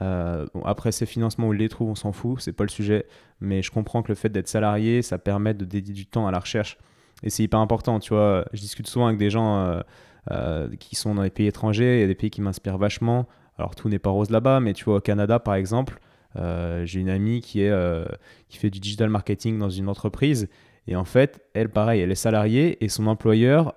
Euh, 0.00 0.46
après 0.64 0.90
ces 0.90 1.04
financements 1.04 1.48
où 1.48 1.52
il 1.52 1.58
les 1.58 1.68
trouve, 1.68 1.90
on 1.90 1.94
s'en 1.94 2.12
fout, 2.12 2.40
c'est 2.40 2.52
pas 2.52 2.64
le 2.64 2.70
sujet. 2.70 3.06
Mais 3.40 3.62
je 3.62 3.70
comprends 3.70 4.02
que 4.02 4.08
le 4.08 4.14
fait 4.14 4.30
d'être 4.30 4.48
salarié, 4.48 5.02
ça 5.02 5.18
permet 5.18 5.52
de 5.52 5.64
dédier 5.64 5.94
du 5.94 6.06
temps 6.06 6.26
à 6.26 6.30
la 6.30 6.38
recherche. 6.38 6.78
Et 7.22 7.30
c'est 7.30 7.42
hyper 7.42 7.60
important, 7.60 8.00
tu 8.00 8.14
vois. 8.14 8.46
Je 8.52 8.60
discute 8.60 8.86
souvent 8.88 9.06
avec 9.06 9.18
des 9.18 9.30
gens 9.30 9.82
euh, 10.30 10.68
qui 10.80 10.96
sont 10.96 11.14
dans 11.14 11.22
les 11.22 11.30
pays 11.30 11.46
étrangers. 11.46 11.98
Il 11.98 12.00
y 12.00 12.04
a 12.04 12.06
des 12.06 12.14
pays 12.14 12.30
qui 12.30 12.40
m'inspirent 12.40 12.78
vachement. 12.78 13.28
Alors 13.58 13.74
tout 13.74 13.88
n'est 13.90 13.98
pas 13.98 14.10
rose 14.10 14.30
là-bas, 14.30 14.60
mais 14.60 14.72
tu 14.72 14.84
vois, 14.84 14.96
au 14.96 15.00
Canada 15.00 15.38
par 15.38 15.54
exemple, 15.54 16.00
j'ai 16.34 17.00
une 17.00 17.10
amie 17.10 17.42
qui, 17.42 17.60
est, 17.60 17.72
qui 18.48 18.56
fait 18.56 18.70
du 18.70 18.80
digital 18.80 19.10
marketing 19.10 19.58
dans 19.58 19.68
une 19.68 19.90
entreprise. 19.90 20.48
Et 20.88 20.96
en 20.96 21.04
fait, 21.04 21.44
elle, 21.54 21.68
pareil, 21.68 22.00
elle 22.00 22.10
est 22.10 22.16
salariée 22.16 22.82
et 22.82 22.88
son 22.88 23.06
employeur 23.06 23.74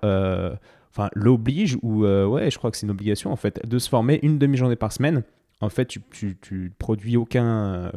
enfin, 0.96 1.10
l'oblige, 1.14 1.76
ou 1.82 2.04
euh, 2.04 2.26
ouais, 2.26 2.50
je 2.50 2.56
crois 2.58 2.70
que 2.70 2.76
c'est 2.76 2.86
une 2.86 2.90
obligation 2.90 3.30
en 3.30 3.36
fait, 3.36 3.60
de 3.66 3.78
se 3.78 3.88
former 3.88 4.18
une 4.22 4.38
demi-journée 4.38 4.76
par 4.76 4.92
semaine. 4.92 5.22
En 5.60 5.68
fait, 5.68 5.86
tu, 5.86 6.00
tu, 6.10 6.36
tu 6.40 6.72
produis 6.78 7.16
aucun 7.16 7.44
euh, 7.46 7.90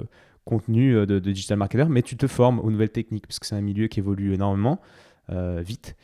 contenu 0.45 0.95
euh, 0.95 1.05
de, 1.05 1.19
digital 1.19 1.57
marketer, 1.57 1.85
mais 1.89 2.01
tu 2.01 2.17
te 2.17 2.27
formes 2.27 2.59
aux 2.59 2.71
nouvelles 2.71 2.91
techniques, 2.91 3.27
parce 3.27 3.39
que 3.39 3.45
c'est 3.45 3.55
un 3.55 3.61
milieu 3.61 3.87
qui 3.87 3.99
évolue 3.99 4.33
énormément, 4.33 4.79
vite. 5.29 5.95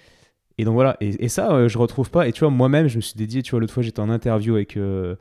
Et 0.57 0.63
donc 0.63 0.75
voilà, 0.75 0.95
et, 1.01 1.27
ça, 1.27 1.67
je 1.67 1.77
retrouve 1.77 2.11
pas. 2.11 2.27
Et 2.27 2.31
tu 2.31 2.41
vois, 2.41 2.49
moi-même, 2.49 2.87
je 2.87 2.97
me 2.97 3.01
suis 3.01 3.17
dédié, 3.17 3.41
tu 3.41 3.51
vois, 3.51 3.59
l'autre 3.59 3.73
fois, 3.73 3.83
j'étais 3.83 3.99
en 3.99 4.09
interview 4.09 4.55
avec. 4.55 4.75
peu 4.75 5.17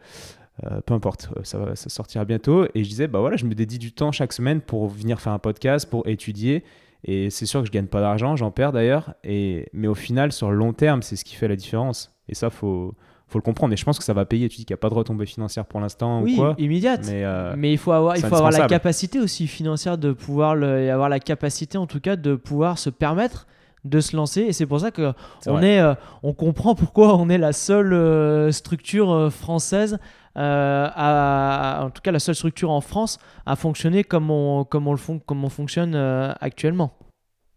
importe, 0.95 1.31
ça, 1.43 1.75
ça 1.75 1.89
sortira 1.89 2.25
bientôt. 2.27 2.67
Et 2.75 2.85
je 2.85 2.89
disais, 2.89 3.09
bah 3.09 3.21
voilà, 3.21 3.37
je 3.37 3.47
me 3.47 3.55
dédie 3.55 3.79
du 3.79 3.93
temps 3.93 4.13
chaque 4.13 4.35
semaine 4.35 4.61
pour 4.61 4.89
venir 4.89 5.21
faire 5.21 5.33
un 5.33 5.39
podcast, 5.39 5.89
pour 5.89 6.07
étudier. 6.07 6.63
Et 7.05 7.31
c'est 7.31 7.47
sûr 7.47 7.61
que 7.61 7.67
je 7.67 7.73
gagne 7.73 7.87
pas 7.87 8.01
d'argent, 8.01 8.35
j'en 8.37 8.51
perds 8.51 8.73
d'ailleurs. 8.73 9.15
Et... 9.25 9.69
Mais 9.73 9.89
au 9.89 9.95
final, 9.95 10.33
sur 10.33 10.51
le 10.51 10.57
long 10.57 10.73
terme, 10.73 11.03
c'est 11.03 11.17
ce 11.17 11.25
qui 11.25 11.35
fait 11.35 11.49
la 11.49 11.57
différence. 11.57 12.13
Et 12.29 12.35
ça, 12.35 12.49
faut, 12.51 12.95
faut 13.27 13.39
le 13.39 13.43
comprendre. 13.43 13.73
Et 13.75 13.77
je 13.77 13.85
pense 13.85 13.99
que 13.99 14.05
ça 14.05 14.15
va 14.15 14.25
payer. 14.25 14.49
Tu 14.49 14.57
dis 14.57 14.65
qu'il 14.65 14.75
n'y 14.75 14.79
a 14.79 14.81
pas 14.81 14.89
de 14.89 14.95
retombée 14.95 15.27
financière 15.27 15.67
pour 15.67 15.81
l'instant 15.81 16.23
oui, 16.23 16.35
ou 16.35 16.37
quoi 16.37 16.55
immédiate. 16.59 17.03
Mais, 17.07 17.25
euh, 17.25 17.55
mais 17.57 17.73
il 17.73 17.79
faut 17.79 17.93
avoir, 17.93 18.17
il 18.17 18.23
faut 18.23 18.35
avoir 18.35 18.51
la 18.51 18.67
capacité 18.67 19.21
aussi 19.21 19.47
financière 19.47 19.99
de 19.99 20.13
pouvoir 20.13 20.55
le, 20.55 20.81
et 20.81 20.91
avoir 20.91 21.09
la 21.09 21.21
capacité 21.21 21.79
en 21.79 21.87
tout 21.87 22.01
cas 22.01 22.17
de 22.17 22.35
pouvoir 22.35 22.79
se 22.79 22.91
permettre 22.91 23.47
de 23.85 24.01
se 24.01 24.17
lancer 24.17 24.43
et 24.43 24.53
c'est 24.53 24.67
pour 24.67 24.81
ça 24.81 24.91
que 24.91 25.13
on 25.47 25.63
est 25.63 25.81
euh, 25.81 25.95
on 26.23 26.33
comprend 26.33 26.75
pourquoi 26.75 27.17
on 27.17 27.29
est 27.29 27.39
la 27.39 27.53
seule 27.53 27.93
euh, 27.93 28.51
structure 28.51 29.31
française 29.33 29.99
en 30.37 31.91
tout 31.95 32.03
cas 32.03 32.11
la 32.11 32.19
seule 32.19 32.35
structure 32.35 32.71
en 32.71 32.81
France 32.81 33.19
à 33.47 33.57
fonctionner 33.57 34.03
comme 34.03 34.31
on, 34.31 34.65
comme 34.65 34.89
on, 34.89 34.93
le 34.93 34.99
font, 34.99 35.21
comme 35.21 35.45
on 35.45 35.49
fonctionne 35.49 35.95
actuellement. 36.41 36.99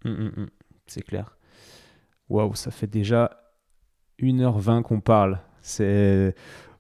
Hum, 0.05 0.13
hum, 0.13 0.31
hum. 0.37 0.47
c'est 0.85 1.01
clair. 1.01 1.37
Waouh, 2.29 2.55
ça 2.55 2.71
fait 2.71 2.87
déjà 2.87 3.31
1h20 4.19 4.83
qu'on 4.83 4.99
parle. 4.99 5.39
C'est. 5.61 6.35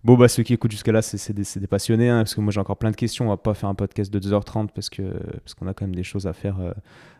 Bon, 0.07 0.15
bah, 0.15 0.29
ceux 0.29 0.41
qui 0.41 0.53
écoutent 0.53 0.71
jusqu'à 0.71 0.93
là, 0.93 1.01
c'est 1.01 1.33
des, 1.33 1.67
passionnés, 1.67 2.07
hein, 2.07 2.19
parce 2.19 2.33
que 2.33 2.39
moi 2.39 2.53
j'ai 2.53 2.61
encore 2.61 2.77
plein 2.77 2.91
de 2.91 2.95
questions. 2.95 3.25
On 3.25 3.27
va 3.27 3.35
pas 3.35 3.53
faire 3.53 3.67
un 3.67 3.75
podcast 3.75 4.09
de 4.09 4.19
2h30 4.19 4.69
parce 4.73 4.89
qu'on 4.89 5.03
parce 5.03 5.69
a 5.69 5.73
quand 5.73 5.81
même 5.81 5.95
des 5.95 6.03
choses 6.03 6.27
à 6.27 6.31
faire 6.31 6.61
euh, 6.61 6.71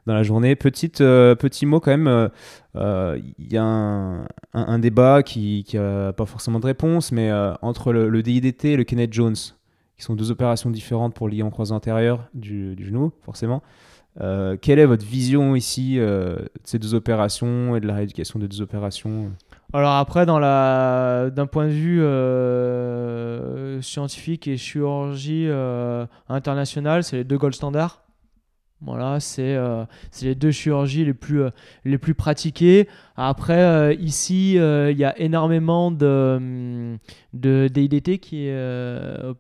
dans 0.06 0.14
la 0.14 0.24
journée. 0.24 0.56
Petite, 0.56 1.02
euh, 1.02 1.36
petit 1.36 1.66
mot 1.66 1.82
quand 1.82 1.92
même, 1.92 2.30
euh, 2.78 3.20
il 3.40 3.52
y 3.52 3.58
a 3.58 3.66
un, 3.66 4.80
débat 4.80 5.22
qui 5.22 5.66
n'a 5.74 6.14
pas 6.14 6.26
forcément 6.26 6.62
de 6.62 6.66
réponse, 6.66 7.12
mais 7.12 7.30
entre 7.62 7.92
le, 7.92 8.24
DIDT 8.24 8.64
et 8.72 8.78
le 8.78 8.86
Kenneth 8.86 9.12
Jones, 9.12 9.36
qui 9.98 10.04
sont 10.04 10.16
deux 10.16 10.32
opérations 10.32 10.70
différentes 10.70 11.14
pour 11.14 11.28
lier 11.28 11.44
en 11.44 11.50
croisé 11.50 11.74
antérieur 11.74 12.30
du, 12.34 12.74
du 12.78 12.86
genou, 12.86 13.12
forcément. 13.22 13.64
Euh, 14.20 14.58
quelle 14.60 14.80
est 14.80 14.86
votre 14.86 15.06
vision 15.06 15.56
ici 15.56 16.00
euh, 16.00 16.38
de 16.38 16.50
ces 16.64 16.80
deux 16.80 16.96
opérations 16.96 17.76
et 17.76 17.80
de 17.80 17.88
la 17.88 17.96
rééducation 17.96 18.40
des 18.40 18.48
deux 18.48 18.62
opérations? 18.62 19.32
Alors 19.74 19.96
après, 19.96 20.26
d'un 20.26 21.46
point 21.46 21.66
de 21.66 21.72
vue 21.72 22.02
euh, 22.02 23.82
scientifique 23.82 24.48
et 24.48 24.58
chirurgie 24.58 25.48
internationale, 26.30 27.04
c'est 27.04 27.18
les 27.18 27.24
deux 27.24 27.38
gold 27.38 27.54
standards. 27.54 28.07
Voilà, 28.82 29.20
c'est 29.20 29.58
les 30.22 30.36
deux 30.36 30.52
chirurgies 30.52 31.04
les 31.04 31.16
plus, 31.16 31.42
les 31.84 31.98
plus 31.98 32.14
pratiquées. 32.14 32.88
Après, 33.16 33.96
ici, 33.96 34.54
il 34.54 34.98
y 34.98 35.04
a 35.04 35.20
énormément 35.20 35.90
de, 35.90 36.98
de 37.34 37.68
DIDT, 37.74 38.20
qui, 38.20 38.52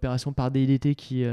par 0.01 0.51
DIDT 0.51 0.95
qui, 0.95 1.23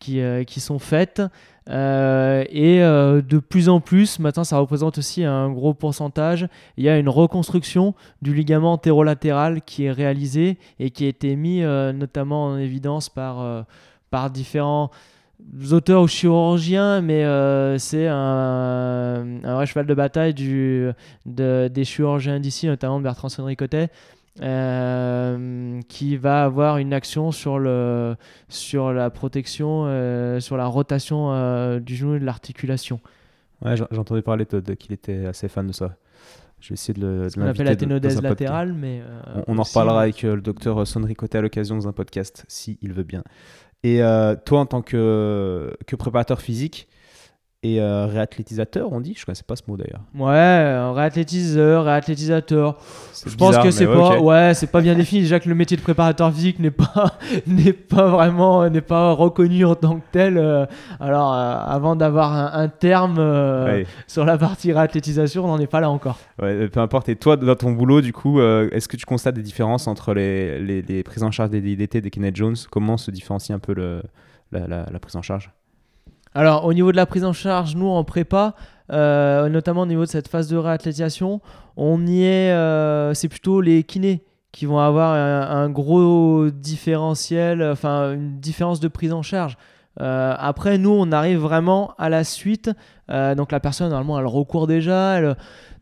qui, 0.00 0.20
qui 0.46 0.60
sont 0.60 0.80
faites. 0.80 1.22
Euh, 1.68 2.44
et 2.48 2.82
euh, 2.82 3.20
de 3.20 3.38
plus 3.38 3.68
en 3.68 3.80
plus, 3.80 4.18
maintenant 4.18 4.44
ça 4.44 4.58
représente 4.58 4.98
aussi 4.98 5.24
un 5.24 5.50
gros 5.50 5.74
pourcentage, 5.74 6.48
il 6.76 6.84
y 6.84 6.88
a 6.88 6.98
une 6.98 7.10
reconstruction 7.10 7.94
du 8.22 8.32
ligament 8.32 8.72
antérolatéral 8.72 9.60
qui 9.62 9.84
est 9.84 9.92
réalisée 9.92 10.58
et 10.78 10.90
qui 10.90 11.04
a 11.04 11.08
été 11.08 11.36
mis 11.36 11.62
euh, 11.62 11.92
notamment 11.92 12.46
en 12.46 12.58
évidence 12.58 13.08
par, 13.08 13.66
par 14.10 14.30
différents 14.30 14.90
auteurs 15.72 16.02
ou 16.02 16.08
chirurgiens, 16.08 17.00
mais 17.00 17.24
c'est 17.78 18.06
un, 18.08 19.40
un, 19.44 19.54
vrai 19.54 19.66
cheval 19.66 19.86
de 19.86 19.94
bataille 19.94 20.34
du, 20.34 20.90
des 21.26 21.84
chirurgiens 21.84 22.40
d'ici, 22.40 22.66
notamment 22.66 23.00
Bertrand 23.00 23.28
Sonricotet, 23.28 23.90
euh, 24.40 25.80
qui 25.88 26.16
va 26.16 26.44
avoir 26.44 26.78
une 26.78 26.92
action 26.92 27.32
sur, 27.32 27.58
le, 27.58 28.14
sur 28.48 28.92
la 28.92 29.10
protection, 29.10 29.84
euh, 29.86 30.38
sur 30.38 30.56
la 30.56 30.66
rotation 30.66 31.32
euh, 31.32 31.80
du 31.80 31.96
genou 31.96 32.14
et 32.14 32.20
de 32.20 32.24
l'articulation. 32.24 33.00
Ouais, 33.64 33.74
j'entendais 33.90 34.22
parler 34.22 34.46
qu'il 34.46 34.92
était 34.92 35.26
assez 35.26 35.48
fan 35.48 35.66
de 35.66 35.72
ça. 35.72 35.96
Je 36.60 36.68
vais 36.68 36.74
essayer 36.74 36.94
de 36.94 37.04
le. 37.04 37.28
Ce 37.28 37.34
qu'on 37.34 37.46
appelle 37.46 37.66
la 37.66 37.76
ténodèse 37.76 38.22
latérale, 38.22 38.72
mais. 38.72 39.02
on, 39.48 39.58
en 39.58 39.62
reparlera 39.62 40.02
avec 40.02 40.22
le 40.22 40.40
docteur 40.40 40.86
Sonricoté 40.86 41.38
à 41.38 41.40
l'occasion 41.40 41.76
dans 41.76 41.88
un 41.88 41.92
podcast, 41.92 42.44
si 42.46 42.78
il 42.80 42.92
veut 42.92 43.04
bien. 43.04 43.24
Et 43.84 44.00
toi, 44.44 44.60
en 44.60 44.66
tant 44.66 44.82
que, 44.82 45.76
que 45.86 45.96
préparateur 45.96 46.40
physique, 46.40 46.88
et 47.64 47.80
euh, 47.80 48.06
réathlétisateur, 48.06 48.92
on 48.92 49.00
dit 49.00 49.14
Je 49.18 49.26
connaissais 49.26 49.42
pas 49.42 49.56
ce 49.56 49.62
mot 49.66 49.76
d'ailleurs. 49.76 50.02
Ouais, 50.14 50.30
euh, 50.30 50.92
réathlétiseur, 50.92 51.86
réathlétisateur. 51.86 52.78
Je 53.26 53.34
pense 53.34 53.58
que 53.58 53.72
c'est 53.72 53.86
pas, 53.86 54.20
ouais, 54.20 54.54
c'est 54.54 54.68
pas 54.68 54.80
bien 54.80 54.94
défini. 54.94 55.22
Déjà 55.22 55.40
que 55.40 55.48
le 55.48 55.56
métier 55.56 55.76
de 55.76 55.82
préparateur 55.82 56.32
physique 56.32 56.60
n'est 56.60 56.70
pas, 56.70 57.18
n'est 57.48 57.72
pas 57.72 58.06
vraiment, 58.06 58.70
n'est 58.70 58.80
pas 58.80 59.10
reconnu 59.10 59.64
en 59.64 59.74
tant 59.74 59.98
que 59.98 60.04
tel. 60.12 60.38
Euh, 60.38 60.66
alors, 61.00 61.32
avant 61.32 61.96
d'avoir 61.96 62.32
un, 62.32 62.68
terme 62.68 63.16
sur 64.06 64.24
la 64.24 64.38
partie 64.38 64.72
réathlétisation, 64.72 65.44
on 65.44 65.48
n'en 65.48 65.58
est 65.58 65.66
pas 65.66 65.80
là 65.80 65.90
encore. 65.90 66.18
Ouais, 66.40 66.68
peu 66.68 66.78
importe. 66.78 67.08
Et 67.08 67.16
toi, 67.16 67.36
dans 67.36 67.56
ton 67.56 67.72
boulot, 67.72 68.00
du 68.02 68.12
coup, 68.12 68.40
est-ce 68.40 68.86
que 68.86 68.96
tu 68.96 69.04
constates 69.04 69.34
des 69.34 69.42
différences 69.42 69.88
entre 69.88 70.14
les, 70.14 70.60
les, 70.60 70.82
les 70.82 71.02
prises 71.02 71.24
en 71.24 71.32
charge 71.32 71.50
des 71.50 71.60
DDT 71.60 72.02
des 72.02 72.10
Kenneth 72.10 72.36
Jones? 72.36 72.56
Comment 72.70 72.96
se 72.96 73.10
différencie 73.10 73.50
un 73.50 73.58
peu 73.58 73.74
le, 73.74 74.02
la, 74.52 74.68
la 74.68 74.98
prise 75.00 75.16
en 75.16 75.22
charge? 75.22 75.50
Alors, 76.34 76.64
au 76.64 76.72
niveau 76.72 76.92
de 76.92 76.96
la 76.96 77.06
prise 77.06 77.24
en 77.24 77.32
charge, 77.32 77.74
nous 77.74 77.88
en 77.88 78.04
prépa, 78.04 78.54
euh, 78.92 79.48
notamment 79.48 79.82
au 79.82 79.86
niveau 79.86 80.04
de 80.04 80.10
cette 80.10 80.28
phase 80.28 80.48
de 80.48 80.56
réathlétisation, 80.56 81.40
on 81.76 82.06
y 82.06 82.22
est, 82.22 82.52
euh, 82.52 83.14
c'est 83.14 83.28
plutôt 83.28 83.60
les 83.60 83.82
kinés 83.82 84.24
qui 84.52 84.66
vont 84.66 84.78
avoir 84.78 85.12
un, 85.12 85.68
gros 85.70 86.50
différentiel, 86.50 87.62
enfin 87.62 88.12
une 88.14 88.40
différence 88.40 88.80
de 88.80 88.88
prise 88.88 89.12
en 89.12 89.22
charge. 89.22 89.56
Euh, 90.00 90.34
après, 90.38 90.78
nous, 90.78 90.90
on 90.90 91.12
arrive 91.12 91.38
vraiment 91.38 91.92
à 91.98 92.08
la 92.08 92.24
suite. 92.24 92.70
donc 93.08 93.52
la 93.52 93.60
personne, 93.60 93.90
normalement, 93.90 94.18
elle 94.18 94.26
recourt 94.26 94.66
déjà, 94.66 95.20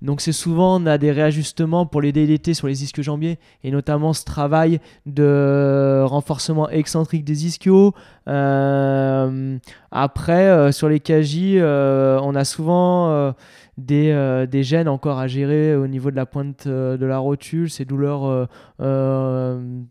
donc 0.03 0.21
c'est 0.21 0.33
souvent 0.33 0.81
on 0.81 0.87
a 0.87 0.99
des 0.99 1.13
réajustements 1.13 1.87
pour 1.87 2.01
les 2.01 2.13
DDT 2.13 2.55
sur 2.55 2.67
les 2.67 2.85
ischios 2.85 3.03
jambiers 3.03 3.39
et 3.65 3.71
notamment 3.71 4.13
ce 4.13 4.25
travail 4.25 4.81
de 5.07 6.03
renforcement 6.05 6.69
excentrique 6.69 7.25
des 7.25 7.47
ischios. 7.47 7.95
Euh, 8.29 9.59
après 9.91 10.49
euh, 10.49 10.73
sur 10.73 10.89
les 10.89 11.01
KJ, 11.01 11.57
euh, 11.57 12.19
on 12.23 12.35
a 12.35 12.45
souvent 12.45 13.35
des, 13.79 14.47
des, 14.51 14.63
gènes 14.63 14.89
encore 14.89 15.19
à 15.19 15.27
gérer 15.27 15.77
au 15.77 15.87
niveau 15.87 16.11
de 16.11 16.17
la 16.17 16.27
pointe 16.27 16.67
de 16.67 17.07
la 17.07 17.19
rotule, 17.19 17.71
ces 17.71 17.85
douleurs 17.85 18.49
euh, 18.81 19.83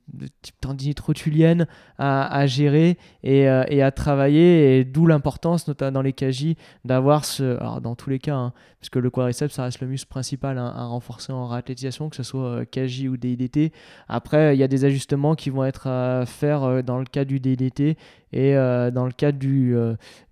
type 0.41 0.55
tendinite 0.61 0.99
rotulienne 0.99 1.67
à, 1.97 2.45
gérer 2.45 2.97
et, 3.23 3.41
et, 3.41 3.81
à 3.81 3.91
travailler, 3.91 4.79
et 4.79 4.85
d'où 4.85 5.07
l'importance, 5.07 5.67
notamment 5.67 5.93
dans 5.93 6.01
les 6.01 6.13
KJ, 6.13 6.55
d'avoir 6.83 7.25
ce. 7.25 7.57
Alors, 7.59 7.81
dans 7.81 7.95
tous 7.95 8.09
les 8.09 8.19
cas, 8.19 8.35
hein, 8.35 8.53
puisque 8.79 8.97
le 8.97 9.09
quadriceps, 9.09 9.53
ça 9.53 9.63
reste 9.63 9.79
le 9.81 9.87
muscle 9.87 10.09
principal 10.09 10.57
hein, 10.57 10.73
à 10.75 10.85
renforcer 10.85 11.31
en 11.31 11.47
réathlétisation, 11.47 12.09
que 12.09 12.15
ce 12.15 12.23
soit 12.23 12.65
KJ 12.65 13.07
ou 13.07 13.17
DDT. 13.17 13.71
Après, 14.07 14.55
il 14.55 14.59
y 14.59 14.63
a 14.63 14.67
des 14.67 14.85
ajustements 14.85 15.35
qui 15.35 15.49
vont 15.49 15.63
être 15.63 15.87
à 15.87 16.25
faire 16.25 16.83
dans 16.83 16.99
le 16.99 17.05
cas 17.05 17.25
du 17.25 17.39
DDT 17.39 17.97
et 18.33 18.53
dans 18.53 19.05
le 19.05 19.11
cas 19.11 19.31
du, 19.31 19.75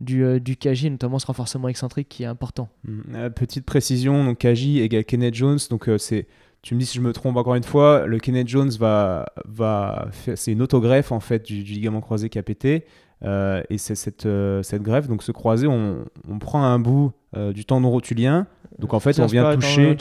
du, 0.01 0.41
du 0.41 0.57
KJ, 0.57 0.85
notamment 0.85 1.19
ce 1.19 1.27
renforcement 1.27 1.69
excentrique 1.69 2.09
qui 2.09 2.23
est 2.23 2.27
important. 2.27 2.69
Mmh 2.85 3.29
petite 3.29 3.65
précision, 3.65 4.23
donc 4.23 4.39
Kaji 4.39 4.79
égale 4.79 5.05
Kenneth 5.05 5.33
Jones, 5.33 5.59
donc 5.69 5.89
euh, 5.89 5.97
c'est 5.97 6.27
tu 6.63 6.75
me 6.75 6.79
dis 6.79 6.85
si 6.85 6.97
je 6.97 7.01
me 7.01 7.11
trompe 7.11 7.35
encore 7.35 7.55
une 7.55 7.63
fois, 7.63 8.07
le 8.07 8.17
Kenneth 8.19 8.47
Jones 8.47 8.71
va, 8.79 9.25
va 9.45 10.07
c'est 10.35 10.53
une 10.53 10.61
autogreffe 10.61 11.11
en 11.11 11.19
fait 11.19 11.45
du, 11.45 11.61
ligament 11.61 12.01
croisé 12.01 12.29
qui 12.29 12.39
a 12.39 12.43
pété. 12.43 12.85
Euh, 13.25 13.61
et 13.69 13.77
c'est 13.77 13.95
cette, 13.95 14.25
euh, 14.25 14.63
cette 14.63 14.81
greffe, 14.81 15.07
donc 15.07 15.23
ce 15.23 15.31
croisé, 15.31 15.67
on, 15.67 16.05
on 16.27 16.39
prend 16.39 16.63
un 16.63 16.79
bout 16.79 17.11
du 17.53 17.65
tendon 17.65 17.89
rotulien. 17.89 18.45
Donc 18.79 18.93
en 18.93 18.99
fait, 18.99 19.19
on 19.19 19.25
vient 19.25 19.55
toucher. 19.55 19.97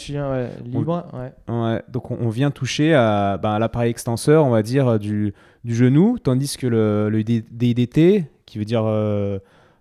libre, 0.65 1.07
ouais. 1.15 1.83
donc 1.89 2.11
on, 2.11 2.29
vient 2.29 2.51
toucher 2.51 2.95
à, 2.95 3.39
ben, 3.43 3.53
à 3.53 3.59
l'appareil 3.59 3.91
extenseur, 3.91 4.45
on 4.45 4.51
va 4.51 4.63
dire, 4.63 4.99
du, 4.99 5.33
du 5.65 5.75
genou, 5.75 6.19
tandis 6.19 6.57
que 6.59 6.67
le, 6.67 7.09
le 7.09 7.25
DDT, 7.25 8.27
qui 8.45 8.59
veut 8.59 8.67
dire 8.67 8.85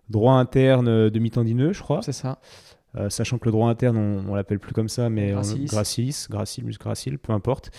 droit 0.09 0.35
interne 0.35 1.09
demi-tendineux, 1.09 1.73
je 1.73 1.81
crois. 1.81 2.01
C'est 2.01 2.13
ça. 2.13 2.39
Euh, 2.97 3.09
sachant 3.09 3.37
que 3.37 3.45
le 3.45 3.51
droit 3.51 3.69
interne, 3.69 3.97
on, 3.97 4.31
on 4.31 4.35
l'appelle 4.35 4.59
plus 4.59 4.73
comme 4.73 4.89
ça, 4.89 5.09
mais 5.09 5.31
gracilis, 5.31 5.65
gracilis, 5.65 6.27
gracile, 6.29 6.65
muscle 6.65 6.83
gracile, 6.83 7.19
peu 7.19 7.31
importe. 7.31 7.71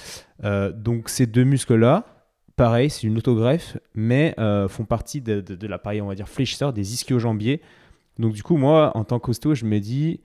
Euh, 0.44 0.72
donc 0.72 1.08
ces 1.08 1.26
deux 1.26 1.44
muscles-là, 1.44 2.06
pareil, 2.56 2.88
c'est 2.88 3.06
une 3.06 3.18
autogreffe, 3.18 3.76
mais 3.94 4.34
euh, 4.38 4.68
font 4.68 4.84
partie 4.84 5.20
de, 5.20 5.40
de, 5.40 5.66
l'appareil, 5.66 6.00
on 6.00 6.06
va 6.06 6.14
dire, 6.14 6.28
fléchisseur 6.28 6.72
des 6.72 6.94
ischio-jambiers. 6.94 7.60
Donc 8.18 8.32
du 8.32 8.42
coup, 8.42 8.56
moi, 8.56 8.92
en 8.94 9.04
tant 9.04 9.18
qu'ostéo, 9.18 9.54
je 9.54 9.66
me 9.66 9.80
dis, 9.80 10.20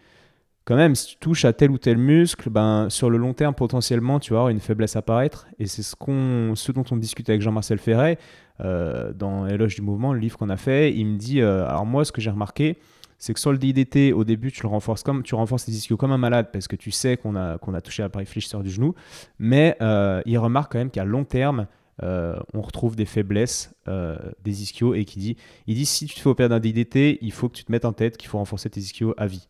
quand 0.63 0.77
même, 0.77 0.95
si 0.95 1.07
tu 1.07 1.17
touches 1.17 1.43
à 1.43 1.51
tel 1.51 1.69
ou 1.71 1.77
tel 1.77 1.97
muscle, 1.97 2.49
ben, 2.49 2.89
sur 2.89 3.09
le 3.09 3.17
long 3.17 3.33
terme, 3.33 3.55
potentiellement, 3.55 4.19
tu 4.21 4.31
vas 4.31 4.39
avoir 4.39 4.49
une 4.49 4.59
faiblesse 4.61 4.95
apparaître. 4.95 5.47
Et 5.59 5.65
c'est 5.65 5.83
ce, 5.83 5.95
qu'on, 5.95 6.53
ce 6.55 6.71
dont 6.71 6.85
on 6.91 6.97
discute 6.97 7.29
avec 7.29 7.41
Jean-Marcel 7.41 7.77
Ferret 7.77 8.17
dans 8.59 9.45
Éloge 9.47 9.75
du 9.75 9.81
mouvement, 9.83 10.13
le 10.13 10.19
livre 10.19 10.37
qu'on 10.37 10.49
a 10.49 10.57
fait. 10.57 10.91
Il 10.93 11.05
me 11.05 11.17
dit, 11.17 11.41
alors 11.41 11.85
moi, 11.85 12.03
ce 12.03 12.11
que 12.11 12.19
j'ai 12.19 12.31
remarqué, 12.31 12.77
c'est 13.17 13.33
que 13.33 13.39
sur 13.39 13.51
le 13.51 13.57
DDT, 13.57 14.13
au 14.13 14.23
début, 14.23 14.51
tu 14.51 14.61
le 14.63 14.69
renforces 14.69 15.03
comme 15.03 15.23
tu 15.23 15.35
renforces 15.35 15.67
les 15.67 15.75
ischios 15.75 15.97
comme 15.97 16.11
un 16.11 16.17
malade 16.17 16.49
parce 16.53 16.67
que 16.67 16.75
tu 16.75 16.91
sais 16.91 17.17
qu'on 17.17 17.35
a, 17.35 17.57
qu'on 17.57 17.73
a 17.73 17.81
touché 17.81 18.03
l'appareil 18.03 18.27
fléchisseur 18.27 18.61
du 18.61 18.69
genou. 18.69 18.93
Mais 19.39 19.75
euh, 19.81 20.21
il 20.25 20.37
remarque 20.37 20.73
quand 20.73 20.77
même 20.77 20.91
qu'à 20.91 21.03
long 21.03 21.23
terme, 21.23 21.67
euh, 22.03 22.35
on 22.53 22.61
retrouve 22.61 22.95
des 22.95 23.05
faiblesses 23.05 23.73
euh, 23.87 24.17
des 24.43 24.61
ischios 24.61 24.93
et 24.93 25.03
qui 25.03 25.17
dit, 25.17 25.37
il 25.65 25.75
dit 25.75 25.87
si 25.87 26.05
tu 26.05 26.13
te 26.13 26.19
fais 26.19 26.29
opérer 26.29 26.49
d'un 26.49 26.59
DDT, 26.59 27.17
il 27.21 27.31
faut 27.31 27.49
que 27.49 27.55
tu 27.55 27.63
te 27.63 27.71
mettes 27.71 27.85
en 27.85 27.93
tête 27.93 28.17
qu'il 28.17 28.29
faut 28.29 28.37
renforcer 28.37 28.69
tes 28.69 28.81
ischios 28.81 29.15
à 29.17 29.25
vie. 29.25 29.47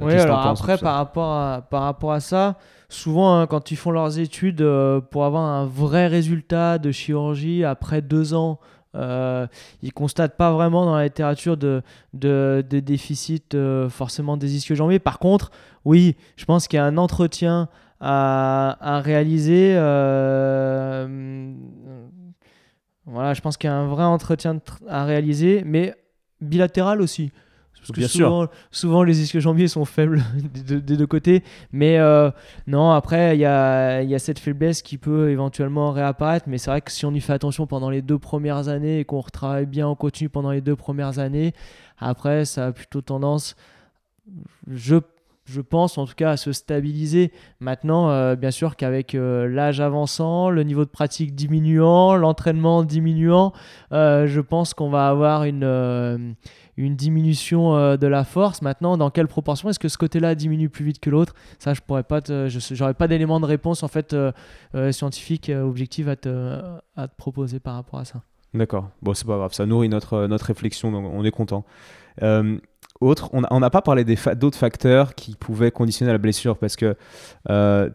oui, 0.00 0.14
alors 0.14 0.46
après, 0.46 0.78
par 0.78 0.96
rapport, 0.96 1.32
à, 1.32 1.66
par 1.70 1.82
rapport 1.82 2.12
à 2.12 2.20
ça, 2.20 2.56
souvent, 2.88 3.38
hein, 3.38 3.46
quand 3.46 3.70
ils 3.70 3.76
font 3.76 3.90
leurs 3.90 4.18
études, 4.18 4.66
pour 5.10 5.26
avoir 5.26 5.44
un 5.44 5.66
vrai 5.66 6.06
résultat 6.06 6.78
de 6.78 6.90
chirurgie 6.92 7.62
après 7.62 8.00
deux 8.00 8.32
ans 8.32 8.58
euh, 8.96 9.46
ils 9.82 9.92
constatent 9.92 10.36
pas 10.36 10.52
vraiment 10.52 10.84
dans 10.84 10.96
la 10.96 11.04
littérature 11.04 11.56
de, 11.56 11.82
de, 12.12 12.62
déficit 12.70 13.54
euh, 13.54 13.88
forcément 13.88 14.36
des 14.36 14.56
ischio-jambiers. 14.56 14.98
Par 14.98 15.18
contre, 15.18 15.50
oui, 15.84 16.16
je 16.36 16.44
pense 16.44 16.66
qu'il 16.66 16.76
y 16.76 16.80
a 16.80 16.84
un 16.84 16.96
entretien 16.96 17.68
à, 18.00 18.76
à 18.80 19.00
réaliser. 19.00 19.74
Euh, 19.76 21.52
voilà, 23.06 23.34
je 23.34 23.40
pense 23.40 23.56
qu'il 23.56 23.68
y 23.68 23.72
a 23.72 23.76
un 23.76 23.86
vrai 23.88 24.04
entretien 24.04 24.58
à 24.88 25.04
réaliser, 25.04 25.62
mais 25.64 25.94
bilatéral 26.40 27.00
aussi. 27.00 27.32
Parce 27.80 27.98
que 27.98 28.06
souvent, 28.06 28.46
souvent, 28.70 29.02
les 29.02 29.22
ischio-jambiers 29.22 29.68
sont 29.68 29.84
faibles 29.84 30.22
des 30.64 30.96
deux, 30.96 31.06
côtés. 31.06 31.42
Mais 31.72 31.98
euh, 31.98 32.30
non, 32.66 32.90
après, 32.90 33.36
il 33.36 33.40
y 33.40 33.46
a, 33.46 34.02
y 34.02 34.14
a, 34.14 34.18
cette 34.18 34.38
faiblesse 34.38 34.82
qui 34.82 34.98
peut 34.98 35.30
éventuellement 35.30 35.90
réapparaître. 35.90 36.46
Mais 36.48 36.58
c'est 36.58 36.70
vrai 36.70 36.80
que 36.82 36.92
si 36.92 37.06
on 37.06 37.12
y 37.12 37.20
fait 37.20 37.32
attention 37.32 37.66
pendant 37.66 37.90
les 37.90 38.02
deux 38.02 38.18
premières 38.18 38.68
années 38.68 39.00
et 39.00 39.04
qu'on 39.04 39.20
retravaille 39.20 39.66
bien 39.66 39.88
en 39.88 39.94
continu 39.94 40.28
pendant 40.28 40.50
les 40.50 40.60
deux 40.60 40.76
premières 40.76 41.18
années, 41.18 41.52
après, 41.98 42.44
ça 42.44 42.66
a 42.66 42.72
plutôt 42.72 43.00
tendance, 43.00 43.56
je 44.68 44.96
je 45.46 45.60
pense 45.60 45.98
en 45.98 46.06
tout 46.06 46.14
cas 46.14 46.30
à 46.30 46.36
se 46.36 46.52
stabiliser. 46.52 47.32
Maintenant, 47.58 48.08
euh, 48.10 48.36
bien 48.36 48.52
sûr 48.52 48.76
qu'avec 48.76 49.16
euh, 49.16 49.48
l'âge 49.48 49.80
avançant, 49.80 50.48
le 50.48 50.62
niveau 50.62 50.84
de 50.84 50.90
pratique 50.90 51.34
diminuant, 51.34 52.14
l'entraînement 52.14 52.84
diminuant, 52.84 53.52
je 53.90 54.40
pense 54.40 54.74
qu'on 54.74 54.90
va 54.90 55.08
avoir 55.08 55.42
une, 55.42 56.36
une 56.80 56.96
diminution 56.96 57.76
euh, 57.76 57.96
de 57.96 58.06
la 58.06 58.24
force. 58.24 58.62
Maintenant, 58.62 58.96
dans 58.96 59.10
quelle 59.10 59.28
proportion 59.28 59.68
Est-ce 59.68 59.78
que 59.78 59.88
ce 59.88 59.98
côté-là 59.98 60.34
diminue 60.34 60.68
plus 60.68 60.84
vite 60.84 61.00
que 61.00 61.10
l'autre? 61.10 61.34
Ça, 61.58 61.74
je 61.74 61.80
pourrais 61.80 62.02
pas. 62.02 62.20
je 62.26 62.48
j'aurais 62.72 62.94
pas 62.94 63.08
d'éléments 63.08 63.40
de 63.40 63.46
réponse 63.46 63.82
en 63.82 63.88
fait 63.88 64.12
euh, 64.12 64.32
euh, 64.74 64.92
scientifique 64.92 65.50
objectif 65.54 66.08
à 66.08 66.16
te, 66.16 66.60
te 66.96 67.16
proposer 67.16 67.60
par 67.60 67.74
rapport 67.74 68.00
à 68.00 68.04
ça. 68.04 68.22
D'accord. 68.54 68.90
Bon, 69.02 69.14
c'est 69.14 69.26
pas 69.26 69.36
grave. 69.36 69.52
Ça 69.52 69.66
nourrit 69.66 69.88
notre 69.88 70.26
notre 70.26 70.46
réflexion, 70.46 70.90
donc 70.90 71.10
on 71.12 71.24
est 71.24 71.30
content. 71.30 71.64
autre, 73.00 73.30
on 73.32 73.60
n'a 73.60 73.70
pas 73.70 73.82
parlé 73.82 74.04
d'autres 74.04 74.58
facteurs 74.58 75.14
qui 75.14 75.36
pouvaient 75.36 75.70
conditionner 75.70 76.10
la 76.10 76.18
blessure 76.18 76.58
parce 76.58 76.76
que, 76.76 76.96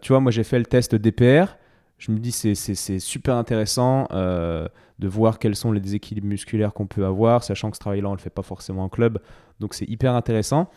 tu 0.01 0.07
vois, 0.13 0.19
moi 0.21 0.31
j'ai 0.31 0.43
fait 0.43 0.59
le 0.59 0.65
test 0.65 0.95
DPR. 0.95 1.57
Je 1.97 2.11
me 2.11 2.19
dis 2.19 2.31
c'est 2.31 2.99
super 2.99 3.35
intéressant 3.35 4.07
de 4.11 5.07
voir 5.07 5.39
quels 5.39 5.55
sont 5.55 5.71
les 5.71 5.79
déséquilibres 5.79 6.27
musculaires 6.27 6.73
qu'on 6.73 6.87
peut 6.87 7.05
avoir, 7.05 7.43
sachant 7.43 7.71
que 7.71 7.77
ce 7.77 7.79
travail-là, 7.79 8.09
on 8.09 8.11
ne 8.11 8.17
le 8.17 8.21
fait 8.21 8.29
pas 8.29 8.41
forcément 8.41 8.83
en 8.83 8.89
club. 8.89 9.19
Donc 9.59 9.73
c'est 9.73 9.89
hyper 9.89 10.13
intéressant. 10.13 10.69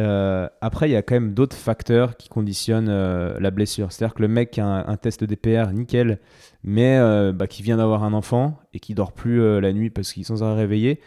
Euh, 0.00 0.48
après, 0.60 0.88
il 0.88 0.92
y 0.92 0.96
a 0.96 1.02
quand 1.02 1.14
même 1.14 1.34
d'autres 1.34 1.56
facteurs 1.56 2.16
qui 2.16 2.28
conditionnent 2.28 2.88
euh, 2.88 3.38
la 3.38 3.50
blessure. 3.50 3.92
C'est-à-dire 3.92 4.14
que 4.14 4.22
le 4.22 4.28
mec 4.28 4.50
qui 4.50 4.60
a 4.60 4.66
un, 4.66 4.96
test 4.96 5.22
DPR 5.22 5.72
nickel, 5.72 6.18
mais 6.64 6.98
euh, 6.98 7.32
bah, 7.32 7.46
qui 7.46 7.62
vient 7.62 7.76
d'avoir 7.76 8.02
un 8.02 8.12
enfant 8.12 8.58
et 8.72 8.80
qui 8.80 8.94
dort 8.94 9.12
plus 9.12 9.60
la 9.60 9.72
nuit 9.72 9.90
parce 9.90 10.12
qu'il 10.12 10.22
est 10.22 10.24
sans 10.24 10.54
réveillé, 10.54 11.00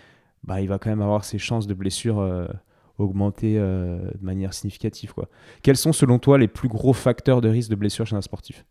bah, 0.43 0.61
il 0.61 0.67
va 0.67 0.77
quand 0.79 0.89
même 0.89 1.01
avoir 1.01 1.25
ses 1.25 1.37
chances 1.37 1.67
de 1.67 1.73
blessure 1.73 2.47
augmenter 2.97 3.55
de 3.55 4.17
manière 4.21 4.53
significative. 4.53 5.13
Quels 5.61 5.77
sont 5.77 5.93
selon 5.93 6.19
toi 6.19 6.37
les 6.37 6.47
plus 6.47 6.69
gros 6.69 6.93
facteurs 6.93 7.41
de 7.41 7.49
risque 7.49 7.69
de 7.69 7.75
blessure 7.75 8.07
chez 8.07 8.15
un 8.15 8.21
sportif? 8.21 8.65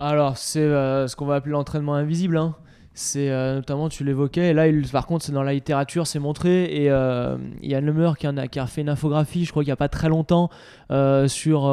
Alors, 0.00 0.36
c'est 0.36 0.60
ce 0.60 1.14
qu'on 1.14 1.26
va 1.26 1.36
appeler 1.36 1.52
l'entraînement 1.52 1.94
invisible. 1.94 2.36
Hein. 2.36 2.54
C'est 2.94 3.30
notamment, 3.30 3.88
tu 3.88 4.02
l'évoquais, 4.02 4.50
et 4.50 4.52
là, 4.52 4.64
par 4.90 5.06
contre, 5.06 5.24
c'est 5.24 5.32
dans 5.32 5.42
la 5.42 5.52
littérature, 5.52 6.06
c'est 6.06 6.18
montré. 6.18 6.64
Et 6.64 6.86
il 6.86 7.70
y 7.70 7.74
a 7.74 7.80
Lemeur 7.80 8.18
qui, 8.18 8.26
a, 8.26 8.48
qui 8.48 8.58
a 8.58 8.66
fait 8.66 8.80
une 8.80 8.88
infographie, 8.88 9.44
je 9.44 9.50
crois 9.50 9.62
qu'il 9.62 9.68
n'y 9.68 9.74
a 9.74 9.76
pas 9.76 9.88
très 9.88 10.08
longtemps, 10.08 10.50
sur 11.28 11.66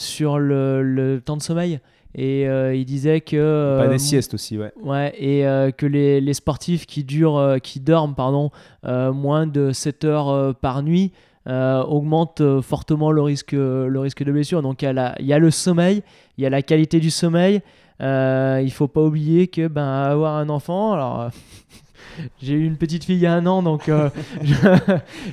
sur 0.00 0.38
le, 0.38 1.22
temps 1.24 1.36
de 1.36 1.42
sommeil. 1.42 1.80
Et 2.14 2.48
euh, 2.48 2.74
il 2.74 2.84
disait 2.84 3.20
que. 3.20 3.78
Pas 3.78 3.86
des 3.86 3.94
euh, 3.94 3.98
siestes 3.98 4.34
aussi, 4.34 4.58
ouais. 4.58 4.72
Ouais, 4.82 5.14
et 5.16 5.46
euh, 5.46 5.70
que 5.70 5.86
les, 5.86 6.20
les, 6.20 6.34
sportifs 6.34 6.86
qui, 6.86 7.04
durent, 7.04 7.58
qui 7.62 7.78
dorment 7.78 8.16
pardon, 8.16 8.50
moins 8.84 9.46
de 9.46 9.70
7 9.70 10.04
heures 10.04 10.54
par 10.56 10.82
nuit 10.82 11.12
augmentent 11.46 12.60
fortement 12.60 13.10
le 13.10 13.22
risque, 13.22 13.52
le 13.52 13.98
risque 13.98 14.22
de 14.22 14.32
blessure. 14.32 14.62
Donc 14.62 14.82
il 14.82 15.14
y, 15.20 15.32
a 15.32 15.38
le 15.38 15.50
sommeil, 15.50 16.02
il 16.38 16.44
y 16.44 16.46
a 16.46 16.50
la 16.50 16.62
qualité 16.62 17.00
du 17.00 17.10
sommeil. 17.10 17.60
il 18.00 18.72
faut 18.72 18.88
pas 18.88 19.02
oublier 19.02 19.48
que 19.48 19.68
ben, 19.68 19.86
avoir 19.86 20.36
un 20.36 20.48
enfant, 20.48 20.92
alors 20.92 21.30
j'ai 22.42 22.54
eu 22.54 22.64
une 22.64 22.76
petite 22.76 23.04
fille 23.04 23.16
il 23.16 23.22
y 23.22 23.26
a 23.26 23.32
un 23.32 23.46
an, 23.46 23.62
donc 23.62 23.88
euh, 23.88 24.10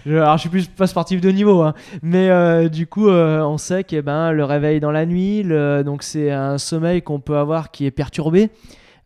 je, 0.05 0.15
alors 0.15 0.38
je 0.38 0.41
suis 0.41 0.49
plus 0.49 0.67
pas 0.67 0.88
sportif 0.88 1.21
de 1.21 1.29
niveau, 1.29 1.61
hein. 1.61 1.73
mais 2.01 2.29
euh, 2.29 2.69
du 2.69 2.88
coup, 2.88 3.07
euh, 3.07 3.41
on 3.41 3.57
sait 3.57 3.84
que 3.84 4.01
ben, 4.01 4.31
le 4.31 4.43
réveil 4.43 4.79
dans 4.79 4.91
la 4.91 5.05
nuit, 5.05 5.43
donc 5.43 6.03
c'est 6.03 6.31
un 6.31 6.57
sommeil 6.57 7.01
qu'on 7.01 7.19
peut 7.19 7.38
avoir 7.38 7.71
qui 7.71 7.85
est 7.85 7.91
perturbé. 7.91 8.49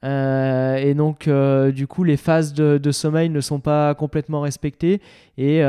Et 0.04 0.94
donc, 0.96 1.30
du 1.30 1.88
coup, 1.88 2.04
les 2.04 2.18
phases 2.18 2.54
de, 2.54 2.92
sommeil 2.92 3.30
ne 3.30 3.42
sont 3.42 3.60
pas 3.60 3.94
complètement 3.96 4.42
respectées. 4.42 5.02
Et 5.38 5.62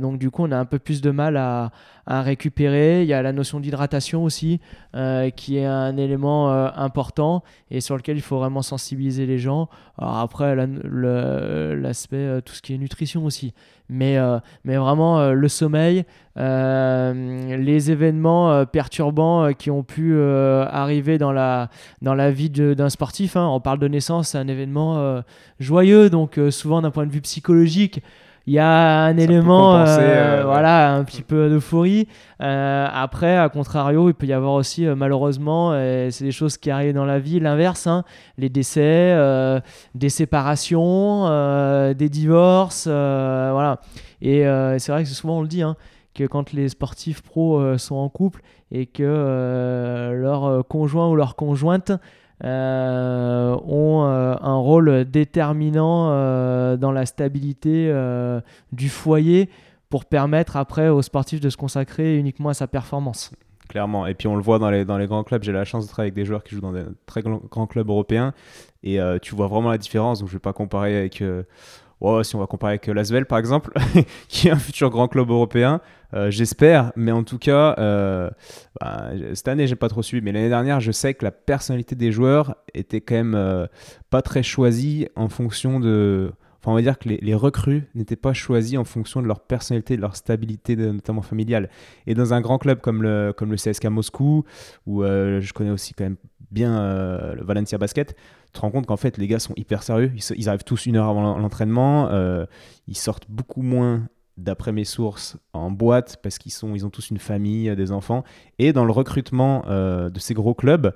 donc, 0.00 0.18
du 0.18 0.30
coup, 0.30 0.44
on 0.44 0.52
a 0.52 0.58
un 0.58 0.64
peu 0.64 0.78
plus 0.78 1.00
de 1.00 1.10
mal 1.10 1.36
à, 1.36 1.70
récupérer. 2.18 3.02
Il 3.02 3.08
y 3.08 3.12
a 3.12 3.22
la 3.22 3.32
notion 3.32 3.60
d'hydratation 3.60 4.24
aussi, 4.24 4.60
euh, 4.96 5.30
qui 5.30 5.58
est 5.58 5.64
un 5.64 5.96
élément 5.96 6.50
euh, 6.50 6.68
important 6.74 7.42
et 7.70 7.80
sur 7.80 7.96
lequel 7.96 8.16
il 8.16 8.22
faut 8.22 8.38
vraiment 8.38 8.62
sensibiliser 8.62 9.26
les 9.26 9.38
gens. 9.38 9.68
Alors 9.96 10.18
après, 10.18 10.56
l'aspect, 10.56 12.16
euh, 12.16 12.40
tout 12.40 12.54
ce 12.54 12.62
qui 12.62 12.74
est 12.74 12.78
nutrition 12.78 13.24
aussi. 13.24 13.54
Mais, 13.90 14.18
mais 14.64 14.76
vraiment, 14.76 15.32
le 15.32 15.48
sommeil, 15.48 16.04
les 16.36 17.90
événements 17.90 18.64
perturbants 18.66 19.52
qui 19.52 19.70
ont 19.70 19.82
pu 19.82 20.18
arriver 20.20 21.18
dans 21.18 21.32
la, 21.32 21.68
dans 22.00 22.14
la 22.14 22.30
vie 22.30 22.50
d'un 22.50 22.88
sportif. 22.88 23.36
Hein. 23.36 23.46
On 23.48 23.60
parle 23.60 23.78
de 23.78 23.88
naissance, 23.88 24.28
c'est 24.28 24.38
un 24.38 24.48
événement 24.48 25.22
joyeux, 25.58 26.08
donc 26.10 26.38
souvent 26.50 26.82
d'un 26.82 26.90
point 26.90 27.06
de 27.06 27.12
vue 27.12 27.20
psychologique, 27.20 28.02
il 28.50 28.54
y 28.54 28.58
a 28.58 29.02
un 29.04 29.16
élément, 29.16 29.76
euh, 29.76 29.84
euh, 29.86 30.42
voilà, 30.44 30.92
un 30.92 31.04
petit 31.04 31.22
peu 31.22 31.48
d'euphorie. 31.48 32.08
Euh, 32.42 32.88
après, 32.92 33.36
à 33.36 33.48
contrario, 33.48 34.08
il 34.08 34.14
peut 34.14 34.26
y 34.26 34.32
avoir 34.32 34.54
aussi, 34.54 34.86
malheureusement, 34.86 35.70
c'est 36.10 36.24
des 36.24 36.32
choses 36.32 36.56
qui 36.56 36.68
arrivent 36.68 36.94
dans 36.96 37.04
la 37.04 37.20
vie, 37.20 37.38
l'inverse, 37.38 37.86
hein, 37.86 38.02
les 38.38 38.48
décès, 38.48 39.16
des 39.94 40.08
séparations, 40.08 41.26
des 41.94 42.08
divorces, 42.08 42.88
voilà. 42.88 43.78
Et 44.20 44.42
c'est 44.78 44.90
vrai 44.90 45.04
que 45.04 45.08
souvent 45.10 45.38
on 45.38 45.42
le 45.42 45.48
dit, 45.48 45.62
hein, 45.62 45.76
que 46.12 46.24
quand 46.24 46.52
les 46.52 46.70
sportifs 46.70 47.22
pros 47.22 47.78
sont 47.78 47.94
en 47.94 48.08
couple 48.08 48.42
et 48.72 48.86
que 48.86 50.10
leur 50.12 50.66
conjoint 50.66 51.08
ou 51.08 51.14
leur 51.14 51.36
conjointe 51.36 51.92
euh, 52.44 53.54
ont 53.66 54.04
euh, 54.04 54.34
un 54.40 54.56
rôle 54.56 55.04
déterminant 55.04 56.10
euh, 56.10 56.76
dans 56.78 56.92
la 56.92 57.04
stabilité 57.04 57.92
du 58.72 58.88
foyer 58.88 59.50
pour 59.88 60.04
permettre 60.04 60.56
après 60.56 60.88
aux 60.88 61.02
sportifs 61.02 61.40
de 61.40 61.50
se 61.50 61.56
consacrer 61.56 62.16
uniquement 62.16 62.50
à 62.50 62.54
sa 62.54 62.66
performance. 62.66 63.32
Clairement. 63.68 64.06
Et 64.06 64.14
puis 64.14 64.26
on 64.26 64.36
le 64.36 64.42
voit 64.42 64.58
dans 64.58 64.70
les, 64.70 64.84
dans 64.84 64.98
les 64.98 65.06
grands 65.06 65.22
clubs. 65.22 65.42
J'ai 65.42 65.52
la 65.52 65.64
chance 65.64 65.86
de 65.86 65.90
travailler 65.90 66.08
avec 66.08 66.14
des 66.14 66.24
joueurs 66.24 66.42
qui 66.42 66.54
jouent 66.54 66.60
dans 66.60 66.72
des 66.72 66.84
très 67.06 67.22
grands 67.22 67.66
clubs 67.66 67.88
européens. 67.88 68.32
Et 68.82 68.98
tu 69.22 69.34
vois 69.34 69.46
vraiment 69.46 69.70
la 69.70 69.78
différence. 69.78 70.20
Donc 70.20 70.28
je 70.28 70.34
ne 70.34 70.36
vais 70.38 70.42
pas 70.42 70.52
comparer 70.52 70.96
avec 70.96 71.22
si 72.22 72.36
on 72.36 72.38
va 72.38 72.46
comparer 72.46 72.72
avec 72.72 72.86
Lasvel 72.86 73.26
par 73.26 73.38
exemple, 73.38 73.72
qui 74.28 74.48
est 74.48 74.50
un 74.50 74.58
futur 74.58 74.90
grand 74.90 75.08
club 75.08 75.30
européen, 75.30 75.80
euh, 76.14 76.30
j'espère. 76.30 76.92
Mais 76.96 77.12
en 77.12 77.24
tout 77.24 77.38
cas, 77.38 77.74
euh, 77.78 78.30
bah, 78.80 79.10
cette 79.34 79.48
année, 79.48 79.66
j'ai 79.66 79.76
pas 79.76 79.88
trop 79.88 80.02
suivi, 80.02 80.24
mais 80.24 80.32
l'année 80.32 80.48
dernière, 80.48 80.80
je 80.80 80.92
sais 80.92 81.14
que 81.14 81.24
la 81.24 81.30
personnalité 81.30 81.94
des 81.94 82.12
joueurs 82.12 82.56
était 82.74 83.00
quand 83.00 83.14
même 83.14 83.34
euh, 83.34 83.66
pas 84.10 84.22
très 84.22 84.42
choisie 84.42 85.08
en 85.16 85.28
fonction 85.28 85.80
de. 85.80 86.32
Enfin, 86.58 86.72
on 86.72 86.74
va 86.74 86.82
dire 86.82 86.98
que 86.98 87.08
les, 87.08 87.34
recrues 87.34 87.88
n'étaient 87.94 88.16
pas 88.16 88.34
choisis 88.34 88.76
en 88.76 88.84
fonction 88.84 89.22
de 89.22 89.26
leur 89.26 89.40
personnalité, 89.40 89.96
de 89.96 90.02
leur 90.02 90.14
stabilité, 90.14 90.76
notamment 90.76 91.22
familiale. 91.22 91.70
Et 92.06 92.14
dans 92.14 92.34
un 92.34 92.42
grand 92.42 92.58
club 92.58 92.82
comme 92.82 93.02
le, 93.02 93.32
comme 93.34 93.50
le 93.50 93.56
CSK 93.56 93.86
Moscou, 93.86 94.44
où 94.86 95.02
je 95.02 95.52
connais 95.54 95.70
aussi 95.70 95.94
quand 95.94 96.04
même 96.04 96.18
bien 96.50 97.34
le 97.34 97.42
Valencia 97.44 97.78
Basket, 97.78 98.16
tu 98.52 98.58
te 98.58 98.60
rends 98.60 98.72
compte 98.72 98.86
qu'en 98.86 98.96
fait, 98.96 99.16
les 99.16 99.28
gars 99.28 99.38
sont 99.38 99.54
hyper 99.56 99.84
sérieux. 99.84 100.12
Ils, 100.36 100.48
arrivent 100.48 100.64
tous 100.64 100.86
une 100.86 100.96
heure 100.96 101.08
avant 101.08 101.38
l'entraînement. 101.38 102.08
Euh, 102.10 102.46
ils 102.88 102.96
sortent 102.96 103.26
beaucoup 103.28 103.62
moins, 103.62 104.08
d'après 104.36 104.72
mes 104.72 104.84
sources, 104.84 105.36
en 105.52 105.70
boîte 105.70 106.18
parce 106.22 106.38
qu'ils 106.38 106.50
sont, 106.50 106.74
ils 106.74 106.84
ont 106.84 106.90
tous 106.90 107.10
une 107.10 107.18
famille, 107.18 107.74
des 107.76 107.92
enfants. 107.92 108.24
Et 108.58 108.72
dans 108.72 108.84
le 108.84 108.90
recrutement 108.90 109.64
euh, 109.68 110.10
de 110.10 110.18
ces 110.18 110.34
gros 110.34 110.54
clubs, 110.54 110.94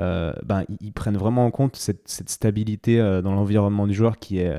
euh, 0.00 0.32
ben, 0.44 0.64
ils, 0.80 0.92
prennent 0.92 1.18
vraiment 1.18 1.44
en 1.44 1.50
compte 1.50 1.76
cette, 1.76 2.08
stabilité 2.08 2.98
dans 3.22 3.34
l'environnement 3.34 3.86
du 3.86 3.92
joueur 3.92 4.18
qui 4.18 4.38
est, 4.38 4.56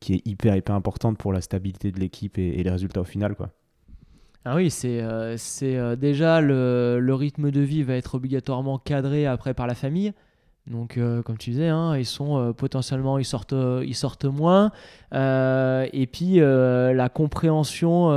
qui 0.00 0.14
est 0.14 0.26
hyper, 0.26 0.56
hyper 0.56 0.74
importante 0.74 1.16
pour 1.16 1.32
la 1.32 1.40
stabilité 1.40 1.92
de 1.92 2.00
l'équipe 2.00 2.38
et, 2.38 2.60
les 2.62 2.70
résultats 2.70 3.02
au 3.02 3.04
final. 3.04 3.36
Quoi. 3.36 3.50
Ah 4.50 4.56
oui, 4.56 4.70
c'est 4.70 5.02
c'est 5.36 5.96
déjà 5.96 6.40
le, 6.40 7.00
le, 7.00 7.14
rythme 7.14 7.50
de 7.50 7.60
vie 7.60 7.82
va 7.82 7.94
être 7.94 8.14
obligatoirement 8.14 8.78
cadré 8.78 9.26
après 9.26 9.52
par 9.52 9.66
la 9.66 9.74
famille. 9.74 10.14
Donc, 10.70 10.98
euh, 10.98 11.22
comme 11.22 11.38
tu 11.38 11.50
disais, 11.50 11.68
hein, 11.68 11.96
ils 11.96 12.06
sont 12.06 12.38
euh, 12.38 12.52
potentiellement, 12.52 13.18
ils 13.18 13.24
sortent, 13.24 13.54
euh, 13.54 13.82
ils 13.86 13.94
sortent 13.94 14.26
moins. 14.26 14.70
et 15.12 16.08
puis, 16.12 16.40
la 16.40 17.08
compréhension 17.08 18.10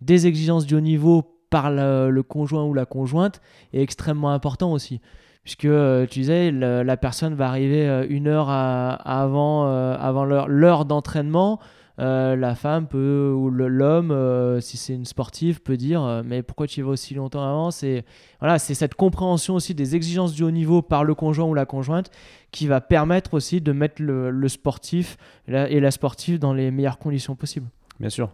des 0.00 0.26
exigences 0.26 0.66
du 0.66 0.74
haut 0.74 0.80
niveau 0.80 1.36
par 1.50 1.70
le, 1.70 2.22
conjoint 2.22 2.64
ou 2.64 2.74
la 2.74 2.86
conjointe 2.86 3.40
est 3.72 3.82
extrêmement 3.82 4.30
important 4.30 4.72
aussi. 4.72 5.00
Puisque 5.42 5.68
tu 6.10 6.20
disais, 6.20 6.50
la, 6.50 6.96
personne 6.96 7.34
va 7.34 7.48
arriver 7.48 8.06
une 8.08 8.26
heure 8.26 8.50
avant 8.50 9.64
l'heure 10.46 10.84
d'entraînement. 10.84 11.60
Euh, 12.00 12.34
la 12.34 12.54
femme 12.54 12.86
peut, 12.86 13.30
ou 13.34 13.50
l'homme, 13.50 14.10
euh, 14.10 14.60
si 14.60 14.78
c'est 14.78 14.94
une 14.94 15.04
sportive, 15.04 15.60
peut 15.60 15.76
dire 15.76 16.02
euh, 16.02 16.22
Mais 16.24 16.42
pourquoi 16.42 16.66
tu 16.66 16.80
y 16.80 16.82
vas 16.82 16.90
aussi 16.90 17.14
longtemps 17.14 17.42
avant? 17.42 17.70
C'est 17.70 18.04
voilà, 18.40 18.58
cette 18.58 18.94
compréhension 18.94 19.54
aussi 19.54 19.74
des 19.74 19.96
exigences 19.96 20.32
du 20.32 20.42
haut 20.42 20.50
niveau 20.50 20.80
par 20.80 21.04
le 21.04 21.14
conjoint 21.14 21.46
ou 21.46 21.52
la 21.52 21.66
conjointe 21.66 22.10
qui 22.52 22.66
va 22.66 22.80
permettre 22.80 23.34
aussi 23.34 23.60
de 23.60 23.72
mettre 23.72 24.00
le, 24.02 24.48
sportif 24.48 25.18
et 25.46 25.78
la, 25.78 25.90
sportive 25.90 26.38
dans 26.38 26.54
les 26.54 26.70
meilleures 26.70 26.98
conditions 26.98 27.36
possibles. 27.36 27.66
Bien 28.00 28.08
sûr. 28.08 28.30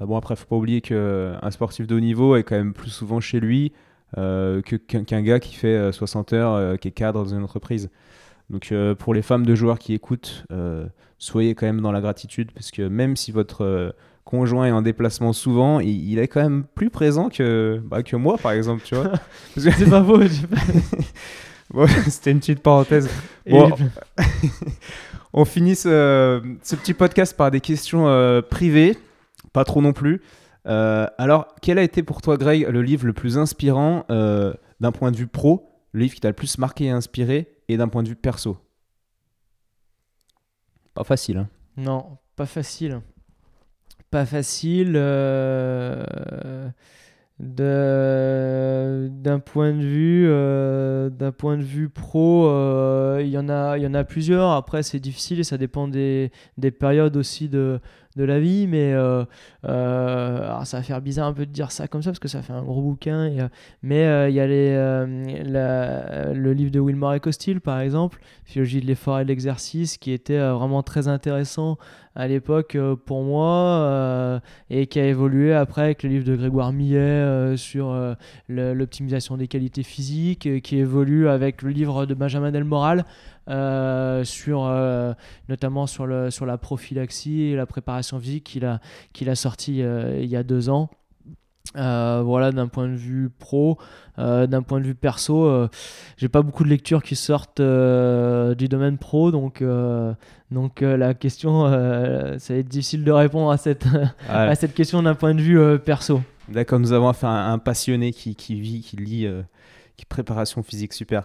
bon, 0.00 0.16
après, 0.16 0.34
il 0.34 0.38
faut 0.38 0.46
pas 0.46 0.56
oublier 0.56 0.80
qu'un 0.80 1.50
sportif 1.50 1.86
de 1.86 1.94
haut 1.94 2.00
niveau 2.00 2.34
est 2.36 2.42
quand 2.42 2.56
même 2.56 2.72
plus 2.72 2.90
souvent 2.90 3.20
chez 3.20 3.40
lui 3.40 3.72
qu'un 4.14 5.22
gars 5.22 5.38
qui 5.38 5.54
fait 5.54 5.92
60 5.92 6.32
heures, 6.32 6.78
qui 6.78 6.88
est 6.88 6.92
cadre 6.92 7.22
dans 7.22 7.34
une 7.34 7.44
entreprise. 7.44 7.90
Donc 8.50 8.72
pour 8.98 9.14
les 9.14 9.22
femmes 9.22 9.46
de 9.46 9.54
joueurs 9.54 9.78
qui 9.78 9.92
écoutent, 9.92 10.44
soyez 11.22 11.54
quand 11.54 11.66
même 11.66 11.80
dans 11.80 11.92
la 11.92 12.00
gratitude, 12.00 12.50
parce 12.52 12.72
que 12.72 12.82
même 12.82 13.16
si 13.16 13.30
votre 13.30 13.64
euh, 13.64 13.90
conjoint 14.24 14.66
est 14.66 14.72
en 14.72 14.82
déplacement 14.82 15.32
souvent, 15.32 15.78
il, 15.78 16.18
est 16.18 16.26
quand 16.26 16.42
même 16.42 16.64
plus 16.74 16.90
présent 16.90 17.28
que, 17.28 17.80
bah, 17.84 18.02
que 18.02 18.16
moi, 18.16 18.36
par 18.38 18.52
exemple, 18.52 18.82
tu 18.84 18.96
vois. 18.96 19.12
C'est 19.56 19.88
pas 19.88 20.00
beau. 20.00 20.20
C'était 22.08 22.32
une 22.32 22.40
petite 22.40 22.60
parenthèse. 22.60 23.08
on 25.32 25.44
finit 25.44 25.76
ce, 25.76 26.40
petit 26.74 26.92
podcast 26.92 27.36
par 27.36 27.52
des 27.52 27.60
questions 27.60 28.08
euh, 28.08 28.42
privées, 28.42 28.98
pas 29.52 29.64
trop 29.64 29.80
non 29.80 29.92
plus. 29.92 30.22
Euh, 30.66 31.06
alors, 31.18 31.46
quel 31.62 31.78
a 31.78 31.84
été 31.84 32.02
pour 32.02 32.20
toi, 32.20 32.36
Greg, 32.36 32.68
le 32.68 32.82
livre 32.82 33.06
le 33.06 33.12
plus 33.12 33.38
inspirant 33.38 34.04
d'un 34.08 34.92
point 34.92 35.12
de 35.12 35.16
vue 35.16 35.28
pro, 35.28 35.70
le 35.92 36.00
livre 36.00 36.14
qui 36.14 36.20
t'a 36.20 36.28
le 36.28 36.34
plus 36.34 36.58
marqué 36.58 36.86
et 36.86 36.90
inspiré, 36.90 37.48
et 37.68 37.76
d'un 37.76 37.86
point 37.86 38.02
de 38.02 38.08
vue 38.08 38.16
perso? 38.16 38.58
Pas 40.94 41.04
facile. 41.04 41.38
Hein. 41.38 41.48
Non, 41.76 42.18
pas 42.36 42.46
facile. 42.46 43.00
Pas 44.10 44.26
facile. 44.26 44.96
Euh, 47.60 49.08
d'un 49.10 49.40
point 49.40 49.72
de 49.72 49.82
vue 49.82 50.26
euh, 50.28 51.10
d'un 51.10 51.32
point 51.32 51.56
de 51.56 51.62
vue 51.62 51.88
pro 51.88 52.46
euh, 52.46 53.20
il 53.20 53.30
y 53.30 53.38
en 53.38 53.48
a 53.48 53.78
il 53.78 53.82
y 53.82 53.86
en 53.86 53.94
a 53.94 54.04
plusieurs 54.04 54.50
après 54.50 54.84
c'est 54.84 55.00
difficile 55.00 55.40
et 55.40 55.44
ça 55.44 55.58
dépend 55.58 55.88
des, 55.88 56.30
des 56.56 56.70
périodes 56.70 57.16
aussi 57.16 57.48
de, 57.48 57.80
de 58.16 58.24
la 58.24 58.40
vie, 58.40 58.66
mais 58.66 58.92
euh, 58.92 59.24
euh, 59.66 60.64
ça 60.64 60.78
va 60.78 60.82
faire 60.82 61.00
bizarre 61.00 61.28
un 61.28 61.32
peu 61.32 61.46
de 61.46 61.50
dire 61.50 61.70
ça 61.70 61.88
comme 61.88 62.02
ça 62.02 62.10
parce 62.10 62.18
que 62.18 62.28
ça 62.28 62.42
fait 62.42 62.52
un 62.52 62.62
gros 62.62 62.82
bouquin. 62.82 63.26
Et, 63.26 63.38
mais 63.82 64.30
il 64.30 64.34
y 64.34 64.40
a 64.40 64.46
le 64.46 65.02
livre 66.52 66.70
de 66.70 66.80
Wilmore 66.80 67.14
et 67.14 67.20
Costil, 67.20 67.60
par 67.60 67.80
exemple, 67.80 68.20
Philologie 68.44 68.80
de 68.80 68.86
l'effort 68.86 69.20
et 69.20 69.24
de 69.24 69.28
l'exercice, 69.28 69.96
qui 69.96 70.12
était 70.12 70.38
vraiment 70.38 70.82
très 70.82 71.08
intéressant 71.08 71.78
à 72.14 72.28
l'époque 72.28 72.76
pour 73.06 73.22
moi 73.22 74.40
et 74.68 74.86
qui 74.86 75.00
a 75.00 75.06
évolué 75.06 75.54
après 75.54 75.82
avec 75.82 76.02
le 76.02 76.10
livre 76.10 76.26
de 76.26 76.36
Grégoire 76.36 76.72
Millet 76.72 77.56
sur 77.56 77.96
l'optimisation 78.48 79.36
des 79.36 79.48
qualités 79.48 79.82
physiques, 79.82 80.62
qui 80.62 80.76
évolue 80.76 81.28
avec 81.28 81.62
le 81.62 81.70
livre 81.70 82.06
de 82.06 82.14
Benjamin 82.14 82.50
Delmoral 82.50 83.04
euh, 83.48 84.22
sur, 84.22 84.64
euh, 84.64 85.14
notamment 85.48 85.88
sur, 85.88 86.06
le, 86.06 86.30
sur 86.30 86.46
la 86.46 86.58
prophylaxie 86.58 87.42
et 87.42 87.56
la 87.56 87.66
préparation 87.66 88.20
physique 88.20 88.44
qu'il 88.44 88.64
a, 88.64 88.80
qu'il 89.12 89.28
a 89.28 89.34
sorti 89.34 89.82
euh, 89.82 90.20
il 90.22 90.28
y 90.28 90.36
a 90.36 90.44
deux 90.44 90.68
ans. 90.68 90.90
voilà, 91.74 92.52
d'un 92.52 92.68
point 92.68 92.88
de 92.88 92.94
vue 92.94 93.30
pro, 93.30 93.78
d'un 94.16 94.62
point 94.62 94.78
de 94.78 94.84
vue 94.84 94.94
perso, 94.94 95.68
j'ai 96.16 96.28
pas 96.28 96.42
beaucoup 96.42 96.62
de 96.64 96.68
lectures 96.68 97.02
qui 97.02 97.16
sortent 97.16 97.60
du 97.60 98.68
domaine 98.68 98.98
pro, 98.98 99.32
donc, 99.32 99.64
donc 100.50 100.80
la 100.80 101.14
question, 101.14 101.64
ça 101.66 102.54
va 102.54 102.60
être 102.60 102.68
difficile 102.68 103.04
de 103.04 103.12
répondre 103.12 103.50
à 103.50 103.56
cette, 103.56 103.86
à 104.28 104.54
cette 104.54 104.74
question 104.74 105.02
d'un 105.02 105.14
point 105.14 105.34
de 105.34 105.40
vue 105.40 105.78
perso. 105.78 106.20
D'accord, 106.48 106.78
nous 106.78 106.92
avons 106.92 107.08
affaire 107.08 107.30
à 107.30 107.50
un, 107.50 107.58
passionné 107.58 108.12
qui, 108.12 108.36
qui 108.36 108.60
vit, 108.60 108.82
qui 108.82 108.96
lit, 108.96 109.26
qui 109.96 110.04
préparation 110.04 110.62
physique, 110.62 110.92
super. 110.92 111.24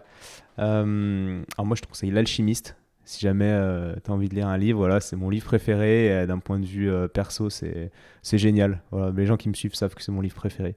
Euh, 0.59 1.43
alors 1.57 1.65
moi, 1.65 1.75
je 1.75 1.81
trouve 1.81 1.95
ça 1.95 2.07
l'alchimiste. 2.07 2.75
Si 3.03 3.21
jamais 3.21 3.49
euh, 3.49 3.95
tu 4.03 4.11
as 4.11 4.13
envie 4.13 4.27
de 4.27 4.35
lire 4.35 4.47
un 4.47 4.57
livre, 4.57 4.79
voilà, 4.79 4.99
c'est 4.99 5.15
mon 5.15 5.29
livre 5.29 5.45
préféré. 5.45 6.11
Euh, 6.11 6.25
d'un 6.25 6.39
point 6.39 6.59
de 6.59 6.65
vue 6.65 6.91
perso, 7.13 7.49
c'est 7.49 7.91
génial. 8.33 8.81
Les 9.15 9.25
gens 9.25 9.37
qui 9.37 9.49
me 9.49 9.53
suivent 9.53 9.75
savent 9.75 9.95
que 9.95 10.03
c'est 10.03 10.11
mon 10.11 10.21
livre 10.21 10.35
préféré. 10.35 10.75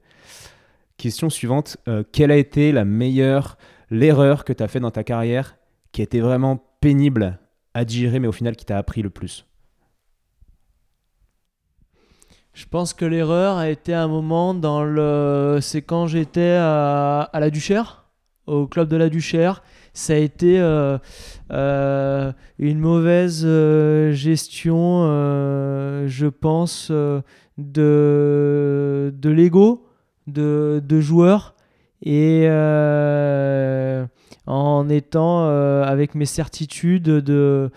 Question 0.97 1.29
suivante. 1.29 1.77
quelle 2.11 2.31
a 2.31 2.37
été 2.37 2.71
la 2.71 2.85
meilleure, 2.85 3.57
l'erreur 3.89 4.45
que 4.45 4.53
tu 4.53 4.61
as 4.63 4.67
fait 4.67 4.79
dans 4.79 4.91
ta 4.91 5.03
carrière 5.03 5.57
qui 5.91 6.01
a 6.01 6.03
été 6.03 6.21
vraiment 6.21 6.63
pénible 6.79 7.39
à 7.73 7.85
digérer, 7.85 8.19
mais 8.19 8.27
au 8.27 8.31
final 8.31 8.55
qui 8.55 8.65
t'a 8.65 8.77
appris 8.77 9.01
le 9.01 9.09
plus? 9.09 9.45
Je 12.53 12.65
pense 12.65 12.93
que 12.93 13.05
l'erreur 13.05 13.57
a 13.57 13.69
été 13.69 13.93
un 13.93 14.07
moment 14.07 14.53
dans 14.53 14.83
le. 14.83 15.59
C'est 15.61 15.81
quand 15.81 16.07
j'étais 16.07 16.57
à, 16.59 17.21
à 17.21 17.39
la 17.39 17.49
Duchère 17.49 18.00
au 18.51 18.67
club 18.67 18.87
de 18.89 18.97
la 18.97 19.09
Duchère. 19.09 19.63
Ça 19.93 20.13
a 20.13 20.17
été 20.17 20.59
euh, 20.59 20.97
euh, 21.51 22.31
une 22.59 22.79
mauvaise 22.79 23.43
euh, 23.45 24.13
gestion, 24.13 25.03
je 26.07 26.27
pense, 26.27 26.91
de, 27.57 29.13
de 29.13 29.29
l'ego 29.29 29.87
de, 30.27 30.81
de, 30.85 31.01
joueurs 31.01 31.55
et 32.03 32.47
en 34.47 34.89
étant 34.89 35.45
avec 35.81 36.15
mes 36.15 36.25
certitudes 36.25 37.03
de, 37.03 37.69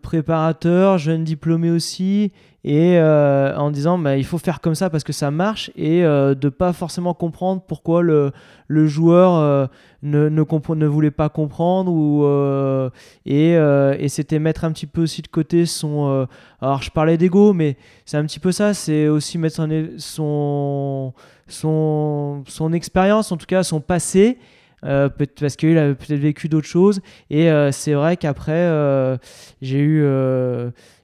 préparateur, 0.00 0.98
jeune 0.98 1.24
diplômé 1.24 1.70
aussi, 1.70 2.32
et 2.62 2.98
euh, 2.98 3.56
en 3.56 3.70
disant 3.70 3.96
bah, 3.98 4.18
il 4.18 4.24
faut 4.24 4.36
faire 4.36 4.60
comme 4.60 4.74
ça 4.74 4.90
parce 4.90 5.02
que 5.02 5.14
ça 5.14 5.30
marche 5.30 5.70
et 5.76 6.04
euh, 6.04 6.34
de 6.34 6.50
pas 6.50 6.74
forcément 6.74 7.14
comprendre 7.14 7.62
pourquoi 7.66 8.02
le, 8.02 8.32
le 8.68 8.86
joueur 8.86 9.34
euh, 9.34 9.66
ne, 10.02 10.28
ne, 10.28 10.74
ne, 10.74 10.86
voulait 10.86 11.10
pas 11.10 11.30
comprendre 11.30 11.90
ou 11.90 12.90
et, 13.24 13.52
et 13.52 14.08
c'était 14.08 14.38
mettre 14.38 14.64
un 14.64 14.72
petit 14.72 14.86
peu 14.86 15.02
aussi 15.02 15.22
de 15.22 15.28
côté 15.28 15.64
son 15.64 16.26
alors 16.60 16.82
je 16.82 16.90
parlais 16.90 17.16
d'ego 17.16 17.54
mais 17.54 17.76
c'est 18.04 18.18
un 18.18 18.24
petit 18.26 18.40
peu 18.40 18.52
ça 18.52 18.74
c'est 18.74 19.08
aussi 19.08 19.38
mettre 19.38 19.66
son 19.96 21.14
son 21.48 22.44
son 22.46 22.72
expérience 22.72 23.32
en 23.32 23.38
tout 23.38 23.46
cas 23.46 23.62
son 23.62 23.80
passé 23.80 24.38
parce 24.82 25.56
qu'il 25.56 25.78
a 25.78 25.94
peut-être 25.94 26.20
vécu 26.20 26.48
d'autres 26.48 26.66
choses 26.66 27.00
et 27.28 27.50
c'est 27.72 27.94
vrai 27.94 28.16
qu'après 28.16 29.18
j'ai 29.60 29.78
eu 29.78 30.04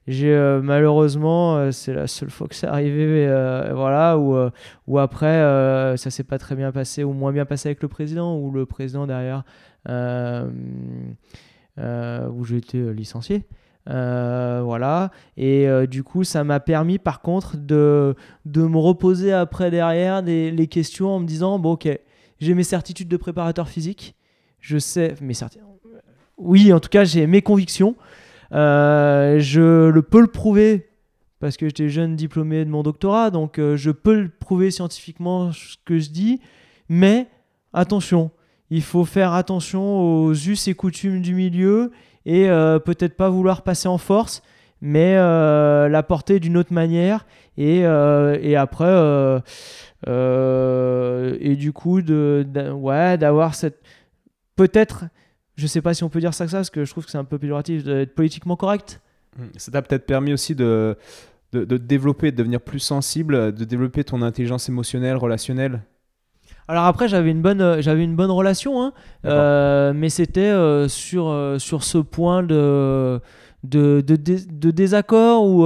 j'ai 0.07 0.33
euh, 0.33 0.61
malheureusement, 0.61 1.57
euh, 1.57 1.71
c'est 1.71 1.93
la 1.93 2.07
seule 2.07 2.29
fois 2.29 2.47
que 2.47 2.55
c'est 2.55 2.67
arrivé, 2.67 3.27
euh, 3.27 3.73
voilà, 3.75 4.17
où, 4.17 4.37
où 4.87 4.99
après 4.99 5.27
ça 5.97 6.09
s'est 6.09 6.23
pas 6.23 6.37
très 6.37 6.55
bien 6.55 6.71
passé 6.71 7.03
ou 7.03 7.11
moins 7.11 7.33
bien 7.33 7.45
passé 7.45 7.67
avec 7.69 7.81
le 7.81 7.89
président, 7.89 8.37
ou 8.37 8.51
le 8.51 8.65
président 8.65 9.05
derrière, 9.05 9.43
où 9.87 9.91
j'ai 12.45 12.57
été 12.57 12.93
licencié. 12.93 13.43
voilà 13.85 15.11
et 15.35 15.67
du 15.87 16.03
coup 16.03 16.23
ça 16.23 16.43
m'a 16.43 16.59
permis 16.59 16.99
par 16.99 17.21
contre 17.21 17.57
de, 17.57 18.15
de 18.45 18.61
me 18.61 18.77
reposer 18.77 19.33
après 19.33 19.71
derrière 19.71 20.21
les 20.21 20.67
questions 20.67 21.15
en 21.15 21.19
me 21.19 21.25
disant 21.25 21.57
bon 21.59 21.73
ok 21.73 21.99
j'ai 22.39 22.53
mes 22.53 22.63
certitudes 22.63 23.07
de 23.07 23.17
préparateur 23.17 23.67
physique 23.67 24.15
je 24.59 24.77
sais 24.77 25.15
mes 25.21 25.33
certitudes 25.33 25.65
oui 26.37 26.73
en 26.73 26.79
tout 26.79 26.89
cas 26.89 27.03
j'ai 27.03 27.27
mes 27.27 27.41
convictions 27.41 27.95
euh, 28.53 29.39
je 29.39 29.89
le 29.89 30.01
peux 30.01 30.21
le 30.21 30.27
prouver 30.27 30.87
parce 31.39 31.57
que 31.57 31.67
j'étais 31.67 31.89
jeune 31.89 32.15
diplômé 32.15 32.65
de 32.65 32.69
mon 32.69 32.83
doctorat, 32.83 33.29
donc 33.29 33.59
euh, 33.59 33.77
je 33.77 33.91
peux 33.91 34.21
le 34.21 34.29
prouver 34.29 34.71
scientifiquement 34.71 35.51
ce 35.51 35.75
que 35.85 35.99
je 35.99 36.09
dis, 36.09 36.41
mais 36.89 37.27
attention, 37.73 38.31
il 38.69 38.81
faut 38.81 39.05
faire 39.05 39.33
attention 39.33 39.99
aux 39.99 40.33
us 40.33 40.67
et 40.67 40.73
coutumes 40.73 41.21
du 41.21 41.35
milieu 41.35 41.91
et 42.25 42.49
euh, 42.49 42.79
peut-être 42.79 43.15
pas 43.15 43.29
vouloir 43.29 43.61
passer 43.61 43.87
en 43.87 43.97
force, 43.97 44.41
mais 44.81 45.15
l'apporter 45.15 46.39
d'une 46.39 46.57
autre 46.57 46.73
manière 46.73 47.25
et, 47.57 47.79
et 47.79 48.55
après 48.55 49.41
et 50.05 51.55
du 51.55 51.73
coup 51.73 52.01
de, 52.01 52.45
ouais 52.71 53.17
d'avoir 53.17 53.55
cette 53.55 53.81
peut-être 54.55 55.05
je 55.55 55.65
sais 55.65 55.81
pas 55.81 55.93
si 55.93 56.03
on 56.03 56.09
peut 56.09 56.19
dire 56.19 56.33
ça 56.33 56.45
que 56.45 56.51
ça, 56.51 56.57
parce 56.57 56.69
que 56.69 56.85
je 56.85 56.91
trouve 56.91 57.05
que 57.05 57.11
c'est 57.11 57.17
un 57.17 57.23
peu 57.23 57.39
péjoratif 57.39 57.83
d'être 57.83 58.13
politiquement 58.13 58.55
correct. 58.55 59.01
Mmh. 59.37 59.43
Ça 59.57 59.71
t'a 59.71 59.81
peut-être 59.81 60.05
permis 60.05 60.31
aussi 60.31 60.53
de, 60.53 60.95
de, 61.51 61.65
de, 61.65 61.77
développer, 61.77 62.31
de 62.31 62.37
devenir 62.37 62.61
plus 62.61 62.79
sensible, 62.79 63.53
de 63.53 63.65
développer 63.65 64.03
ton 64.03 64.21
intelligence 64.21 64.69
émotionnelle, 64.69 65.17
relationnelle 65.17 65.81
alors 66.69 66.83
après, 66.83 67.07
j'avais 67.07 67.31
une 67.31 67.41
bonne, 67.41 67.61
euh, 67.61 67.81
j'avais 67.81 68.03
une 68.03 68.15
bonne 68.17 68.31
relation, 68.31 68.81
hein, 68.83 68.91
euh, 69.25 69.93
mais 69.95 70.09
c'était 70.09 70.41
euh, 70.41 70.89
sur, 70.89 71.55
sur 71.59 71.83
ce 71.83 71.97
point 71.97 72.43
de, 72.43 73.21
de, 73.63 74.03
de, 74.05 74.15
de 74.15 74.71
désaccord 74.71 75.45
où 75.45 75.65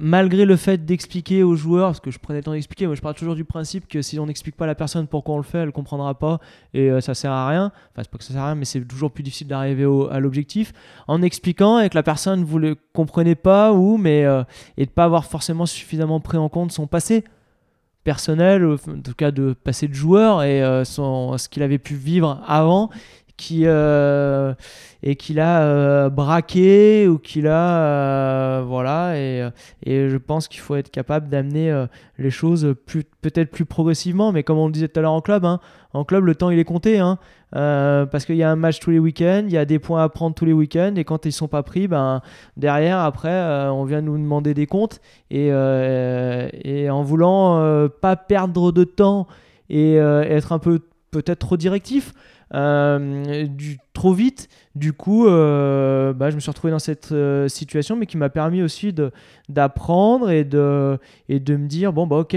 malgré 0.00 0.44
le 0.44 0.56
fait 0.56 0.84
d'expliquer 0.84 1.42
aux 1.42 1.56
joueurs, 1.56 1.88
parce 1.88 2.00
que 2.00 2.10
je 2.10 2.18
prenais 2.18 2.40
le 2.40 2.44
temps 2.44 2.52
d'expliquer, 2.52 2.86
moi 2.86 2.94
je 2.94 3.00
parle 3.00 3.14
toujours 3.14 3.34
du 3.34 3.44
principe 3.44 3.88
que 3.88 4.02
si 4.02 4.18
on 4.18 4.26
n'explique 4.26 4.56
pas 4.56 4.64
à 4.64 4.66
la 4.66 4.74
personne 4.74 5.06
pourquoi 5.06 5.34
on 5.34 5.38
le 5.38 5.44
fait, 5.44 5.58
elle 5.58 5.72
comprendra 5.72 6.14
pas 6.18 6.40
et 6.74 6.90
euh, 6.90 7.00
ça 7.00 7.14
sert 7.14 7.32
à 7.32 7.48
rien. 7.48 7.72
Enfin, 7.92 8.02
c'est 8.02 8.10
pas 8.10 8.18
que 8.18 8.24
ça 8.24 8.32
sert 8.32 8.42
à 8.42 8.46
rien, 8.46 8.54
mais 8.54 8.64
c'est 8.64 8.80
toujours 8.86 9.10
plus 9.10 9.22
difficile 9.22 9.48
d'arriver 9.48 9.84
à 10.10 10.20
l'objectif. 10.20 10.72
En 11.08 11.22
expliquant 11.22 11.80
et 11.80 11.88
que 11.88 11.94
la 11.94 12.02
personne 12.02 12.46
ne 12.46 12.58
le 12.58 12.76
comprenait 12.92 13.34
pas 13.34 13.72
ou, 13.72 13.96
mais 13.96 14.24
euh, 14.24 14.42
et 14.76 14.86
de 14.86 14.90
pas 14.90 15.04
avoir 15.04 15.24
forcément 15.24 15.66
suffisamment 15.66 16.20
pris 16.20 16.38
en 16.38 16.48
compte 16.48 16.72
son 16.72 16.86
passé 16.86 17.24
personnel, 18.04 18.64
en 18.64 19.00
tout 19.02 19.14
cas 19.16 19.32
de 19.32 19.52
passé 19.52 19.88
de 19.88 19.94
joueur 19.94 20.44
et 20.44 20.62
euh, 20.62 20.84
ce 20.84 21.48
qu'il 21.48 21.62
avait 21.64 21.78
pu 21.78 21.94
vivre 21.94 22.40
avant 22.46 22.90
qui 23.36 23.62
euh, 23.66 24.54
et 25.02 25.16
qu'il 25.16 25.40
a 25.40 25.62
euh, 25.62 26.08
braqué 26.08 27.06
ou 27.06 27.18
qu'il 27.18 27.46
a 27.46 27.80
euh, 27.80 28.64
voilà 28.66 29.18
et, 29.18 29.48
et, 29.84 30.08
je 30.08 30.16
pense 30.16 30.48
qu'il 30.48 30.60
faut 30.60 30.74
être 30.74 30.90
capable 30.90 31.28
d'amener 31.28 31.86
les 32.18 32.30
choses 32.30 32.74
peut-être 33.20 33.50
plus 33.50 33.66
progressivement 33.66 34.32
mais 34.32 34.42
comme 34.42 34.58
on 34.58 34.66
le 34.66 34.72
disait 34.72 34.88
tout 34.88 34.98
à 34.98 35.02
l'heure 35.02 35.12
en 35.12 35.20
club 35.20 35.44
hein, 35.44 35.60
en 35.92 36.04
club 36.04 36.24
le 36.24 36.34
temps 36.34 36.50
il 36.50 36.58
est 36.58 36.64
compté 36.64 36.98
hein, 36.98 37.18
parce 37.52 38.24
qu'il 38.24 38.36
y 38.36 38.42
a 38.42 38.50
un 38.50 38.56
match 38.56 38.80
tous 38.80 38.90
les 38.90 38.98
week-ends 38.98 39.44
il 39.46 39.52
y 39.52 39.58
a 39.58 39.64
des 39.64 39.78
points 39.78 40.02
à 40.02 40.08
prendre 40.08 40.34
tous 40.34 40.46
les 40.46 40.54
week-ends 40.54 40.94
et 40.96 41.04
quand 41.04 41.26
ils 41.26 41.32
sont 41.32 41.48
pas 41.48 41.62
pris 41.62 41.88
ben 41.88 42.22
derrière 42.56 43.00
après 43.00 43.68
on 43.68 43.84
vient 43.84 44.00
nous 44.00 44.16
demander 44.16 44.54
des 44.54 44.66
comptes 44.66 45.00
et, 45.30 45.48
et 45.48 46.90
en 46.90 47.02
voulant 47.02 47.88
pas 48.00 48.16
perdre 48.16 48.72
de 48.72 48.84
temps 48.84 49.26
et 49.68 49.96
être 49.96 50.52
un 50.52 50.58
peu 50.58 50.80
peut-être 51.10 51.40
trop 51.40 51.56
directif 51.56 52.12
du, 52.52 53.78
trop 53.92 54.12
vite. 54.12 54.48
Du 54.74 54.92
coup, 54.92 55.26
euh, 55.26 56.12
bah, 56.12 56.30
je 56.30 56.36
me 56.36 56.40
suis 56.40 56.50
retrouvé 56.50 56.70
dans 56.70 56.78
cette 56.78 57.12
euh, 57.12 57.48
situation, 57.48 57.96
mais 57.96 58.06
qui 58.06 58.16
m'a 58.16 58.28
permis 58.28 58.62
aussi 58.62 58.94
d'apprendre 59.48 60.30
et 60.30 60.44
de, 60.44 60.98
et 61.28 61.40
de 61.40 61.56
me 61.56 61.66
dire 61.66 61.92
bon, 61.92 62.06
bah 62.06 62.16
ok, 62.16 62.34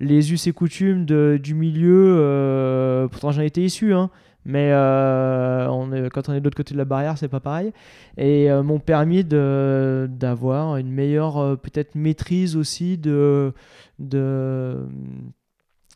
les 0.00 0.32
us 0.32 0.46
et 0.46 0.52
coutumes 0.52 1.06
de, 1.06 1.38
du 1.42 1.54
milieu, 1.54 3.08
pourtant 3.10 3.30
j'en 3.30 3.42
étais 3.42 3.62
issu, 3.62 3.94
hein, 3.94 4.10
mais 4.44 4.70
quand 4.72 6.28
on 6.28 6.32
est 6.32 6.40
de 6.40 6.44
l'autre 6.44 6.56
côté 6.56 6.74
de 6.74 6.78
la 6.78 6.84
barrière, 6.84 7.16
c'est 7.16 7.28
pas 7.28 7.40
pareil. 7.40 7.72
Et 8.18 8.50
m'ont 8.62 8.80
permis 8.80 9.24
d'avoir 9.24 10.76
une 10.76 10.90
meilleure, 10.90 11.56
peut-être, 11.60 11.94
maîtrise 11.94 12.56
aussi 12.56 12.98
de 12.98 13.54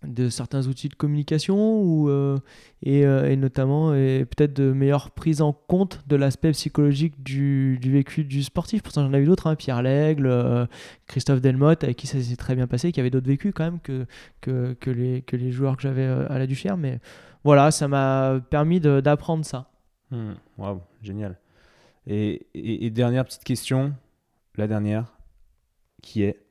de 0.02 0.28
certains 0.28 0.66
outils 0.66 0.89
de 0.89 0.94
communication 0.94 1.81
ou, 1.81 2.09
euh, 2.09 2.39
et, 2.82 3.06
euh, 3.06 3.31
et, 3.31 3.36
notamment 3.36 3.94
et 3.94 4.24
peut-être 4.27 4.52
de 4.52 4.73
meilleure 4.73 5.10
prise 5.10 5.40
en 5.40 5.52
compte 5.52 6.02
de 6.06 6.16
l'aspect 6.16 6.52
psychologique 6.52 7.23
du, 7.23 7.78
du, 7.81 7.90
vécu 7.90 8.24
du 8.24 8.43
sportif? 8.43 8.82
Pourtant, 8.82 9.06
j'en 9.06 9.12
ai 9.12 9.20
vu 9.20 9.27
d'autres, 9.27 9.47
hein, 9.47 9.56
Pierre 9.56 9.82
Lègle, 9.82 10.27
euh, 10.27 10.66
Christophe 11.06 11.40
Delmotte, 11.40 11.85
avec 11.85 11.97
qui 11.97 12.06
ça 12.06 12.20
s'est 12.20 12.36
très 12.36 12.55
bien 12.55 12.66
passé, 12.66 12.93
qui 12.93 13.01
avait 13.01 13.10
d'autres 13.10 13.27
vécus 13.27 13.52
quand 13.55 13.64
même 13.64 13.81
que, 13.81 14.06
que, 14.40 14.74
que, 14.74 14.90
les, 14.90 15.23
que 15.23 15.36
les 15.36 15.51
joueurs 15.51 15.77
que 15.77 15.82
j'avais 15.82 16.05
à 16.05 16.39
la 16.39 16.47
Duchère. 16.47 16.77
Mais 16.77 17.01
voilà, 17.43 17.70
ça 17.70 17.89
m'a 17.89 18.40
permis 18.51 18.81
d'apprendre 18.81 19.44
ça. 19.44 19.70
Hmm, 20.10 20.35
waouh, 20.59 20.81
génial. 21.02 21.39
Et, 22.06 22.47
et 22.55 22.90
dernière 22.90 23.24
petite 23.24 23.44
question, 23.44 23.94
la 24.56 24.68
dernière, 24.68 25.12
qui 26.02 26.23
est 26.23 26.47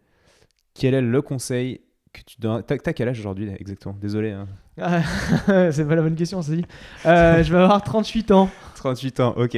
quel 0.73 0.93
est 0.93 1.01
le 1.01 1.22
conseil 1.22 1.80
que 2.15 2.21
tu 2.25 2.39
donnes 2.39 2.63
T'as 2.63 2.77
quel 2.77 3.09
âge 3.09 3.19
aujourd'hui 3.19 3.49
exactement? 3.59 3.95
Désolé. 3.99 4.31
Hein. 4.31 4.47
c'est 5.71 5.87
pas 5.87 5.95
la 5.95 6.01
bonne 6.01 6.15
question, 6.15 6.41
c'est 6.41 6.57
dit. 6.57 6.65
Euh, 7.05 7.43
je 7.43 7.51
vais 7.51 7.59
avoir 7.59 7.83
38 7.83 8.31
ans. 8.31 8.49
38 8.75 9.19
ans, 9.19 9.33
ok. 9.37 9.57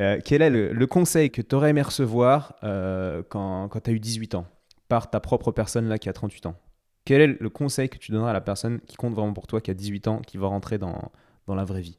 Euh, 0.00 0.20
quel 0.24 0.42
est 0.42 0.50
le, 0.50 0.86
conseil 0.86 1.30
que 1.30 1.42
tu 1.42 1.54
aurais 1.54 1.70
aimé 1.70 1.82
recevoir 1.82 2.54
euh, 2.64 3.22
quand, 3.28 3.68
quand 3.68 3.80
tu 3.80 3.90
as 3.90 3.92
eu 3.92 4.00
18 4.00 4.34
ans 4.34 4.46
par 4.88 5.10
ta 5.10 5.20
propre 5.20 5.52
personne 5.52 5.88
là 5.88 5.98
qui 5.98 6.08
a 6.08 6.12
38 6.12 6.46
ans? 6.46 6.56
Quel 7.04 7.20
est 7.20 7.40
le 7.40 7.50
conseil 7.50 7.88
que 7.88 7.98
tu 7.98 8.12
donneras 8.12 8.30
à 8.30 8.32
la 8.32 8.40
personne 8.40 8.80
qui 8.86 8.96
compte 8.96 9.14
vraiment 9.14 9.34
pour 9.34 9.46
toi, 9.46 9.60
qui 9.60 9.70
a 9.70 9.74
18 9.74 10.08
ans, 10.08 10.20
qui 10.20 10.38
va 10.38 10.46
rentrer 10.46 10.78
dans, 10.78 11.12
dans 11.46 11.54
la 11.54 11.64
vraie 11.64 11.82
vie? 11.82 11.98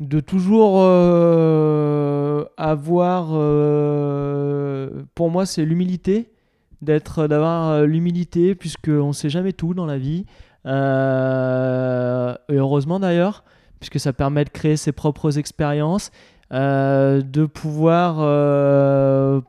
De 0.00 0.20
toujours 0.20 0.82
avoir, 2.58 3.26
pour 5.14 5.30
moi, 5.30 5.46
c'est 5.46 5.64
l'humilité 5.64 6.32
d'être, 6.82 7.28
d'avoir 7.28 7.70
euh, 7.70 7.86
l'humilité, 7.86 8.54
puisqu'on 8.54 9.08
ne 9.08 9.12
sait 9.12 9.30
jamais 9.30 9.52
tout 9.52 9.72
dans 9.72 9.86
la 9.86 9.98
vie. 9.98 10.26
Euh, 10.66 12.34
et 12.48 12.56
heureusement 12.56 13.00
d'ailleurs, 13.00 13.44
puisque 13.80 13.98
ça 13.98 14.12
permet 14.12 14.44
de 14.44 14.50
créer 14.50 14.76
ses 14.76 14.92
propres 14.92 15.38
expériences. 15.38 16.10
Euh, 16.54 17.22
de 17.22 17.46
pouvoir 17.46 18.16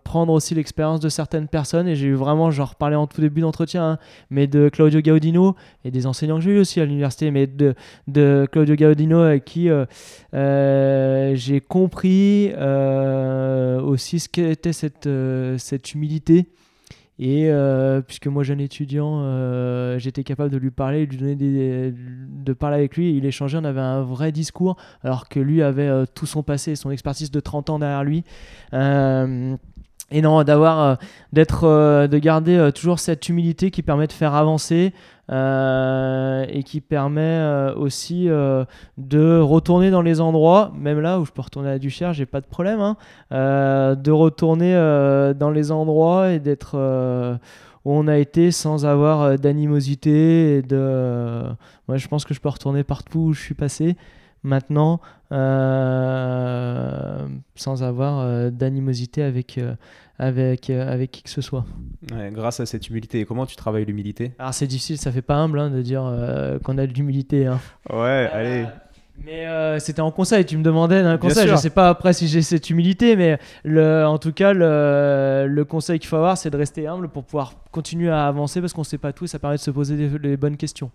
prendre 0.06 0.32
aussi 0.32 0.56
l'expérience 0.56 1.02
de 1.02 1.10
certaines 1.10 1.50
personnes. 1.50 1.86
Et 1.90 1.98
j'ai 1.98 2.08
eu 2.08 2.14
vraiment, 2.14 2.50
j'en 2.50 2.64
reparlais 2.64 2.96
en 2.96 3.08
tout 3.08 3.20
début 3.20 3.42
d'entretien, 3.42 3.84
hein, 3.84 3.98
mais 4.30 4.48
de 4.48 4.70
Claudio 4.70 5.02
Gaudino 5.02 5.58
et 5.84 5.92
des 5.92 6.08
enseignants 6.08 6.38
que 6.38 6.44
j'ai 6.46 6.52
eu 6.52 6.60
aussi 6.60 6.80
à 6.80 6.86
l'université, 6.86 7.30
mais 7.30 7.46
de, 7.46 7.76
de 8.08 8.48
Claudio 8.50 8.78
Gaudino 8.78 9.20
avec 9.20 9.44
qui 9.44 9.68
j'ai 10.32 11.60
compris 11.60 12.54
aussi 12.54 14.20
ce 14.22 14.30
qu'était 14.30 14.72
cette, 14.72 15.10
cette 15.58 15.94
humilité 15.94 16.48
et 17.20 17.50
euh, 17.50 18.02
puisque 18.02 18.28
moi, 18.28 18.44
jeune 18.44 18.60
étudiant, 18.60 19.22
euh, 19.22 20.00
j'étais 20.00 20.24
capable 20.24 20.50
de 20.50 20.58
lui 20.58 20.72
parler, 20.72 21.06
de 21.06 21.12
lui 21.12 21.18
donner 21.18 21.36
des, 21.36 21.94
de 21.94 22.54
parler 22.54 22.78
avec 22.78 22.98
lui, 22.98 23.16
il 23.16 23.26
échangeait, 23.26 23.60
on 23.60 23.64
avait 23.64 23.82
un 23.82 24.02
vrai 24.02 24.32
discours, 24.32 24.78
alors 25.04 25.30
que 25.30 25.40
lui 25.40 25.62
avait 25.62 25.88
euh, 25.88 26.06
tout 26.12 26.26
son 26.26 26.42
passé, 26.42 26.76
son 26.76 26.90
expertise 26.90 27.30
de 27.30 27.40
30 27.40 27.70
ans 27.70 27.80
derrière 27.80 28.04
lui. 28.04 28.24
Et 30.12 30.22
non, 30.22 30.44
d'avoir, 30.44 30.98
d'être, 31.32 32.08
de 32.08 32.18
garder 32.20 32.70
toujours 32.76 33.00
cette 33.00 33.30
humilité 33.30 33.72
qui 33.72 33.82
permet 33.82 34.06
de 34.06 34.12
faire 34.12 34.36
avancer, 34.36 34.94
euh, 35.32 36.46
et 36.50 36.64
qui 36.64 36.82
permet 36.82 37.22
euh, 37.22 37.74
aussi 37.76 38.28
euh, 38.28 38.66
de 38.98 39.40
retourner 39.40 39.90
dans 39.90 40.02
les 40.02 40.20
endroits, 40.20 40.74
même 40.76 41.00
là 41.00 41.18
où 41.18 41.26
je 41.26 41.32
peux 41.32 41.42
retourner 41.42 41.70
à 41.70 41.80
Duchère, 41.80 42.12
j'ai 42.12 42.26
pas 42.26 42.42
de 42.42 42.46
problème, 42.46 42.82
hein, 42.82 42.98
de 43.96 44.12
retourner 44.12 44.74
dans 45.34 45.50
les 45.50 45.72
endroits 45.72 46.32
et 46.32 46.40
d'être 46.40 46.78
où 47.86 47.94
on 47.94 48.08
a 48.08 48.18
été 48.18 48.52
sans 48.52 48.86
avoir 48.86 49.40
d'animosité. 49.40 50.62
Moi, 50.70 51.98
je 51.98 52.08
pense 52.10 52.26
que 52.26 52.34
je 52.34 52.42
peux 52.42 52.50
retourner 52.50 52.84
partout 52.84 53.20
où 53.20 53.34
je 53.34 53.42
suis 53.42 53.56
passé 53.56 53.96
maintenant 54.44 55.00
sans 57.56 57.84
avoir 57.84 58.52
d'animosité 58.52 59.24
avec 59.24 59.60
avec, 60.20 60.70
euh, 60.70 60.92
avec 60.92 61.12
qui 61.12 61.24
que 61.24 61.30
ce 61.30 61.42
soit. 61.42 61.66
grâce 62.32 62.60
à 62.60 62.66
cette 62.66 62.88
humilité. 62.90 63.20
Et 63.20 63.26
comment 63.26 63.46
tu 63.46 63.56
travailles 63.56 63.86
l'humilité? 63.86 64.34
Alors 64.40 64.54
c'est 64.54 64.68
difficile, 64.68 64.98
ça 64.98 65.12
fait 65.12 65.22
pas 65.22 65.36
humble 65.36 65.60
hein, 65.60 65.70
de 65.70 65.82
dire 65.82 66.04
euh, 66.06 66.60
qu'on 66.60 66.78
a 66.78 66.88
de 66.88 66.94
l'humilité. 66.94 67.48
Hein. 67.48 67.60
Ouais, 67.92 68.30
allez. 68.32 68.66
Euh, 68.66 69.74
mais 69.76 69.80
c'était 69.80 70.02
en 70.02 70.10
conseil, 70.10 70.44
tu 70.44 70.58
me 70.58 70.64
demandais 70.64 70.98
un 70.98 71.18
conseil. 71.18 71.48
Je 71.48 71.56
sais 71.56 71.70
pas 71.70 71.90
après 71.90 72.14
si 72.14 72.28
j'ai 72.28 72.42
cette 72.42 72.70
humilité, 72.72 73.16
mais 73.16 73.38
le, 73.64 74.06
en 74.06 74.18
tout 74.18 74.34
cas, 74.34 74.54
le, 74.54 75.46
le 75.48 75.66
conseil 75.66 76.00
qu'il 76.00 76.10
faut 76.10 76.16
avoir, 76.16 76.36
c'est 76.36 76.50
de 76.50 76.58
rester 76.58 76.88
humble 76.88 77.08
pour 77.10 77.24
pouvoir 77.24 77.54
continuer 77.72 78.10
à 78.10 78.26
avancer 78.26 78.60
parce 78.60 78.74
qu'on 78.74 78.84
sait 78.84 78.98
pas 78.98 79.14
tout 79.14 79.26
et 79.26 79.28
ça 79.28 79.38
permet 79.38 79.58
de 79.58 79.62
se 79.62 79.70
poser 79.70 80.10
des 80.10 80.36
bonnes 80.36 80.58
questions. 80.58 80.90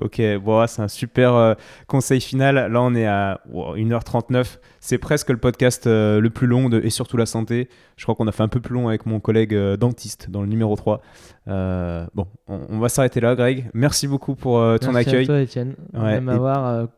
Ok, 0.00 0.22
bon, 0.42 0.66
c'est 0.66 0.82
un 0.82 0.88
super 0.88 1.34
euh, 1.34 1.54
conseil 1.86 2.20
final. 2.20 2.72
Là, 2.72 2.82
on 2.82 2.94
est 2.94 3.06
à 3.06 3.40
1h39. 3.52 4.58
C'est 4.78 4.98
presque 4.98 5.30
le 5.30 5.36
podcast 5.36 5.86
euh, 5.86 6.20
le 6.20 6.30
plus 6.30 6.46
long 6.46 6.68
de, 6.68 6.80
et 6.82 6.90
surtout 6.90 7.16
la 7.16 7.26
santé. 7.26 7.68
Je 7.96 8.04
crois 8.04 8.14
qu'on 8.14 8.26
a 8.26 8.32
fait 8.32 8.42
un 8.42 8.48
peu 8.48 8.60
plus 8.60 8.74
long 8.74 8.88
avec 8.88 9.04
mon 9.04 9.20
collègue 9.20 9.54
euh, 9.54 9.76
dentiste 9.76 10.30
dans 10.30 10.40
le 10.42 10.48
numéro 10.48 10.74
3. 10.74 11.02
bon, 11.46 12.26
on, 12.46 12.78
va 12.78 12.88
s'arrêter 12.88 13.20
là, 13.20 13.34
Greg. 13.34 13.68
Merci 13.74 14.08
beaucoup 14.08 14.34
pour 14.34 14.58
ton 14.80 14.92
Merci 14.92 15.10
accueil. 15.10 15.24
À 15.24 15.26
toi, 15.26 15.40
Étienne. 15.40 15.74
Ouais, 15.92 16.20
m'avoir 16.20 16.88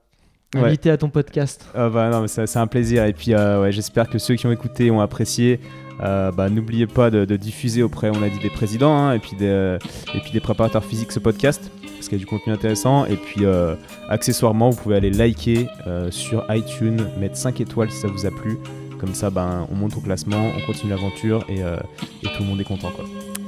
invité 0.54 0.90
à 0.90 0.98
ton 0.98 1.08
podcast. 1.08 1.66
Ah 1.74 1.88
bah, 1.88 2.24
c'est 2.28 2.58
un 2.58 2.66
plaisir. 2.66 3.04
Et 3.06 3.14
puis, 3.14 3.34
ouais, 3.34 3.72
j'espère 3.72 4.08
que 4.08 4.18
ceux 4.18 4.36
qui 4.36 4.46
ont 4.46 4.52
écouté 4.52 4.90
ont 4.90 5.00
apprécié. 5.00 5.58
bah, 5.98 6.48
N'oubliez 6.50 6.86
pas 6.86 7.10
de, 7.10 7.24
diffuser 7.36 7.82
auprès, 7.82 8.10
on 8.10 8.22
a 8.22 8.28
dit, 8.28 8.38
des 8.38 8.50
présidents 8.50 8.96
hein, 8.96 9.14
et, 9.14 9.18
puis 9.18 9.34
des, 9.36 9.78
et 10.14 10.20
puis 10.20 10.30
des 10.30 10.40
préparateurs 10.40 10.84
physiques 10.84 11.10
ce 11.10 11.18
podcast 11.18 11.72
parce 12.02 12.08
qu'il 12.08 12.18
y 12.18 12.20
a 12.20 12.24
du 12.24 12.26
contenu 12.26 12.52
intéressant. 12.52 13.06
Et 13.06 13.14
puis, 13.14 13.44
euh, 13.44 13.76
accessoirement, 14.08 14.70
vous 14.70 14.76
pouvez 14.76 14.96
aller 14.96 15.10
liker 15.10 15.68
euh, 15.86 16.10
sur 16.10 16.44
iTunes, 16.50 17.06
mettre 17.20 17.36
5 17.36 17.60
étoiles 17.60 17.92
si 17.92 17.98
ça 17.98 18.08
vous 18.08 18.26
a 18.26 18.30
plu. 18.30 18.58
Comme 18.98 19.14
ça, 19.14 19.30
ben, 19.30 19.68
on 19.70 19.76
monte 19.76 19.96
au 19.96 20.00
classement, 20.00 20.50
on 20.56 20.66
continue 20.66 20.90
l'aventure 20.90 21.44
et, 21.48 21.62
euh, 21.62 21.76
et, 22.24 22.26
tout 22.26 22.42
le 22.42 22.46
monde 22.46 22.60
est 22.60 22.64
content. 22.64 22.90
Quoi. 22.90 23.04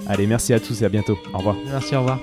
Allez, 0.06 0.28
merci 0.28 0.52
à 0.52 0.60
tous 0.60 0.82
et 0.82 0.84
à 0.84 0.88
bientôt. 0.88 1.18
Au 1.32 1.38
revoir. 1.38 1.56
Merci, 1.66 1.96
au 1.96 2.00
revoir. 2.00 2.20